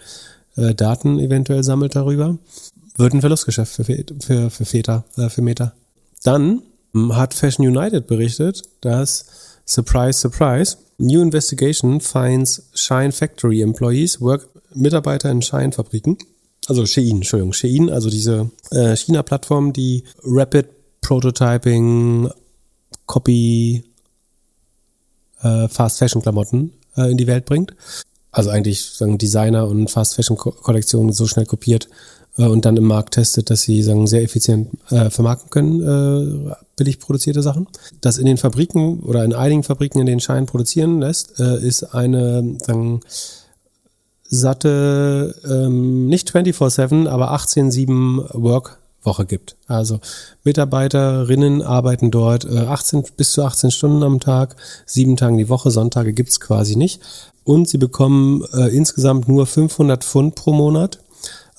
äh, 0.56 0.74
Daten 0.74 1.18
eventuell 1.18 1.64
sammelt 1.64 1.96
darüber. 1.96 2.36
Wird 2.98 3.14
ein 3.14 3.22
Verlustgeschäft 3.22 3.72
für, 3.72 3.84
für, 3.84 4.50
für 4.50 4.64
Väter, 4.66 5.04
äh, 5.16 5.30
für 5.30 5.40
Meta. 5.40 5.72
Dann 6.22 6.62
hm, 6.92 7.16
hat 7.16 7.34
Fashion 7.34 7.66
United 7.66 8.06
berichtet, 8.06 8.62
dass 8.80 9.26
Surprise, 9.64 10.18
surprise, 10.18 10.76
new 10.98 11.22
investigation 11.22 12.00
finds 12.00 12.68
Shine 12.74 13.12
Factory 13.12 13.62
employees 13.62 14.20
work 14.20 14.48
Mitarbeiter 14.74 15.30
in 15.30 15.42
Scheinfabriken, 15.42 16.18
also 16.66 16.86
Shein, 16.86 17.16
Entschuldigung, 17.16 17.52
Shein, 17.52 17.90
also 17.90 18.10
diese 18.10 18.50
äh, 18.70 18.96
China-Plattform, 18.96 19.72
die 19.72 20.04
Rapid 20.24 20.66
Prototyping, 21.00 22.30
Copy, 23.06 23.84
äh, 25.42 25.68
Fast 25.68 25.98
Fashion 25.98 26.22
Klamotten 26.22 26.72
äh, 26.96 27.10
in 27.10 27.16
die 27.16 27.26
Welt 27.26 27.44
bringt. 27.44 27.74
Also 28.30 28.50
eigentlich 28.50 28.82
sagen 28.82 29.18
Designer 29.18 29.68
und 29.68 29.90
Fast 29.90 30.14
Fashion 30.14 30.36
Kollektionen 30.36 31.12
so 31.12 31.26
schnell 31.26 31.46
kopiert 31.46 31.88
äh, 32.38 32.44
und 32.44 32.64
dann 32.64 32.76
im 32.76 32.84
Markt 32.84 33.14
testet, 33.14 33.50
dass 33.50 33.62
sie 33.62 33.82
sagen 33.82 34.06
sehr 34.06 34.22
effizient 34.22 34.68
äh, 34.90 35.10
vermarkten 35.10 35.50
können, 35.50 36.50
äh, 36.50 36.54
billig 36.76 36.98
produzierte 36.98 37.42
Sachen. 37.42 37.66
Das 38.00 38.18
in 38.18 38.26
den 38.26 38.36
Fabriken 38.36 39.00
oder 39.00 39.24
in 39.24 39.34
einigen 39.34 39.62
Fabriken, 39.62 40.00
in 40.00 40.06
denen 40.06 40.20
Schein 40.20 40.46
produzieren 40.46 41.00
lässt, 41.00 41.38
äh, 41.38 41.58
ist 41.58 41.94
eine 41.94 42.56
sagen, 42.64 43.00
satte, 44.32 45.34
ähm, 45.44 46.06
nicht 46.06 46.30
24-7, 46.34 47.06
aber 47.06 47.32
18-7 47.32 48.30
Work-Woche 48.32 49.26
gibt. 49.26 49.56
Also 49.66 50.00
Mitarbeiterinnen 50.42 51.60
arbeiten 51.60 52.10
dort 52.10 52.46
äh, 52.46 52.60
18 52.60 53.04
bis 53.18 53.32
zu 53.32 53.44
18 53.44 53.70
Stunden 53.70 54.02
am 54.02 54.20
Tag, 54.20 54.56
sieben 54.86 55.16
Tage 55.16 55.36
die 55.36 55.50
Woche, 55.50 55.70
Sonntage 55.70 56.14
gibt's 56.14 56.40
quasi 56.40 56.76
nicht. 56.76 57.00
Und 57.44 57.68
sie 57.68 57.76
bekommen 57.76 58.42
äh, 58.54 58.68
insgesamt 58.74 59.28
nur 59.28 59.46
500 59.46 60.02
Pfund 60.02 60.34
pro 60.34 60.54
Monat, 60.54 60.98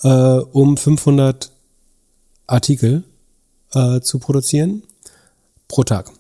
äh, 0.03 0.09
um 0.09 0.77
500 0.77 1.51
Artikel 2.47 3.03
äh, 3.73 4.01
zu 4.01 4.19
produzieren 4.19 4.83
pro 5.67 5.83
Tag. 5.83 6.11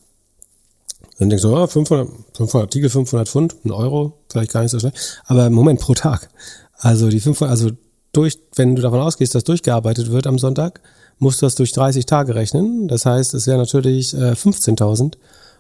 Dann 1.19 1.29
denkst 1.29 1.43
du, 1.43 1.55
oh, 1.55 1.67
500, 1.67 2.09
500 2.33 2.67
Artikel, 2.67 2.89
500 2.89 3.29
Pfund, 3.29 3.55
ein 3.63 3.71
Euro, 3.71 4.13
vielleicht 4.29 4.51
gar 4.51 4.61
nicht 4.61 4.71
so 4.71 4.79
schnell. 4.79 4.93
Aber 5.25 5.45
im 5.45 5.53
Moment 5.53 5.79
pro 5.79 5.93
Tag. 5.93 6.29
Also 6.77 7.09
die 7.09 7.19
500, 7.19 7.51
also 7.51 7.71
durch, 8.11 8.39
wenn 8.55 8.75
du 8.75 8.81
davon 8.81 8.99
ausgehst, 8.99 9.35
dass 9.35 9.43
durchgearbeitet 9.43 10.11
wird 10.11 10.27
am 10.27 10.39
Sonntag, 10.39 10.81
musst 11.19 11.41
du 11.41 11.45
das 11.45 11.55
durch 11.55 11.71
30 11.71 12.05
Tage 12.05 12.35
rechnen. 12.35 12.87
Das 12.87 13.05
heißt, 13.05 13.33
es 13.33 13.47
wäre 13.47 13.57
natürlich 13.57 14.13
äh, 14.13 14.31
15.000 14.31 15.13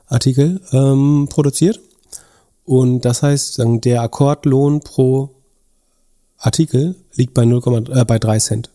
Artikel 0.07 0.61
ähm, 0.71 1.27
produziert. 1.29 1.79
Und 2.65 3.01
das 3.01 3.23
heißt, 3.23 3.61
der 3.83 4.01
Akkordlohn 4.01 4.81
pro 4.81 5.29
Artikel 6.43 6.95
liegt 7.15 7.33
bei 7.33 7.45
0, 7.45 7.85
äh, 7.89 8.05
bei 8.05 8.19
3 8.19 8.39
Cent. 8.39 8.69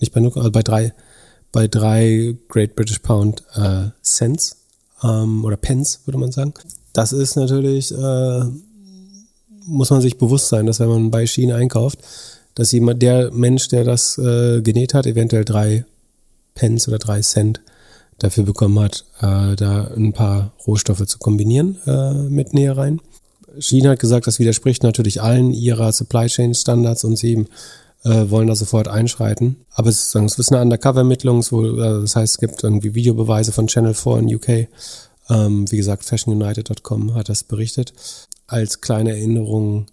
Nicht 0.00 0.12
bei 0.12 0.20
0, 0.20 0.32
also 0.34 0.50
bei 0.50 0.62
3, 0.62 0.92
bei 1.52 1.68
3 1.68 2.36
Great 2.48 2.74
British 2.74 2.98
Pound 2.98 3.44
äh, 3.54 3.90
Cents 4.02 4.56
ähm, 5.02 5.44
oder 5.44 5.56
Pence, 5.56 6.00
würde 6.04 6.18
man 6.18 6.32
sagen. 6.32 6.54
Das 6.92 7.12
ist 7.12 7.36
natürlich, 7.36 7.92
äh, 7.92 8.44
muss 9.64 9.90
man 9.90 10.00
sich 10.00 10.18
bewusst 10.18 10.48
sein, 10.48 10.66
dass 10.66 10.80
wenn 10.80 10.88
man 10.88 11.10
bei 11.10 11.26
Schienen 11.26 11.56
einkauft, 11.56 12.00
dass 12.54 12.72
jemand, 12.72 13.00
der 13.00 13.30
Mensch, 13.30 13.68
der 13.68 13.84
das 13.84 14.18
äh, 14.18 14.60
genäht 14.60 14.92
hat, 14.92 15.06
eventuell 15.06 15.44
drei 15.44 15.84
Pence 16.54 16.88
oder 16.88 16.98
drei 16.98 17.20
Cent 17.20 17.60
dafür 18.18 18.44
bekommen 18.44 18.78
hat, 18.80 19.04
äh, 19.20 19.56
da 19.56 19.90
ein 19.96 20.12
paar 20.12 20.52
Rohstoffe 20.66 21.06
zu 21.06 21.18
kombinieren 21.18 21.78
äh, 21.86 22.12
mit 22.14 22.52
Nähereien. 22.52 23.00
China 23.58 23.90
hat 23.90 23.98
gesagt, 23.98 24.26
das 24.26 24.38
widerspricht 24.38 24.82
natürlich 24.82 25.22
allen 25.22 25.52
ihrer 25.52 25.92
Supply 25.92 26.26
Chain 26.26 26.54
Standards 26.54 27.04
und 27.04 27.16
sie 27.16 27.46
äh, 28.04 28.30
wollen 28.30 28.48
da 28.48 28.54
sofort 28.54 28.88
einschreiten. 28.88 29.56
Aber 29.74 29.88
es 29.88 30.02
ist, 30.02 30.14
es 30.14 30.38
ist 30.38 30.52
eine 30.52 30.62
Undercover-Ermittlung, 30.62 31.40
äh, 31.40 32.00
das 32.00 32.16
heißt, 32.16 32.34
es 32.34 32.38
gibt 32.38 32.62
irgendwie 32.62 32.94
Videobeweise 32.94 33.52
von 33.52 33.66
Channel 33.66 33.94
4 33.94 34.18
in 34.18 34.34
UK. 34.34 34.48
Ähm, 35.30 35.70
wie 35.70 35.76
gesagt, 35.76 36.04
fashionunited.com 36.04 37.14
hat 37.14 37.28
das 37.28 37.44
berichtet. 37.44 37.92
Als 38.46 38.80
kleine 38.80 39.10
Erinnerung, 39.10 39.86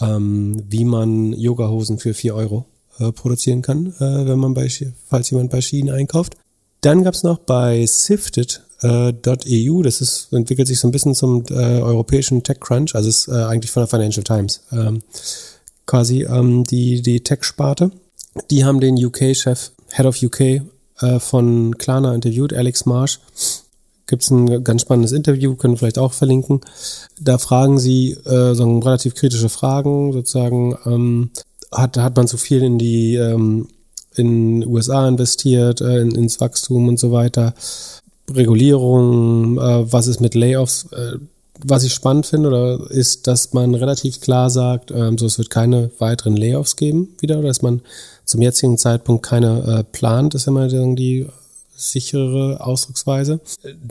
ähm, 0.00 0.62
wie 0.68 0.84
man 0.84 1.32
Yogahosen 1.32 1.98
für 1.98 2.14
4 2.14 2.34
Euro 2.34 2.66
äh, 2.98 3.12
produzieren 3.12 3.62
kann, 3.62 3.94
äh, 3.98 4.26
wenn 4.26 4.38
man 4.38 4.54
bei, 4.54 4.68
falls 5.06 5.30
jemand 5.30 5.50
bei 5.50 5.60
Schienen 5.60 5.94
einkauft. 5.94 6.36
Dann 6.80 7.04
gab 7.04 7.14
es 7.14 7.22
noch 7.22 7.38
bei 7.38 7.86
Sifted.eu, 7.86 8.65
äh, 8.86 9.82
das 9.82 10.00
ist, 10.00 10.32
entwickelt 10.32 10.68
sich 10.68 10.78
so 10.78 10.88
ein 10.88 10.92
bisschen 10.92 11.14
zum 11.14 11.44
äh, 11.50 11.80
europäischen 11.80 12.42
TechCrunch, 12.42 12.94
also 12.94 13.08
ist 13.08 13.28
äh, 13.28 13.32
eigentlich 13.32 13.70
von 13.70 13.82
der 13.82 13.88
Financial 13.88 14.24
Times. 14.24 14.62
Ähm, 14.72 15.02
quasi 15.86 16.24
ähm, 16.24 16.64
die, 16.64 17.02
die 17.02 17.20
Tech-Sparte. 17.20 17.90
Die 18.50 18.64
haben 18.64 18.80
den 18.80 19.02
UK-Chef, 19.02 19.70
Head 19.92 20.06
of 20.06 20.22
UK 20.22 20.40
äh, 20.40 21.18
von 21.18 21.78
Klarna 21.78 22.14
interviewt, 22.14 22.52
Alex 22.52 22.86
Marsh. 22.86 23.20
Gibt 24.06 24.22
es 24.22 24.30
ein 24.30 24.62
ganz 24.62 24.82
spannendes 24.82 25.12
Interview, 25.12 25.56
können 25.56 25.74
wir 25.74 25.78
vielleicht 25.78 25.98
auch 25.98 26.12
verlinken. 26.12 26.60
Da 27.20 27.38
fragen 27.38 27.78
sie 27.78 28.12
äh, 28.12 28.54
so 28.54 28.78
relativ 28.78 29.14
kritische 29.14 29.48
Fragen, 29.48 30.12
sozusagen, 30.12 30.76
ähm, 30.86 31.30
hat, 31.72 31.96
hat 31.96 32.16
man 32.16 32.28
zu 32.28 32.36
viel 32.36 32.62
in 32.62 32.78
die 32.78 33.16
ähm, 33.16 33.68
in 34.14 34.66
USA 34.66 35.06
investiert, 35.08 35.80
äh, 35.80 36.00
in, 36.00 36.12
ins 36.14 36.40
Wachstum 36.40 36.88
und 36.88 36.98
so 36.98 37.12
weiter. 37.12 37.54
Regulierung, 38.30 39.58
äh, 39.58 39.92
was 39.92 40.06
ist 40.06 40.20
mit 40.20 40.34
Layoffs? 40.34 40.86
Äh, 40.92 41.18
was 41.64 41.84
ich 41.84 41.94
spannend 41.94 42.26
finde, 42.26 42.48
oder 42.48 42.90
ist, 42.90 43.26
dass 43.26 43.52
man 43.52 43.74
relativ 43.74 44.20
klar 44.20 44.50
sagt, 44.50 44.90
ähm, 44.90 45.16
so 45.16 45.26
es 45.26 45.38
wird 45.38 45.50
keine 45.50 45.90
weiteren 45.98 46.36
Layoffs 46.36 46.76
geben 46.76 47.14
wieder, 47.20 47.38
oder 47.38 47.48
dass 47.48 47.62
man 47.62 47.80
zum 48.24 48.42
jetzigen 48.42 48.76
Zeitpunkt 48.76 49.24
keine 49.24 49.62
äh, 49.62 49.84
plant, 49.84 50.34
ist 50.34 50.46
immer 50.46 50.68
die 50.68 51.26
sichere 51.74 52.64
Ausdrucksweise. 52.64 53.40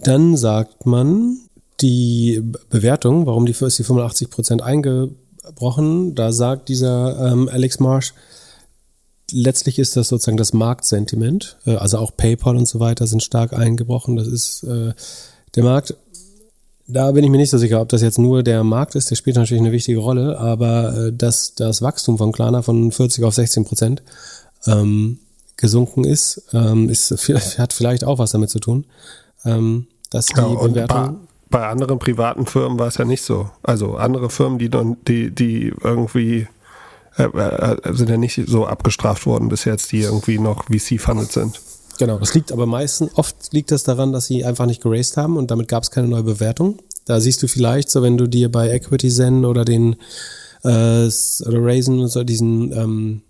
Dann 0.03 0.37
sagt 0.37 0.85
man, 0.85 1.37
die 1.81 2.41
Bewertung, 2.69 3.25
warum 3.25 3.45
die 3.45 3.51
ist 3.51 3.79
die 3.79 3.83
85 3.83 4.29
Prozent 4.29 4.61
eingebrochen, 4.61 6.15
da 6.15 6.31
sagt 6.31 6.69
dieser 6.69 7.31
ähm, 7.31 7.49
Alex 7.49 7.79
Marsh, 7.79 8.13
letztlich 9.31 9.79
ist 9.79 9.95
das 9.95 10.07
sozusagen 10.09 10.37
das 10.37 10.53
Marktsentiment, 10.53 11.57
äh, 11.65 11.75
also 11.75 11.97
auch 11.97 12.15
PayPal 12.15 12.55
und 12.55 12.67
so 12.67 12.79
weiter 12.79 13.07
sind 13.07 13.23
stark 13.23 13.53
eingebrochen. 13.53 14.15
Das 14.15 14.27
ist 14.27 14.63
äh, 14.63 14.93
der 15.55 15.63
Markt 15.63 15.95
da 16.87 17.11
bin 17.11 17.23
ich 17.23 17.29
mir 17.29 17.37
nicht 17.37 17.49
so 17.49 17.57
sicher, 17.57 17.81
ob 17.81 17.89
das 17.89 18.01
jetzt 18.01 18.19
nur 18.19 18.43
der 18.43 18.63
Markt 18.63 18.95
ist, 18.95 19.09
der 19.09 19.15
spielt 19.15 19.37
natürlich 19.37 19.61
eine 19.61 19.71
wichtige 19.71 19.99
Rolle, 19.99 20.37
aber 20.39 21.07
äh, 21.07 21.13
dass 21.13 21.55
das 21.55 21.81
Wachstum 21.81 22.17
von 22.17 22.31
Klarna 22.31 22.61
von 22.61 22.91
40 22.91 23.23
auf 23.23 23.33
16 23.33 23.65
Prozent 23.65 24.03
ähm, 24.67 25.19
gesunken 25.57 26.03
ist, 26.03 26.43
ähm, 26.53 26.89
ist, 26.89 27.11
hat 27.57 27.73
vielleicht 27.73 28.03
auch 28.03 28.19
was 28.19 28.31
damit 28.31 28.49
zu 28.49 28.59
tun, 28.59 28.85
ähm, 29.45 29.87
dass 30.11 30.27
die 30.27 30.39
ja, 30.39 30.47
Bewertung 30.47 31.19
bei, 31.49 31.59
bei 31.59 31.67
anderen 31.67 31.97
privaten 31.97 32.45
Firmen 32.45 32.77
war 32.77 32.87
es 32.87 32.97
ja 32.97 33.05
nicht 33.05 33.23
so. 33.23 33.49
Also 33.63 33.95
andere 33.95 34.29
Firmen, 34.29 34.59
die, 34.59 34.69
die, 35.07 35.31
die 35.33 35.73
irgendwie 35.83 36.47
äh, 37.17 37.23
äh, 37.23 37.95
sind 37.95 38.09
ja 38.09 38.17
nicht 38.17 38.41
so 38.47 38.65
abgestraft 38.65 39.25
worden 39.25 39.49
bis 39.49 39.65
jetzt, 39.65 39.91
die 39.91 40.01
irgendwie 40.01 40.37
noch 40.39 40.65
VC-funded 40.65 41.31
sind. 41.31 41.61
Genau, 41.97 42.19
das 42.19 42.33
liegt 42.33 42.51
aber 42.51 42.65
meistens, 42.65 43.11
oft 43.15 43.53
liegt 43.53 43.71
das 43.71 43.83
daran, 43.83 44.11
dass 44.11 44.25
sie 44.25 44.43
einfach 44.43 44.65
nicht 44.65 44.81
geraced 44.81 45.15
haben 45.15 45.37
und 45.37 45.49
damit 45.49 45.67
gab 45.67 45.83
es 45.83 45.91
keine 45.91 46.07
neue 46.07 46.23
Bewertung. 46.23 46.79
Da 47.05 47.21
siehst 47.21 47.41
du 47.41 47.47
vielleicht 47.47 47.89
so, 47.89 48.01
wenn 48.01 48.17
du 48.17 48.27
dir 48.27 48.51
bei 48.51 48.69
Equity 48.69 49.09
Zen 49.09 49.45
oder 49.45 49.63
den 49.63 49.95
äh, 50.63 51.07
oder 51.07 51.63
Raisin 51.63 52.07
so 52.07 52.23
diesen 52.23 52.71
ähm, 52.73 53.21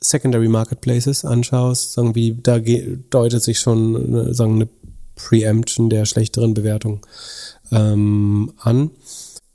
Secondary 0.00 0.48
Marketplaces 0.48 1.24
anschaust, 1.24 1.92
sagen 1.92 2.14
wie 2.14 2.38
da 2.42 2.58
deutet 2.58 3.42
sich 3.42 3.60
schon 3.60 4.14
äh, 4.14 4.34
sagen 4.34 4.54
eine 4.54 4.68
Preemption 5.14 5.90
der 5.90 6.06
schlechteren 6.06 6.54
Bewertung 6.54 7.06
ähm, 7.70 8.52
an. 8.58 8.90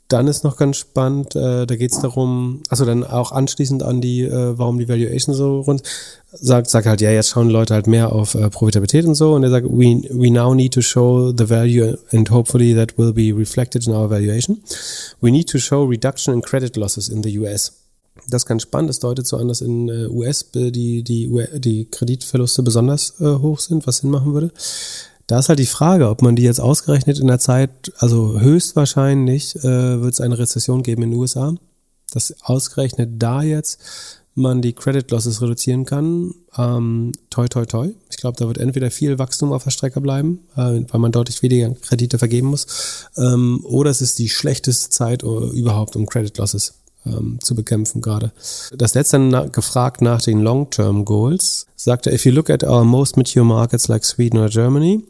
Dann 0.08 0.28
ist 0.28 0.44
noch 0.44 0.56
ganz 0.58 0.78
spannend, 0.78 1.36
äh, 1.36 1.66
da 1.66 1.76
geht 1.76 1.92
es 1.92 2.00
darum, 2.00 2.62
also 2.70 2.86
dann 2.86 3.04
auch 3.04 3.32
anschließend 3.32 3.82
an 3.82 4.02
die, 4.02 4.22
äh, 4.22 4.58
warum 4.58 4.78
die 4.78 4.88
Valuation 4.88 5.34
so 5.34 5.62
rund, 5.62 5.82
sagt, 6.32 6.70
sagt 6.70 6.86
halt, 6.86 7.02
ja, 7.02 7.10
jetzt 7.10 7.30
schauen 7.30 7.50
Leute 7.50 7.74
halt 7.74 7.88
mehr 7.88 8.12
auf 8.12 8.36
äh, 8.36 8.50
Profitabilität 8.52 9.06
und 9.06 9.16
so 9.16 9.34
und 9.34 9.44
er 9.44 9.50
sagt, 9.50 9.66
we, 9.66 10.04
we 10.12 10.30
now 10.30 10.54
need 10.54 10.74
to 10.76 10.82
show 10.82 11.34
the 11.36 11.50
value 11.50 11.98
and 12.12 12.30
hopefully 12.30 12.76
that 12.76 12.98
will 13.00 13.14
be 13.14 13.34
reflected 13.36 13.88
in 13.88 13.94
our 13.94 14.08
valuation. 14.08 14.62
We 15.22 15.32
need 15.32 15.50
to 15.50 15.58
show 15.58 15.84
reduction 15.84 16.36
in 16.36 16.42
credit 16.42 16.76
losses 16.76 17.10
in 17.10 17.24
the 17.24 17.40
US. 17.40 17.74
Das 18.30 18.44
ist 18.44 18.48
ganz 18.48 18.62
spannend, 18.62 18.90
das 18.90 19.00
deutet 19.00 19.26
so 19.26 19.38
an, 19.38 19.48
dass 19.48 19.62
in 19.62 19.90
äh, 19.90 20.08
US 20.08 20.52
die, 20.52 21.04
die, 21.04 21.48
die 21.56 21.86
Kreditverluste 21.86 22.62
besonders 22.64 23.20
äh, 23.20 23.26
hoch 23.26 23.60
sind, 23.60 23.86
was 23.88 23.98
Sinn 23.98 24.12
machen 24.12 24.34
würde. 24.34 24.52
Da 25.28 25.40
ist 25.40 25.50
halt 25.50 25.60
die 25.60 25.66
Frage, 25.66 26.10
ob 26.10 26.22
man 26.22 26.36
die 26.36 26.44
jetzt 26.44 26.60
ausgerechnet 26.60 27.20
in 27.20 27.28
der 27.28 27.40
Zeit, 27.40 27.92
also 27.98 28.40
höchstwahrscheinlich 28.40 29.56
äh, 29.58 30.02
wird 30.02 30.14
es 30.14 30.22
eine 30.22 30.38
Rezession 30.38 30.84
geben 30.84 31.04
in 31.04 31.12
den 31.12 31.20
USA, 31.20 31.56
dass 32.12 32.36
ausgerechnet 32.44 33.12
da 33.18 33.42
jetzt 33.42 33.80
man 34.36 34.62
die 34.62 34.74
Credit 34.74 35.10
Losses 35.12 35.42
reduzieren 35.42 35.86
kann. 35.86 36.34
Ähm, 36.58 37.14
toi, 37.30 37.48
toi, 37.48 37.66
toi. 37.66 37.90
Ich 38.10 38.18
glaube, 38.18 38.38
da 38.38 38.48
wird 38.48 38.58
entweder 38.58 38.92
viel 38.92 39.18
Wachstum 39.18 39.54
auf 39.54 39.64
der 39.64 39.72
Strecke 39.72 40.02
bleiben, 40.02 40.42
äh, 40.56 40.82
weil 40.90 41.00
man 41.00 41.12
deutlich 41.12 41.42
weniger 41.42 41.74
Kredite 41.74 42.20
vergeben 42.20 42.50
muss, 42.50 43.08
ähm, 43.18 43.62
oder 43.64 43.90
es 43.90 44.02
ist 44.02 44.20
die 44.20 44.30
schlechteste 44.30 44.90
Zeit 44.90 45.24
uh, 45.24 45.50
überhaupt, 45.52 45.96
um 45.96 46.06
Credit 46.06 46.38
Losses 46.38 46.74
ähm, 47.06 47.40
zu 47.42 47.56
bekämpfen 47.56 48.02
gerade. 48.02 48.32
Das 48.76 48.94
letzte 48.94 49.20
na 49.20 49.46
gefragt 49.46 50.02
nach 50.02 50.22
den 50.22 50.42
Long-Term 50.42 51.06
Goals, 51.06 51.68
sagte, 51.76 52.12
if 52.12 52.26
you 52.26 52.32
look 52.32 52.50
at 52.50 52.64
our 52.64 52.84
most 52.84 53.16
mature 53.18 53.46
markets 53.46 53.88
like 53.88 54.04
Sweden 54.04 54.40
or 54.40 54.50
Germany, 54.50 55.04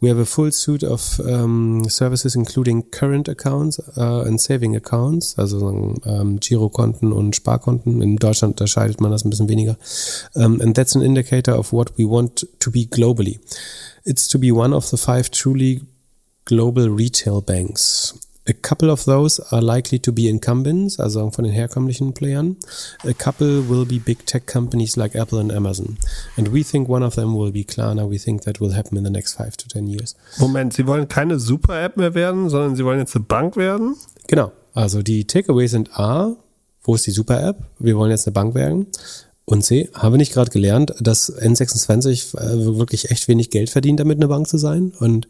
we 0.00 0.10
have 0.10 0.20
a 0.20 0.24
full 0.24 0.52
suite 0.52 0.84
of 0.84 1.20
um, 1.20 1.88
services 1.88 2.34
including 2.34 2.90
current 2.90 3.28
accounts 3.28 3.80
uh, 3.96 4.24
and 4.26 4.40
saving 4.40 4.76
accounts, 4.76 5.36
also 5.38 5.66
um, 6.04 6.38
Girokonten 6.40 7.12
und 7.12 7.34
Sparkonten. 7.34 8.02
In 8.02 8.16
Deutschland 8.16 8.52
unterscheidet 8.60 9.00
man 9.00 9.10
das 9.10 9.24
ein 9.24 9.30
bisschen 9.30 9.48
weniger. 9.48 9.76
Um, 10.34 10.60
and 10.60 10.76
that's 10.76 10.94
an 10.94 11.02
indicator 11.02 11.58
of 11.58 11.72
what 11.72 11.98
we 11.98 12.04
want 12.04 12.46
to 12.60 12.70
be 12.70 12.86
globally. 12.86 13.40
It's 14.04 14.28
to 14.28 14.38
be 14.38 14.52
one 14.52 14.74
of 14.74 14.86
the 14.86 14.96
five 14.96 15.30
truly 15.30 15.82
global 16.44 16.88
retail 16.88 17.40
banks. 17.40 18.14
A 18.48 18.54
couple 18.54 18.90
of 18.90 19.04
those 19.04 19.40
are 19.52 19.60
likely 19.60 19.98
to 19.98 20.10
be 20.10 20.26
incumbents, 20.28 20.98
also 20.98 21.30
von 21.30 21.44
den 21.44 21.52
herkömmlichen 21.52 22.14
Playern. 22.14 22.56
A 23.04 23.12
couple 23.12 23.68
will 23.68 23.84
be 23.84 23.98
big 23.98 24.24
tech 24.26 24.46
companies 24.46 24.96
like 24.96 25.14
Apple 25.14 25.38
and 25.38 25.52
Amazon. 25.52 25.98
And 26.36 26.50
we 26.50 26.64
think 26.64 26.88
one 26.88 27.04
of 27.04 27.14
them 27.14 27.36
will 27.36 27.52
be 27.52 27.64
Klarna. 27.64 28.08
We 28.08 28.18
think 28.18 28.42
that 28.42 28.58
will 28.58 28.74
happen 28.74 28.96
in 28.96 29.04
the 29.04 29.10
next 29.10 29.34
five 29.34 29.56
to 29.58 29.68
ten 29.68 29.86
years. 29.86 30.16
Moment, 30.38 30.72
Sie 30.72 30.86
wollen 30.86 31.08
keine 31.08 31.38
Super-App 31.38 31.98
mehr 31.98 32.14
werden, 32.14 32.48
sondern 32.48 32.74
Sie 32.74 32.84
wollen 32.84 33.00
jetzt 33.00 33.14
eine 33.14 33.24
Bank 33.26 33.56
werden? 33.56 33.96
Genau. 34.28 34.52
Also 34.72 35.02
die 35.02 35.26
Takeaways 35.26 35.72
sind 35.72 35.98
A, 35.98 36.34
wo 36.84 36.94
ist 36.94 37.06
die 37.06 37.10
Super-App? 37.10 37.58
Wir 37.78 37.96
wollen 37.98 38.10
jetzt 38.10 38.26
eine 38.26 38.32
Bank 38.32 38.54
werden. 38.54 38.86
Und 39.44 39.62
C, 39.62 39.90
haben 39.94 40.12
wir 40.12 40.18
nicht 40.18 40.32
gerade 40.32 40.50
gelernt, 40.50 40.94
dass 41.00 41.34
N26 41.34 42.36
äh, 42.38 42.78
wirklich 42.78 43.10
echt 43.10 43.28
wenig 43.28 43.50
Geld 43.50 43.70
verdient, 43.70 44.00
damit 44.00 44.18
eine 44.18 44.28
Bank 44.28 44.46
zu 44.46 44.58
sein? 44.58 44.92
Und 44.98 45.26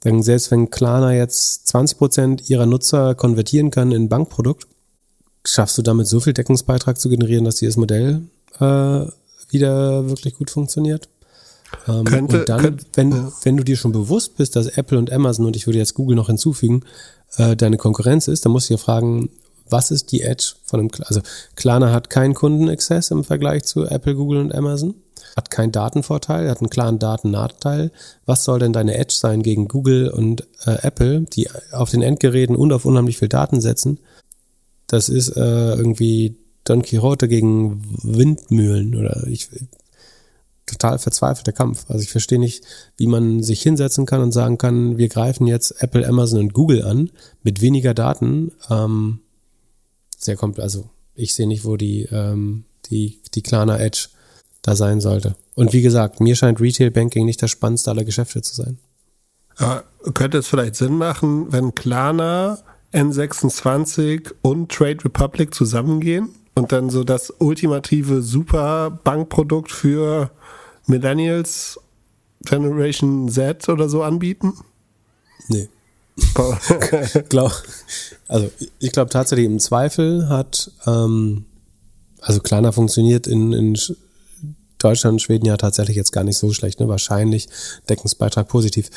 dann 0.00 0.22
selbst 0.22 0.50
wenn 0.50 0.70
Klarna 0.70 1.14
jetzt 1.14 1.66
20 1.68 1.98
Prozent 1.98 2.50
ihrer 2.50 2.66
Nutzer 2.66 3.14
konvertieren 3.14 3.70
kann 3.70 3.92
in 3.92 4.04
ein 4.04 4.08
Bankprodukt, 4.08 4.66
schaffst 5.44 5.78
du 5.78 5.82
damit 5.82 6.06
so 6.06 6.20
viel 6.20 6.32
Deckungsbeitrag 6.32 6.98
zu 6.98 7.08
generieren, 7.08 7.44
dass 7.44 7.56
dieses 7.56 7.76
Modell 7.76 8.22
äh, 8.60 9.06
wieder 9.50 10.08
wirklich 10.08 10.36
gut 10.36 10.50
funktioniert. 10.50 11.08
Ähm, 11.86 12.04
Könnte- 12.04 12.40
und 12.40 12.48
dann, 12.48 12.60
könnt- 12.62 12.86
wenn, 12.94 13.10
ja. 13.12 13.32
wenn 13.42 13.56
du 13.56 13.64
dir 13.64 13.76
schon 13.76 13.92
bewusst 13.92 14.36
bist, 14.36 14.56
dass 14.56 14.66
Apple 14.66 14.98
und 14.98 15.12
Amazon 15.12 15.46
und 15.46 15.56
ich 15.56 15.66
würde 15.66 15.78
jetzt 15.78 15.94
Google 15.94 16.16
noch 16.16 16.28
hinzufügen, 16.28 16.82
äh, 17.36 17.56
deine 17.56 17.76
Konkurrenz 17.76 18.28
ist, 18.28 18.44
dann 18.44 18.52
musst 18.52 18.70
du 18.70 18.74
dir 18.74 18.78
fragen, 18.78 19.30
was 19.68 19.90
ist 19.90 20.12
die 20.12 20.22
Edge 20.22 20.54
von 20.64 20.80
einem, 20.80 20.90
also 21.04 21.20
Klarna 21.56 21.92
hat 21.92 22.08
keinen 22.08 22.32
Kundenaccess 22.34 23.10
im 23.10 23.22
Vergleich 23.24 23.64
zu 23.64 23.84
Apple, 23.84 24.14
Google 24.14 24.40
und 24.40 24.54
Amazon, 24.54 24.94
hat 25.38 25.50
keinen 25.52 25.72
Datenvorteil, 25.72 26.50
hat 26.50 26.60
einen 26.60 26.68
klaren 26.68 26.98
Datennachteil. 26.98 27.92
Was 28.26 28.44
soll 28.44 28.58
denn 28.58 28.72
deine 28.72 28.96
Edge 28.98 29.14
sein 29.14 29.42
gegen 29.42 29.68
Google 29.68 30.08
und 30.08 30.42
äh, 30.66 30.82
Apple, 30.82 31.22
die 31.32 31.48
auf 31.70 31.90
den 31.90 32.02
Endgeräten 32.02 32.56
und 32.56 32.72
auf 32.72 32.84
unheimlich 32.84 33.18
viel 33.18 33.28
Daten 33.28 33.60
setzen? 33.60 34.00
Das 34.88 35.08
ist 35.08 35.36
äh, 35.36 35.74
irgendwie 35.74 36.36
Don 36.64 36.82
Quixote 36.82 37.28
gegen 37.28 37.82
Windmühlen 38.02 38.96
oder 38.96 39.26
ich 39.28 39.48
total 40.66 40.98
verzweifelter 40.98 41.52
Kampf. 41.52 41.86
Also 41.88 42.02
ich 42.02 42.10
verstehe 42.10 42.40
nicht, 42.40 42.64
wie 42.96 43.06
man 43.06 43.42
sich 43.42 43.62
hinsetzen 43.62 44.06
kann 44.06 44.20
und 44.20 44.32
sagen 44.32 44.58
kann, 44.58 44.98
wir 44.98 45.08
greifen 45.08 45.46
jetzt 45.46 45.82
Apple, 45.82 46.06
Amazon 46.06 46.40
und 46.40 46.52
Google 46.52 46.82
an 46.82 47.10
mit 47.44 47.60
weniger 47.60 47.94
Daten. 47.94 48.50
Ähm, 48.68 49.20
sehr 50.18 50.36
komplett. 50.36 50.64
Also 50.64 50.90
ich 51.14 51.32
sehe 51.34 51.46
nicht, 51.46 51.64
wo 51.64 51.76
die 51.76 52.08
ähm, 52.10 52.64
die 52.86 53.20
die 53.34 53.42
Klarna 53.42 53.78
Edge 53.78 54.08
da 54.62 54.76
sein 54.76 55.00
sollte. 55.00 55.36
Und 55.54 55.72
wie 55.72 55.82
gesagt, 55.82 56.20
mir 56.20 56.36
scheint 56.36 56.60
Retail 56.60 56.90
Banking 56.90 57.24
nicht 57.24 57.42
das 57.42 57.50
spannendste 57.50 57.90
aller 57.90 58.04
Geschäfte 58.04 58.42
zu 58.42 58.54
sein. 58.54 58.78
Aber 59.56 59.84
könnte 60.14 60.38
es 60.38 60.48
vielleicht 60.48 60.76
Sinn 60.76 60.96
machen, 60.96 61.52
wenn 61.52 61.74
Klarna, 61.74 62.58
N26 62.92 64.32
und 64.42 64.70
Trade 64.70 65.04
Republic 65.04 65.54
zusammengehen 65.54 66.30
und 66.54 66.72
dann 66.72 66.90
so 66.90 67.04
das 67.04 67.32
ultimative 67.38 68.22
super 68.22 68.90
Bankprodukt 69.04 69.70
für 69.72 70.30
Millennials 70.86 71.78
Generation 72.44 73.28
Z 73.28 73.68
oder 73.68 73.88
so 73.88 74.02
anbieten? 74.02 74.54
Nee. 75.48 75.68
glaub, 77.28 77.52
also 78.26 78.50
ich 78.80 78.92
glaube 78.92 79.10
tatsächlich 79.10 79.46
im 79.46 79.60
Zweifel 79.60 80.28
hat, 80.28 80.70
ähm, 80.86 81.44
also 82.20 82.40
Klarna 82.40 82.72
funktioniert 82.72 83.26
in, 83.26 83.52
in 83.52 83.76
Deutschland 84.78 85.14
und 85.14 85.18
Schweden 85.20 85.46
ja 85.46 85.56
tatsächlich 85.56 85.96
jetzt 85.96 86.12
gar 86.12 86.24
nicht 86.24 86.38
so 86.38 86.52
schlecht, 86.52 86.80
ne? 86.80 86.88
Wahrscheinlich 86.88 87.48
Deckungsbeitrag 87.88 88.48
positiv. 88.48 88.90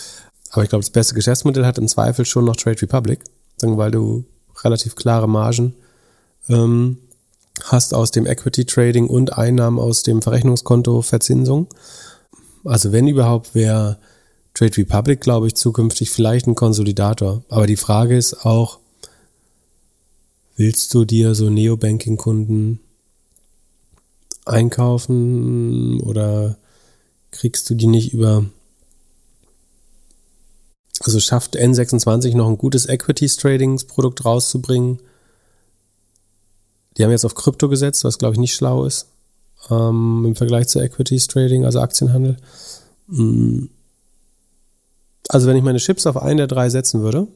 Aber 0.52 0.64
ich 0.64 0.70
glaube, 0.70 0.84
das 0.84 0.92
beste 0.92 1.16
Geschäftsmodell 1.16 1.66
hat 1.66 1.78
im 1.78 1.88
Zweifel 1.88 2.26
schon 2.26 2.46
noch 2.46 2.56
Trade 2.56 2.82
Republic, 2.82 3.24
weil 3.62 3.92
du 3.92 4.26
relativ 4.64 4.96
klare 4.96 5.28
Margen 5.28 5.74
ähm, 6.50 6.98
hast 7.64 7.94
aus 7.94 8.12
dem 8.12 8.26
Equity 8.26 8.66
Trading 8.66 9.08
und 9.08 9.38
Einnahmen 9.38 9.80
aus 9.80 10.04
dem 10.04 10.22
Verrechnungskonto 10.22 11.02
Verzinsung. 11.02 11.68
Also 12.64 12.92
wenn 12.92 13.08
überhaupt 13.08 13.56
wäre 13.56 13.98
Trade 14.54 14.78
Republic, 14.78 15.22
glaube 15.22 15.48
ich, 15.48 15.56
zukünftig 15.56 16.10
vielleicht 16.10 16.48
ein 16.48 16.56
Konsolidator. 16.56 17.44
Aber 17.50 17.68
die 17.68 17.78
Frage 17.78 18.18
ist 18.18 18.46
auch, 18.46 18.80
willst 20.58 20.94
du 20.94 21.06
dir 21.06 21.34
so 21.36 21.50
Neobanking-Kunden 21.50 22.80
einkaufen 24.46 26.00
oder 26.02 26.58
kriegst 27.32 27.70
du 27.70 27.76
die 27.76 27.88
nicht 27.88 28.14
über 28.14 28.46
also 31.04 31.20
schafft 31.20 31.58
N26 31.58 32.36
noch 32.36 32.48
ein 32.48 32.58
gutes 32.58 32.86
Equities 32.86 33.38
Tradings 33.38 33.86
Produkt 33.86 34.24
rauszubringen. 34.24 35.00
Die 36.98 37.04
haben 37.04 37.12
jetzt 37.12 37.26
auf 37.26 37.34
Krypto 37.34 37.70
gesetzt, 37.70 38.04
was 38.04 38.20
glaube 38.20 38.36
ich 38.36 38.40
nicht 38.40 38.54
schlau 38.54 38.86
ist 38.86 39.08
ähm, 39.70 40.24
im 40.26 40.36
Vergleich 40.36 40.68
zu 40.68 40.80
Equities 40.80 41.28
Trading, 41.28 41.66
also 41.66 41.80
Aktienhandel. 41.80 42.38
Mm. 43.08 43.66
Also 45.30 45.48
wenn 45.48 45.56
ich 45.56 45.64
meine 45.64 45.78
Chips 45.78 46.08
auf 46.08 46.18
einen 46.18 46.38
der 46.38 46.48
drei 46.48 46.70
setzen 46.70 47.02
würde, 47.02 47.28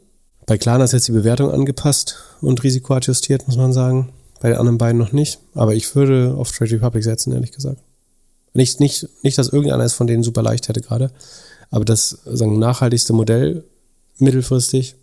bei 0.47 0.57
Klarna 0.57 0.83
ist 0.83 0.91
jetzt 0.91 1.07
die 1.07 1.13
Bewertung 1.13 1.51
angepasst 1.51 2.17
und 2.41 2.63
risikoadjustiert, 2.63 3.47
muss 3.47 3.57
man 3.57 3.73
sagen. 3.73 4.09
Bei 4.45 4.49
den 4.49 4.59
anderen 4.59 4.77
beiden 4.77 4.99
noch 4.99 5.11
nicht. 5.11 5.39
Aber 5.55 5.73
ich 5.73 5.95
würde 5.95 6.35
auf 6.37 6.51
Trade 6.51 6.73
Republic 6.73 7.03
setzen, 7.03 7.33
ehrlich 7.33 7.51
gesagt. 7.51 7.81
Nicht, 8.53 8.79
nicht, 8.79 9.09
nicht, 9.23 9.39
dass 9.39 9.49
irgendeiner 9.49 9.83
es 9.83 9.95
von 9.95 10.05
denen 10.05 10.21
super 10.21 10.43
leicht 10.43 10.67
hätte 10.67 10.81
gerade. 10.81 11.09
Aber 11.71 11.83
das 11.83 12.19
sagen, 12.25 12.59
nachhaltigste 12.59 13.11
Modell 13.11 13.63
mittelfristig 14.19 14.97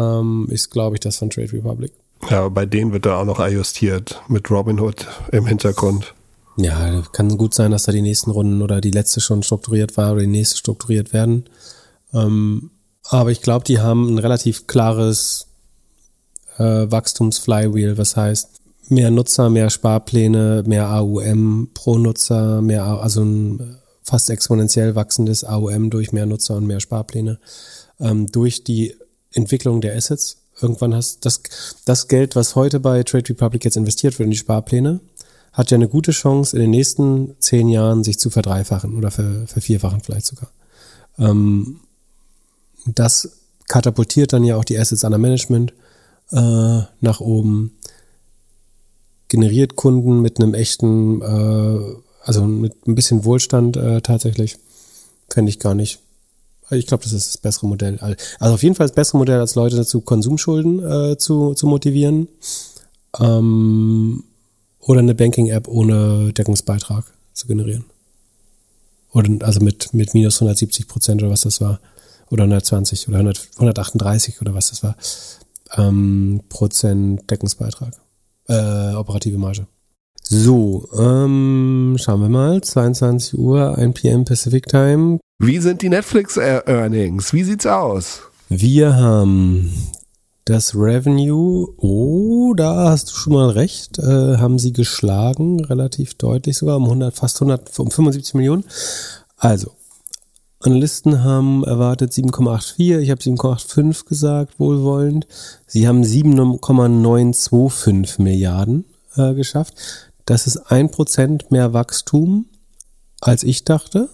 ähm, 0.00 0.48
ist, 0.50 0.70
glaube 0.70 0.96
ich, 0.96 1.00
das 1.00 1.18
von 1.18 1.30
Trade 1.30 1.52
Republic. 1.52 1.92
Ja, 2.28 2.48
bei 2.48 2.66
denen 2.66 2.92
wird 2.92 3.06
da 3.06 3.20
auch 3.20 3.24
noch 3.24 3.38
adjustiert 3.38 4.20
mit 4.26 4.50
Robinhood 4.50 5.06
im 5.30 5.46
Hintergrund. 5.46 6.12
Ja, 6.56 7.02
kann 7.12 7.38
gut 7.38 7.54
sein, 7.54 7.70
dass 7.70 7.84
da 7.84 7.92
die 7.92 8.02
nächsten 8.02 8.32
Runden 8.32 8.62
oder 8.62 8.80
die 8.80 8.90
letzte 8.90 9.20
schon 9.20 9.44
strukturiert 9.44 9.96
war 9.96 10.14
oder 10.14 10.22
die 10.22 10.26
nächste 10.26 10.56
strukturiert 10.56 11.12
werden. 11.12 11.44
Ähm, 12.12 12.72
aber 13.04 13.30
ich 13.30 13.42
glaube, 13.42 13.64
die 13.64 13.78
haben 13.78 14.12
ein 14.12 14.18
relativ 14.18 14.66
klares 14.66 15.49
äh, 16.60 16.90
Wachstumsflywheel, 16.90 17.96
was 17.96 18.16
heißt 18.16 18.60
mehr 18.88 19.10
Nutzer, 19.10 19.48
mehr 19.48 19.70
Sparpläne, 19.70 20.62
mehr 20.66 20.90
AUM 20.90 21.70
pro 21.72 21.96
Nutzer, 21.98 22.60
mehr, 22.60 22.84
also 22.84 23.22
ein 23.22 23.78
fast 24.02 24.28
exponentiell 24.28 24.94
wachsendes 24.94 25.44
AUM 25.44 25.90
durch 25.90 26.12
mehr 26.12 26.26
Nutzer 26.26 26.56
und 26.56 26.66
mehr 26.66 26.80
Sparpläne, 26.80 27.38
ähm, 28.00 28.26
durch 28.26 28.64
die 28.64 28.94
Entwicklung 29.32 29.80
der 29.80 29.96
Assets. 29.96 30.38
Irgendwann 30.60 30.94
hast 30.94 31.24
das, 31.24 31.40
das 31.86 32.08
Geld, 32.08 32.36
was 32.36 32.56
heute 32.56 32.80
bei 32.80 33.02
Trade 33.04 33.30
Republic 33.30 33.64
jetzt 33.64 33.76
investiert 33.76 34.18
wird 34.18 34.26
in 34.26 34.32
die 34.32 34.36
Sparpläne, 34.36 35.00
hat 35.52 35.70
ja 35.70 35.76
eine 35.76 35.88
gute 35.88 36.10
Chance, 36.10 36.56
in 36.56 36.62
den 36.62 36.70
nächsten 36.70 37.36
zehn 37.38 37.68
Jahren 37.68 38.04
sich 38.04 38.18
zu 38.18 38.28
verdreifachen 38.28 38.96
oder 38.96 39.10
ver, 39.10 39.46
vervierfachen 39.46 40.00
vielleicht 40.00 40.26
sogar. 40.26 40.50
Ähm, 41.18 41.80
das 42.86 43.30
katapultiert 43.68 44.32
dann 44.32 44.44
ja 44.44 44.56
auch 44.56 44.64
die 44.64 44.78
Assets 44.78 45.04
under 45.04 45.18
Management 45.18 45.72
äh, 46.32 46.80
nach 47.00 47.20
oben, 47.20 47.76
generiert 49.28 49.76
Kunden 49.76 50.20
mit 50.20 50.40
einem 50.40 50.54
echten, 50.54 51.22
äh, 51.22 51.94
also 52.22 52.44
mit 52.44 52.86
ein 52.86 52.94
bisschen 52.94 53.24
Wohlstand 53.24 53.76
äh, 53.76 54.00
tatsächlich. 54.00 54.58
Fände 55.28 55.50
ich 55.50 55.58
gar 55.58 55.74
nicht. 55.74 56.00
Ich 56.70 56.86
glaube, 56.86 57.02
das 57.02 57.12
ist 57.12 57.28
das 57.28 57.38
bessere 57.38 57.66
Modell. 57.66 57.98
Also 58.38 58.54
auf 58.54 58.62
jeden 58.62 58.74
Fall 58.74 58.86
das 58.86 58.94
bessere 58.94 59.18
Modell, 59.18 59.40
als 59.40 59.54
Leute 59.54 59.76
dazu 59.76 60.00
Konsumschulden 60.00 61.12
äh, 61.12 61.18
zu, 61.18 61.54
zu 61.54 61.66
motivieren. 61.66 62.28
Ähm, 63.18 64.24
oder 64.80 65.00
eine 65.00 65.14
Banking-App 65.14 65.68
ohne 65.68 66.32
Deckungsbeitrag 66.32 67.04
zu 67.32 67.46
generieren. 67.46 67.84
Oder 69.12 69.44
also 69.44 69.60
mit, 69.60 69.92
mit 69.92 70.14
minus 70.14 70.36
170 70.36 70.86
Prozent 70.86 71.22
oder 71.22 71.30
was 71.30 71.42
das 71.42 71.60
war. 71.60 71.80
Oder 72.30 72.44
120 72.44 73.08
oder 73.08 73.18
100, 73.18 73.48
138 73.56 74.40
oder 74.40 74.54
was 74.54 74.70
das 74.70 74.82
war. 74.82 74.96
Ähm, 75.76 76.42
Prozent 76.48 77.30
Deckungsbeitrag. 77.30 77.94
Äh, 78.48 78.94
operative 78.94 79.38
Marge. 79.38 79.66
So, 80.22 80.88
ähm, 80.96 81.96
schauen 81.98 82.20
wir 82.20 82.28
mal. 82.28 82.60
22 82.60 83.38
Uhr, 83.38 83.76
1 83.76 84.00
PM 84.00 84.24
Pacific 84.24 84.66
Time. 84.66 85.18
Wie 85.38 85.58
sind 85.58 85.82
die 85.82 85.88
Netflix-Earnings? 85.88 87.32
Wie 87.32 87.44
sieht's 87.44 87.66
aus? 87.66 88.20
Wir 88.48 88.94
haben 88.96 89.72
das 90.44 90.74
Revenue, 90.74 91.68
oh, 91.76 92.54
da 92.54 92.90
hast 92.90 93.10
du 93.10 93.14
schon 93.14 93.34
mal 93.34 93.50
recht, 93.50 93.98
äh, 93.98 94.36
haben 94.36 94.58
sie 94.58 94.72
geschlagen, 94.72 95.64
relativ 95.64 96.14
deutlich 96.14 96.58
sogar, 96.58 96.76
um 96.76 96.84
100, 96.84 97.14
fast 97.14 97.40
100, 97.40 97.78
um 97.78 97.90
75 97.90 98.34
Millionen. 98.34 98.64
Also, 99.36 99.72
Analysten 100.62 101.24
haben 101.24 101.64
erwartet 101.64 102.12
7,84, 102.12 102.98
ich 102.98 103.10
habe 103.10 103.22
7,85 103.22 104.04
gesagt, 104.04 104.60
wohlwollend. 104.60 105.26
Sie 105.66 105.88
haben 105.88 106.04
7,925 106.04 108.18
Milliarden 108.18 108.84
äh, 109.16 109.32
geschafft. 109.32 109.72
Das 110.26 110.46
ist 110.46 110.58
ein 110.70 110.90
Prozent 110.90 111.50
mehr 111.50 111.72
Wachstum, 111.72 112.44
als 113.22 113.42
ich 113.42 113.64
dachte. 113.64 114.10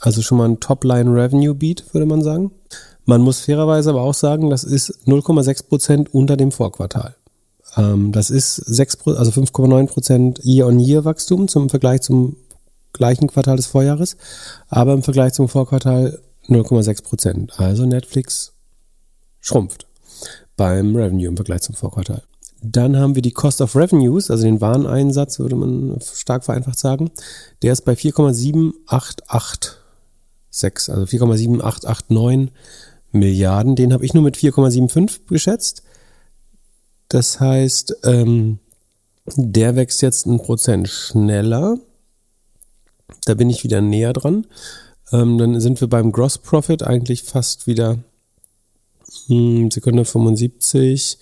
Also 0.00 0.22
schon 0.22 0.38
mal 0.38 0.48
ein 0.48 0.58
Top-Line-Revenue-Beat, 0.58 1.94
würde 1.94 2.06
man 2.06 2.22
sagen. 2.22 2.50
Man 3.04 3.20
muss 3.20 3.38
fairerweise 3.40 3.90
aber 3.90 4.02
auch 4.02 4.14
sagen, 4.14 4.50
das 4.50 4.64
ist 4.64 5.06
0,6 5.06 5.68
Prozent 5.68 6.12
unter 6.12 6.36
dem 6.36 6.50
Vorquartal. 6.50 7.14
Ähm, 7.76 8.10
das 8.10 8.30
ist 8.30 8.56
6, 8.56 9.06
also 9.06 9.30
5,9 9.30 9.86
Prozent 9.86 10.44
Year-on-Year-Wachstum 10.44 11.46
zum 11.46 11.70
Vergleich 11.70 12.02
zum 12.02 12.34
gleichen 12.94 13.26
Quartal 13.26 13.56
des 13.56 13.66
Vorjahres, 13.66 14.16
aber 14.68 14.94
im 14.94 15.02
Vergleich 15.02 15.34
zum 15.34 15.48
Vorquartal 15.48 16.18
0,6 16.48 17.02
Prozent. 17.02 17.60
Also 17.60 17.84
Netflix 17.84 18.54
schrumpft 19.40 19.86
beim 20.56 20.96
Revenue 20.96 21.26
im 21.26 21.36
Vergleich 21.36 21.62
zum 21.62 21.74
Vorquartal. 21.74 22.22
Dann 22.62 22.96
haben 22.96 23.14
wir 23.14 23.20
die 23.20 23.32
Cost 23.32 23.60
of 23.60 23.76
Revenues, 23.76 24.30
also 24.30 24.44
den 24.44 24.62
Wareneinsatz, 24.62 25.38
würde 25.38 25.54
man 25.54 25.98
stark 26.00 26.44
vereinfacht 26.44 26.78
sagen. 26.78 27.10
Der 27.60 27.74
ist 27.74 27.82
bei 27.82 27.92
4,7886, 27.92 30.90
also 30.90 31.02
4,7889 31.02 32.48
Milliarden. 33.12 33.76
Den 33.76 33.92
habe 33.92 34.06
ich 34.06 34.14
nur 34.14 34.22
mit 34.22 34.36
4,75 34.36 35.26
geschätzt. 35.28 35.82
Das 37.08 37.38
heißt, 37.38 37.98
ähm, 38.04 38.60
der 39.26 39.76
wächst 39.76 40.02
jetzt 40.02 40.26
ein 40.26 40.38
Prozent 40.38 40.88
schneller. 40.88 41.78
Da 43.24 43.34
bin 43.34 43.50
ich 43.50 43.64
wieder 43.64 43.80
näher 43.80 44.12
dran. 44.12 44.46
Ähm, 45.12 45.38
dann 45.38 45.60
sind 45.60 45.80
wir 45.80 45.88
beim 45.88 46.12
Gross 46.12 46.38
Profit 46.38 46.82
eigentlich 46.82 47.22
fast 47.22 47.66
wieder 47.66 47.98
hm, 49.26 49.70
Sekunde 49.70 50.04
75. 50.04 51.18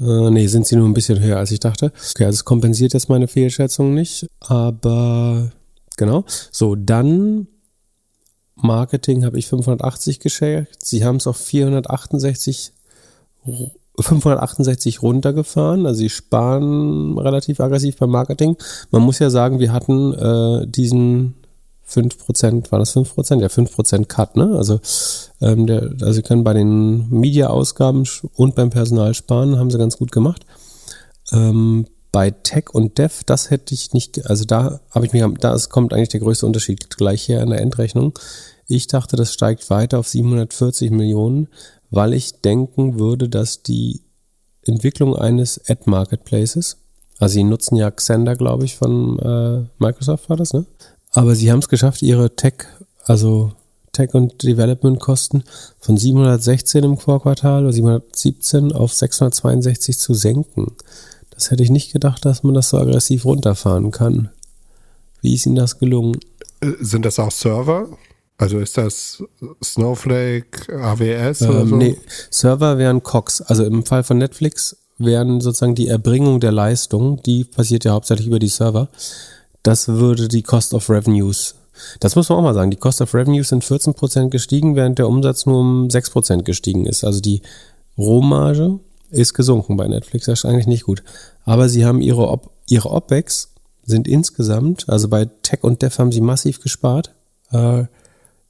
Äh, 0.00 0.30
nee, 0.30 0.46
sind 0.46 0.66
sie 0.66 0.76
nur 0.76 0.88
ein 0.88 0.94
bisschen 0.94 1.20
höher, 1.20 1.38
als 1.38 1.50
ich 1.50 1.60
dachte. 1.60 1.92
Okay, 2.10 2.24
also 2.24 2.36
es 2.36 2.44
kompensiert 2.44 2.92
jetzt 2.94 3.08
meine 3.08 3.28
Fehlschätzung 3.28 3.94
nicht, 3.94 4.26
aber 4.40 5.50
genau. 5.96 6.24
So, 6.50 6.74
dann 6.74 7.46
Marketing 8.54 9.24
habe 9.24 9.38
ich 9.38 9.46
580 9.46 10.20
geschätzt. 10.20 10.86
Sie 10.86 11.04
haben 11.04 11.16
es 11.16 11.26
auf 11.26 11.36
468 11.36 12.72
568 13.98 15.02
runtergefahren. 15.02 15.86
Also 15.86 15.98
sie 15.98 16.10
sparen 16.10 17.18
relativ 17.18 17.60
aggressiv 17.60 17.96
beim 17.96 18.10
Marketing. 18.10 18.56
Man 18.90 19.02
muss 19.02 19.18
ja 19.18 19.30
sagen, 19.30 19.58
wir 19.58 19.72
hatten 19.72 20.14
äh, 20.14 20.66
diesen 20.66 21.34
5%, 21.88 22.70
war 22.70 22.78
das 22.78 22.94
5%? 22.94 23.40
Ja, 23.40 23.48
5% 23.48 24.04
Cut, 24.06 24.36
ne? 24.36 24.54
Also, 24.56 24.78
ähm, 25.40 25.66
der, 25.66 25.82
also 26.00 26.12
sie 26.12 26.22
können 26.22 26.44
bei 26.44 26.52
den 26.52 27.08
Media-Ausgaben 27.08 28.04
und 28.34 28.54
beim 28.54 28.70
Personal 28.70 29.14
sparen, 29.14 29.58
haben 29.58 29.70
sie 29.70 29.78
ganz 29.78 29.96
gut 29.96 30.12
gemacht. 30.12 30.44
Ähm, 31.32 31.86
bei 32.12 32.30
Tech 32.30 32.70
und 32.72 32.98
Dev, 32.98 33.22
das 33.26 33.50
hätte 33.50 33.74
ich 33.74 33.92
nicht, 33.92 34.26
also 34.26 34.44
da 34.44 34.80
habe 34.90 35.06
ich 35.06 35.12
mir, 35.12 35.28
da 35.40 35.56
kommt 35.68 35.92
eigentlich 35.92 36.08
der 36.08 36.20
größte 36.20 36.46
Unterschied 36.46 36.96
gleich 36.96 37.22
hier 37.22 37.40
in 37.42 37.50
der 37.50 37.60
Endrechnung. 37.60 38.18
Ich 38.66 38.86
dachte, 38.86 39.16
das 39.16 39.32
steigt 39.32 39.70
weiter 39.70 39.98
auf 39.98 40.08
740 40.08 40.90
Millionen, 40.90 41.48
weil 41.90 42.12
ich 42.12 42.40
denken 42.40 42.98
würde, 42.98 43.28
dass 43.28 43.62
die 43.62 44.02
Entwicklung 44.64 45.16
eines 45.16 45.60
Ad-Marketplaces, 45.68 46.76
also 47.18 47.32
sie 47.32 47.44
nutzen 47.44 47.76
ja 47.76 47.90
Xander, 47.90 48.36
glaube 48.36 48.64
ich, 48.64 48.76
von 48.76 49.18
äh, 49.18 49.64
Microsoft 49.78 50.28
war 50.28 50.36
das, 50.36 50.52
ne? 50.52 50.66
Aber 51.12 51.34
sie 51.34 51.50
haben 51.50 51.60
es 51.60 51.68
geschafft, 51.68 52.02
ihre 52.02 52.36
Tech, 52.36 52.66
also 53.04 53.52
Tech- 53.92 54.14
und 54.14 54.42
Development-Kosten 54.42 55.42
von 55.80 55.96
716 55.96 56.84
im 56.84 56.98
Vorquartal 56.98 57.64
oder 57.64 57.72
717 57.72 58.72
auf 58.72 58.92
662 58.92 59.98
zu 59.98 60.14
senken. 60.14 60.76
Das 61.30 61.50
hätte 61.50 61.62
ich 61.62 61.70
nicht 61.70 61.92
gedacht, 61.92 62.24
dass 62.24 62.42
man 62.42 62.54
das 62.54 62.68
so 62.68 62.78
aggressiv 62.78 63.24
runterfahren 63.24 63.90
kann. 63.90 64.28
Wie 65.20 65.34
ist 65.34 65.46
Ihnen 65.46 65.56
das 65.56 65.78
gelungen? 65.78 66.20
Äh, 66.60 66.72
sind 66.80 67.04
das 67.04 67.18
auch 67.18 67.30
Server? 67.30 67.88
Also 68.38 68.60
ist 68.60 68.78
das 68.78 69.22
Snowflake, 69.62 70.72
AWS 70.72 71.42
oder 71.42 71.60
ähm, 71.60 71.68
so? 71.68 71.76
Nee, 71.76 71.96
Server 72.30 72.78
wären 72.78 73.02
Cox. 73.02 73.42
Also 73.42 73.64
im 73.64 73.84
Fall 73.84 74.04
von 74.04 74.18
Netflix 74.18 74.76
wären 74.96 75.40
sozusagen 75.40 75.74
die 75.74 75.88
Erbringung 75.88 76.38
der 76.38 76.52
Leistung, 76.52 77.20
die 77.24 77.44
passiert 77.44 77.84
ja 77.84 77.92
hauptsächlich 77.92 78.28
über 78.28 78.38
die 78.38 78.48
Server. 78.48 78.88
Das 79.64 79.88
würde 79.88 80.28
die 80.28 80.42
Cost 80.42 80.72
of 80.72 80.88
Revenues. 80.88 81.56
Das 81.98 82.14
muss 82.14 82.28
man 82.28 82.38
auch 82.38 82.42
mal 82.42 82.54
sagen. 82.54 82.70
Die 82.70 82.76
Cost 82.76 83.00
of 83.00 83.12
Revenues 83.12 83.48
sind 83.48 83.64
14% 83.64 84.30
gestiegen, 84.30 84.76
während 84.76 84.98
der 84.98 85.08
Umsatz 85.08 85.44
nur 85.46 85.60
um 85.60 85.88
6% 85.88 86.42
gestiegen 86.42 86.86
ist. 86.86 87.04
Also 87.04 87.20
die 87.20 87.42
Rohmarge 87.96 88.78
ist 89.10 89.34
gesunken 89.34 89.76
bei 89.76 89.88
Netflix. 89.88 90.26
Das 90.26 90.40
ist 90.40 90.44
eigentlich 90.44 90.66
nicht 90.66 90.84
gut. 90.84 91.02
Aber 91.44 91.68
sie 91.68 91.84
haben 91.84 92.00
ihre, 92.00 92.28
Op 92.28 92.50
ihre 92.68 92.90
OPEX 92.90 93.50
sind 93.84 94.06
insgesamt, 94.06 94.88
also 94.88 95.08
bei 95.08 95.24
Tech 95.42 95.60
und 95.62 95.80
Dev 95.80 95.98
haben 95.98 96.12
sie 96.12 96.20
massiv 96.20 96.60
gespart. 96.60 97.14
Äh, 97.50 97.84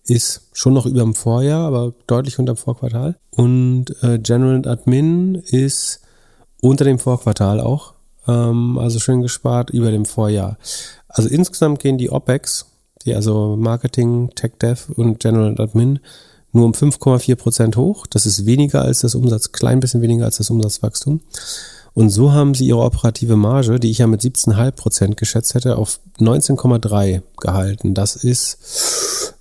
ist 0.09 0.49
schon 0.53 0.73
noch 0.75 0.87
über 0.87 1.01
dem 1.01 1.15
Vorjahr, 1.15 1.67
aber 1.67 1.93
deutlich 2.07 2.39
unter 2.39 2.55
dem 2.55 2.57
Vorquartal. 2.57 3.17
Und 3.31 3.87
äh, 4.03 4.19
General 4.19 4.67
Admin 4.67 5.37
ist 5.37 6.01
unter 6.61 6.85
dem 6.85 6.99
Vorquartal 6.99 7.61
auch. 7.61 7.95
Ähm, 8.27 8.79
also 8.79 8.99
schön 8.99 9.21
gespart 9.21 9.71
über 9.71 9.91
dem 9.91 10.07
Vorjahr. 10.07 10.57
Also 11.09 11.29
insgesamt 11.29 11.81
gehen 11.81 11.99
die 11.99 12.11
OPEX, 12.11 12.67
die 13.05 13.15
also 13.15 13.57
Marketing, 13.57 14.31
Tech 14.35 14.53
Dev 14.61 14.93
und 14.97 15.21
General 15.21 15.61
Admin, 15.61 16.01
nur 16.53 16.65
um 16.65 16.73
5,4 16.73 17.37
Prozent 17.37 17.77
hoch. 17.77 18.07
Das 18.07 18.25
ist 18.25 18.47
weniger 18.47 18.83
als 18.83 19.01
das 19.01 19.15
Umsatz, 19.15 19.53
klein 19.53 19.81
bisschen 19.81 20.01
weniger 20.01 20.25
als 20.25 20.39
das 20.39 20.51
Umsatzwachstum. 20.51 21.21
Und 21.93 22.11
so 22.11 22.33
haben 22.33 22.55
sie 22.55 22.67
ihre 22.67 22.81
operative 22.81 23.37
Marge, 23.37 23.81
die 23.81 23.91
ich 23.91 23.99
ja 23.99 24.07
mit 24.07 24.23
17,5 24.23 24.71
Prozent 24.73 25.17
geschätzt 25.17 25.55
hätte, 25.55 25.77
auf 25.77 26.01
19,3 26.19 27.23
gehalten. 27.41 27.95
Das 27.95 28.17
ist 28.17 28.59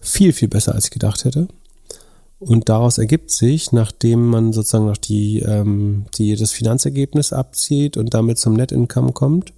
viel, 0.07 0.33
viel 0.33 0.47
besser, 0.47 0.75
als 0.75 0.85
ich 0.85 0.91
gedacht 0.91 1.25
hätte. 1.25 1.47
Und 2.39 2.69
daraus 2.69 2.97
ergibt 2.97 3.31
sich, 3.31 3.71
nachdem 3.71 4.27
man 4.27 4.53
sozusagen 4.53 4.85
noch 4.85 4.97
die, 4.97 5.39
ähm, 5.39 6.05
die, 6.17 6.35
das 6.35 6.51
Finanzergebnis 6.51 7.33
abzieht 7.33 7.97
und 7.97 8.13
damit 8.13 8.37
zum 8.37 8.53
Net 8.53 8.71
Income 8.71 9.13
kommt, 9.13 9.53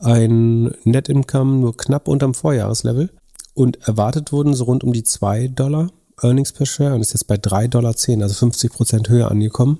ein 0.00 0.74
Net 0.84 1.08
Income 1.08 1.58
nur 1.58 1.76
knapp 1.76 2.08
unterm 2.08 2.34
Vorjahreslevel 2.34 3.10
und 3.54 3.86
erwartet 3.86 4.32
wurden 4.32 4.54
so 4.54 4.64
rund 4.64 4.82
um 4.82 4.92
die 4.92 5.04
2 5.04 5.48
Dollar 5.48 5.90
Earnings 6.20 6.52
per 6.52 6.66
Share 6.66 6.94
und 6.94 7.00
ist 7.00 7.12
jetzt 7.12 7.28
bei 7.28 7.36
3,10 7.36 7.68
Dollar, 7.68 7.94
also 8.22 8.34
50 8.34 8.72
Prozent 8.72 9.08
höher 9.08 9.30
angekommen. 9.30 9.78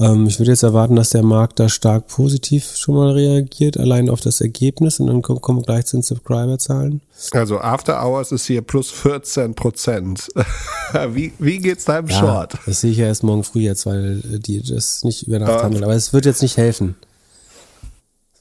Ähm, 0.00 0.26
ich 0.26 0.38
würde 0.38 0.52
jetzt 0.52 0.62
erwarten, 0.62 0.96
dass 0.96 1.10
der 1.10 1.22
Markt 1.22 1.58
da 1.58 1.68
stark 1.68 2.06
positiv 2.06 2.76
schon 2.76 2.94
mal 2.94 3.10
reagiert, 3.10 3.76
allein 3.76 4.08
auf 4.08 4.20
das 4.20 4.40
Ergebnis 4.40 5.00
und 5.00 5.08
dann 5.08 5.22
kommen, 5.22 5.40
kommen 5.40 5.60
wir 5.60 5.64
gleich 5.64 5.86
zu 5.86 5.96
den 5.96 6.02
Subscriber-Zahlen. 6.02 7.00
Also 7.32 7.58
After 7.58 8.02
Hours 8.04 8.30
ist 8.30 8.46
hier 8.46 8.62
plus 8.62 8.90
14 8.90 9.54
Prozent. 9.54 10.28
wie, 11.10 11.32
wie 11.38 11.58
geht's 11.58 11.84
deinem 11.84 12.08
ja, 12.08 12.18
Short? 12.18 12.54
Das 12.66 12.80
sehe 12.80 12.92
ich 12.92 12.98
ja 12.98 13.06
erst 13.06 13.24
morgen 13.24 13.42
früh 13.42 13.60
jetzt, 13.60 13.86
weil 13.86 14.20
die 14.20 14.62
das 14.62 15.02
nicht 15.02 15.26
über 15.26 15.40
Nacht 15.40 15.64
handeln. 15.64 15.82
Aber 15.82 15.94
es 15.94 16.12
wird 16.12 16.26
jetzt 16.26 16.42
nicht 16.42 16.56
helfen. 16.56 16.94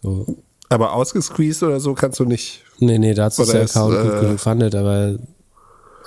So. 0.04 0.26
Aber 0.70 0.94
ausgesqueezed 0.94 1.64
oder 1.64 1.80
so 1.80 1.94
kannst 1.94 2.20
du 2.20 2.26
nicht. 2.26 2.62
Nee, 2.80 3.00
nee, 3.00 3.14
dazu 3.14 3.42
ist 3.42 3.54
der 3.54 3.64
Account 3.64 3.96
äh, 3.96 4.04
gut 4.04 4.20
genug 4.20 4.40
verhandelt, 4.40 4.76
aber 4.76 5.18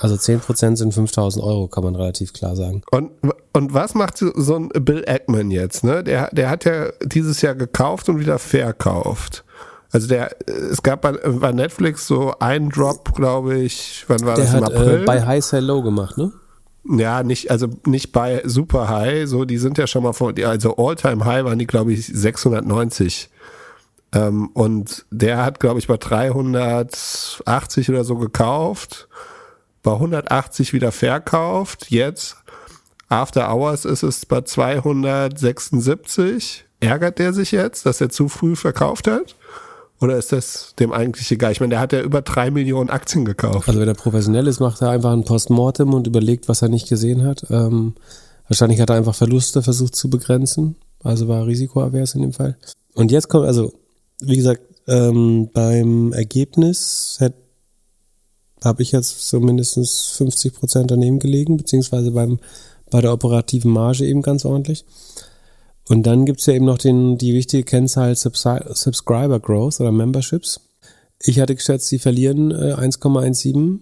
Also 0.02 0.14
10% 0.16 0.76
sind 0.76 0.94
5000 0.94 1.44
Euro, 1.44 1.68
kann 1.68 1.84
man 1.84 1.94
relativ 1.94 2.32
klar 2.32 2.56
sagen. 2.56 2.82
Und, 2.90 3.10
und 3.52 3.74
was 3.74 3.94
macht 3.94 4.16
so 4.18 4.54
ein 4.56 4.68
Bill 4.70 5.04
Ackman 5.06 5.50
jetzt? 5.50 5.84
Ne? 5.84 6.02
Der, 6.02 6.30
der 6.32 6.48
hat 6.48 6.64
ja 6.64 6.88
dieses 7.04 7.42
Jahr 7.42 7.54
gekauft 7.54 8.08
und 8.08 8.18
wieder 8.18 8.38
verkauft. 8.38 9.44
Also 9.92 10.06
der, 10.08 10.30
es 10.48 10.82
gab 10.82 11.02
bei, 11.02 11.12
bei 11.12 11.52
Netflix 11.52 12.06
so 12.06 12.32
einen 12.38 12.70
Drop, 12.70 13.14
glaube 13.14 13.58
ich, 13.58 14.04
wann 14.08 14.24
war 14.24 14.36
Der 14.36 14.44
das 14.46 14.54
im 14.54 14.64
hat 14.64 14.72
April? 14.74 15.02
äh, 15.02 15.04
bei 15.04 15.26
High 15.26 15.44
Sell 15.44 15.64
Low 15.64 15.82
gemacht, 15.82 16.16
ne? 16.16 16.32
Ja, 16.88 17.22
nicht, 17.22 17.50
also 17.50 17.66
nicht 17.84 18.10
bei 18.12 18.40
Super 18.46 18.88
High, 18.88 19.28
so, 19.28 19.44
die 19.44 19.58
sind 19.58 19.76
ja 19.76 19.86
schon 19.86 20.02
mal 20.02 20.14
vor, 20.14 20.32
die- 20.32 20.46
also 20.46 20.76
All-Time 20.76 21.24
High 21.26 21.44
waren 21.44 21.58
die, 21.58 21.66
glaube 21.66 21.92
ich, 21.92 22.06
690. 22.06 23.28
Ähm, 24.12 24.48
und 24.54 25.04
der 25.10 25.44
hat, 25.44 25.60
glaube 25.60 25.78
ich, 25.78 25.88
bei 25.88 25.98
380 25.98 27.90
oder 27.90 28.04
so 28.04 28.16
gekauft, 28.16 29.08
bei 29.82 29.92
180 29.92 30.72
wieder 30.72 30.92
verkauft. 30.92 31.90
Jetzt, 31.90 32.36
After 33.08 33.52
Hours 33.52 33.84
ist 33.84 34.04
es 34.04 34.24
bei 34.26 34.42
276. 34.42 36.66
Ärgert 36.80 37.18
der 37.18 37.32
sich 37.32 37.50
jetzt, 37.52 37.86
dass 37.86 38.00
er 38.00 38.10
zu 38.10 38.28
früh 38.28 38.56
verkauft 38.56 39.06
hat? 39.08 39.36
Oder 40.00 40.16
ist 40.16 40.32
das 40.32 40.74
dem 40.78 40.92
eigentlich 40.92 41.30
egal? 41.30 41.52
Ich 41.52 41.60
meine, 41.60 41.70
der 41.70 41.80
hat 41.80 41.92
ja 41.92 42.00
über 42.00 42.22
drei 42.22 42.50
Millionen 42.50 42.88
Aktien 42.88 43.26
gekauft. 43.26 43.68
Also 43.68 43.80
wenn 43.80 43.88
er 43.88 43.94
professionell 43.94 44.46
ist, 44.46 44.60
macht 44.60 44.80
er 44.80 44.90
einfach 44.90 45.12
ein 45.12 45.24
Postmortem 45.24 45.92
und 45.92 46.06
überlegt, 46.06 46.48
was 46.48 46.62
er 46.62 46.68
nicht 46.68 46.88
gesehen 46.88 47.24
hat. 47.24 47.44
Ähm, 47.50 47.94
wahrscheinlich 48.48 48.80
hat 48.80 48.88
er 48.88 48.96
einfach 48.96 49.14
Verluste 49.14 49.62
versucht 49.62 49.94
zu 49.94 50.08
begrenzen. 50.08 50.76
Also 51.02 51.28
war 51.28 51.46
risikoavers 51.46 52.14
in 52.14 52.22
dem 52.22 52.32
Fall. 52.32 52.56
Und 52.94 53.12
jetzt 53.12 53.28
kommt, 53.28 53.46
also 53.46 53.74
wie 54.20 54.36
gesagt, 54.36 54.62
ähm, 54.86 55.50
beim 55.52 56.12
Ergebnis 56.12 57.18
habe 58.64 58.82
ich 58.82 58.92
jetzt 58.92 59.28
so 59.28 59.40
mindestens 59.40 60.06
50 60.16 60.54
Prozent 60.54 60.90
daneben 60.90 61.18
gelegen, 61.18 61.56
beziehungsweise 61.56 62.10
beim, 62.10 62.38
bei 62.90 63.00
der 63.00 63.12
operativen 63.12 63.70
Marge 63.72 64.04
eben 64.06 64.22
ganz 64.22 64.44
ordentlich. 64.44 64.84
Und 65.88 66.04
dann 66.04 66.24
gibt's 66.26 66.46
ja 66.46 66.54
eben 66.54 66.66
noch 66.66 66.78
den, 66.78 67.18
die 67.18 67.34
wichtige 67.34 67.64
Kennzahl 67.64 68.14
Subscriber 68.14 69.40
Growth 69.40 69.80
oder 69.80 69.90
Memberships. 69.92 70.60
Ich 71.22 71.40
hatte 71.40 71.54
geschätzt, 71.54 71.88
sie 71.88 71.98
verlieren 71.98 72.50
äh, 72.50 72.74
1,17. 72.74 73.80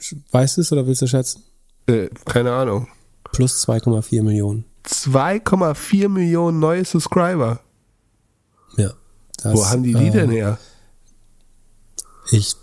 Sch- 0.00 0.16
Weißt 0.30 0.56
du 0.56 0.60
es 0.60 0.72
oder 0.72 0.86
willst 0.86 1.02
du 1.02 1.06
schätzen? 1.08 1.42
Äh, 1.86 2.08
keine 2.26 2.52
Ahnung. 2.52 2.86
Plus 3.32 3.66
2,4 3.66 4.22
Millionen. 4.22 4.64
2,4 4.86 6.08
Millionen 6.08 6.60
neue 6.60 6.84
Subscriber. 6.84 7.60
Ja. 8.76 8.92
Das, 9.42 9.54
Wo 9.54 9.66
haben 9.66 9.82
die 9.82 9.94
die 9.94 10.06
äh, 10.06 10.10
denn 10.12 10.30
her? 10.30 10.58
Ich, 12.30 12.54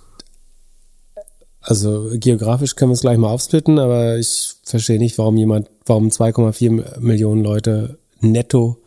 also 1.63 2.09
geografisch 2.13 2.75
können 2.75 2.91
wir 2.91 2.95
es 2.95 3.01
gleich 3.01 3.17
mal 3.17 3.29
aufsplitten, 3.29 3.79
aber 3.79 4.17
ich 4.17 4.55
verstehe 4.63 4.99
nicht, 4.99 5.17
warum 5.17 5.37
jemand, 5.37 5.69
warum 5.85 6.09
2,4 6.09 6.99
Millionen 6.99 7.43
Leute 7.43 7.97
netto 8.19 8.77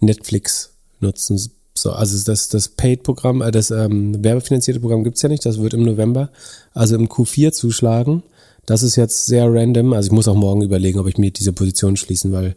Netflix 0.00 0.70
nutzen. 1.00 1.38
So, 1.74 1.92
also 1.92 2.24
das, 2.24 2.48
das 2.48 2.68
Paid-Programm, 2.68 3.42
äh, 3.42 3.50
das 3.50 3.70
ähm, 3.70 4.24
werbefinanzierte 4.24 4.80
Programm 4.80 5.04
gibt's 5.04 5.22
ja 5.22 5.28
nicht, 5.28 5.44
das 5.44 5.60
wird 5.60 5.74
im 5.74 5.82
November, 5.84 6.30
also 6.72 6.96
im 6.96 7.08
Q4 7.08 7.52
zuschlagen. 7.52 8.22
Das 8.66 8.82
ist 8.82 8.96
jetzt 8.96 9.26
sehr 9.26 9.52
random, 9.52 9.92
also 9.92 10.08
ich 10.08 10.12
muss 10.12 10.28
auch 10.28 10.34
morgen 10.34 10.62
überlegen, 10.62 10.98
ob 10.98 11.06
ich 11.06 11.18
mir 11.18 11.30
diese 11.30 11.52
Position 11.52 11.96
schließen, 11.96 12.32
weil 12.32 12.56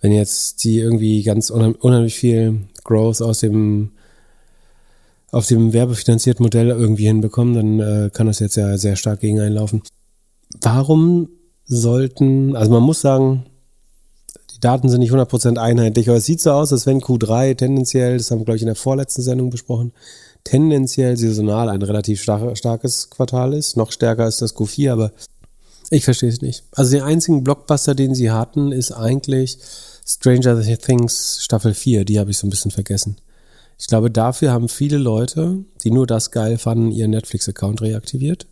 wenn 0.00 0.12
jetzt 0.12 0.64
die 0.64 0.78
irgendwie 0.78 1.22
ganz 1.22 1.50
unheim- 1.50 1.76
unheimlich 1.78 2.14
viel 2.14 2.60
Growth 2.84 3.20
aus 3.20 3.40
dem 3.40 3.92
auf 5.32 5.46
dem 5.46 5.72
werbefinanzierten 5.72 6.42
Modell 6.42 6.68
irgendwie 6.68 7.06
hinbekommen, 7.06 7.54
dann 7.54 7.80
äh, 7.80 8.10
kann 8.10 8.26
das 8.26 8.40
jetzt 8.40 8.56
ja 8.56 8.76
sehr 8.76 8.96
stark 8.96 9.20
gegen 9.20 9.40
einlaufen. 9.40 9.82
Warum 10.60 11.28
sollten, 11.64 12.56
also 12.56 12.72
man 12.72 12.82
muss 12.82 13.00
sagen, 13.00 13.46
die 14.54 14.60
Daten 14.60 14.88
sind 14.88 15.00
nicht 15.00 15.12
100% 15.12 15.56
einheitlich, 15.56 16.08
aber 16.08 16.18
es 16.18 16.26
sieht 16.26 16.40
so 16.40 16.50
aus, 16.50 16.72
als 16.72 16.86
wenn 16.86 17.00
Q3 17.00 17.56
tendenziell, 17.56 18.18
das 18.18 18.30
haben 18.30 18.40
wir 18.40 18.44
glaube 18.44 18.56
ich 18.56 18.62
in 18.62 18.66
der 18.66 18.74
vorletzten 18.74 19.22
Sendung 19.22 19.50
besprochen, 19.50 19.92
tendenziell 20.44 21.16
saisonal 21.16 21.68
ein 21.68 21.82
relativ 21.82 22.22
star 22.22 22.56
starkes 22.56 23.10
Quartal 23.10 23.54
ist. 23.54 23.76
Noch 23.76 23.92
stärker 23.92 24.26
ist 24.26 24.42
das 24.42 24.56
Q4, 24.56 24.92
aber 24.92 25.12
ich 25.90 26.04
verstehe 26.04 26.28
es 26.28 26.40
nicht. 26.40 26.64
Also 26.72 26.92
den 26.92 27.02
einzigen 27.02 27.44
Blockbuster, 27.44 27.94
den 27.94 28.14
sie 28.14 28.30
hatten, 28.30 28.72
ist 28.72 28.92
eigentlich 28.92 29.58
Stranger 30.06 30.60
Things 30.78 31.38
Staffel 31.42 31.74
4. 31.74 32.04
Die 32.04 32.18
habe 32.18 32.30
ich 32.30 32.38
so 32.38 32.46
ein 32.46 32.50
bisschen 32.50 32.70
vergessen. 32.70 33.16
Ich 33.80 33.86
glaube, 33.86 34.10
dafür 34.10 34.52
haben 34.52 34.68
viele 34.68 34.98
Leute, 34.98 35.64
die 35.82 35.90
nur 35.90 36.06
das 36.06 36.30
geil 36.30 36.58
fanden, 36.58 36.92
ihren 36.92 37.12
Netflix-Account 37.12 37.80
reaktiviert. 37.80 38.46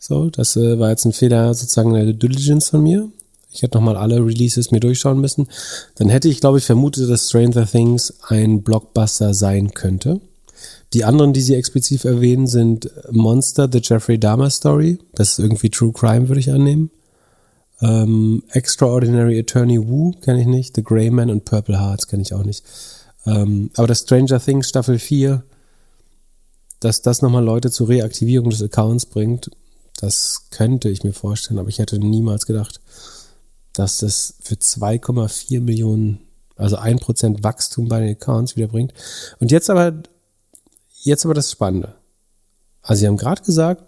So, 0.00 0.30
das 0.30 0.56
äh, 0.56 0.80
war 0.80 0.90
jetzt 0.90 1.04
ein 1.04 1.12
Fehler 1.12 1.54
sozusagen 1.54 1.94
in 1.94 2.06
der 2.06 2.14
Diligence 2.14 2.70
von 2.70 2.82
mir. 2.82 3.08
Ich 3.52 3.62
hätte 3.62 3.78
nochmal 3.78 3.96
alle 3.96 4.16
Releases 4.16 4.72
mir 4.72 4.80
durchschauen 4.80 5.20
müssen. 5.20 5.46
Dann 5.94 6.08
hätte 6.08 6.28
ich, 6.28 6.40
glaube 6.40 6.58
ich, 6.58 6.64
vermutet, 6.64 7.08
dass 7.08 7.28
Stranger 7.28 7.66
Things 7.66 8.12
ein 8.26 8.62
Blockbuster 8.62 9.32
sein 9.32 9.74
könnte. 9.74 10.20
Die 10.92 11.04
anderen, 11.04 11.32
die 11.32 11.40
sie 11.40 11.54
explizit 11.54 12.04
erwähnen, 12.04 12.48
sind 12.48 12.90
Monster, 13.12 13.68
The 13.70 13.80
Jeffrey 13.80 14.18
Dahmer 14.18 14.50
Story. 14.50 14.98
Das 15.14 15.30
ist 15.30 15.38
irgendwie 15.38 15.70
True 15.70 15.92
Crime, 15.92 16.28
würde 16.28 16.40
ich 16.40 16.50
annehmen. 16.50 16.90
Ähm, 17.80 18.42
Extraordinary 18.50 19.38
Attorney 19.38 19.78
Wu 19.88 20.14
kenne 20.20 20.40
ich 20.40 20.48
nicht. 20.48 20.74
The 20.74 20.82
Grey 20.82 21.10
Man 21.10 21.30
und 21.30 21.44
Purple 21.44 21.78
Hearts 21.78 22.08
kenne 22.08 22.22
ich 22.22 22.34
auch 22.34 22.44
nicht. 22.44 22.64
Ähm, 23.28 23.70
aber 23.76 23.86
das 23.86 24.00
Stranger 24.00 24.40
Things 24.40 24.68
Staffel 24.68 24.98
4, 24.98 25.44
dass 26.80 27.02
das 27.02 27.20
nochmal 27.20 27.44
Leute 27.44 27.70
zur 27.70 27.88
Reaktivierung 27.88 28.50
des 28.50 28.62
Accounts 28.62 29.06
bringt, 29.06 29.50
das 30.00 30.46
könnte 30.50 30.88
ich 30.88 31.04
mir 31.04 31.12
vorstellen, 31.12 31.58
aber 31.58 31.68
ich 31.68 31.78
hätte 31.78 31.98
niemals 31.98 32.46
gedacht, 32.46 32.80
dass 33.72 33.98
das 33.98 34.34
für 34.40 34.54
2,4 34.54 35.60
Millionen, 35.60 36.20
also 36.56 36.78
1% 36.78 37.42
Wachstum 37.42 37.88
bei 37.88 38.00
den 38.00 38.10
Accounts 38.10 38.56
wieder 38.56 38.68
bringt. 38.68 38.94
Und 39.40 39.50
jetzt 39.50 39.68
aber, 39.68 39.92
jetzt 41.02 41.24
aber 41.24 41.34
das 41.34 41.50
Spannende. 41.50 41.96
Also 42.80 43.00
sie 43.00 43.08
haben 43.08 43.16
gerade 43.16 43.42
gesagt, 43.42 43.84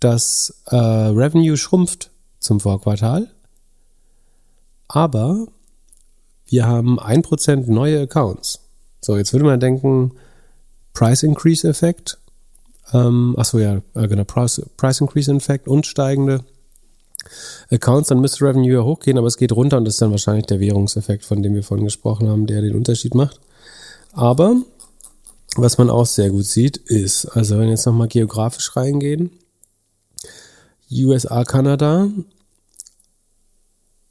dass 0.00 0.62
äh, 0.66 0.76
Revenue 0.76 1.56
schrumpft 1.56 2.10
zum 2.38 2.60
Vorquartal, 2.60 3.30
aber 4.88 5.46
wir 6.50 6.66
haben 6.66 7.00
1% 7.00 7.70
neue 7.70 8.02
Accounts. 8.02 8.60
So, 9.00 9.16
jetzt 9.16 9.32
würde 9.32 9.46
man 9.46 9.60
denken, 9.60 10.12
Price 10.92 11.22
Increase 11.22 11.66
Effekt. 11.66 12.18
Ähm, 12.92 13.34
achso, 13.38 13.58
ja, 13.58 13.80
äh, 13.94 14.08
genau, 14.08 14.24
Price, 14.24 14.60
Price 14.76 15.00
Increase 15.00 15.32
Effekt 15.32 15.68
und 15.68 15.86
steigende 15.86 16.44
Accounts, 17.70 18.08
dann 18.08 18.20
müsste 18.20 18.44
Revenue 18.44 18.72
ja 18.72 18.82
hochgehen, 18.82 19.18
aber 19.18 19.26
es 19.26 19.36
geht 19.36 19.52
runter 19.52 19.76
und 19.76 19.84
das 19.84 19.94
ist 19.94 20.02
dann 20.02 20.10
wahrscheinlich 20.10 20.46
der 20.46 20.58
Währungseffekt, 20.58 21.24
von 21.24 21.42
dem 21.42 21.54
wir 21.54 21.62
vorhin 21.62 21.84
gesprochen 21.84 22.28
haben, 22.28 22.46
der 22.46 22.62
den 22.62 22.74
Unterschied 22.74 23.14
macht. 23.14 23.40
Aber 24.12 24.56
was 25.56 25.78
man 25.78 25.90
auch 25.90 26.06
sehr 26.06 26.30
gut 26.30 26.46
sieht, 26.46 26.76
ist, 26.76 27.26
also 27.26 27.56
wenn 27.56 27.64
wir 27.64 27.70
jetzt 27.70 27.86
nochmal 27.86 28.08
geografisch 28.08 28.74
reingehen, 28.76 29.30
USA, 30.92 31.44
Kanada 31.44 32.08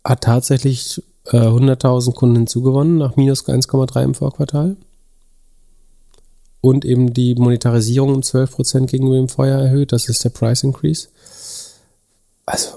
hat 0.06 0.22
tatsächlich 0.22 1.04
äh, 1.32 1.38
100.000 1.38 2.14
Kunden 2.14 2.36
hinzugewonnen 2.38 2.98
nach 2.98 3.16
minus 3.16 3.46
1,3 3.46 4.04
im 4.04 4.14
Vorquartal. 4.16 4.78
Und 6.62 6.84
eben 6.84 7.14
die 7.14 7.36
Monetarisierung 7.36 8.14
um 8.16 8.20
12% 8.22 8.88
gegenüber 8.88 9.16
dem 9.16 9.30
Vorjahr 9.30 9.62
erhöht. 9.62 9.92
Das 9.94 10.10
ist 10.10 10.24
der 10.26 10.30
Price 10.30 10.64
Increase. 10.64 11.08
Also, 12.46 12.70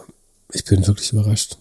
ich 0.53 0.65
bin 0.65 0.87
wirklich 0.87 1.12
überrascht. 1.12 1.57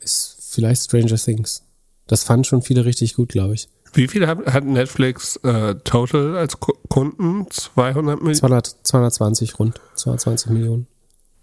Ist 0.00 0.36
vielleicht 0.40 0.84
Stranger 0.84 1.16
Things. 1.16 1.62
Das 2.06 2.22
fanden 2.24 2.44
schon 2.44 2.62
viele 2.62 2.84
richtig 2.84 3.14
gut, 3.14 3.28
glaube 3.30 3.54
ich. 3.54 3.68
Wie 3.92 4.08
viel 4.08 4.26
hat, 4.26 4.38
hat 4.46 4.64
Netflix 4.64 5.36
äh, 5.42 5.74
total 5.84 6.36
als 6.36 6.60
Ku- 6.60 6.74
Kunden? 6.88 7.46
200 7.50 8.18
Millionen? 8.20 8.34
200, 8.34 8.76
220 8.82 9.58
rund. 9.58 9.80
220 9.96 10.50
Millionen. 10.52 10.86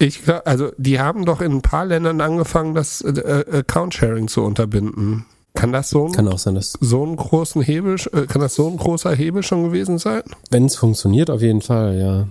Ich 0.03 0.23
glaub, 0.23 0.45
also 0.45 0.71
die 0.77 0.99
haben 0.99 1.23
doch 1.23 1.39
in 1.39 1.53
ein 1.53 1.61
paar 1.61 1.85
Ländern 1.85 2.19
angefangen, 2.19 2.73
das 2.73 3.01
äh, 3.01 3.45
Account-Sharing 3.51 4.27
zu 4.27 4.41
unterbinden. 4.41 5.25
Kann 5.53 5.71
das 5.71 5.89
so 5.89 6.07
ein, 6.07 6.11
Kann 6.11 6.27
auch 6.27 6.39
sein, 6.39 6.55
dass, 6.55 6.73
so 6.81 7.03
einen 7.03 7.15
großen 7.15 7.61
Hebel, 7.61 7.95
äh, 8.11 8.25
kann 8.25 8.41
das 8.41 8.55
so 8.55 8.67
ein 8.67 8.75
großer 8.75 9.15
Hebel 9.15 9.43
schon 9.43 9.63
gewesen 9.63 9.99
sein? 9.99 10.23
wenn 10.49 10.65
es 10.65 10.75
funktioniert, 10.75 11.29
auf 11.29 11.41
jeden 11.41 11.61
Fall, 11.61 11.97
ja. 11.97 12.27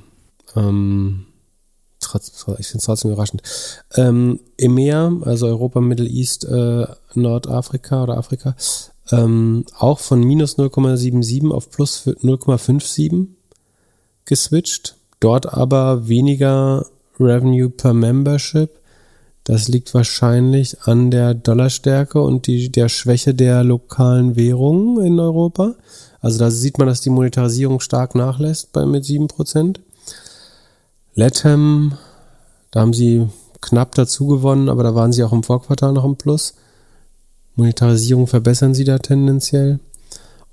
Ähm, 0.55 1.25
trotz, 2.01 2.29
ich 2.59 2.67
finde 2.67 2.79
es 2.79 2.85
trotzdem 2.85 3.13
überraschend. 3.13 3.43
Ähm, 3.95 4.41
EMEA, 4.59 5.11
also 5.23 5.47
Europa, 5.47 5.81
Middle 5.81 6.09
East, 6.09 6.45
äh, 6.45 6.87
Nordafrika 7.15 8.03
oder 8.03 8.19
Afrika, 8.19 8.55
ähm, 9.11 9.65
auch 9.79 9.99
von 9.99 10.21
minus 10.21 10.59
0,77 10.59 11.51
auf 11.51 11.71
plus 11.71 12.07
0,57 12.07 13.29
geswitcht. 14.27 14.97
Dort 15.21 15.55
aber 15.55 16.09
weniger 16.09 16.85
Revenue 17.19 17.71
per 17.71 17.93
Membership. 17.95 18.71
Das 19.45 19.69
liegt 19.69 19.93
wahrscheinlich 19.93 20.83
an 20.83 21.11
der 21.11 21.35
Dollarstärke 21.35 22.21
und 22.23 22.47
die, 22.47 22.71
der 22.71 22.89
Schwäche 22.89 23.35
der 23.35 23.65
lokalen 23.65 24.37
Währungen 24.37 25.05
in 25.05 25.19
Europa. 25.19 25.75
Also 26.21 26.39
da 26.39 26.51
sieht 26.51 26.79
man, 26.79 26.87
dass 26.87 27.01
die 27.01 27.11
Monetarisierung 27.11 27.81
stark 27.81 28.15
nachlässt 28.15 28.73
bei 28.73 28.87
mit 28.87 29.05
7%. 29.05 29.81
Latham, 31.15 31.99
da 32.71 32.81
haben 32.81 32.95
sie 32.95 33.29
knapp 33.61 33.95
dazu 33.97 34.27
gewonnen, 34.29 34.69
aber 34.69 34.85
da 34.85 34.95
waren 34.95 35.13
sie 35.13 35.25
auch 35.25 35.33
im 35.33 35.43
Vorquartal 35.43 35.93
noch 35.93 36.05
im 36.05 36.17
Plus. 36.17 36.55
Monetarisierung 37.57 38.29
verbessern 38.29 38.75
sie 38.75 38.85
da 38.85 38.99
tendenziell. 38.99 39.81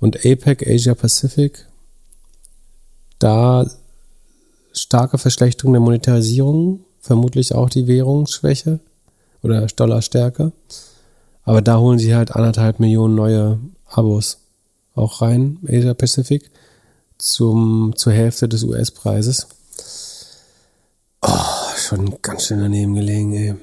Und 0.00 0.24
APEC, 0.24 0.66
Asia 0.66 0.94
Pacific, 0.94 1.66
da 3.18 3.66
starke 4.72 5.18
Verschlechterung 5.18 5.72
der 5.72 5.80
Monetarisierung, 5.80 6.84
vermutlich 7.00 7.54
auch 7.54 7.70
die 7.70 7.86
Währungsschwäche 7.86 8.80
oder 9.42 9.66
Dollarstärke. 9.66 10.52
Aber 11.44 11.62
da 11.62 11.78
holen 11.78 11.98
sie 11.98 12.14
halt 12.14 12.32
anderthalb 12.32 12.80
Millionen 12.80 13.14
neue 13.14 13.58
Abos 13.86 14.38
auch 14.94 15.22
rein, 15.22 15.58
Asia 15.66 15.94
Pacific, 15.94 16.50
zum, 17.18 17.94
zur 17.96 18.12
Hälfte 18.12 18.48
des 18.48 18.64
US-Preises. 18.64 19.46
Oh, 21.22 21.76
schon 21.76 22.20
ganz 22.22 22.46
schön 22.46 22.60
daneben 22.60 22.94
gelegen, 22.94 23.32
ey. 23.32 23.54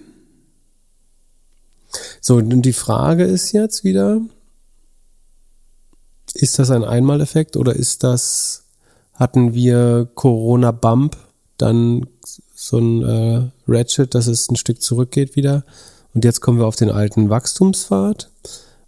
So, 2.22 2.36
und 2.36 2.62
die 2.62 2.74
Frage 2.74 3.24
ist 3.24 3.52
jetzt 3.52 3.84
wieder, 3.84 4.22
ist 6.34 6.60
das 6.60 6.72
ein 6.72 6.84
Einmaleffekt 6.84 7.58
oder 7.58 7.76
ist 7.76 8.04
das, 8.04 8.64
hatten 9.18 9.53
wir 9.53 10.07
Corona-Bump, 10.15 11.18
dann 11.57 12.07
so 12.56 12.77
ein 12.77 13.03
äh, 13.03 13.41
Ratchet, 13.68 14.15
dass 14.15 14.27
es 14.27 14.49
ein 14.49 14.56
Stück 14.56 14.81
zurückgeht 14.81 15.35
wieder 15.35 15.64
und 16.14 16.23
jetzt 16.23 16.41
kommen 16.41 16.60
wir 16.60 16.68
auf 16.68 16.76
den 16.76 16.89
alten 16.89 17.30
Wachstumspfad? 17.30 18.30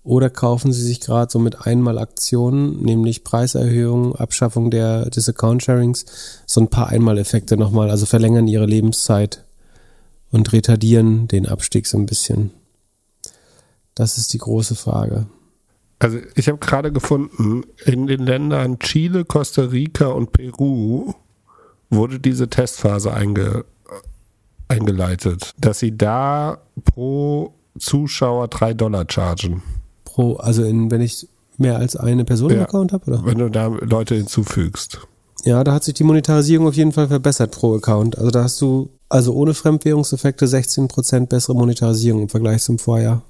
Oder 0.03 0.29
kaufen 0.29 0.71
Sie 0.71 0.81
sich 0.81 1.01
gerade 1.01 1.31
so 1.31 1.37
mit 1.37 1.67
Einmalaktionen, 1.67 2.81
nämlich 2.81 3.23
Preiserhöhung, 3.23 4.15
Abschaffung 4.15 4.71
der, 4.71 5.09
des 5.09 5.29
Account-Sharings, 5.29 6.05
so 6.47 6.61
ein 6.61 6.69
paar 6.69 6.87
Einmaleffekte 6.87 7.57
nochmal, 7.57 7.91
also 7.91 8.05
verlängern 8.05 8.47
Ihre 8.47 8.65
Lebenszeit 8.65 9.43
und 10.31 10.51
retardieren 10.53 11.27
den 11.27 11.47
Abstieg 11.47 11.85
so 11.85 11.97
ein 11.97 12.05
bisschen? 12.05 12.51
Das 13.93 14.17
ist 14.17 14.33
die 14.33 14.37
große 14.37 14.75
Frage. 14.75 15.27
Also 15.99 16.17
ich 16.35 16.47
habe 16.47 16.59
gerade 16.59 16.91
gefunden, 16.91 17.63
in 17.85 18.07
den 18.07 18.25
Ländern 18.25 18.79
Chile, 18.79 19.25
Costa 19.25 19.63
Rica 19.63 20.07
und 20.07 20.31
Peru 20.31 21.13
wurde 21.89 22.19
diese 22.19 22.47
Testphase 22.49 23.13
einge, 23.13 23.65
eingeleitet, 24.69 25.53
dass 25.59 25.79
sie 25.79 25.97
da 25.97 26.59
pro 26.85 27.53
Zuschauer 27.77 28.47
drei 28.47 28.73
Dollar 28.73 29.05
chargen. 29.09 29.61
Pro, 30.05 30.35
also 30.35 30.63
in, 30.63 30.89
wenn 30.89 31.01
ich 31.01 31.27
mehr 31.57 31.77
als 31.77 31.95
eine 31.97 32.23
Person 32.23 32.51
im 32.51 32.57
Ja. 32.57 32.63
Account 32.63 32.93
habe, 32.93 33.11
oder? 33.11 33.25
Wenn 33.25 33.37
du 33.37 33.49
da 33.49 33.67
Leute 33.67 34.15
hinzufügst. 34.15 34.99
Ja, 35.43 35.63
da 35.63 35.73
hat 35.73 35.83
sich 35.83 35.93
die 35.93 36.03
Monetarisierung 36.03 36.67
auf 36.67 36.75
jeden 36.75 36.91
Fall 36.91 37.07
verbessert 37.07 37.51
pro 37.51 37.75
Account. 37.75 38.17
Also 38.17 38.31
da 38.31 38.43
hast 38.43 38.59
du, 38.61 38.89
also 39.09 39.33
ohne 39.33 39.53
Fremdwährungseffekte 39.53 40.45
16% 40.45 41.27
bessere 41.27 41.55
Monetarisierung 41.55 42.23
im 42.23 42.29
Vergleich 42.29 42.63
zum 42.63 42.79
Vorjahr. 42.79 43.21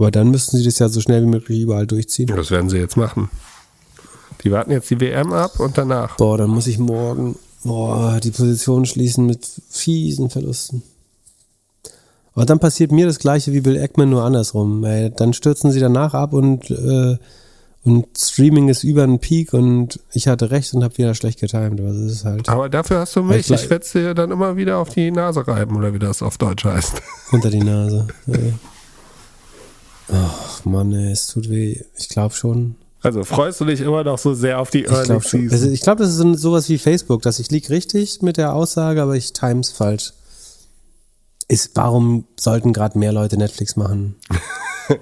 Aber 0.00 0.10
dann 0.10 0.30
müssten 0.30 0.56
sie 0.56 0.64
das 0.64 0.78
ja 0.78 0.88
so 0.88 1.00
schnell 1.02 1.22
wie 1.22 1.26
möglich 1.28 1.60
überall 1.60 1.86
durchziehen. 1.86 2.26
Das 2.28 2.50
werden 2.50 2.70
sie 2.70 2.78
jetzt 2.78 2.96
machen. 2.96 3.28
Die 4.42 4.50
warten 4.50 4.70
jetzt 4.70 4.88
die 4.88 4.98
WM 4.98 5.32
ab 5.34 5.60
und 5.60 5.76
danach. 5.76 6.16
Boah, 6.16 6.38
dann 6.38 6.48
muss 6.48 6.66
ich 6.66 6.78
morgen 6.78 7.36
boah, 7.62 8.18
die 8.24 8.30
Position 8.30 8.86
schließen 8.86 9.26
mit 9.26 9.46
fiesen 9.68 10.30
Verlusten. 10.30 10.82
Aber 12.34 12.46
dann 12.46 12.58
passiert 12.60 12.92
mir 12.92 13.04
das 13.04 13.18
gleiche 13.18 13.52
wie 13.52 13.60
Bill 13.60 13.76
Eckman, 13.76 14.08
nur 14.08 14.22
andersrum. 14.24 14.82
Ey, 14.84 15.10
dann 15.14 15.34
stürzen 15.34 15.70
sie 15.70 15.80
danach 15.80 16.14
ab 16.14 16.32
und, 16.32 16.70
äh, 16.70 17.18
und 17.84 18.06
Streaming 18.16 18.68
ist 18.70 18.84
über 18.84 19.02
einen 19.02 19.18
Peak 19.18 19.52
und 19.52 20.00
ich 20.12 20.28
hatte 20.28 20.50
recht 20.50 20.72
und 20.72 20.82
habe 20.82 20.96
wieder 20.96 21.14
schlecht 21.14 21.40
getimed. 21.40 21.78
Aber 21.80 21.88
das 21.92 22.10
ist 22.12 22.24
halt 22.24 22.48
Aber 22.48 22.70
dafür 22.70 23.00
hast 23.00 23.14
du 23.16 23.22
mich. 23.22 23.50
ich- 23.50 23.68
werde 23.68 23.84
es 23.84 23.92
dir 23.92 24.14
dann 24.14 24.30
immer 24.30 24.56
wieder 24.56 24.78
auf 24.78 24.88
die 24.88 25.10
Nase 25.10 25.46
reiben, 25.46 25.76
oder 25.76 25.92
wie 25.92 25.98
das 25.98 26.22
auf 26.22 26.38
Deutsch 26.38 26.64
heißt. 26.64 27.02
unter 27.32 27.50
die 27.50 27.60
Nase. 27.62 28.06
Ey. 28.26 28.54
Ach 30.12 30.64
Mann, 30.64 30.92
ey, 30.92 31.12
es 31.12 31.26
tut 31.28 31.48
weh. 31.48 31.80
Ich 31.96 32.08
glaube 32.08 32.34
schon. 32.34 32.76
Also 33.02 33.24
freust 33.24 33.60
du 33.60 33.64
dich 33.64 33.80
immer 33.80 34.04
noch 34.04 34.18
so 34.18 34.34
sehr 34.34 34.60
auf 34.60 34.70
die 34.70 34.80
Ich 34.80 34.86
glaube 34.86 35.02
Earnings 35.02 35.28
schon. 35.28 35.40
Season? 35.40 35.58
Also 35.58 35.70
ich 35.70 35.80
glaube, 35.80 36.02
das 36.02 36.10
ist 36.10 36.16
so, 36.16 36.34
sowas 36.34 36.68
wie 36.68 36.78
Facebook, 36.78 37.22
dass 37.22 37.38
ich 37.38 37.50
lieg 37.50 37.70
richtig 37.70 38.20
mit 38.20 38.36
der 38.36 38.54
Aussage, 38.54 39.00
aber 39.00 39.16
ich 39.16 39.32
times 39.32 39.70
falsch. 39.70 40.12
Ist, 41.48 41.70
warum 41.74 42.24
sollten 42.38 42.72
gerade 42.72 42.98
mehr 42.98 43.12
Leute 43.12 43.36
Netflix 43.36 43.76
machen? 43.76 44.16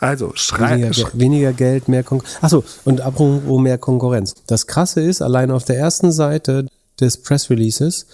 Also 0.00 0.32
schrei, 0.34 0.76
Weniger, 0.76 0.94
sch 0.94 0.96
Ge 0.96 1.20
weniger 1.20 1.52
Geld, 1.52 1.88
mehr 1.88 2.02
Konkurrenz. 2.02 2.38
Achso, 2.42 2.64
und 2.84 3.02
apropos 3.02 3.60
mehr 3.60 3.76
Konkurrenz. 3.76 4.34
Das 4.46 4.66
Krasse 4.66 5.02
ist, 5.02 5.20
allein 5.20 5.50
auf 5.50 5.64
der 5.64 5.76
ersten 5.76 6.10
Seite 6.10 6.66
des 6.98 7.18
Press 7.18 7.50
Releases 7.50 8.06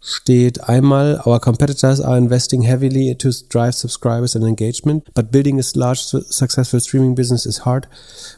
steht 0.00 0.68
einmal, 0.68 1.20
our 1.26 1.40
competitors 1.40 2.00
are 2.00 2.16
investing 2.16 2.62
heavily 2.62 3.14
to 3.16 3.30
drive 3.48 3.74
subscribers 3.74 4.36
and 4.36 4.44
engagement, 4.44 5.04
but 5.14 5.32
building 5.32 5.58
a 5.58 5.62
large 5.74 6.00
su- 6.00 6.22
successful 6.28 6.80
streaming 6.80 7.14
business 7.14 7.46
is 7.46 7.64
hard. 7.64 7.88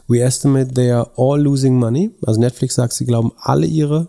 We 0.07 0.21
estimate 0.21 0.75
they 0.75 0.91
are 0.91 1.09
all 1.15 1.39
losing 1.39 1.77
money. 1.77 2.11
Also 2.25 2.39
Netflix 2.39 2.75
sagt, 2.75 2.93
sie 2.93 3.05
glauben 3.05 3.31
alle 3.39 3.67
ihre 3.67 4.07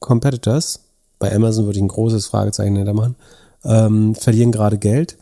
Competitors, 0.00 0.80
bei 1.18 1.34
Amazon 1.34 1.66
würde 1.66 1.78
ich 1.78 1.82
ein 1.84 1.88
großes 1.88 2.26
Fragezeichen 2.26 2.76
hinter 2.76 2.94
machen, 2.94 3.16
ähm, 3.64 4.14
verlieren 4.14 4.52
gerade 4.52 4.78
Geld. 4.78 5.16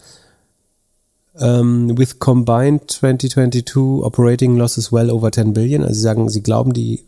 Um, 1.35 1.97
with 1.97 2.19
combined 2.19 2.91
2022 2.91 4.05
operating 4.05 4.57
losses 4.57 4.93
well 4.93 5.11
over 5.11 5.31
10 5.33 5.55
billion. 5.55 5.83
Also 5.83 5.95
sie 5.95 6.01
sagen, 6.01 6.29
sie 6.29 6.43
glauben, 6.43 6.75
die, 6.75 7.05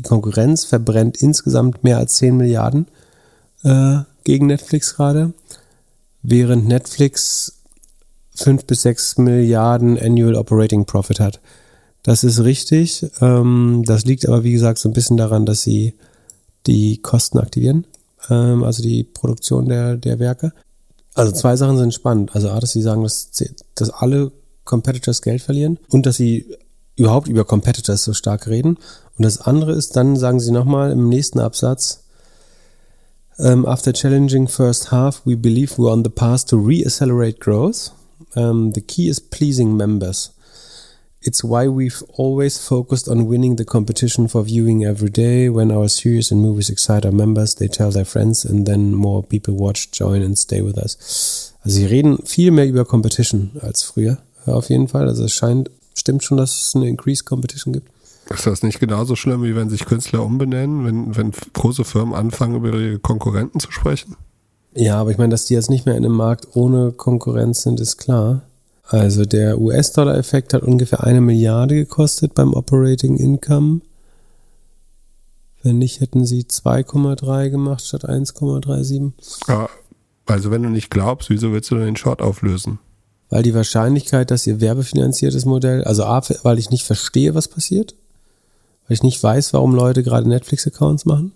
die 0.00 0.08
Konkurrenz 0.08 0.64
verbrennt 0.64 1.18
insgesamt 1.18 1.84
mehr 1.84 1.98
als 1.98 2.14
10 2.14 2.34
Milliarden 2.36 2.86
äh, 3.64 3.98
gegen 4.24 4.46
Netflix 4.46 4.96
gerade, 4.96 5.34
während 6.22 6.66
Netflix 6.66 7.60
5 8.34 8.64
bis 8.64 8.82
6 8.82 9.18
Milliarden 9.18 9.98
Annual 9.98 10.36
Operating 10.36 10.86
Profit 10.86 11.20
hat. 11.20 11.40
Das 12.02 12.24
ist 12.24 12.42
richtig. 12.42 13.04
Ähm, 13.20 13.82
das 13.84 14.06
liegt 14.06 14.26
aber, 14.26 14.42
wie 14.42 14.52
gesagt, 14.52 14.78
so 14.78 14.88
ein 14.88 14.94
bisschen 14.94 15.18
daran, 15.18 15.44
dass 15.44 15.62
sie 15.62 15.92
die 16.66 16.96
Kosten 17.02 17.38
aktivieren, 17.38 17.84
ähm, 18.30 18.64
also 18.64 18.82
die 18.82 19.04
Produktion 19.04 19.68
der, 19.68 19.98
der 19.98 20.18
Werke. 20.18 20.54
Also 21.14 21.32
zwei 21.32 21.56
Sachen 21.56 21.76
sind 21.76 21.92
spannend. 21.92 22.34
Also 22.34 22.48
A, 22.48 22.58
dass 22.58 22.72
sie 22.72 22.80
sagen, 22.80 23.02
dass, 23.02 23.30
dass 23.74 23.90
alle 23.90 24.32
Competitors 24.64 25.20
Geld 25.20 25.42
verlieren 25.42 25.78
und 25.90 26.06
dass 26.06 26.16
sie 26.16 26.46
überhaupt 27.00 27.28
über 27.28 27.44
Competitors 27.44 28.04
so 28.04 28.12
stark 28.12 28.46
reden. 28.46 28.76
Und 29.16 29.24
das 29.24 29.40
andere 29.40 29.72
ist, 29.72 29.96
dann 29.96 30.16
sagen 30.16 30.38
sie 30.38 30.52
nochmal 30.52 30.92
im 30.92 31.08
nächsten 31.08 31.40
Absatz, 31.40 32.04
um, 33.38 33.64
after 33.64 33.92
challenging 33.92 34.48
first 34.48 34.92
half, 34.92 35.22
we 35.24 35.34
believe 35.34 35.78
we're 35.78 35.90
on 35.90 36.04
the 36.04 36.10
path 36.10 36.46
to 36.46 36.58
re-accelerate 36.58 37.40
growth. 37.40 37.92
Um, 38.36 38.72
the 38.72 38.82
key 38.82 39.08
is 39.08 39.18
pleasing 39.18 39.76
members. 39.76 40.30
It's 41.22 41.42
why 41.42 41.68
we've 41.68 42.02
always 42.16 42.58
focused 42.58 43.08
on 43.08 43.28
winning 43.28 43.56
the 43.56 43.64
competition 43.64 44.28
for 44.28 44.42
viewing 44.42 44.84
every 44.84 45.10
day. 45.10 45.48
When 45.48 45.70
our 45.70 45.88
series 45.88 46.30
and 46.30 46.40
movies 46.40 46.70
excite 46.70 47.04
our 47.04 47.12
members, 47.12 47.54
they 47.54 47.68
tell 47.68 47.90
their 47.90 48.06
friends 48.06 48.44
and 48.44 48.66
then 48.66 48.94
more 48.94 49.22
people 49.22 49.54
watch, 49.54 49.90
join 49.90 50.22
and 50.22 50.38
stay 50.38 50.62
with 50.62 50.78
us. 50.78 51.54
Also 51.62 51.76
sie 51.76 51.86
reden 51.86 52.18
viel 52.24 52.50
mehr 52.50 52.66
über 52.66 52.84
Competition 52.84 53.50
als 53.60 53.82
früher, 53.82 54.18
auf 54.46 54.70
jeden 54.70 54.88
Fall. 54.88 55.08
Also 55.08 55.24
es 55.24 55.32
scheint, 55.32 55.70
stimmt 56.00 56.24
schon, 56.24 56.38
dass 56.38 56.68
es 56.68 56.74
eine 56.74 56.88
increased 56.88 57.26
Competition 57.26 57.72
gibt. 57.72 57.90
Ist 58.30 58.46
das 58.46 58.62
nicht 58.62 58.78
genauso 58.78 59.16
schlimm, 59.16 59.42
wie 59.42 59.56
wenn 59.56 59.70
sich 59.70 59.86
Künstler 59.86 60.24
umbenennen, 60.24 60.84
wenn, 60.84 61.16
wenn 61.16 61.32
große 61.52 61.84
Firmen 61.84 62.14
anfangen, 62.14 62.56
über 62.56 62.78
ihre 62.78 62.98
Konkurrenten 62.98 63.58
zu 63.58 63.72
sprechen? 63.72 64.16
Ja, 64.74 65.00
aber 65.00 65.10
ich 65.10 65.18
meine, 65.18 65.30
dass 65.30 65.46
die 65.46 65.54
jetzt 65.54 65.70
nicht 65.70 65.84
mehr 65.84 65.96
in 65.96 66.04
einem 66.04 66.14
Markt 66.14 66.48
ohne 66.54 66.92
Konkurrenz 66.92 67.62
sind, 67.62 67.80
ist 67.80 67.96
klar. 67.96 68.42
Also 68.84 69.24
der 69.24 69.60
US-Dollar-Effekt 69.60 70.54
hat 70.54 70.62
ungefähr 70.62 71.04
eine 71.04 71.20
Milliarde 71.20 71.74
gekostet 71.74 72.34
beim 72.34 72.54
Operating 72.54 73.16
Income. 73.16 73.80
Wenn 75.62 75.78
nicht, 75.78 76.00
hätten 76.00 76.24
sie 76.24 76.42
2,3 76.42 77.50
gemacht 77.50 77.84
statt 77.84 78.08
1,37. 78.08 79.12
Ja, 79.48 79.68
also 80.26 80.50
wenn 80.50 80.62
du 80.62 80.70
nicht 80.70 80.90
glaubst, 80.90 81.30
wieso 81.30 81.52
willst 81.52 81.70
du 81.70 81.74
denn 81.74 81.86
den 81.86 81.96
Short 81.96 82.22
auflösen? 82.22 82.78
Weil 83.30 83.42
die 83.42 83.54
Wahrscheinlichkeit, 83.54 84.30
dass 84.30 84.46
ihr 84.46 84.60
werbefinanziertes 84.60 85.44
Modell, 85.44 85.84
also 85.84 86.04
A, 86.04 86.20
weil 86.42 86.58
ich 86.58 86.70
nicht 86.70 86.84
verstehe, 86.84 87.34
was 87.34 87.48
passiert, 87.48 87.94
weil 88.86 88.94
ich 88.94 89.02
nicht 89.02 89.22
weiß, 89.22 89.52
warum 89.52 89.74
Leute 89.74 90.02
gerade 90.02 90.28
Netflix-Accounts 90.28 91.06
machen, 91.06 91.32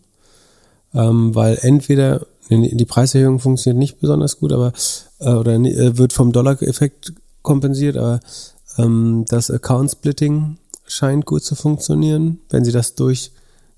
ähm, 0.93 1.35
weil 1.35 1.59
entweder 1.63 2.27
die 2.51 2.85
Preiserhöhung 2.85 3.39
funktioniert 3.39 3.79
nicht 3.79 4.01
besonders 4.01 4.39
gut, 4.39 4.53
aber 4.53 4.73
äh, 5.21 5.31
oder 5.31 5.55
äh, 5.55 5.97
wird 5.97 6.13
vom 6.13 6.33
Dollar-Effekt 6.33 7.15
kompensiert, 7.43 7.97
aber 7.97 8.21
ähm, 8.77 9.25
das 9.29 9.51
Account-Splitting 9.51 10.59
scheint 10.87 11.27
gut 11.27 11.43
zu 11.43 11.55
funktionieren. 11.55 12.41
Wenn 12.51 12.65
sie 12.65 12.73
das 12.73 12.95
durch 12.95 13.33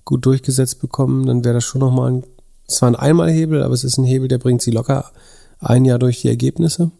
gut 0.05 0.25
durchgesetzt 0.25 0.79
bekommen, 0.79 1.25
dann 1.25 1.43
wäre 1.43 1.55
das 1.55 1.63
schon 1.63 1.81
nochmal 1.81 2.11
ein, 2.11 2.23
zwar 2.67 2.89
ein 2.89 2.95
Einmalhebel, 2.95 3.63
aber 3.63 3.73
es 3.73 3.83
ist 3.83 3.97
ein 3.97 4.05
Hebel, 4.05 4.27
der 4.27 4.37
bringt 4.37 4.61
sie 4.61 4.71
locker 4.71 5.11
ein 5.59 5.85
Jahr 5.85 5.99
durch 5.99 6.21
die 6.21 6.29
Ergebnisse. 6.29 6.91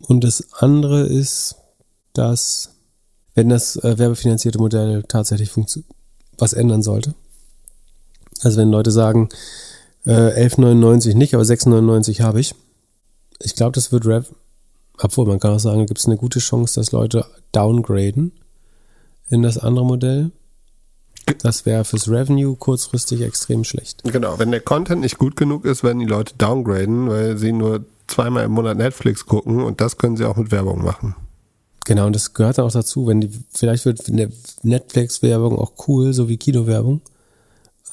Und 0.00 0.24
das 0.24 0.52
andere 0.52 1.06
ist, 1.06 1.56
dass 2.12 2.70
wenn 3.34 3.48
das 3.50 3.76
äh, 3.76 3.98
werbefinanzierte 3.98 4.58
Modell 4.58 5.04
tatsächlich 5.06 5.52
was 6.38 6.52
ändern 6.54 6.82
sollte. 6.82 7.14
Also 8.42 8.58
wenn 8.58 8.70
Leute 8.70 8.90
sagen, 8.90 9.28
äh, 10.06 10.46
11,99 10.46 11.14
nicht, 11.14 11.34
aber 11.34 11.42
6,99 11.42 12.22
habe 12.22 12.40
ich. 12.40 12.54
Ich 13.40 13.54
glaube, 13.54 13.72
das 13.72 13.92
wird 13.92 14.06
Rev, 14.06 14.30
obwohl 14.98 15.26
man 15.26 15.38
kann 15.38 15.52
auch 15.52 15.60
sagen, 15.60 15.86
gibt 15.86 16.00
es 16.00 16.06
eine 16.06 16.16
gute 16.16 16.38
Chance, 16.38 16.80
dass 16.80 16.92
Leute 16.92 17.26
downgraden 17.52 18.32
in 19.28 19.42
das 19.42 19.58
andere 19.58 19.84
Modell. 19.84 20.30
Das 21.42 21.66
wäre 21.66 21.84
fürs 21.84 22.08
Revenue 22.08 22.56
kurzfristig 22.56 23.20
extrem 23.20 23.64
schlecht. 23.64 24.02
Genau, 24.04 24.38
wenn 24.38 24.52
der 24.52 24.60
Content 24.60 25.02
nicht 25.02 25.18
gut 25.18 25.36
genug 25.36 25.64
ist, 25.64 25.82
werden 25.82 25.98
die 25.98 26.06
Leute 26.06 26.34
downgraden, 26.38 27.08
weil 27.08 27.36
sie 27.36 27.52
nur 27.52 27.84
zweimal 28.08 28.44
im 28.44 28.52
Monat 28.52 28.76
Netflix 28.76 29.26
gucken 29.26 29.62
und 29.62 29.80
das 29.80 29.96
können 29.96 30.16
sie 30.16 30.24
auch 30.24 30.36
mit 30.36 30.50
Werbung 30.50 30.82
machen. 30.82 31.14
Genau, 31.84 32.06
und 32.06 32.16
das 32.16 32.34
gehört 32.34 32.58
dann 32.58 32.66
auch 32.66 32.72
dazu, 32.72 33.06
wenn 33.06 33.20
die, 33.20 33.30
vielleicht 33.54 33.84
wird 33.84 34.10
Netflix-Werbung 34.62 35.56
auch 35.58 35.72
cool, 35.86 36.12
so 36.12 36.28
wie 36.28 36.36
Kino-Werbung 36.36 37.00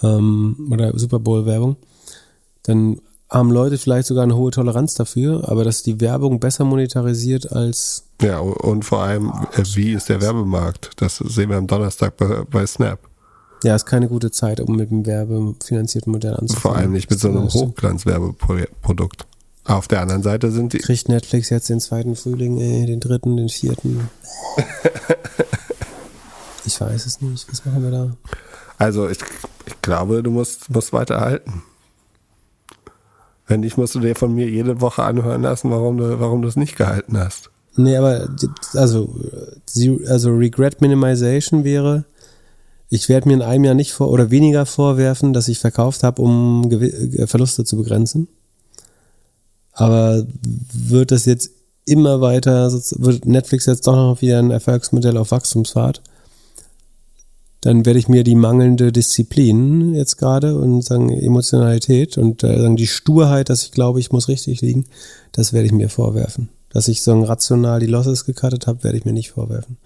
ähm, 0.02 0.70
oder 0.72 0.98
Super 0.98 1.20
Bowl-Werbung, 1.20 1.76
dann 2.64 3.00
haben 3.30 3.52
Leute 3.52 3.78
vielleicht 3.78 4.08
sogar 4.08 4.24
eine 4.24 4.36
hohe 4.36 4.52
Toleranz 4.52 4.96
dafür, 4.96 5.48
aber 5.50 5.64
dass 5.64 5.84
die 5.84 6.00
Werbung 6.00 6.40
besser 6.40 6.66
monetarisiert 6.66 7.52
als. 7.52 8.06
Ja, 8.22 8.40
und 8.40 8.84
vor 8.84 9.00
allem, 9.00 9.32
äh, 9.56 9.64
wie 9.74 9.92
ist 9.94 10.10
der 10.10 10.22
Werbemarkt? 10.22 10.92
Das 10.98 11.18
sehen 11.18 11.50
wir 11.50 11.58
am 11.58 11.68
Donnerstag 11.68 12.18
bei, 12.18 12.44
bei 12.50 12.66
Snap. 12.66 13.00
Ja, 13.64 13.76
ist 13.76 13.86
keine 13.86 14.08
gute 14.08 14.30
Zeit, 14.30 14.60
um 14.60 14.76
mit 14.76 14.92
einem 14.92 15.06
werbefinanzierten 15.06 16.12
Modell 16.12 16.36
anzufangen. 16.36 16.62
Vor 16.62 16.76
allem 16.76 16.92
nicht 16.92 17.10
mit 17.10 17.20
so 17.20 17.30
einem 17.30 17.48
Hochglanzwerbeprodukt. 17.48 19.26
Auf 19.66 19.88
der 19.88 20.02
anderen 20.02 20.24
Seite 20.24 20.52
sind 20.52 20.74
die. 20.74 20.80
Kriegt 20.80 21.08
Netflix 21.08 21.50
jetzt 21.50 21.70
den 21.70 21.80
zweiten 21.80 22.16
Frühling, 22.16 22.60
ey, 22.60 22.86
den 22.86 23.00
dritten, 23.00 23.38
den 23.38 23.50
vierten? 23.50 24.10
ich 26.66 26.80
weiß 26.80 27.06
es 27.06 27.22
nicht. 27.22 27.50
Was 27.50 27.64
machen 27.66 27.84
wir 27.84 27.92
da? 27.92 28.12
Also, 28.78 29.08
ich, 29.08 29.20
ich 29.66 29.82
glaube, 29.82 30.22
du 30.22 30.32
musst, 30.32 30.70
musst 30.70 30.92
weiterhalten. 30.92 31.64
Wenn 33.48 33.62
nicht, 33.62 33.78
musst 33.78 33.96
du 33.96 34.00
dir 34.00 34.16
von 34.16 34.34
mir 34.34 34.50
jede 34.50 34.82
Woche 34.82 35.04
anhören 35.04 35.44
lassen, 35.44 35.70
warum 35.70 35.98
du, 35.98 36.20
warum 36.20 36.42
du 36.42 36.48
es 36.48 36.56
nicht 36.56 36.76
gehalten 36.76 37.18
hast. 37.18 37.50
Nee, 37.76 37.96
aber 37.96 38.30
also, 38.74 39.16
also 40.08 40.36
Regret 40.36 40.82
Minimization 40.82 41.64
wäre, 41.64 42.06
ich 42.90 43.10
werde 43.10 43.28
mir 43.28 43.36
in 43.36 43.42
einem 43.42 43.64
Jahr 43.64 43.74
nicht 43.74 43.94
vor 43.94 44.10
oder 44.12 44.30
weniger 44.30 44.66
vorwerfen, 44.66 45.34
dass 45.34 45.48
ich 45.48 45.60
verkauft 45.60 46.04
habe, 46.04 46.22
um 46.22 46.70
Gew 46.70 47.28
Verluste 47.28 47.66
zu 47.66 47.78
begrenzen. 47.78 48.28
Aber 49.74 50.26
wird 50.74 51.12
das 51.12 51.26
jetzt 51.26 51.52
immer 51.86 52.22
weiter, 52.22 52.72
wird 52.72 53.26
Netflix 53.26 53.66
jetzt 53.66 53.88
doch 53.88 53.96
noch 53.96 54.22
wieder 54.22 54.40
ein 54.40 54.52
Erfolgsmodell 54.52 55.18
auf 55.18 55.32
Wachstumsfahrt? 55.32 56.02
dann 57.64 57.86
werde 57.86 57.98
ich 57.98 58.10
mir 58.10 58.26
die 58.26 58.36
mangelnde 58.36 58.92
Disziplin 58.92 59.96
jetzt 59.96 60.18
gerade 60.18 60.58
und 60.58 60.84
sagen 60.84 61.10
Emotionalität 61.10 62.18
und 62.18 62.44
äh, 62.44 62.60
sagen 62.60 62.76
die 62.76 62.88
Sturheit, 62.88 63.50
dass 63.50 63.64
ich 63.64 63.72
glaube, 63.72 64.02
ich 64.02 64.12
muss 64.12 64.28
richtig 64.28 64.60
liegen, 64.60 64.86
das 65.32 65.54
werde 65.54 65.68
ich 65.68 65.72
mir 65.72 65.88
vorwerfen. 65.88 66.50
Dass 66.70 66.90
ich 66.90 67.02
so 67.02 67.22
rational 67.24 67.80
die 67.80 67.86
Losses 67.86 68.26
gecuttet 68.26 68.68
habe, 68.68 68.84
werde 68.84 68.98
ich 68.98 69.06
mir 69.06 69.14
nicht 69.14 69.32
vorwerfen. 69.32 69.78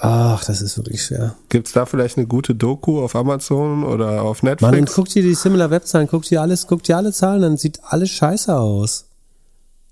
Ach, 0.00 0.44
das 0.44 0.62
ist 0.62 0.76
wirklich 0.76 1.02
schwer. 1.02 1.34
Gibt's 1.48 1.72
da 1.72 1.84
vielleicht 1.86 2.18
eine 2.18 2.26
gute 2.26 2.54
Doku 2.54 3.02
auf 3.02 3.16
Amazon 3.16 3.84
oder 3.84 4.22
auf 4.22 4.42
Netflix? 4.42 4.72
Man 4.72 4.84
guckt 4.84 5.14
dir 5.14 5.22
die 5.22 5.34
Similar 5.34 5.70
Webzahlen, 5.70 6.06
guckt 6.06 6.30
dir 6.30 6.40
alles, 6.40 6.66
guckt 6.66 6.86
dir 6.86 6.96
alle 6.96 7.12
Zahlen, 7.12 7.42
dann 7.42 7.56
sieht 7.56 7.80
alles 7.82 8.10
scheiße 8.10 8.56
aus. 8.56 9.06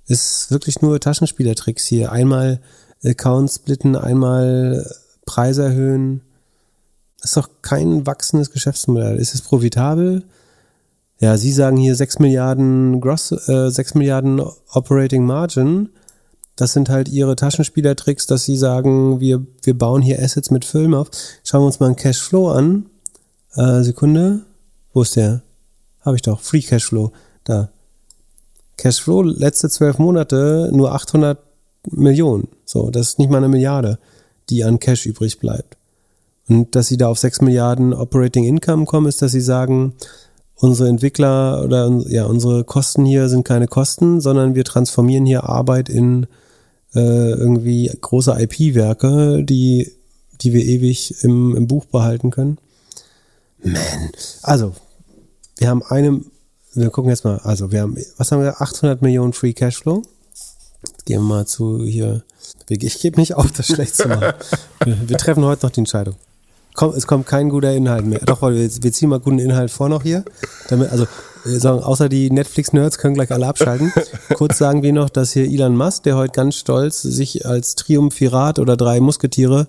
Ist 0.07 0.51
wirklich 0.51 0.81
nur 0.81 1.01
Taschenspielertricks 1.01 1.85
hier. 1.85 2.13
Einmal 2.13 2.61
Accounts 3.05 3.57
splitten, 3.57 3.97
einmal 3.97 4.89
Preise 5.27 5.65
erhöhen 5.65 6.23
ist 7.27 7.37
doch 7.37 7.49
kein 7.61 8.07
wachsendes 8.07 8.53
Geschäftsmodell. 8.53 9.17
Ist 9.17 9.35
es 9.35 9.43
profitabel? 9.43 10.23
Ja, 11.19 11.37
Sie 11.37 11.53
sagen 11.53 11.77
hier 11.77 11.95
6 11.95 12.19
Milliarden 12.19 13.01
Gross, 13.01 13.33
äh, 13.49 13.71
6 13.71 13.95
Milliarden 13.95 14.41
Operating 14.71 15.25
Margin. 15.25 15.89
Das 16.57 16.73
sind 16.73 16.89
halt 16.89 17.09
Ihre 17.09 17.37
Taschenspielertricks, 17.37 18.27
dass 18.27 18.45
Sie 18.45 18.57
sagen, 18.57 19.21
wir, 19.21 19.47
wir 19.63 19.79
bauen 19.79 20.03
hier 20.03 20.23
Assets 20.23 20.51
mit 20.51 20.65
Film 20.65 20.95
auf. 20.95 21.11
Schauen 21.45 21.61
wir 21.61 21.67
uns 21.67 21.81
mal 21.81 21.87
einen 21.87 21.97
Cashflow 21.97 22.51
an. 22.51 22.87
Äh, 23.55 23.83
Sekunde. 23.83 24.43
Wo 24.93 25.03
ist 25.03 25.17
der? 25.17 25.43
Habe 26.01 26.17
ich 26.17 26.23
doch. 26.23 26.41
Free 26.41 26.63
Cashflow. 26.63 27.13
Da. 27.45 27.69
Cashflow, 28.79 29.23
letzte 29.23 29.69
zwölf 29.69 29.99
Monate 29.99 30.71
nur 30.73 30.93
800 30.93 31.39
Millionen. 31.91 32.49
So, 32.65 32.91
das 32.91 33.09
ist 33.09 33.19
nicht 33.19 33.31
mal 33.31 33.39
eine 33.39 33.49
Milliarde, 33.49 33.99
die 34.51 34.65
an 34.65 34.79
Cash 34.79 35.07
übrig 35.07 35.39
bleibt. 35.39 35.77
Und 36.49 36.75
dass 36.75 36.89
sie 36.89 36.97
da 36.97 37.09
auf 37.09 37.19
6 37.19 37.43
Milliarden 37.43 37.93
Operating 37.93 38.45
Income 38.45 38.85
kommen, 38.85 39.09
ist, 39.09 39.21
dass 39.23 39.33
sie 39.33 39.41
sagen, 39.41 39.95
unsere 40.55 40.89
Entwickler 40.89 41.63
oder 41.65 41.91
ja, 42.09 42.25
unsere 42.25 42.65
Kosten 42.65 43.05
hier 43.05 43.29
sind 43.29 43.45
keine 43.45 43.67
Kosten, 43.67 44.21
sondern 44.21 44.55
wir 44.55 44.65
transformieren 44.65 45.27
hier 45.27 45.45
Arbeit 45.45 45.89
in 45.89 46.27
äh, 46.95 47.31
irgendwie 47.31 47.91
große 48.01 48.37
IP-Werke, 48.39 49.43
die, 49.45 49.93
die 50.41 50.53
wir 50.53 50.65
ewig 50.65 51.23
im, 51.23 51.57
im 51.57 51.67
Buch 51.67 51.85
behalten 51.87 52.31
können. 52.31 52.59
Man. 53.63 54.11
Also, 54.43 54.75
wir 55.59 55.69
haben 55.69 55.83
eine, 55.83 56.21
wir 56.75 56.91
gucken 56.91 57.11
jetzt 57.11 57.25
mal, 57.25 57.39
also 57.39 57.73
wir 57.73 57.81
haben, 57.81 57.97
was 58.17 58.33
haben 58.33 58.43
wir, 58.43 58.61
800 58.61 59.03
Millionen 59.03 59.33
Free 59.33 59.53
Cashflow. 59.53 60.03
Gehen 61.05 61.21
wir 61.21 61.29
mal 61.29 61.47
zu 61.47 61.85
hier. 61.85 62.23
Ich 62.69 63.01
gebe 63.01 63.19
nicht 63.19 63.35
auf, 63.35 63.51
das 63.53 63.67
schlecht 63.67 63.97
zu 63.97 64.09
machen. 64.09 64.35
Wir, 64.85 65.09
wir 65.09 65.19
treffen 65.19 65.45
heute 65.45 65.67
noch 65.67 65.73
die 65.73 65.81
Entscheidung 65.81 66.15
komm, 66.77 66.95
es 66.95 67.07
kommt 67.07 67.27
kein 67.27 67.49
guter 67.49 67.75
Inhalt 67.75 68.07
mehr. 68.07 68.21
Doch, 68.21 68.43
weil 68.43 68.55
wir, 68.55 68.71
wir 68.83 68.93
ziehen 68.93 69.09
mal 69.09 69.19
guten 69.19 69.41
Inhalt 69.41 69.71
vor 69.71 69.89
noch 69.89 70.03
hier. 70.03 70.25
Damit, 70.69 70.91
also, 70.93 71.07
sagen, 71.47 71.83
außer 71.83 72.09
die 72.09 72.31
Netflix-Nerds 72.31 72.99
können 72.99 73.15
gleich 73.15 73.33
alle 73.33 73.47
abschalten. 73.47 73.93
Kurz 74.35 74.59
sagen 74.59 74.83
wir 74.83 74.93
noch, 74.93 75.11
dass 75.11 75.33
hier 75.33 75.45
Elon 75.45 75.77
Musk, 75.77 76.03
der 76.05 76.17
heute 76.17 76.33
ganz 76.33 76.57
stolz 76.57 77.03
sich 77.03 77.47
als 77.47 77.75
Triumphirat 77.75 78.59
oder 78.59 78.77
drei 78.77 79.01
Musketiere 79.01 79.67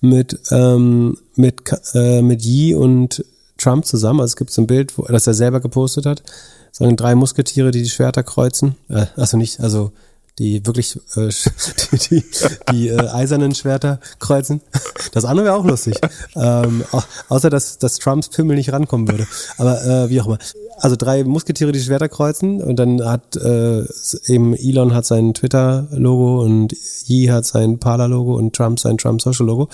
mit, 0.00 0.38
ähm, 0.50 1.16
mit, 1.36 1.62
äh, 1.94 2.22
mit 2.22 2.42
Yi 2.42 2.74
und 2.74 3.24
Trump 3.58 3.84
zusammen, 3.84 4.20
also 4.20 4.32
es 4.32 4.36
gibt 4.36 4.50
so 4.50 4.62
ein 4.62 4.66
Bild, 4.66 4.96
wo, 4.96 5.02
das 5.02 5.26
er 5.26 5.34
selber 5.34 5.60
gepostet 5.60 6.06
hat, 6.06 6.22
sagen 6.72 6.96
drei 6.96 7.14
Musketiere, 7.14 7.70
die 7.70 7.82
die 7.82 7.88
Schwerter 7.88 8.22
kreuzen. 8.22 8.76
Äh, 8.88 9.06
also 9.16 9.36
nicht, 9.36 9.60
also 9.60 9.92
die 10.40 10.66
wirklich 10.66 10.98
äh, 11.16 11.28
die, 11.92 11.98
die, 11.98 12.24
die 12.72 12.88
äh, 12.88 13.08
eisernen 13.08 13.54
Schwerter 13.54 14.00
kreuzen. 14.18 14.62
Das 15.12 15.26
andere 15.26 15.46
wäre 15.46 15.56
auch 15.56 15.66
lustig. 15.66 16.00
Ähm, 16.34 16.82
außer 17.28 17.50
dass, 17.50 17.78
dass 17.78 17.98
Trumps 17.98 18.28
Pimmel 18.28 18.56
nicht 18.56 18.72
rankommen 18.72 19.06
würde. 19.06 19.26
Aber 19.58 19.84
äh, 19.84 20.08
wie 20.08 20.20
auch 20.20 20.26
immer. 20.26 20.38
Also 20.78 20.96
drei 20.96 21.24
Musketiere, 21.24 21.72
die 21.72 21.80
Schwerter 21.80 22.08
kreuzen 22.08 22.62
und 22.62 22.76
dann 22.76 23.04
hat 23.04 23.36
äh, 23.36 23.84
eben 24.26 24.54
Elon 24.54 24.94
hat 24.94 25.04
sein 25.04 25.34
Twitter-Logo 25.34 26.42
und 26.42 26.74
Yi 27.04 27.26
hat 27.26 27.44
sein 27.44 27.78
Parler-Logo 27.78 28.34
und 28.34 28.56
Trump 28.56 28.80
sein 28.80 28.96
Trump-Social-Logo. 28.96 29.68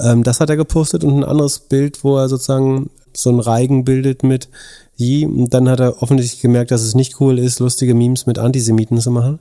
Ähm, 0.00 0.24
das 0.24 0.40
hat 0.40 0.50
er 0.50 0.56
gepostet 0.56 1.04
und 1.04 1.18
ein 1.18 1.24
anderes 1.24 1.60
Bild, 1.60 2.02
wo 2.02 2.18
er 2.18 2.28
sozusagen 2.28 2.90
so 3.12 3.30
ein 3.30 3.38
Reigen 3.38 3.84
bildet 3.84 4.24
mit 4.24 4.48
Yi. 4.96 5.24
Und 5.24 5.54
dann 5.54 5.68
hat 5.68 5.78
er 5.78 6.02
offensichtlich 6.02 6.42
gemerkt, 6.42 6.72
dass 6.72 6.82
es 6.82 6.96
nicht 6.96 7.20
cool 7.20 7.38
ist, 7.38 7.60
lustige 7.60 7.94
Memes 7.94 8.26
mit 8.26 8.40
Antisemiten 8.40 9.00
zu 9.00 9.12
machen 9.12 9.38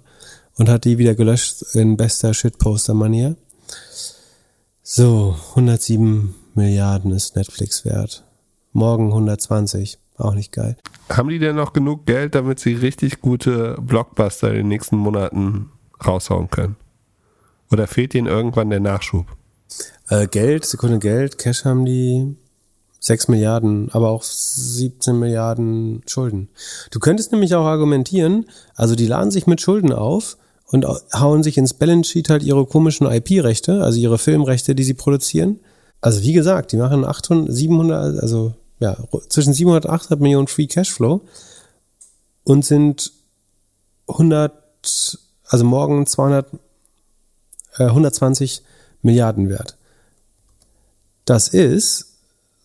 und 0.57 0.69
hat 0.69 0.85
die 0.85 0.97
wieder 0.97 1.15
gelöscht 1.15 1.63
in 1.73 1.97
bester 1.97 2.33
Shitposter-Manier. 2.33 3.35
So, 4.81 5.35
107 5.51 6.35
Milliarden 6.55 7.11
ist 7.11 7.35
Netflix 7.35 7.85
wert. 7.85 8.23
Morgen 8.73 9.07
120. 9.07 9.99
Auch 10.17 10.33
nicht 10.33 10.51
geil. 10.51 10.75
Haben 11.09 11.29
die 11.29 11.39
denn 11.39 11.55
noch 11.55 11.71
genug 11.73 12.05
Geld, 12.05 12.35
damit 12.35 12.59
sie 12.59 12.73
richtig 12.73 13.21
gute 13.21 13.77
Blockbuster 13.79 14.49
in 14.49 14.57
den 14.57 14.67
nächsten 14.67 14.97
Monaten 14.97 15.71
raushauen 16.05 16.49
können? 16.49 16.75
Oder 17.71 17.87
fehlt 17.87 18.13
ihnen 18.15 18.27
irgendwann 18.27 18.69
der 18.69 18.81
Nachschub? 18.81 19.27
Äh, 20.09 20.27
Geld, 20.27 20.65
Sekunde 20.65 20.99
Geld, 20.99 21.37
Cash 21.37 21.63
haben 21.65 21.85
die 21.85 22.35
6 22.99 23.29
Milliarden, 23.29 23.89
aber 23.91 24.09
auch 24.09 24.23
17 24.23 25.17
Milliarden 25.17 26.01
Schulden. 26.05 26.49
Du 26.91 26.99
könntest 26.99 27.31
nämlich 27.31 27.55
auch 27.55 27.65
argumentieren, 27.65 28.45
also 28.75 28.95
die 28.95 29.07
laden 29.07 29.31
sich 29.31 29.47
mit 29.47 29.61
Schulden 29.61 29.93
auf 29.93 30.37
und 30.65 30.85
hauen 31.13 31.43
sich 31.43 31.57
ins 31.57 31.73
Balance 31.73 32.11
Sheet 32.11 32.29
halt 32.29 32.43
ihre 32.43 32.65
komischen 32.65 33.07
IP-Rechte, 33.07 33.83
also 33.83 33.99
ihre 33.99 34.17
Filmrechte, 34.17 34.75
die 34.75 34.83
sie 34.83 34.93
produzieren. 34.93 35.59
Also 36.01 36.21
wie 36.21 36.33
gesagt, 36.33 36.71
die 36.71 36.77
machen 36.77 37.05
800, 37.05 37.53
700, 37.53 38.19
also 38.19 38.53
ja, 38.79 38.97
zwischen 39.29 39.53
700 39.53 39.85
und 39.85 39.91
800 39.91 40.21
Millionen 40.21 40.47
Free 40.47 40.67
Cashflow 40.67 41.21
und 42.43 42.65
sind 42.65 43.11
100, 44.07 44.53
also 45.45 45.65
morgen 45.65 46.05
200, 46.05 46.47
äh, 47.77 47.83
120 47.83 48.63
Milliarden 49.01 49.49
wert. 49.49 49.75
Das 51.25 51.47
ist, 51.49 52.08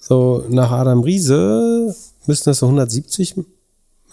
so 0.07 0.45
nach 0.51 0.71
Adam 0.71 1.01
Riese, 1.01 1.95
müssten 2.27 2.51
das 2.51 2.59
so 2.59 2.67
170 2.67 3.39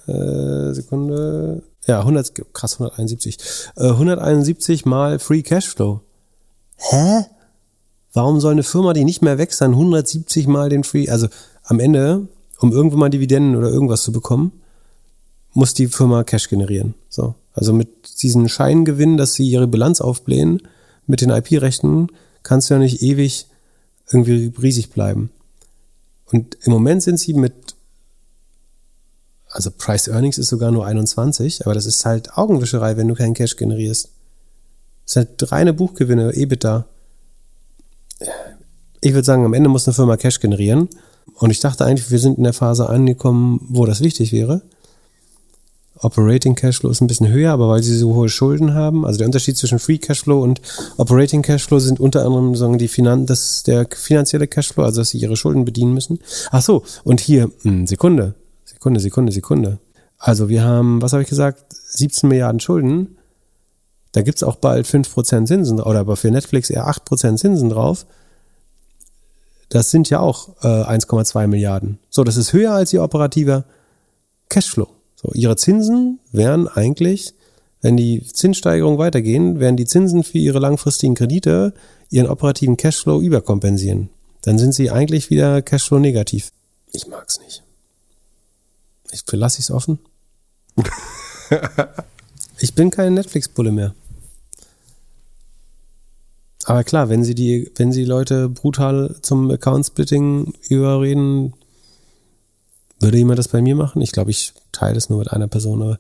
äh, 0.07 0.71
Sekunde, 0.71 1.63
ja, 1.85 1.99
100, 1.99 2.53
krass, 2.53 2.75
171. 2.75 3.37
Äh, 3.75 3.87
171 3.87 4.85
mal 4.85 5.19
Free 5.19 5.41
Cashflow. 5.41 5.99
Hä? 6.77 7.25
Warum 8.13 8.39
soll 8.39 8.53
eine 8.53 8.63
Firma, 8.63 8.93
die 8.93 9.03
nicht 9.03 9.21
mehr 9.21 9.37
wächst, 9.37 9.59
dann 9.59 9.71
170 9.71 10.47
mal 10.47 10.69
den 10.69 10.85
Free, 10.85 11.09
also 11.09 11.27
am 11.63 11.81
Ende, 11.81 12.27
um 12.59 12.71
irgendwo 12.71 12.95
mal 12.95 13.09
Dividenden 13.09 13.57
oder 13.57 13.69
irgendwas 13.69 14.03
zu 14.03 14.13
bekommen, 14.13 14.53
muss 15.53 15.73
die 15.73 15.87
Firma 15.87 16.23
Cash 16.23 16.47
generieren. 16.47 16.93
So. 17.09 17.35
Also 17.53 17.73
mit 17.73 18.21
diesen 18.21 18.47
Scheingewinnen, 18.47 19.17
dass 19.17 19.33
sie 19.33 19.49
ihre 19.49 19.67
Bilanz 19.67 19.99
aufblähen, 19.99 20.61
mit 21.05 21.19
den 21.19 21.31
IP-Rechten, 21.31 22.07
kannst 22.43 22.69
du 22.69 22.75
ja 22.75 22.79
nicht 22.79 23.01
ewig 23.01 23.47
irgendwie 24.09 24.53
riesig 24.61 24.91
bleiben. 24.91 25.31
Und 26.31 26.57
im 26.61 26.71
Moment 26.71 27.03
sind 27.03 27.19
sie 27.19 27.33
mit, 27.33 27.75
also 29.49 29.69
Price 29.71 30.07
Earnings 30.07 30.37
ist 30.37 30.49
sogar 30.49 30.71
nur 30.71 30.85
21, 30.85 31.65
aber 31.65 31.73
das 31.73 31.85
ist 31.85 32.05
halt 32.05 32.37
Augenwischerei, 32.37 32.97
wenn 32.97 33.07
du 33.07 33.15
keinen 33.15 33.33
Cash 33.33 33.57
generierst. 33.57 34.09
Das 35.05 35.13
sind 35.13 35.29
halt 35.29 35.51
reine 35.51 35.73
Buchgewinne, 35.73 36.33
EBITDA. 36.33 36.85
Ich 39.01 39.13
würde 39.13 39.25
sagen, 39.25 39.45
am 39.45 39.53
Ende 39.53 39.69
muss 39.69 39.87
eine 39.87 39.93
Firma 39.93 40.15
Cash 40.15 40.39
generieren. 40.39 40.87
Und 41.35 41.49
ich 41.49 41.59
dachte 41.59 41.85
eigentlich, 41.85 42.11
wir 42.11 42.19
sind 42.19 42.37
in 42.37 42.43
der 42.43 42.53
Phase 42.53 42.87
angekommen, 42.87 43.65
wo 43.69 43.85
das 43.85 44.01
wichtig 44.01 44.31
wäre. 44.31 44.61
Operating 46.01 46.55
Cashflow 46.55 46.89
ist 46.89 47.01
ein 47.01 47.07
bisschen 47.07 47.29
höher, 47.29 47.51
aber 47.51 47.69
weil 47.69 47.83
sie 47.83 47.95
so 47.97 48.15
hohe 48.15 48.29
Schulden 48.29 48.73
haben, 48.73 49.05
also 49.05 49.19
der 49.19 49.27
Unterschied 49.27 49.55
zwischen 49.57 49.79
Free 49.79 49.99
Cashflow 49.99 50.41
und 50.41 50.61
Operating 50.97 51.43
Cashflow 51.43 51.79
sind 51.79 51.99
unter 51.99 52.25
anderem 52.25 52.55
sagen 52.55 52.77
die 52.77 52.87
Finan 52.87 53.25
das 53.27 53.63
der 53.63 53.87
finanzielle 53.89 54.47
Cashflow, 54.47 54.83
also 54.83 55.01
dass 55.01 55.09
sie 55.09 55.19
ihre 55.19 55.35
Schulden 55.35 55.63
bedienen 55.63 55.93
müssen. 55.93 56.19
Ach 56.49 56.61
so, 56.61 56.83
und 57.03 57.19
hier 57.19 57.51
mh, 57.63 57.87
Sekunde, 57.87 58.35
Sekunde, 58.65 58.99
Sekunde, 58.99 59.31
Sekunde. 59.31 59.79
Also 60.17 60.49
wir 60.49 60.63
haben, 60.63 61.01
was 61.01 61.13
habe 61.13 61.23
ich 61.23 61.29
gesagt, 61.29 61.65
17 61.89 62.29
Milliarden 62.29 62.59
Schulden. 62.59 63.17
Da 64.11 64.21
gibt's 64.23 64.43
auch 64.43 64.55
bald 64.55 64.87
5% 64.87 65.45
Zinsen 65.45 65.79
oder 65.79 65.99
aber 65.99 66.17
für 66.17 66.31
Netflix 66.31 66.69
eher 66.69 66.87
8% 66.87 67.37
Zinsen 67.37 67.69
drauf. 67.69 68.05
Das 69.69 69.89
sind 69.89 70.09
ja 70.09 70.19
auch 70.19 70.49
äh, 70.63 70.67
1,2 70.67 71.47
Milliarden. 71.47 71.99
So, 72.09 72.23
das 72.23 72.37
ist 72.37 72.53
höher 72.53 72.73
als 72.73 72.91
ihr 72.91 73.03
operativer 73.03 73.63
Cashflow. 74.49 74.89
So, 75.21 75.31
ihre 75.33 75.55
Zinsen 75.55 76.19
wären 76.31 76.67
eigentlich, 76.67 77.33
wenn 77.81 77.97
die 77.97 78.23
Zinssteigerungen 78.23 78.97
weitergehen, 78.97 79.59
werden 79.59 79.77
die 79.77 79.85
Zinsen 79.85 80.23
für 80.23 80.37
ihre 80.37 80.59
langfristigen 80.59 81.15
Kredite 81.15 81.73
ihren 82.09 82.27
operativen 82.27 82.77
Cashflow 82.77 83.21
überkompensieren. 83.21 84.09
Dann 84.41 84.57
sind 84.57 84.73
sie 84.73 84.89
eigentlich 84.89 85.29
wieder 85.29 85.61
Cashflow 85.61 85.99
negativ. 85.99 86.51
Ich 86.91 87.07
mag's 87.07 87.39
nicht. 87.39 87.63
Ich 89.11 89.23
lasse 89.31 89.59
ich's 89.59 89.71
offen. 89.71 89.99
ich 92.59 92.73
bin 92.73 92.89
kein 92.89 93.13
Netflix-Bulle 93.13 93.71
mehr. 93.71 93.93
Aber 96.65 96.83
klar, 96.83 97.09
wenn 97.09 97.23
sie 97.23 97.35
die, 97.35 97.71
wenn 97.75 97.91
sie 97.91 98.05
Leute 98.05 98.49
brutal 98.49 99.15
zum 99.21 99.49
Account-Splitting 99.49 100.53
überreden, 100.69 101.53
würde 103.01 103.17
jemand 103.17 103.39
das 103.39 103.47
bei 103.47 103.61
mir 103.61 103.75
machen? 103.75 104.01
Ich 104.01 104.11
glaube, 104.11 104.31
ich 104.31 104.53
teile 104.71 104.97
es 104.97 105.09
nur 105.09 105.19
mit 105.19 105.31
einer 105.31 105.47
Person. 105.47 105.81
Aber 105.81 105.99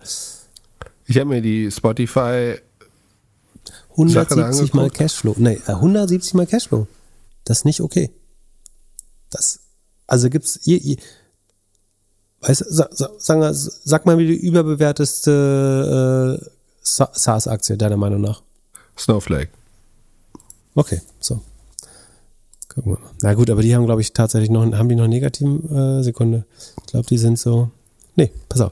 Ich 1.05 1.17
habe 1.17 1.29
mir 1.29 1.41
die 1.41 1.71
Spotify 1.71 2.55
170 3.91 4.73
mal. 4.73 4.89
Cashflow. 4.89 5.35
Nee, 5.37 5.59
äh, 5.67 5.71
170 5.73 6.33
mal 6.33 6.47
Cashflow. 6.47 6.87
Das 7.43 7.59
ist 7.59 7.65
nicht 7.65 7.81
okay. 7.81 8.11
Das, 9.29 9.59
also 10.07 10.29
gibt's, 10.29 10.59
ihr, 10.65 10.81
ihr, 10.81 10.97
weißt, 12.41 12.65
sag, 12.69 12.89
sag, 12.93 13.53
sag, 13.53 14.05
mal, 14.05 14.17
wie 14.17 14.27
die 14.27 14.35
überbewerteste 14.35 16.39
äh, 16.41 16.45
Sa- 16.83 17.11
SaaS-Aktie 17.13 17.77
deiner 17.77 17.97
Meinung 17.97 18.21
nach. 18.21 18.41
Snowflake. 18.97 19.49
Okay, 20.75 21.01
so. 21.19 21.41
Gucken 22.73 22.93
wir 22.93 22.99
mal. 22.99 23.09
Na 23.21 23.33
gut, 23.33 23.49
aber 23.49 23.61
die 23.61 23.75
haben, 23.75 23.85
glaube 23.85 24.01
ich, 24.01 24.13
tatsächlich 24.13 24.49
noch, 24.49 24.63
haben 24.63 24.87
die 24.87 24.95
noch 24.95 25.07
negativen 25.07 25.69
äh, 25.75 26.03
Sekunde? 26.03 26.45
Ich 26.79 26.91
glaube, 26.91 27.05
die 27.05 27.17
sind 27.17 27.37
so. 27.37 27.69
Nee, 28.15 28.31
pass 28.47 28.61
auf. 28.61 28.71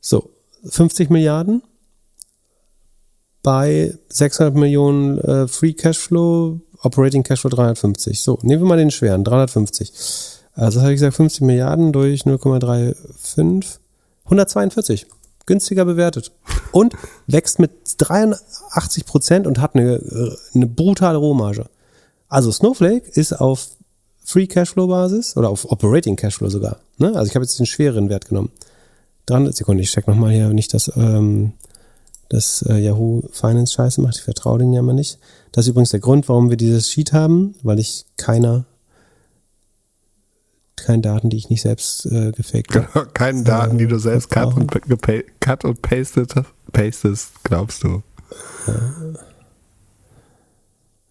So, 0.00 0.30
50 0.64 1.10
Milliarden 1.10 1.62
bei 3.42 3.94
600 4.08 4.54
Millionen 4.54 5.18
äh, 5.18 5.48
Free 5.48 5.74
Cashflow, 5.74 6.60
Operating 6.82 7.22
Cashflow 7.22 7.50
350. 7.50 8.22
So, 8.22 8.38
nehmen 8.42 8.62
wir 8.62 8.68
mal 8.68 8.78
den 8.78 8.90
schweren, 8.90 9.22
350. 9.22 9.92
Also, 10.54 10.76
das 10.76 10.82
habe 10.82 10.92
ich 10.92 10.96
gesagt, 10.96 11.16
50 11.16 11.42
Milliarden 11.42 11.92
durch 11.92 12.22
0,35, 12.22 13.78
142. 14.24 15.06
Günstiger 15.44 15.84
bewertet. 15.84 16.32
Und 16.72 16.94
wächst 17.26 17.58
mit 17.58 17.70
83 17.98 19.04
Prozent 19.04 19.46
und 19.46 19.60
hat 19.60 19.74
eine, 19.74 19.94
äh, 19.96 20.36
eine 20.54 20.66
brutale 20.66 21.18
Rohmarge. 21.18 21.66
Also 22.28 22.52
Snowflake 22.52 23.08
ist 23.12 23.32
auf 23.32 23.68
Free 24.24 24.46
Cashflow 24.46 24.86
Basis 24.86 25.36
oder 25.36 25.48
auf 25.48 25.70
Operating 25.70 26.16
Cashflow 26.16 26.50
sogar. 26.50 26.78
Ne? 26.98 27.14
Also 27.14 27.30
ich 27.30 27.34
habe 27.34 27.44
jetzt 27.44 27.58
den 27.58 27.66
schwereren 27.66 28.10
Wert 28.10 28.28
genommen. 28.28 28.50
300 29.26 29.54
Sekunden, 29.54 29.82
ich 29.82 29.90
check 29.90 30.06
nochmal 30.06 30.32
hier 30.32 30.48
nicht, 30.50 30.72
dass 30.74 30.90
ähm, 30.96 31.52
das 32.28 32.62
äh, 32.68 32.78
Yahoo 32.78 33.22
Finance 33.32 33.72
Scheiße 33.74 34.00
macht. 34.00 34.16
Ich 34.16 34.22
vertraue 34.22 34.58
denen 34.58 34.72
ja 34.72 34.82
mal 34.82 34.92
nicht. 34.92 35.18
Das 35.52 35.64
ist 35.64 35.70
übrigens 35.70 35.90
der 35.90 36.00
Grund, 36.00 36.28
warum 36.28 36.50
wir 36.50 36.56
dieses 36.56 36.90
Sheet 36.90 37.12
haben, 37.12 37.54
weil 37.62 37.78
ich 37.78 38.04
keiner 38.16 38.64
keine 40.76 41.02
Daten, 41.02 41.28
die 41.28 41.36
ich 41.36 41.50
nicht 41.50 41.62
selbst 41.62 42.06
äh, 42.06 42.32
gefaked 42.32 42.74
habe. 42.74 43.08
Keine 43.12 43.42
Daten, 43.42 43.78
die 43.78 43.86
du 43.86 43.98
selbst 43.98 44.30
cut 44.30 44.54
und, 44.54 44.70
cut 45.40 45.64
und 45.64 45.82
pasted, 45.82 46.32
pastest, 46.72 47.30
glaubst 47.42 47.82
du. 47.82 48.02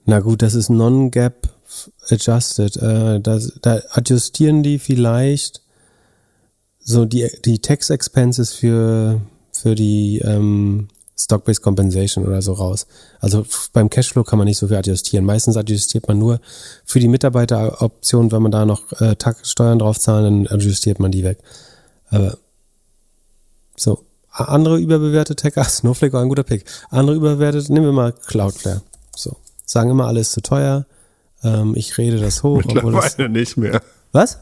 Na 0.07 0.21
gut, 0.21 0.41
das 0.41 0.55
ist 0.55 0.69
non-gap 0.69 1.49
adjusted. 2.09 2.77
Äh, 2.77 3.19
da, 3.19 3.39
da 3.61 3.81
adjustieren 3.91 4.63
die 4.63 4.79
vielleicht 4.79 5.61
so 6.79 7.03
die, 7.03 7.29
die 7.43 7.59
Tax 7.59 7.89
Expenses 7.89 8.53
für, 8.53 9.19
für 9.51 9.75
die 9.75 10.19
ähm, 10.19 10.87
Stock-Based 11.19 11.61
Compensation 11.61 12.25
oder 12.25 12.41
so 12.41 12.53
raus. 12.53 12.87
Also 13.19 13.45
beim 13.73 13.89
Cashflow 13.89 14.23
kann 14.23 14.37
man 14.37 14.45
nicht 14.45 14.59
so 14.59 14.69
viel 14.69 14.77
adjustieren. 14.77 15.25
Meistens 15.25 15.57
adjustiert 15.57 16.07
man 16.07 16.17
nur 16.17 16.39
für 16.85 17.01
die 17.01 17.09
Mitarbeiteroption, 17.09 18.31
wenn 18.31 18.43
man 18.43 18.51
da 18.53 18.65
noch 18.65 18.93
äh, 19.01 19.13
Steuern 19.43 19.79
drauf 19.79 19.99
zahlen, 19.99 20.45
dann 20.45 20.57
adjustiert 20.57 20.99
man 20.99 21.11
die 21.11 21.25
weg. 21.25 21.39
Aber 22.09 22.37
so, 23.75 24.05
andere 24.31 24.79
überbewertete 24.79 25.51
ach, 25.57 25.69
Snowflake 25.69 26.13
war 26.13 26.21
ein 26.21 26.29
guter 26.29 26.43
Pick. 26.43 26.63
Andere 26.91 27.17
überbewertet, 27.17 27.69
nehmen 27.69 27.87
wir 27.87 27.91
mal 27.91 28.13
Cloudflare. 28.13 28.81
So, 29.13 29.35
sagen 29.67 29.91
immer 29.91 30.07
alles 30.07 30.31
zu 30.31 30.41
teuer. 30.41 30.85
Ähm, 31.43 31.73
ich 31.75 31.97
rede 31.99 32.19
das 32.19 32.41
hoch, 32.41 32.63
Mittlerweile 32.63 33.29
nicht 33.29 33.57
mehr. 33.57 33.81
was? 34.11 34.39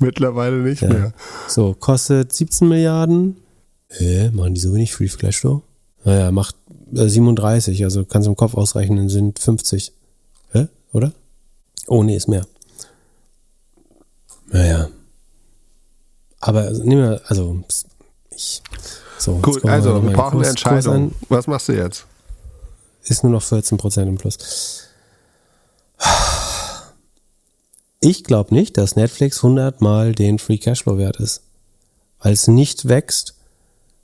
Mittlerweile 0.00 0.56
nicht 0.56 0.82
Ja. 0.82 0.88
mehr. 0.88 1.12
So, 1.46 1.74
kostet 1.74 2.32
17 2.32 2.68
Milliarden. 2.68 3.36
Hä, 3.88 4.30
machen 4.32 4.54
die 4.54 4.60
so 4.60 4.74
wenig 4.74 4.92
Free 4.92 5.06
Cashflow? 5.08 5.62
Naja, 6.04 6.32
macht 6.32 6.56
äh, 6.94 7.06
37, 7.08 7.84
also 7.84 8.04
kannst 8.04 8.26
du 8.26 8.30
im 8.32 8.36
Kopf 8.36 8.54
ausrechnen, 8.54 9.08
sind 9.08 9.38
50. 9.38 9.92
Hä? 10.52 10.66
Oder? 10.92 11.12
Oh, 11.86 12.02
nee, 12.02 12.16
ist 12.16 12.28
mehr. 12.28 12.44
Naja. 14.48 14.88
Aber 16.40 16.62
also, 16.62 16.82
nehmen 16.84 17.02
wir, 17.02 17.20
also, 17.26 17.60
ich. 18.30 18.62
So, 19.18 19.36
Gut, 19.38 19.64
also 19.64 20.02
wir 20.02 20.10
brauchen 20.12 20.38
eine 20.40 20.48
Entscheidung. 20.48 21.12
Was 21.28 21.46
machst 21.46 21.68
du 21.68 21.72
jetzt? 21.72 22.06
Ist 23.08 23.22
nur 23.22 23.32
noch 23.32 23.42
14% 23.42 24.02
im 24.02 24.18
Plus. 24.18 24.88
Ich 28.00 28.24
glaube 28.24 28.54
nicht, 28.54 28.76
dass 28.76 28.96
Netflix 28.96 29.38
100 29.38 29.80
mal 29.80 30.12
den 30.12 30.38
Free 30.38 30.58
Cashflow 30.58 30.98
wert 30.98 31.16
ist. 31.16 31.42
Weil 32.20 32.32
es 32.32 32.48
nicht 32.48 32.88
wächst, 32.88 33.34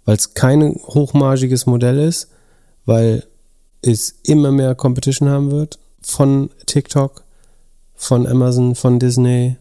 weil 0.04 0.16
es 0.16 0.34
kein 0.34 0.74
hochmargiges 0.74 1.66
Modell 1.66 1.98
ist, 1.98 2.28
weil 2.84 3.26
es 3.82 4.14
immer 4.22 4.50
mehr 4.52 4.74
Competition 4.74 5.28
haben 5.28 5.50
wird 5.50 5.78
von 6.00 6.50
TikTok, 6.66 7.24
von 7.94 8.26
Amazon, 8.26 8.74
von 8.74 8.98
Disney. 8.98 9.56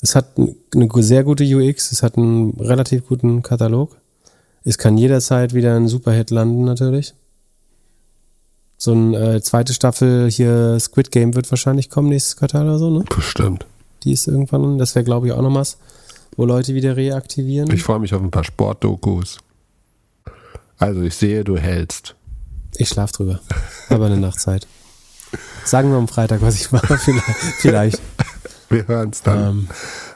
Es 0.00 0.14
hat 0.14 0.36
eine 0.36 0.88
sehr 1.02 1.24
gute 1.24 1.44
UX, 1.44 1.92
es 1.92 2.02
hat 2.02 2.16
einen 2.16 2.52
relativ 2.60 3.06
guten 3.06 3.42
Katalog. 3.42 3.96
Es 4.64 4.78
kann 4.78 4.98
jederzeit 4.98 5.54
wieder 5.54 5.76
ein 5.76 5.88
Superhit 5.88 6.30
landen 6.30 6.64
natürlich. 6.64 7.14
So 8.78 8.92
eine 8.92 9.34
äh, 9.34 9.42
zweite 9.42 9.74
Staffel 9.74 10.30
hier 10.30 10.78
Squid 10.78 11.10
Game 11.10 11.34
wird 11.34 11.50
wahrscheinlich 11.50 11.90
kommen 11.90 12.08
nächstes 12.08 12.36
Quartal 12.36 12.66
oder 12.66 12.78
so, 12.78 12.90
ne? 12.90 13.04
Bestimmt. 13.14 13.66
Die 14.04 14.12
ist 14.12 14.28
irgendwann, 14.28 14.78
das 14.78 14.94
wäre 14.94 15.04
glaube 15.04 15.26
ich 15.26 15.32
auch 15.32 15.42
noch 15.42 15.52
was, 15.54 15.78
wo 16.36 16.44
Leute 16.44 16.74
wieder 16.74 16.96
reaktivieren. 16.96 17.70
Ich 17.72 17.82
freue 17.82 17.98
mich 17.98 18.14
auf 18.14 18.22
ein 18.22 18.30
paar 18.30 18.44
Sportdokus. 18.44 19.38
Also 20.78 21.02
ich 21.02 21.16
sehe, 21.16 21.42
du 21.42 21.58
hältst. 21.58 22.14
Ich 22.76 22.88
schlaf 22.88 23.10
drüber. 23.10 23.40
Aber 23.88 24.06
eine 24.06 24.16
Nachtzeit. 24.16 24.68
Sagen 25.64 25.90
wir 25.90 25.98
am 25.98 26.06
Freitag, 26.06 26.40
was 26.40 26.54
ich 26.54 26.70
mache, 26.70 26.96
vielleicht. 26.98 27.58
vielleicht. 27.58 28.00
Wir 28.70 28.86
hören 28.86 29.10
es 29.10 29.22
dann 29.22 29.50
Ähm, 29.50 29.68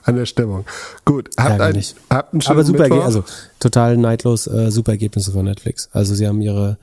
an 0.05 0.17
der 0.17 0.27
Stimmung. 0.27 0.65
Gut, 1.05 1.31
habt, 1.37 1.61
ein, 1.61 1.83
habt 2.11 2.33
einen 2.33 2.41
schönen 2.41 2.53
Aber 2.59 2.65
super, 2.65 2.83
Mittwoch. 2.85 3.05
Also 3.05 3.25
total 3.59 3.97
neidlos, 3.97 4.47
äh, 4.47 4.71
super 4.71 4.93
Ergebnisse 4.93 5.33
von 5.33 5.45
Netflix. 5.45 5.89
Also 5.93 6.15
sie 6.15 6.27
haben 6.27 6.41
ihre, 6.43 6.77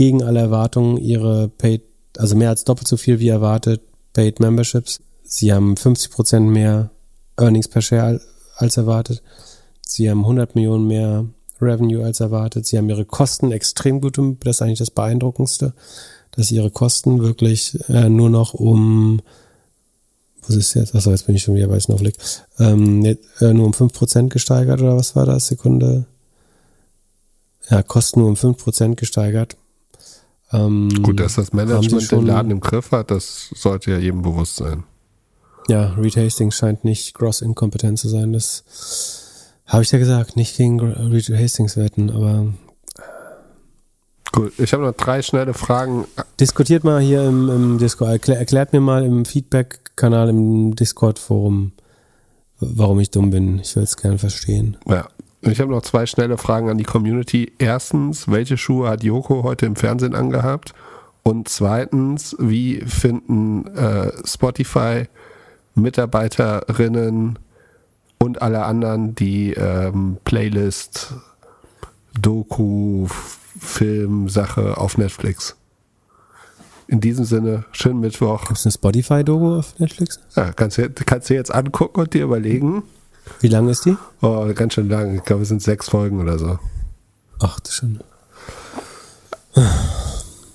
gegen 0.00 0.22
alle 0.22 0.40
Erwartungen, 0.40 0.96
ihre 0.96 1.48
Paid 1.48 1.82
also 2.16 2.34
mehr 2.34 2.48
als 2.48 2.64
doppelt 2.64 2.88
so 2.88 2.96
viel 2.96 3.20
wie 3.20 3.28
erwartet, 3.28 3.82
Paid 4.14 4.40
Memberships. 4.40 5.00
Sie 5.24 5.52
haben 5.52 5.76
50 5.76 6.10
Prozent 6.10 6.48
mehr 6.48 6.88
Earnings 7.36 7.68
per 7.68 7.82
Share 7.82 8.18
als 8.56 8.78
erwartet. 8.78 9.22
Sie 9.82 10.08
haben 10.08 10.20
100 10.20 10.54
Millionen 10.54 10.86
mehr 10.86 11.26
Revenue 11.60 12.02
als 12.02 12.20
erwartet. 12.20 12.64
Sie 12.64 12.78
haben 12.78 12.88
ihre 12.88 13.04
Kosten 13.04 13.52
extrem 13.52 14.00
gut, 14.00 14.16
das 14.16 14.56
ist 14.56 14.62
eigentlich 14.62 14.78
das 14.78 14.90
Beeindruckendste, 14.90 15.74
dass 16.30 16.50
ihre 16.50 16.70
Kosten 16.70 17.20
wirklich 17.20 17.78
äh, 17.90 18.08
nur 18.08 18.30
noch 18.30 18.54
um, 18.54 19.20
was 20.46 20.56
ist 20.56 20.72
jetzt? 20.72 20.94
Achso, 20.94 21.10
jetzt 21.10 21.26
bin 21.26 21.36
ich 21.36 21.42
schon 21.42 21.56
wieder 21.56 21.68
bei 21.68 21.78
Snowflake, 21.78 22.16
ähm, 22.58 23.04
äh, 23.04 23.52
nur 23.52 23.66
um 23.66 23.72
5% 23.72 24.30
gesteigert 24.30 24.80
oder 24.80 24.96
was 24.96 25.14
war 25.14 25.26
das? 25.26 25.48
Sekunde. 25.48 26.06
Ja, 27.68 27.82
Kosten 27.82 28.20
nur 28.20 28.30
um 28.30 28.36
5% 28.36 28.94
gesteigert. 28.94 29.58
Ähm, 30.52 30.88
Gut, 31.02 31.20
dass 31.20 31.34
das 31.36 31.52
Management 31.52 31.92
den 31.92 32.00
schon- 32.00 32.26
Laden 32.26 32.50
im 32.50 32.60
Griff 32.60 32.90
hat, 32.92 33.10
das 33.10 33.50
sollte 33.54 33.92
ja 33.92 33.98
jedem 33.98 34.22
bewusst 34.22 34.56
sein. 34.56 34.84
Ja, 35.68 35.94
Reed 35.94 36.16
Hastings 36.16 36.56
scheint 36.56 36.84
nicht 36.84 37.14
gross 37.14 37.40
inkompetent 37.42 37.98
zu 37.98 38.08
sein. 38.08 38.32
Das 38.32 38.64
habe 39.66 39.82
ich 39.84 39.92
ja 39.92 39.98
gesagt, 40.00 40.34
nicht 40.36 40.56
gegen 40.56 40.80
Reed 40.80 41.28
Hastings 41.30 41.76
wetten, 41.76 42.10
aber 42.10 42.52
Gut, 44.32 44.52
ich 44.58 44.72
habe 44.72 44.84
noch 44.84 44.94
drei 44.94 45.22
schnelle 45.22 45.54
Fragen. 45.54 46.04
diskutiert 46.38 46.84
mal 46.84 47.00
hier 47.00 47.24
im, 47.24 47.48
im 47.48 47.78
Discord, 47.78 48.10
erklär, 48.10 48.38
erklärt 48.38 48.72
mir 48.72 48.80
mal 48.80 49.04
im 49.04 49.24
Feedback-Kanal 49.24 50.28
im 50.28 50.76
Discord-Forum, 50.76 51.72
warum 52.60 53.00
ich 53.00 53.10
dumm 53.10 53.30
bin. 53.30 53.58
Ich 53.58 53.74
will 53.74 53.82
es 53.82 53.96
gerne 53.96 54.18
verstehen. 54.18 54.76
Ja. 54.88 55.08
Ich 55.42 55.60
habe 55.60 55.70
noch 55.70 55.82
zwei 55.82 56.04
schnelle 56.04 56.36
Fragen 56.36 56.68
an 56.68 56.76
die 56.76 56.84
Community. 56.84 57.52
Erstens, 57.58 58.28
welche 58.28 58.58
Schuhe 58.58 58.90
hat 58.90 59.02
Joko 59.02 59.42
heute 59.42 59.66
im 59.66 59.76
Fernsehen 59.76 60.14
angehabt? 60.14 60.74
Und 61.22 61.48
zweitens, 61.48 62.36
wie 62.38 62.80
finden 62.80 63.66
äh, 63.74 64.12
Spotify 64.24 65.08
Mitarbeiterinnen 65.74 67.38
und 68.18 68.42
alle 68.42 68.64
anderen 68.64 69.14
die 69.14 69.52
ähm, 69.52 70.18
Playlist, 70.24 71.14
Doku, 72.20 73.06
Film, 73.58 74.28
Sache 74.28 74.76
auf 74.76 74.98
Netflix? 74.98 75.56
In 76.86 77.00
diesem 77.00 77.24
Sinne, 77.24 77.64
schönen 77.72 78.00
Mittwoch. 78.00 78.46
Gibt 78.46 78.58
es 78.58 78.66
eine 78.66 78.72
Spotify-Dogo 78.72 79.60
auf 79.60 79.78
Netflix? 79.78 80.20
Ja, 80.34 80.52
kannst, 80.52 80.76
du, 80.76 80.90
kannst 80.90 81.30
du 81.30 81.34
jetzt 81.34 81.54
angucken 81.54 82.00
und 82.00 82.12
dir 82.12 82.24
überlegen. 82.24 82.82
Wie 83.40 83.48
lang 83.48 83.68
ist 83.68 83.84
die? 83.86 83.96
Oh, 84.20 84.46
ganz 84.54 84.74
schön 84.74 84.88
lang. 84.88 85.14
Ich 85.16 85.24
glaube, 85.24 85.42
es 85.42 85.48
sind 85.48 85.62
sechs 85.62 85.88
Folgen 85.88 86.20
oder 86.20 86.38
so. 86.38 86.58
Ach, 87.38 87.58
das 87.60 87.74
schon 87.74 88.00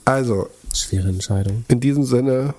Also, 0.05 0.47
schwere 0.73 1.07
Entscheidung. 1.09 1.65
in 1.67 1.79
diesem 1.79 2.03
Sinne, 2.03 2.53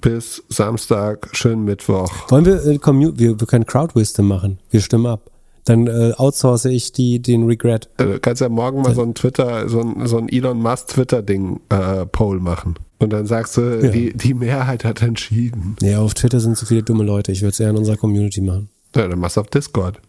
bis 0.00 0.42
Samstag, 0.48 1.28
schönen 1.32 1.64
Mittwoch. 1.64 2.10
Wollen 2.30 2.44
wir, 2.44 2.64
äh, 2.64 2.78
Commu 2.78 3.12
wir, 3.16 3.40
wir 3.40 3.46
können 3.46 3.66
Crowd-Wisdom 3.66 4.28
machen. 4.28 4.58
Wir 4.70 4.80
stimmen 4.80 5.06
ab. 5.06 5.30
Dann 5.64 5.88
äh, 5.88 6.12
outsource 6.16 6.66
ich 6.66 6.92
die, 6.92 7.20
den 7.20 7.44
Regret. 7.46 7.88
Äh, 7.98 8.04
Du 8.04 8.20
kannst 8.20 8.40
ja 8.40 8.48
morgen 8.48 8.82
mal 8.82 8.94
so 8.94 9.02
ein 9.02 9.14
Twitter, 9.14 9.68
so 9.68 9.80
ein, 9.80 10.06
so 10.06 10.18
ein 10.18 10.28
Elon 10.28 10.58
Musk 10.62 10.88
Twitter-Ding, 10.88 11.60
äh, 11.70 12.06
machen. 12.38 12.76
Und 12.98 13.10
dann 13.12 13.26
sagst 13.26 13.56
du, 13.56 13.60
Ja. 13.84 13.90
die, 13.90 14.14
die 14.14 14.32
Mehrheit 14.34 14.84
hat 14.84 15.02
entschieden. 15.02 15.76
Nee, 15.82 15.96
auf 15.96 16.14
Twitter 16.14 16.40
sind 16.40 16.56
zu 16.56 16.64
viele 16.66 16.82
dumme 16.82 17.04
Leute. 17.04 17.30
Ich 17.32 17.42
würde 17.42 17.50
es 17.52 17.60
eher 17.60 17.70
in 17.70 17.76
unserer 17.76 17.96
Community 17.96 18.40
machen. 18.40 18.70
Ja, 18.94 19.06
dann 19.06 19.18
machst 19.18 19.36
du 19.36 19.42
auf 19.42 19.48
Discord. 19.48 20.00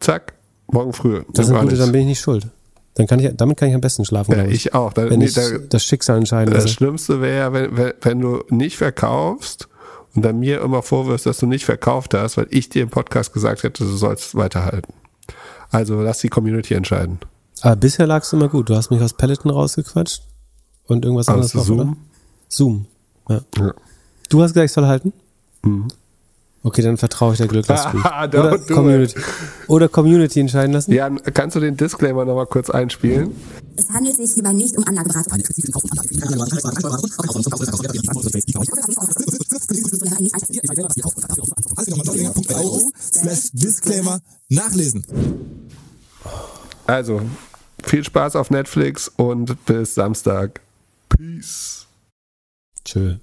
Zack, 0.00 0.34
morgen 0.68 0.92
früh. 0.92 1.22
Das 1.32 1.46
sind 1.46 1.54
Gar 1.56 1.64
gute, 1.64 1.76
dann 1.76 1.90
bin 1.92 2.02
ich 2.02 2.06
nicht 2.08 2.20
schuld. 2.20 2.46
Dann 2.94 3.06
kann 3.06 3.18
ich, 3.18 3.30
damit 3.36 3.56
kann 3.58 3.68
ich 3.68 3.74
am 3.74 3.80
besten 3.80 4.04
schlafen. 4.04 4.32
Ja, 4.32 4.42
glaub 4.44 4.50
ich 4.54 4.72
auch. 4.74 4.92
Da, 4.92 5.10
Wenn 5.10 5.18
nee, 5.18 5.26
ich 5.26 5.34
da, 5.34 5.42
das 5.68 5.84
Schicksal 5.84 6.16
entscheiden 6.18 6.54
das 6.54 6.64
lasse. 6.64 6.74
Schlimmste 6.74 7.20
wäre 7.20 7.36
ja, 7.36 7.52
wenn, 7.52 7.76
wenn, 7.76 7.92
wenn 8.00 8.20
du 8.20 8.42
nicht 8.48 8.76
verkaufst 8.78 9.68
und 10.14 10.24
dann 10.24 10.38
mir 10.38 10.60
immer 10.62 10.82
vorwirfst, 10.82 11.26
dass 11.26 11.38
du 11.38 11.46
nicht 11.46 11.64
verkauft 11.64 12.14
hast, 12.14 12.36
weil 12.36 12.46
ich 12.50 12.68
dir 12.68 12.82
im 12.82 12.88
Podcast 12.90 13.32
gesagt 13.32 13.64
hätte, 13.64 13.84
du 13.84 13.90
sollst 13.96 14.34
weiterhalten. 14.34 14.94
Also 15.70 16.00
lass 16.00 16.18
die 16.18 16.28
Community 16.28 16.74
entscheiden. 16.74 17.18
Aber 17.60 17.76
bisher 17.76 18.06
lagst 18.06 18.32
du 18.32 18.36
immer 18.36 18.48
gut. 18.48 18.70
Du 18.70 18.76
hast 18.76 18.90
mich 18.90 19.00
aus 19.02 19.12
Peloton 19.14 19.50
rausgequatscht 19.50 20.22
und 20.86 21.04
irgendwas 21.04 21.28
anderes 21.28 21.54
noch, 21.54 21.64
Zoom? 21.64 21.80
oder? 21.80 21.96
Zoom. 22.48 22.86
Ja. 23.28 23.40
Ja. 23.58 23.74
Du 24.28 24.42
hast 24.42 24.52
gesagt, 24.54 24.66
ich 24.66 24.72
soll 24.72 24.86
halten? 24.86 25.12
Mhm. 25.62 25.88
Okay, 26.66 26.82
dann 26.82 26.96
vertraue 26.96 27.32
ich 27.32 27.38
der 27.38 27.46
Glücklasspiel. 27.46 28.00
Ah, 28.04 28.24
oder, 28.26 28.58
Community. 28.58 29.20
oder 29.68 29.88
Community 29.88 30.40
entscheiden 30.40 30.72
lassen? 30.72 30.90
Jan, 30.92 31.20
kannst 31.32 31.54
du 31.54 31.60
den 31.60 31.76
Disclaimer 31.76 32.24
nochmal 32.24 32.46
kurz 32.46 32.70
einspielen? 32.70 33.30
Es 33.76 33.88
handelt 33.88 34.16
sich 34.16 34.32
hierbei 34.34 34.52
nicht 34.52 34.76
um 34.76 34.82
Anlageberatung. 34.82 35.38
Disclaimer 43.52 44.18
nachlesen. 44.48 45.04
Also, 46.86 47.20
viel 47.84 48.02
Spaß 48.02 48.34
auf 48.34 48.50
Netflix 48.50 49.08
und 49.16 49.64
bis 49.66 49.94
Samstag. 49.94 50.60
Peace. 51.16 51.86
Tschö. 52.84 53.16